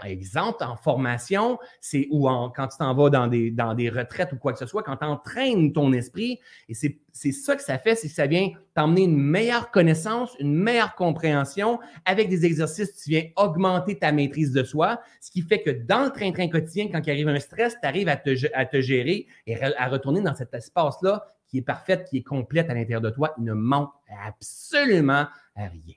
exemple, 0.05 0.64
en 0.64 0.76
formation, 0.76 1.59
c'est 1.80 2.09
ou 2.11 2.28
en, 2.28 2.51
quand 2.51 2.68
tu 2.68 2.78
t'en 2.78 2.95
vas 2.95 3.11
dans 3.11 3.26
des, 3.26 3.51
dans 3.51 3.74
des 3.74 3.89
retraites 3.89 4.32
ou 4.32 4.37
quoi 4.37 4.53
que 4.53 4.59
ce 4.59 4.66
soit, 4.66 4.82
quand 4.82 4.97
tu 4.97 5.05
entraînes 5.05 5.72
ton 5.72 5.93
esprit, 5.93 6.41
et 6.68 6.74
c'est 6.74 7.32
ça 7.32 7.57
que 7.57 7.62
ça 7.62 7.78
fait, 7.78 7.95
c'est 7.95 8.09
que 8.09 8.14
ça 8.14 8.26
vient 8.26 8.51
t'emmener 8.74 9.05
une 9.05 9.16
meilleure 9.16 9.70
connaissance, 9.70 10.37
une 10.39 10.55
meilleure 10.55 10.95
compréhension. 10.95 11.78
Avec 12.05 12.28
des 12.28 12.45
exercices, 12.45 12.95
tu 12.97 13.11
viens 13.11 13.24
augmenter 13.37 13.99
ta 13.99 14.12
maîtrise 14.12 14.53
de 14.53 14.64
soi, 14.64 15.01
ce 15.20 15.30
qui 15.30 15.43
fait 15.43 15.62
que 15.62 15.70
dans 15.70 16.05
le 16.05 16.11
train-train 16.11 16.49
quotidien, 16.49 16.89
quand 16.91 17.01
il 17.07 17.11
arrive 17.11 17.28
un 17.28 17.41
stress, 17.41 17.76
tu 17.80 17.87
arrives 17.87 18.09
à 18.09 18.16
te, 18.16 18.30
à 18.55 18.66
te 18.66 18.80
gérer 18.80 19.26
et 19.47 19.57
à 19.62 19.89
retourner 19.89 20.20
dans 20.20 20.34
cet 20.34 20.53
espace-là 20.55 21.26
qui 21.49 21.59
est 21.59 21.62
parfait, 21.62 22.05
qui 22.09 22.18
est 22.18 22.22
complète 22.22 22.70
à 22.70 22.74
l'intérieur 22.74 23.01
de 23.01 23.11
toi. 23.11 23.34
Il 23.39 23.45
ne 23.45 23.53
manque 23.53 23.93
absolument 24.26 25.26
rien. 25.57 25.95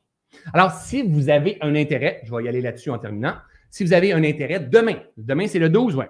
Alors, 0.53 0.71
si 0.71 1.01
vous 1.01 1.29
avez 1.29 1.57
un 1.61 1.75
intérêt, 1.75 2.21
je 2.23 2.33
vais 2.33 2.43
y 2.43 2.47
aller 2.47 2.61
là-dessus 2.61 2.91
en 2.91 2.99
terminant, 2.99 3.35
si 3.69 3.83
vous 3.83 3.93
avez 3.93 4.13
un 4.13 4.23
intérêt, 4.23 4.59
demain, 4.59 4.95
demain 5.17 5.47
c'est 5.47 5.59
le 5.59 5.69
12, 5.69 5.95
ouais. 5.95 6.09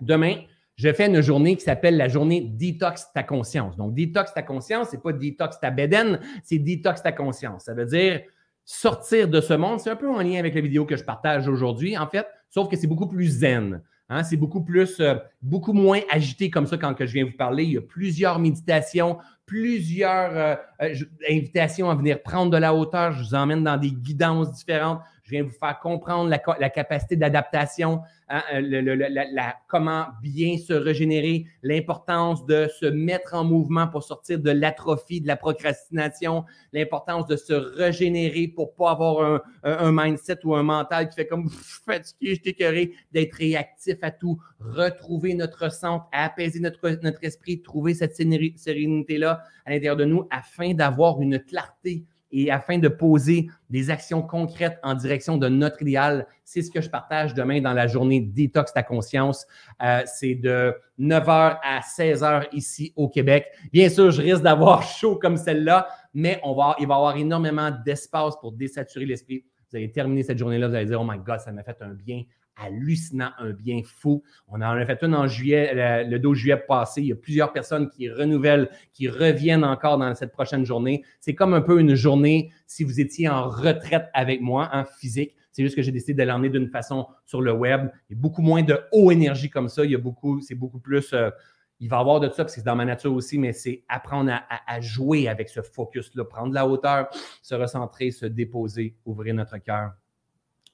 Demain, 0.00 0.36
je 0.76 0.92
fais 0.92 1.06
une 1.06 1.20
journée 1.20 1.56
qui 1.56 1.62
s'appelle 1.62 1.96
la 1.96 2.08
journée 2.08 2.40
Detox 2.40 3.12
ta 3.12 3.22
conscience. 3.22 3.76
Donc, 3.76 3.94
Detox 3.94 4.32
ta 4.34 4.42
conscience, 4.42 4.88
c'est 4.90 5.02
pas 5.02 5.12
Detox 5.12 5.60
ta 5.60 5.70
bédaine, 5.70 6.18
c'est 6.42 6.58
Detox 6.58 7.02
ta 7.02 7.12
conscience. 7.12 7.64
Ça 7.64 7.74
veut 7.74 7.86
dire 7.86 8.22
sortir 8.64 9.28
de 9.28 9.40
ce 9.40 9.54
monde. 9.54 9.80
C'est 9.80 9.90
un 9.90 9.96
peu 9.96 10.08
en 10.08 10.20
lien 10.20 10.38
avec 10.38 10.54
la 10.54 10.60
vidéo 10.60 10.84
que 10.84 10.96
je 10.96 11.04
partage 11.04 11.48
aujourd'hui, 11.48 11.96
en 11.96 12.06
fait, 12.06 12.26
sauf 12.50 12.68
que 12.68 12.76
c'est 12.76 12.86
beaucoup 12.86 13.08
plus 13.08 13.26
zen. 13.26 13.82
Hein. 14.08 14.24
c'est 14.24 14.36
beaucoup 14.36 14.62
plus, 14.62 15.00
euh, 15.00 15.14
beaucoup 15.40 15.72
moins 15.72 16.00
agité 16.10 16.50
comme 16.50 16.66
ça 16.66 16.76
quand 16.76 16.94
je 16.98 17.04
viens 17.04 17.24
vous 17.24 17.36
parler. 17.36 17.64
Il 17.64 17.72
y 17.72 17.78
a 17.78 17.82
plusieurs 17.82 18.38
méditations, 18.38 19.18
plusieurs 19.46 20.36
euh, 20.36 20.54
euh, 20.82 20.94
invitations 21.30 21.88
à 21.88 21.94
venir 21.94 22.22
prendre 22.22 22.50
de 22.50 22.58
la 22.58 22.74
hauteur. 22.74 23.12
Je 23.12 23.22
vous 23.22 23.34
emmène 23.34 23.64
dans 23.64 23.78
des 23.78 23.90
guidances 23.90 24.52
différentes. 24.52 25.00
Je 25.32 25.38
viens 25.38 25.44
vous 25.44 25.58
faire 25.58 25.80
comprendre 25.80 26.28
la, 26.28 26.68
capacité 26.68 27.16
d'adaptation, 27.16 28.02
hein, 28.28 28.42
euh, 28.52 29.30
comment 29.66 30.08
bien 30.22 30.58
se 30.58 30.74
régénérer, 30.74 31.46
l'importance 31.62 32.44
de 32.44 32.68
se 32.78 32.84
mettre 32.84 33.32
en 33.32 33.42
mouvement 33.42 33.88
pour 33.88 34.02
sortir 34.02 34.38
de 34.40 34.50
l'atrophie, 34.50 35.22
de 35.22 35.26
la 35.26 35.38
procrastination, 35.38 36.44
l'importance 36.74 37.26
de 37.28 37.36
se 37.36 37.54
régénérer 37.54 38.46
pour 38.46 38.72
ne 38.72 38.76
pas 38.76 38.90
avoir 38.90 39.40
un, 39.62 39.90
mindset 39.90 40.44
ou 40.44 40.54
un 40.54 40.62
mental 40.62 41.08
qui 41.08 41.14
fait 41.14 41.26
comme 41.26 41.48
fatigué, 41.48 42.34
je 42.34 42.42
t'écœuré, 42.42 42.92
d'être 43.12 43.32
réactif 43.32 43.96
à 44.02 44.10
tout, 44.10 44.38
retrouver 44.60 45.32
notre 45.32 45.72
centre, 45.72 46.04
apaiser 46.12 46.60
notre, 46.60 46.90
notre 47.02 47.24
esprit, 47.24 47.62
trouver 47.62 47.94
cette 47.94 48.14
sérénité-là 48.14 49.42
à 49.64 49.70
l'intérieur 49.70 49.96
de 49.96 50.04
nous 50.04 50.28
afin 50.30 50.74
d'avoir 50.74 51.22
une 51.22 51.38
clarté 51.38 52.04
et 52.32 52.50
afin 52.50 52.78
de 52.78 52.88
poser 52.88 53.48
des 53.70 53.90
actions 53.90 54.22
concrètes 54.22 54.78
en 54.82 54.94
direction 54.94 55.36
de 55.36 55.48
notre 55.48 55.82
idéal. 55.82 56.26
C'est 56.44 56.62
ce 56.62 56.70
que 56.70 56.80
je 56.80 56.90
partage 56.90 57.34
demain 57.34 57.60
dans 57.60 57.72
la 57.72 57.86
journée 57.86 58.20
Détox 58.20 58.72
ta 58.72 58.82
conscience. 58.82 59.46
Euh, 59.82 60.02
c'est 60.06 60.34
de 60.34 60.74
9h 60.98 61.58
à 61.62 61.80
16h 61.80 62.48
ici 62.52 62.92
au 62.96 63.08
Québec. 63.08 63.46
Bien 63.72 63.88
sûr, 63.88 64.10
je 64.10 64.22
risque 64.22 64.42
d'avoir 64.42 64.82
chaud 64.98 65.16
comme 65.16 65.36
celle-là, 65.36 65.88
mais 66.14 66.40
on 66.42 66.54
va, 66.54 66.74
il 66.80 66.86
va 66.86 66.94
y 66.94 66.96
avoir 66.96 67.16
énormément 67.16 67.70
d'espace 67.84 68.36
pour 68.40 68.52
désaturer 68.52 69.04
l'esprit. 69.04 69.44
Vous 69.70 69.76
allez 69.76 69.90
terminer 69.90 70.22
cette 70.22 70.38
journée-là, 70.38 70.68
vous 70.68 70.74
allez 70.74 70.86
dire, 70.86 71.00
oh 71.00 71.06
my 71.08 71.18
God, 71.18 71.40
ça 71.40 71.52
m'a 71.52 71.62
fait 71.62 71.80
un 71.80 71.94
bien 71.94 72.24
hallucinant, 72.56 73.30
un 73.38 73.50
bien 73.50 73.82
fou. 73.84 74.22
On 74.48 74.56
en 74.56 74.62
a 74.62 74.86
fait 74.86 75.02
une 75.02 75.14
en 75.14 75.26
juillet, 75.26 76.04
le 76.04 76.18
12 76.18 76.36
juillet 76.36 76.56
passé. 76.56 77.02
Il 77.02 77.08
y 77.08 77.12
a 77.12 77.16
plusieurs 77.16 77.52
personnes 77.52 77.88
qui 77.88 78.10
renouvellent, 78.10 78.70
qui 78.92 79.08
reviennent 79.08 79.64
encore 79.64 79.98
dans 79.98 80.14
cette 80.14 80.32
prochaine 80.32 80.64
journée. 80.64 81.04
C'est 81.20 81.34
comme 81.34 81.54
un 81.54 81.60
peu 81.60 81.80
une 81.80 81.94
journée 81.94 82.52
si 82.66 82.84
vous 82.84 83.00
étiez 83.00 83.28
en 83.28 83.48
retraite 83.48 84.08
avec 84.14 84.40
moi 84.40 84.70
en 84.72 84.84
physique. 84.84 85.34
C'est 85.50 85.62
juste 85.62 85.76
que 85.76 85.82
j'ai 85.82 85.92
décidé 85.92 86.14
de 86.14 86.28
l'emmener 86.28 86.48
d'une 86.48 86.68
façon 86.68 87.06
sur 87.26 87.42
le 87.42 87.52
web. 87.52 87.90
Il 88.08 88.16
y 88.16 88.18
a 88.18 88.20
beaucoup 88.20 88.42
moins 88.42 88.62
de 88.62 88.78
haut 88.92 89.10
énergie 89.10 89.50
comme 89.50 89.68
ça. 89.68 89.84
Il 89.84 89.90
y 89.90 89.94
a 89.94 89.98
beaucoup, 89.98 90.40
c'est 90.40 90.54
beaucoup 90.54 90.80
plus. 90.80 91.12
Euh, 91.12 91.30
il 91.78 91.88
va 91.88 91.96
y 91.96 92.00
avoir 92.00 92.20
de 92.20 92.28
ça 92.28 92.44
parce 92.44 92.54
que 92.54 92.60
c'est 92.60 92.64
dans 92.64 92.76
ma 92.76 92.84
nature 92.84 93.12
aussi, 93.12 93.38
mais 93.38 93.52
c'est 93.52 93.82
apprendre 93.88 94.30
à, 94.30 94.72
à, 94.72 94.80
jouer 94.80 95.26
avec 95.28 95.48
ce 95.48 95.60
focus-là, 95.62 96.24
prendre 96.24 96.54
la 96.54 96.66
hauteur, 96.66 97.08
se 97.42 97.56
recentrer, 97.56 98.12
se 98.12 98.24
déposer, 98.24 98.96
ouvrir 99.04 99.34
notre 99.34 99.58
cœur, 99.58 99.92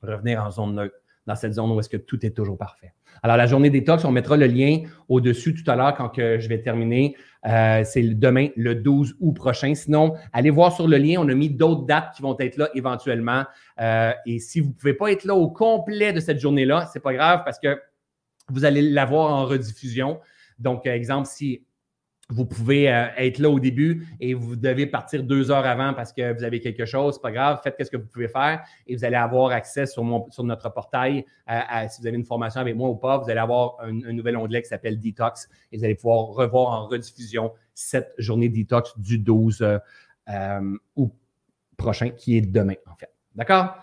revenir 0.02 0.44
en 0.44 0.50
zone 0.50 0.74
neutre 0.74 0.96
dans 1.28 1.36
cette 1.36 1.52
zone 1.52 1.70
où 1.70 1.78
est-ce 1.78 1.90
que 1.90 1.98
tout 1.98 2.24
est 2.24 2.30
toujours 2.30 2.56
parfait. 2.56 2.94
Alors, 3.22 3.36
la 3.36 3.46
journée 3.46 3.68
détox, 3.68 4.04
on 4.04 4.10
mettra 4.10 4.36
le 4.36 4.46
lien 4.46 4.82
au-dessus 5.08 5.54
tout 5.54 5.70
à 5.70 5.76
l'heure 5.76 5.94
quand 5.94 6.10
je 6.16 6.48
vais 6.48 6.62
terminer. 6.62 7.16
Euh, 7.46 7.82
c'est 7.84 8.02
demain, 8.02 8.48
le 8.56 8.74
12 8.74 9.16
août 9.20 9.32
prochain. 9.32 9.74
Sinon, 9.74 10.14
allez 10.32 10.50
voir 10.50 10.72
sur 10.72 10.88
le 10.88 10.96
lien. 10.96 11.16
On 11.18 11.28
a 11.28 11.34
mis 11.34 11.50
d'autres 11.50 11.84
dates 11.84 12.14
qui 12.16 12.22
vont 12.22 12.36
être 12.38 12.56
là 12.56 12.70
éventuellement. 12.74 13.44
Euh, 13.80 14.12
et 14.24 14.38
si 14.38 14.60
vous 14.60 14.68
ne 14.68 14.72
pouvez 14.72 14.94
pas 14.94 15.12
être 15.12 15.24
là 15.24 15.34
au 15.34 15.50
complet 15.50 16.14
de 16.14 16.20
cette 16.20 16.40
journée-là, 16.40 16.88
ce 16.92 16.98
n'est 16.98 17.02
pas 17.02 17.12
grave 17.12 17.42
parce 17.44 17.58
que 17.58 17.78
vous 18.48 18.64
allez 18.64 18.80
l'avoir 18.80 19.30
en 19.30 19.44
rediffusion. 19.44 20.20
Donc, 20.58 20.86
exemple, 20.86 21.28
si 21.30 21.62
vous 22.30 22.44
pouvez 22.44 22.92
euh, 22.92 23.06
être 23.16 23.38
là 23.38 23.48
au 23.48 23.58
début 23.58 24.06
et 24.20 24.34
vous 24.34 24.54
devez 24.54 24.86
partir 24.86 25.22
deux 25.22 25.50
heures 25.50 25.64
avant 25.64 25.94
parce 25.94 26.12
que 26.12 26.34
vous 26.34 26.44
avez 26.44 26.60
quelque 26.60 26.84
chose, 26.84 27.14
c'est 27.14 27.22
pas 27.22 27.32
grave, 27.32 27.60
faites 27.64 27.76
ce 27.78 27.90
que 27.90 27.96
vous 27.96 28.06
pouvez 28.06 28.28
faire 28.28 28.62
et 28.86 28.94
vous 28.94 29.04
allez 29.04 29.16
avoir 29.16 29.50
accès 29.50 29.86
sur, 29.86 30.04
sur 30.30 30.44
notre 30.44 30.72
portail. 30.72 31.24
si 31.88 32.00
vous 32.00 32.06
avez 32.06 32.16
une 32.16 32.26
formation 32.26 32.60
avec 32.60 32.76
moi 32.76 32.90
ou 32.90 32.96
pas, 32.96 33.16
vous 33.16 33.30
allez 33.30 33.40
avoir 33.40 33.76
un, 33.80 33.92
nouvel 34.12 34.36
onglet 34.36 34.60
qui 34.60 34.68
s'appelle 34.68 35.00
Detox 35.00 35.48
et 35.72 35.78
vous 35.78 35.84
allez 35.84 35.94
pouvoir 35.94 36.26
revoir 36.26 36.68
en 36.82 36.86
rediffusion 36.86 37.52
cette 37.78 38.12
journée 38.18 38.48
Detox 38.48 38.98
du 38.98 39.18
12 39.18 39.62
euh, 39.62 39.78
euh, 40.28 40.76
prochain, 41.76 42.10
qui 42.10 42.36
est 42.36 42.40
demain 42.40 42.74
en 42.86 42.96
fait. 42.96 43.10
D'accord? 43.34 43.74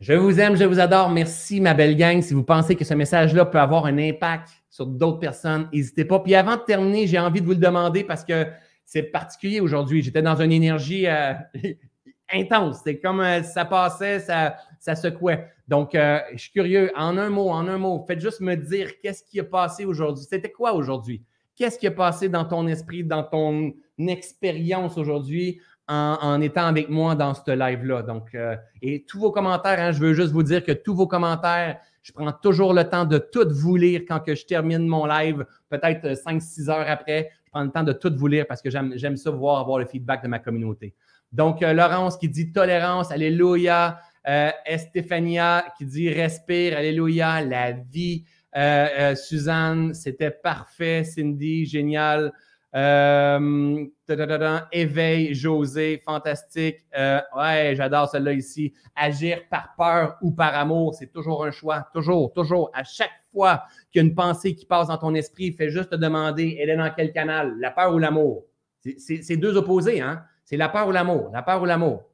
Je 0.00 0.14
vous 0.14 0.40
aime, 0.40 0.56
je 0.56 0.64
vous 0.64 0.80
adore. 0.80 1.10
Merci, 1.10 1.60
ma 1.60 1.74
belle 1.74 1.96
gang. 1.96 2.22
Si 2.22 2.32
vous 2.32 2.44
pensez 2.44 2.76
que 2.76 2.84
ce 2.84 2.94
message-là 2.94 3.44
peut 3.44 3.60
avoir 3.60 3.86
un 3.86 3.98
impact 3.98 4.61
sur 4.72 4.86
d'autres 4.86 5.18
personnes, 5.18 5.68
n'hésitez 5.70 6.06
pas. 6.06 6.18
Puis 6.18 6.34
avant 6.34 6.56
de 6.56 6.62
terminer, 6.62 7.06
j'ai 7.06 7.18
envie 7.18 7.42
de 7.42 7.46
vous 7.46 7.52
le 7.52 7.58
demander 7.58 8.04
parce 8.04 8.24
que 8.24 8.46
c'est 8.86 9.02
particulier 9.02 9.60
aujourd'hui. 9.60 10.02
J'étais 10.02 10.22
dans 10.22 10.40
une 10.40 10.50
énergie 10.50 11.06
euh, 11.06 11.34
intense. 12.32 12.78
C'était 12.78 12.98
comme 12.98 13.20
euh, 13.20 13.42
ça 13.42 13.66
passait, 13.66 14.18
ça, 14.18 14.56
ça 14.80 14.96
secouait. 14.96 15.46
Donc, 15.68 15.94
euh, 15.94 16.20
je 16.32 16.38
suis 16.38 16.52
curieux. 16.52 16.90
En 16.96 17.18
un 17.18 17.28
mot, 17.28 17.50
en 17.50 17.68
un 17.68 17.76
mot, 17.76 18.02
faites 18.08 18.20
juste 18.20 18.40
me 18.40 18.54
dire 18.54 18.98
qu'est-ce 19.02 19.22
qui 19.22 19.40
a 19.40 19.44
passé 19.44 19.84
aujourd'hui. 19.84 20.24
C'était 20.24 20.50
quoi 20.50 20.72
aujourd'hui? 20.72 21.22
Qu'est-ce 21.54 21.78
qui 21.78 21.86
a 21.86 21.90
passé 21.90 22.30
dans 22.30 22.46
ton 22.46 22.66
esprit, 22.66 23.04
dans 23.04 23.22
ton 23.22 23.74
expérience 23.98 24.96
aujourd'hui? 24.96 25.60
en, 25.88 26.40
étant 26.40 26.64
avec 26.64 26.88
moi 26.88 27.14
dans 27.14 27.34
ce 27.34 27.50
live-là? 27.50 28.02
Donc, 28.02 28.34
et 28.80 29.04
tous 29.04 29.20
vos 29.20 29.30
commentaires, 29.30 29.78
hein, 29.78 29.92
je 29.92 30.00
veux 30.00 30.14
juste 30.14 30.32
vous 30.32 30.42
dire 30.42 30.64
que 30.64 30.72
tous 30.72 30.94
vos 30.94 31.06
commentaires, 31.06 31.80
je 32.02 32.12
prends 32.12 32.32
toujours 32.32 32.74
le 32.74 32.84
temps 32.84 33.04
de 33.04 33.18
tout 33.18 33.48
vous 33.50 33.76
lire 33.76 34.02
quand 34.06 34.20
que 34.20 34.34
je 34.34 34.44
termine 34.44 34.86
mon 34.86 35.06
live, 35.06 35.46
peut-être 35.68 36.06
5-6 36.08 36.70
heures 36.70 36.86
après. 36.88 37.30
Je 37.44 37.50
prends 37.50 37.62
le 37.62 37.70
temps 37.70 37.84
de 37.84 37.92
tout 37.92 38.12
vous 38.16 38.26
lire 38.26 38.46
parce 38.46 38.60
que 38.60 38.70
j'aime 38.70 39.16
ça 39.16 39.30
voir 39.30 39.60
avoir 39.60 39.78
le 39.78 39.86
feedback 39.86 40.22
de 40.22 40.28
ma 40.28 40.38
communauté. 40.38 40.94
Donc, 41.32 41.62
euh, 41.62 41.72
Laurence 41.72 42.16
qui 42.16 42.28
dit 42.28 42.52
tolérance, 42.52 43.10
alléluia. 43.10 44.00
Euh, 44.28 44.50
Estefania 44.66 45.64
qui 45.76 45.84
dit 45.84 46.08
respire, 46.08 46.76
alléluia, 46.76 47.40
la 47.40 47.72
vie. 47.72 48.24
Suzanne, 49.16 49.94
c'était 49.94 50.30
parfait. 50.30 51.04
Cindy, 51.04 51.64
génial. 51.64 52.32
Euh, 52.74 53.84
éveil, 54.72 55.34
José, 55.34 56.02
fantastique. 56.04 56.78
Euh, 56.96 57.20
ouais, 57.36 57.74
j'adore 57.76 58.08
celle-là 58.08 58.32
ici. 58.32 58.72
Agir 58.96 59.40
par 59.50 59.74
peur 59.76 60.16
ou 60.22 60.32
par 60.32 60.54
amour, 60.54 60.94
c'est 60.94 61.12
toujours 61.12 61.44
un 61.44 61.50
choix. 61.50 61.86
Toujours, 61.92 62.32
toujours. 62.32 62.70
À 62.74 62.84
chaque 62.84 63.10
fois 63.32 63.64
qu'il 63.90 64.02
y 64.02 64.04
a 64.04 64.08
une 64.08 64.14
pensée 64.14 64.54
qui 64.54 64.64
passe 64.64 64.88
dans 64.88 64.98
ton 64.98 65.14
esprit, 65.14 65.52
fais 65.52 65.70
juste 65.70 65.90
te 65.90 65.96
demander, 65.96 66.58
elle 66.60 66.70
est 66.70 66.76
dans 66.76 66.90
quel 66.96 67.12
canal? 67.12 67.54
La 67.58 67.70
peur 67.70 67.94
ou 67.94 67.98
l'amour? 67.98 68.44
C'est 68.98 69.36
deux 69.36 69.56
opposés, 69.56 70.00
hein? 70.00 70.24
C'est 70.44 70.56
la 70.56 70.68
peur 70.68 70.88
ou 70.88 70.92
l'amour? 70.92 71.30
La 71.32 71.42
peur 71.42 71.62
ou 71.62 71.66
l'amour? 71.66 72.04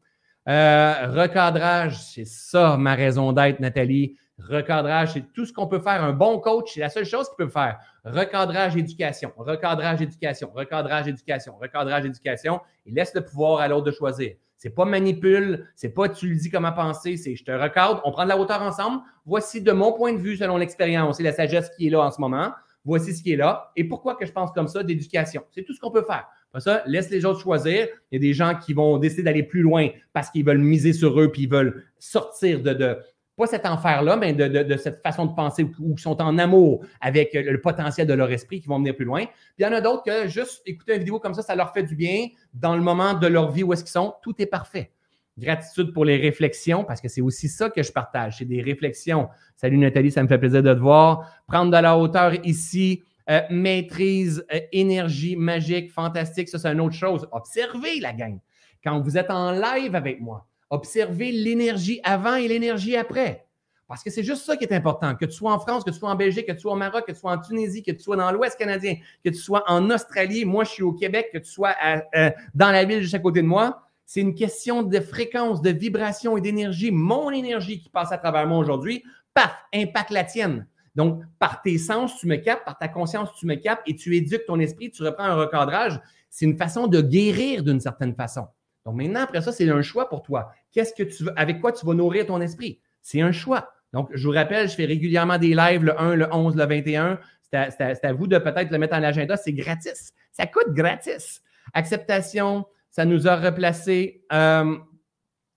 Euh, 0.49 1.07
recadrage, 1.09 2.01
c'est 2.01 2.27
ça 2.27 2.77
ma 2.77 2.95
raison 2.95 3.33
d'être, 3.33 3.61
Nathalie. 3.61 4.17
Recadrage, 4.39 5.15
c'est 5.15 5.33
tout 5.33 5.45
ce 5.45 5.53
qu'on 5.53 5.67
peut 5.67 5.81
faire. 5.81 6.03
Un 6.03 6.13
bon 6.13 6.39
coach, 6.39 6.73
c'est 6.75 6.81
la 6.81 6.89
seule 6.89 7.05
chose 7.05 7.29
qu'il 7.29 7.45
peut 7.45 7.51
faire. 7.51 7.79
Recadrage, 8.05 8.77
éducation, 8.77 9.33
recadrage, 9.37 10.01
éducation, 10.01 10.51
recadrage, 10.55 11.09
éducation, 11.09 11.57
recadrage, 11.57 12.05
éducation. 12.05 12.61
Il 12.87 12.95
laisse 12.95 13.15
le 13.15 13.25
pouvoir 13.25 13.61
à 13.61 13.69
l'autre 13.69 13.87
de 13.87 13.91
choisir. 13.91 14.35
C'est 14.57 14.71
pas 14.71 14.85
manipule, 14.85 15.69
c'est 15.77 15.91
pas 15.91 16.09
tu 16.09 16.29
lui 16.29 16.37
dis 16.37 16.51
comment 16.51 16.73
penser, 16.73 17.17
c'est 17.17 17.37
je 17.37 17.45
te 17.45 17.53
recadre, 17.53 18.03
on 18.05 18.11
prend 18.11 18.25
de 18.25 18.29
la 18.29 18.39
hauteur 18.39 18.61
ensemble. 18.63 19.03
Voici 19.25 19.63
de 19.63 19.71
mon 19.71 19.93
point 19.93 20.13
de 20.13 20.19
vue, 20.19 20.37
selon 20.37 20.57
l'expérience 20.57 21.21
et 21.21 21.23
la 21.23 21.33
sagesse 21.33 21.71
qui 21.77 21.87
est 21.87 21.91
là 21.91 22.01
en 22.01 22.11
ce 22.11 22.21
moment. 22.21 22.53
Voici 22.85 23.15
ce 23.15 23.23
qui 23.23 23.33
est 23.33 23.37
là. 23.37 23.71
Et 23.77 23.85
pourquoi 23.85 24.15
que 24.15 24.25
je 24.25 24.33
pense 24.33 24.51
comme 24.53 24.67
ça 24.67 24.83
d'éducation? 24.83 25.45
C'est 25.51 25.63
tout 25.63 25.75
ce 25.75 25.81
qu'on 25.81 25.91
peut 25.91 26.05
faire. 26.05 26.27
Pas 26.53 26.61
ça, 26.61 26.83
laisse 26.87 27.11
les 27.11 27.25
autres 27.25 27.41
choisir. 27.41 27.87
Il 28.11 28.15
y 28.15 28.17
a 28.17 28.21
des 28.21 28.33
gens 28.33 28.55
qui 28.55 28.73
vont 28.73 28.99
décider 28.99 29.23
d'aller 29.23 29.43
plus 29.43 29.61
loin 29.61 29.89
parce 30.13 30.31
qu'ils 30.31 30.45
veulent 30.45 30.59
miser 30.59 30.93
sur 30.93 31.21
eux 31.21 31.31
puis 31.31 31.43
ils 31.43 31.51
veulent 31.51 31.85
sortir 31.99 32.63
de, 32.63 32.73
de, 32.73 32.99
pas 33.39 33.47
cet 33.47 33.65
enfer-là, 33.65 34.17
mais 34.17 34.35
de, 34.35 34.77
cette 34.77 35.01
façon 35.01 35.25
de 35.25 35.33
penser 35.33 35.67
ou 35.79 35.95
qui 35.95 36.03
sont 36.03 36.21
en 36.21 36.37
amour 36.39 36.85
avec 37.01 37.33
le 37.33 37.61
potentiel 37.61 38.07
de 38.07 38.13
leur 38.13 38.31
esprit 38.31 38.61
qui 38.61 38.67
vont 38.67 38.79
venir 38.79 38.97
plus 38.97 39.05
loin. 39.05 39.25
Puis 39.25 39.61
il 39.61 39.63
y 39.63 39.67
en 39.67 39.73
a 39.73 39.81
d'autres 39.81 40.03
que 40.03 40.29
juste 40.29 40.61
écouter 40.67 40.95
une 40.95 40.99
vidéo 40.99 41.21
comme 41.21 41.35
ça, 41.35 41.43
ça 41.43 41.55
leur 41.55 41.73
fait 41.73 41.85
du 41.85 41.95
bien 41.95 42.27
dans 42.53 42.75
le 42.75 42.83
moment 42.83 43.15
de 43.15 43.27
leur 43.29 43.51
vie 43.53 43.63
où 43.63 43.73
est-ce 43.73 43.85
qu'ils 43.85 43.93
sont. 43.93 44.15
Tout 44.23 44.35
est 44.43 44.47
parfait. 44.47 44.91
Gratitude 45.39 45.93
pour 45.93 46.05
les 46.05 46.17
réflexions, 46.17 46.83
parce 46.83 47.01
que 47.01 47.09
c'est 47.09 47.21
aussi 47.21 47.49
ça 47.49 47.71
que 47.71 47.81
je 47.81 47.93
partage. 47.93 48.39
C'est 48.39 48.45
des 48.45 48.61
réflexions. 48.61 49.29
Salut 49.55 49.79
Nathalie, 49.79 50.11
ça 50.11 50.21
me 50.23 50.29
fait 50.29 50.39
plaisir 50.39 50.63
de 50.63 50.75
te 50.75 50.81
voir. 50.81 51.31
Prendre 51.47 51.71
de 51.71 51.81
la 51.81 51.97
hauteur 51.97 52.35
ici, 52.45 53.05
euh, 53.31 53.43
maîtrise, 53.49 54.45
euh, 54.53 54.59
énergie 54.73 55.37
magique, 55.37 55.93
fantastique, 55.93 56.49
ça 56.49 56.59
c'est 56.59 56.73
une 56.73 56.81
autre 56.81 56.97
chose. 56.97 57.29
Observez 57.31 58.01
la 58.01 58.13
gang. 58.13 58.41
Quand 58.83 59.01
vous 59.01 59.17
êtes 59.17 59.31
en 59.31 59.53
live 59.53 59.95
avec 59.95 60.21
moi, 60.21 60.47
Observez 60.71 61.33
l'énergie 61.33 62.01
avant 62.05 62.37
et 62.37 62.49
l'énergie 62.49 62.97
après. 62.97 63.47
Parce 63.89 64.03
que 64.03 64.11
c'est 64.11 64.23
juste 64.23 64.45
ça 64.45 64.57
qui 64.57 64.65
est 64.65 64.73
important. 64.73 65.15
Que 65.15 65.25
tu 65.25 65.33
sois 65.33 65.53
en 65.53 65.59
France, 65.59 65.83
que 65.83 65.91
tu 65.91 65.99
sois 65.99 66.11
en 66.11 66.15
Belgique, 66.15 66.47
que 66.47 66.53
tu 66.53 66.61
sois 66.61 66.75
au 66.75 66.77
Maroc, 66.77 67.07
que 67.07 67.13
tu 67.13 67.19
sois 67.19 67.33
en 67.33 67.39
Tunisie, 67.39 67.83
que 67.83 67.91
tu 67.91 68.01
sois 68.01 68.17
dans 68.17 68.31
l'Ouest 68.31 68.59
canadien, 68.59 68.97
que 69.25 69.31
tu 69.31 69.39
sois 69.39 69.65
en 69.67 69.91
Australie, 69.91 70.45
moi 70.45 70.65
je 70.65 70.71
suis 70.71 70.83
au 70.83 70.93
Québec, 70.93 71.31
que 71.33 71.39
tu 71.39 71.51
sois 71.51 71.75
euh, 72.15 72.31
dans 72.55 72.71
la 72.71 72.85
ville 72.85 73.01
juste 73.01 73.15
à 73.15 73.19
côté 73.19 73.41
de 73.41 73.47
moi. 73.47 73.83
C'est 74.05 74.21
une 74.21 74.35
question 74.35 74.83
de 74.83 75.01
fréquence, 75.01 75.63
de 75.63 75.71
vibration 75.71 76.37
et 76.37 76.43
d'énergie. 76.43 76.91
Mon 76.91 77.31
énergie 77.31 77.81
qui 77.81 77.89
passe 77.89 78.13
à 78.13 78.19
travers 78.19 78.47
moi 78.47 78.59
aujourd'hui, 78.59 79.03
paf, 79.33 79.55
impacte 79.75 80.11
la 80.11 80.25
tienne. 80.25 80.67
Donc, 80.95 81.23
par 81.39 81.63
tes 81.63 81.79
sens, 81.79 82.19
tu 82.19 82.27
me 82.27 82.37
capes, 82.37 82.65
par 82.65 82.77
ta 82.77 82.89
conscience, 82.89 83.31
tu 83.39 83.47
me 83.47 83.55
capes 83.55 83.83
et 83.87 83.95
tu 83.95 84.17
éduques 84.17 84.45
ton 84.47 84.59
esprit, 84.59 84.91
tu 84.91 85.03
reprends 85.03 85.25
un 85.25 85.35
recadrage. 85.35 86.01
C'est 86.29 86.45
une 86.45 86.59
façon 86.59 86.89
de 86.89 87.01
guérir 87.01 87.63
d'une 87.63 87.81
certaine 87.81 88.15
façon. 88.15 88.49
Donc 88.85 88.97
maintenant, 88.97 89.21
après 89.21 89.41
ça, 89.43 89.53
c'est 89.53 89.69
un 89.69 89.83
choix 89.83 90.09
pour 90.09 90.23
toi. 90.23 90.51
Qu'est-ce 90.73 90.95
que 90.95 91.03
tu 91.03 91.25
veux, 91.25 91.33
avec 91.39 91.61
quoi 91.61 91.73
tu 91.73 91.85
vas 91.85 91.95
nourrir 91.95 92.27
ton 92.27 92.41
esprit? 92.41 92.81
C'est 93.03 93.21
un 93.21 93.33
choix. 93.33 93.71
Donc, 93.93 94.11
je 94.15 94.27
vous 94.27 94.35
rappelle, 94.35 94.69
je 94.69 94.75
fais 94.75 94.85
régulièrement 94.85 95.39
des 95.39 95.55
lives 95.55 95.85
le 95.85 95.99
1, 95.99 96.15
le 96.15 96.29
11, 96.33 96.57
le 96.57 96.67
21. 96.67 97.19
C'est 97.51 98.05
à, 98.05 98.13
vous 98.13 98.27
de 98.27 98.39
peut-être 98.39 98.71
le 98.71 98.79
mettre 98.79 98.95
en 98.95 99.03
agenda. 99.03 99.37
C'est 99.37 99.53
gratis. 99.53 100.13
Ça 100.33 100.47
coûte 100.47 100.75
gratis. 100.75 101.43
Acceptation, 101.73 102.67
ça 102.91 103.05
nous 103.05 103.27
a 103.27 103.37
replacé. 103.37 104.25
Euh, 104.33 104.77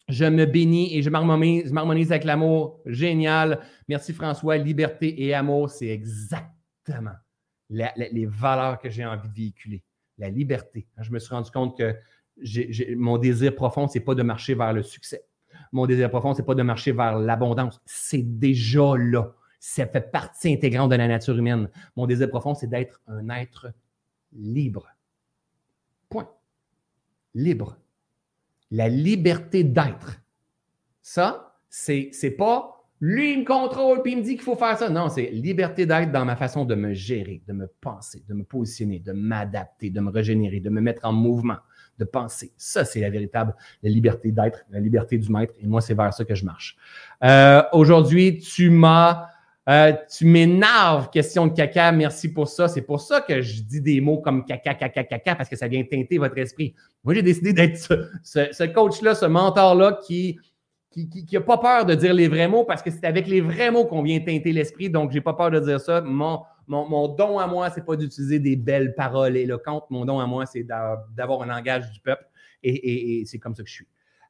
je 0.07 0.25
me 0.25 0.45
bénis 0.45 0.97
et 0.97 1.01
je 1.01 1.09
m'harmonise 1.09 2.11
avec 2.11 2.23
l'amour. 2.23 2.81
Génial. 2.85 3.59
Merci 3.87 4.13
François. 4.13 4.57
Liberté 4.57 5.23
et 5.23 5.33
amour, 5.33 5.69
c'est 5.69 5.87
exactement 5.87 7.15
les 7.69 8.25
valeurs 8.25 8.79
que 8.79 8.89
j'ai 8.89 9.05
envie 9.05 9.29
de 9.29 9.33
véhiculer. 9.33 9.83
La 10.17 10.29
liberté. 10.29 10.87
Je 10.99 11.11
me 11.11 11.19
suis 11.19 11.33
rendu 11.33 11.51
compte 11.51 11.77
que 11.77 11.95
mon 12.95 13.17
désir 13.17 13.55
profond, 13.55 13.87
ce 13.87 13.97
n'est 13.97 14.03
pas 14.03 14.15
de 14.15 14.23
marcher 14.23 14.55
vers 14.55 14.73
le 14.73 14.83
succès. 14.83 15.25
Mon 15.71 15.85
désir 15.85 16.09
profond, 16.09 16.33
ce 16.33 16.41
n'est 16.41 16.45
pas 16.45 16.55
de 16.55 16.63
marcher 16.63 16.91
vers 16.91 17.17
l'abondance. 17.17 17.81
C'est 17.85 18.39
déjà 18.39 18.95
là. 18.97 19.33
Ça 19.59 19.85
fait 19.85 20.11
partie 20.11 20.51
intégrante 20.51 20.91
de 20.91 20.95
la 20.95 21.07
nature 21.07 21.37
humaine. 21.37 21.69
Mon 21.95 22.07
désir 22.07 22.29
profond, 22.29 22.53
c'est 22.55 22.67
d'être 22.67 22.99
un 23.07 23.29
être 23.29 23.71
libre. 24.33 24.87
Point. 26.09 26.29
Libre. 27.33 27.77
La 28.71 28.89
liberté 28.89 29.63
d'être. 29.63 30.19
Ça, 31.01 31.59
c'est, 31.69 32.09
c'est 32.11 32.31
pas 32.31 32.81
lui, 33.03 33.33
il 33.33 33.39
me 33.39 33.45
contrôle 33.45 34.03
puis 34.03 34.11
il 34.11 34.19
me 34.19 34.21
dit 34.21 34.35
qu'il 34.35 34.43
faut 34.43 34.55
faire 34.55 34.77
ça. 34.77 34.87
Non, 34.87 35.09
c'est 35.09 35.31
liberté 35.31 35.87
d'être 35.87 36.11
dans 36.11 36.23
ma 36.23 36.35
façon 36.35 36.65
de 36.65 36.75
me 36.75 36.93
gérer, 36.93 37.41
de 37.47 37.53
me 37.53 37.67
penser, 37.81 38.23
de 38.29 38.33
me 38.35 38.43
positionner, 38.43 38.99
de 38.99 39.11
m'adapter, 39.11 39.89
de 39.89 39.99
me 39.99 40.11
régénérer, 40.11 40.59
de 40.59 40.69
me 40.69 40.81
mettre 40.81 41.03
en 41.03 41.11
mouvement 41.11 41.57
de 42.01 42.05
penser. 42.05 42.51
Ça, 42.57 42.83
c'est 42.83 42.99
la 42.99 43.09
véritable 43.09 43.55
la 43.83 43.89
liberté 43.89 44.31
d'être, 44.31 44.65
la 44.71 44.79
liberté 44.79 45.17
du 45.17 45.31
maître. 45.31 45.53
Et 45.61 45.67
moi, 45.67 45.81
c'est 45.81 45.93
vers 45.93 46.13
ça 46.13 46.25
que 46.25 46.35
je 46.35 46.43
marche. 46.43 46.75
Euh, 47.23 47.61
aujourd'hui, 47.71 48.39
tu 48.39 48.69
m'as, 48.69 49.27
euh, 49.69 49.93
tu 50.09 50.25
m'énerves, 50.25 51.09
question 51.09 51.47
de 51.47 51.53
caca. 51.53 51.91
Merci 51.91 52.33
pour 52.33 52.47
ça. 52.47 52.67
C'est 52.67 52.81
pour 52.81 52.99
ça 52.99 53.21
que 53.21 53.41
je 53.41 53.61
dis 53.61 53.81
des 53.81 54.01
mots 54.01 54.19
comme 54.19 54.43
caca, 54.45 54.73
caca, 54.73 55.03
caca, 55.03 55.35
parce 55.35 55.49
que 55.49 55.55
ça 55.55 55.67
vient 55.67 55.83
teinter 55.83 56.17
votre 56.17 56.37
esprit. 56.37 56.73
Moi, 57.03 57.13
j'ai 57.13 57.21
décidé 57.21 57.53
d'être 57.53 57.77
ce, 58.23 58.73
coach-là, 58.73 59.15
ce 59.15 59.25
mentor-là 59.25 59.99
qui 60.05 60.39
qui 60.93 61.25
n'a 61.31 61.39
pas 61.39 61.57
peur 61.57 61.85
de 61.85 61.95
dire 61.95 62.13
les 62.13 62.27
vrais 62.27 62.49
mots 62.49 62.65
parce 62.65 62.81
que 62.81 62.91
c'est 62.91 63.05
avec 63.05 63.25
les 63.25 63.39
vrais 63.39 63.71
mots 63.71 63.85
qu'on 63.85 64.01
vient 64.01 64.19
teinter 64.19 64.51
l'esprit. 64.51 64.89
Donc, 64.89 65.11
j'ai 65.11 65.21
pas 65.21 65.33
peur 65.33 65.49
de 65.49 65.61
dire 65.61 65.79
ça. 65.79 66.01
Mon, 66.01 66.41
mon, 66.67 67.07
don 67.07 67.39
à 67.39 67.47
moi, 67.47 67.69
c'est 67.69 67.85
pas 67.85 67.95
d'utiliser 67.95 68.39
des 68.39 68.55
belles 68.55 68.95
paroles 68.95 69.37
éloquentes. 69.37 69.85
Mon 69.89 70.05
don 70.05 70.19
à 70.19 70.27
moi, 70.27 70.45
c'est 70.45 70.63
d'avoir 70.63 71.41
un 71.41 71.47
langage 71.47 71.91
du 71.91 71.99
peuple. 71.99 72.25
Et, 72.63 73.23
c'est 73.25 73.39
comme 73.39 73.55
ça 73.55 73.63
que 73.63 73.69
je 73.69 73.73
suis. 73.73 73.87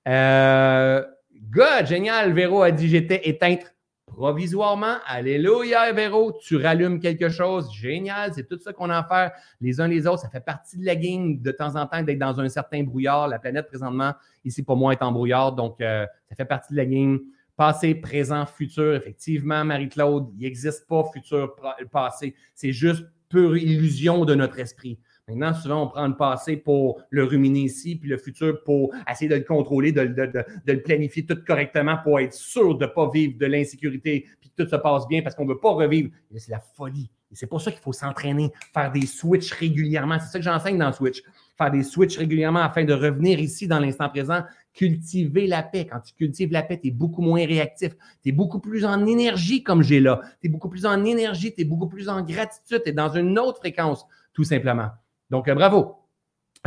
Euh, 0.08 1.04
God, 1.50 1.86
génial. 1.86 2.34
Véro 2.34 2.62
a 2.62 2.72
dit 2.72 2.88
j'étais 2.88 3.28
éteinte 3.28 3.76
provisoirement. 4.06 4.96
Alléluia, 5.06 5.92
Véro, 5.94 6.38
tu 6.42 6.58
rallumes 6.58 7.00
quelque 7.00 7.30
chose. 7.30 7.72
Génial, 7.74 8.34
c'est 8.34 8.48
tout 8.48 8.60
ça 8.60 8.74
qu'on 8.74 8.90
a 8.90 9.00
à 9.00 9.04
faire 9.04 9.32
les 9.60 9.80
uns 9.80 9.88
les 9.88 10.08
autres. 10.08 10.20
Ça 10.20 10.30
fait 10.30 10.44
partie 10.44 10.78
de 10.78 10.86
la 10.86 10.96
game 10.96 11.42
de 11.42 11.52
temps 11.52 11.76
en 11.76 11.86
temps 11.86 12.02
d'être 12.04 12.20
dans 12.20 12.40
un 12.40 12.50
certain 12.50 12.84
brouillard. 12.84 13.28
La 13.28 13.40
planète, 13.40 13.68
présentement, 13.68 14.14
ici 14.44 14.64
pour 14.64 14.78
moi, 14.78 14.94
est 14.94 15.02
en 15.02 15.12
brouillard. 15.12 15.54
Donc, 15.54 15.82
euh, 15.82 16.06
ça 16.30 16.36
fait 16.36 16.46
partie 16.46 16.74
de 16.74 16.78
la 16.78 16.86
game. 16.86 17.20
Passé, 17.62 17.94
présent, 17.94 18.48
futur. 18.48 18.96
Effectivement, 18.96 19.64
Marie-Claude, 19.64 20.30
il 20.36 20.42
n'existe 20.46 20.88
pas 20.88 21.04
futur, 21.14 21.56
passé. 21.92 22.34
C'est 22.56 22.72
juste 22.74 23.06
pure 23.30 23.56
illusion 23.56 24.26
de 24.26 24.34
notre 24.34 24.58
esprit. 24.58 24.98
Maintenant, 25.28 25.54
souvent, 25.54 25.84
on 25.84 25.88
prend 25.90 26.08
le 26.08 26.18
passé 26.18 26.58
pour 26.58 27.04
le 27.12 27.24
ruminer 27.24 27.60
ici, 27.60 27.98
puis 27.98 28.10
le 28.10 28.18
futur 28.18 28.64
pour 28.64 28.92
essayer 29.08 29.30
de 29.30 29.36
le 29.36 29.44
contrôler, 29.44 29.92
de, 29.92 30.02
le 30.02 30.82
planifier 30.82 31.24
tout 31.24 31.38
correctement 31.46 31.98
pour 32.04 32.20
être 32.20 32.34
sûr 32.34 32.80
de 32.80 32.86
ne 32.86 32.90
pas 32.90 33.08
vivre 33.12 33.38
de 33.38 33.46
l'insécurité, 33.46 34.26
puis 34.40 34.50
que 34.50 34.64
tout 34.64 34.68
se 34.68 34.78
passe 34.78 35.08
bien 35.08 35.22
parce 35.22 35.36
qu'on 35.36 35.46
ne 35.46 35.54
veut 35.54 35.60
pas 35.60 35.74
revivre. 35.74 36.10
C'est 36.36 36.50
la 36.50 36.62
folie. 36.62 37.12
C'est 37.34 37.48
pour 37.48 37.62
ça 37.62 37.72
qu'il 37.72 37.80
faut 37.82 37.94
s'entraîner, 37.94 38.52
faire 38.74 38.92
des 38.92 39.06
switches 39.06 39.52
régulièrement. 39.52 40.18
C'est 40.20 40.32
ça 40.32 40.40
que 40.40 40.46
j'enseigne 40.46 40.80
dans 40.80 40.92
Switch. 40.92 41.22
Faire 41.58 41.72
des 41.72 41.84
switches 41.84 42.18
régulièrement 42.18 42.62
afin 42.62 42.84
de 42.84 42.94
revenir 42.94 43.40
ici 43.40 43.68
dans 43.68 43.80
l'instant 43.80 44.10
présent, 44.10 44.42
cultiver 44.74 45.48
la 45.48 45.64
paix. 45.64 45.88
Quand 45.90 46.00
tu 46.00 46.14
cultives 46.14 46.52
la 46.52 46.64
paix, 46.64 46.80
tu 46.80 46.88
es 46.88 46.92
beaucoup 46.92 47.22
moins 47.22 47.46
réactif. 47.46 47.96
Tu 48.24 48.30
es 48.30 48.32
beaucoup 48.32 48.60
plus 48.60 48.86
en 48.86 49.06
énergie 49.06 49.64
comme 49.64 49.84
j'ai 49.84 50.00
là. 50.00 50.22
Tu 50.42 50.48
es 50.48 50.50
beaucoup 50.50 50.70
plus 50.70 50.86
en 50.86 51.04
énergie, 51.04 51.54
tu 51.54 51.62
es 51.62 51.66
beaucoup 51.66 51.88
plus 51.88 52.10
en 52.10 52.22
gratitude, 52.22 52.82
tu 52.84 52.90
es 52.90 52.94
dans 52.94 53.10
une 53.10 53.38
autre 53.38 53.60
fréquence, 53.60 54.06
tout 54.34 54.44
simplement. 54.44 54.90
Donc, 55.30 55.48
euh, 55.48 55.56
bravo. 55.56 55.98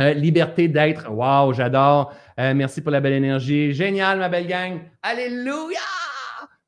Euh, 0.01 0.13
liberté 0.13 0.67
d'être. 0.67 1.09
Wow, 1.09 1.53
j'adore. 1.53 2.13
Euh, 2.39 2.53
merci 2.53 2.81
pour 2.81 2.91
la 2.91 2.99
belle 2.99 3.13
énergie. 3.13 3.71
Génial, 3.71 4.19
ma 4.19 4.27
belle 4.27 4.47
gang. 4.47 4.81
Alléluia! 5.01 5.79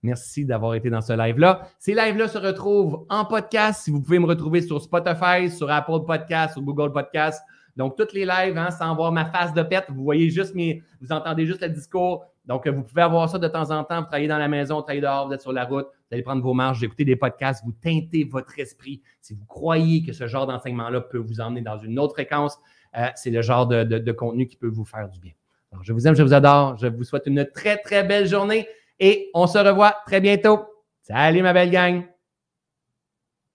Merci 0.04 0.46
d'avoir 0.46 0.76
été 0.76 0.90
dans 0.90 1.02
ce 1.02 1.12
live-là. 1.12 1.68
Ces 1.80 1.94
lives-là 1.94 2.30
se 2.30 2.38
retrouvent 2.38 3.06
en 3.10 3.26
podcast. 3.26 3.84
Si 3.84 3.92
vous 3.92 4.02
pouvez 4.02 4.20
me 4.20 4.28
retrouver 4.28 4.62
sur 4.62 4.82
Spotify, 4.82 5.50
sur 5.50 5.70
Apple 5.70 6.06
Podcast, 6.06 6.54
sur 6.54 6.62
Google 6.62 6.94
Podcast. 6.94 7.44
Donc, 7.78 7.96
toutes 7.96 8.12
les 8.14 8.26
lives, 8.26 8.58
hein, 8.58 8.72
sans 8.72 8.96
voir 8.96 9.12
ma 9.12 9.26
face 9.26 9.54
de 9.54 9.62
pète, 9.62 9.86
vous 9.90 10.04
voyez 10.04 10.32
juste 10.32 10.56
mes, 10.56 10.82
vous 11.00 11.12
entendez 11.12 11.46
juste 11.46 11.62
le 11.62 11.70
discours. 11.70 12.26
Donc, 12.46 12.68
vous 12.68 12.82
pouvez 12.82 13.04
avoir 13.04 13.30
ça 13.30 13.38
de 13.38 13.48
temps 13.48 13.70
en 13.70 13.84
temps. 13.84 14.00
Vous 14.00 14.08
travaillez 14.08 14.28
dans 14.28 14.40
la 14.40 14.48
maison, 14.48 14.78
vous 14.78 14.82
travaillez 14.82 15.02
dehors, 15.02 15.28
vous 15.28 15.34
êtes 15.34 15.42
sur 15.42 15.54
la 15.54 15.66
route, 15.66 15.86
vous 15.86 16.14
allez 16.14 16.24
prendre 16.24 16.42
vos 16.42 16.54
marches, 16.54 16.80
vous 16.80 16.86
écoutez 16.86 17.06
des 17.06 17.16
podcasts, 17.16 17.64
vous 17.64 17.74
teintez 17.74 18.24
votre 18.24 18.58
esprit. 18.58 19.02
Si 19.22 19.36
vous 19.36 19.46
croyez 19.46 20.04
que 20.04 20.12
ce 20.12 20.26
genre 20.26 20.48
d'enseignement-là 20.48 21.02
peut 21.02 21.20
vous 21.20 21.40
emmener 21.40 21.62
dans 21.62 21.78
une 21.78 22.00
autre 22.00 22.14
fréquence, 22.14 22.58
euh, 22.98 23.08
c'est 23.16 23.30
le 23.30 23.44
genre 23.44 23.68
de, 23.68 24.12
contenu 24.12 24.48
qui 24.48 24.58
peut 24.58 24.70
vous 24.70 24.86
faire 24.86 25.08
du 25.08 25.20
bien. 25.20 25.34
Alors, 25.72 25.84
je 25.84 25.94
vous 25.94 26.08
aime, 26.08 26.16
je 26.16 26.24
vous 26.24 26.34
adore. 26.34 26.78
Je 26.78 26.88
vous 26.88 27.04
souhaite 27.04 27.28
une 27.28 27.46
très, 27.54 27.78
très 27.78 28.04
belle 28.04 28.26
journée 28.26 28.68
et 29.00 29.30
on 29.36 29.46
se 29.46 29.60
revoit 29.60 29.98
très 30.08 30.20
bientôt. 30.20 30.66
Salut, 31.04 31.44
ma 31.44 31.54
belle 31.54 31.70
gang! 31.70 32.17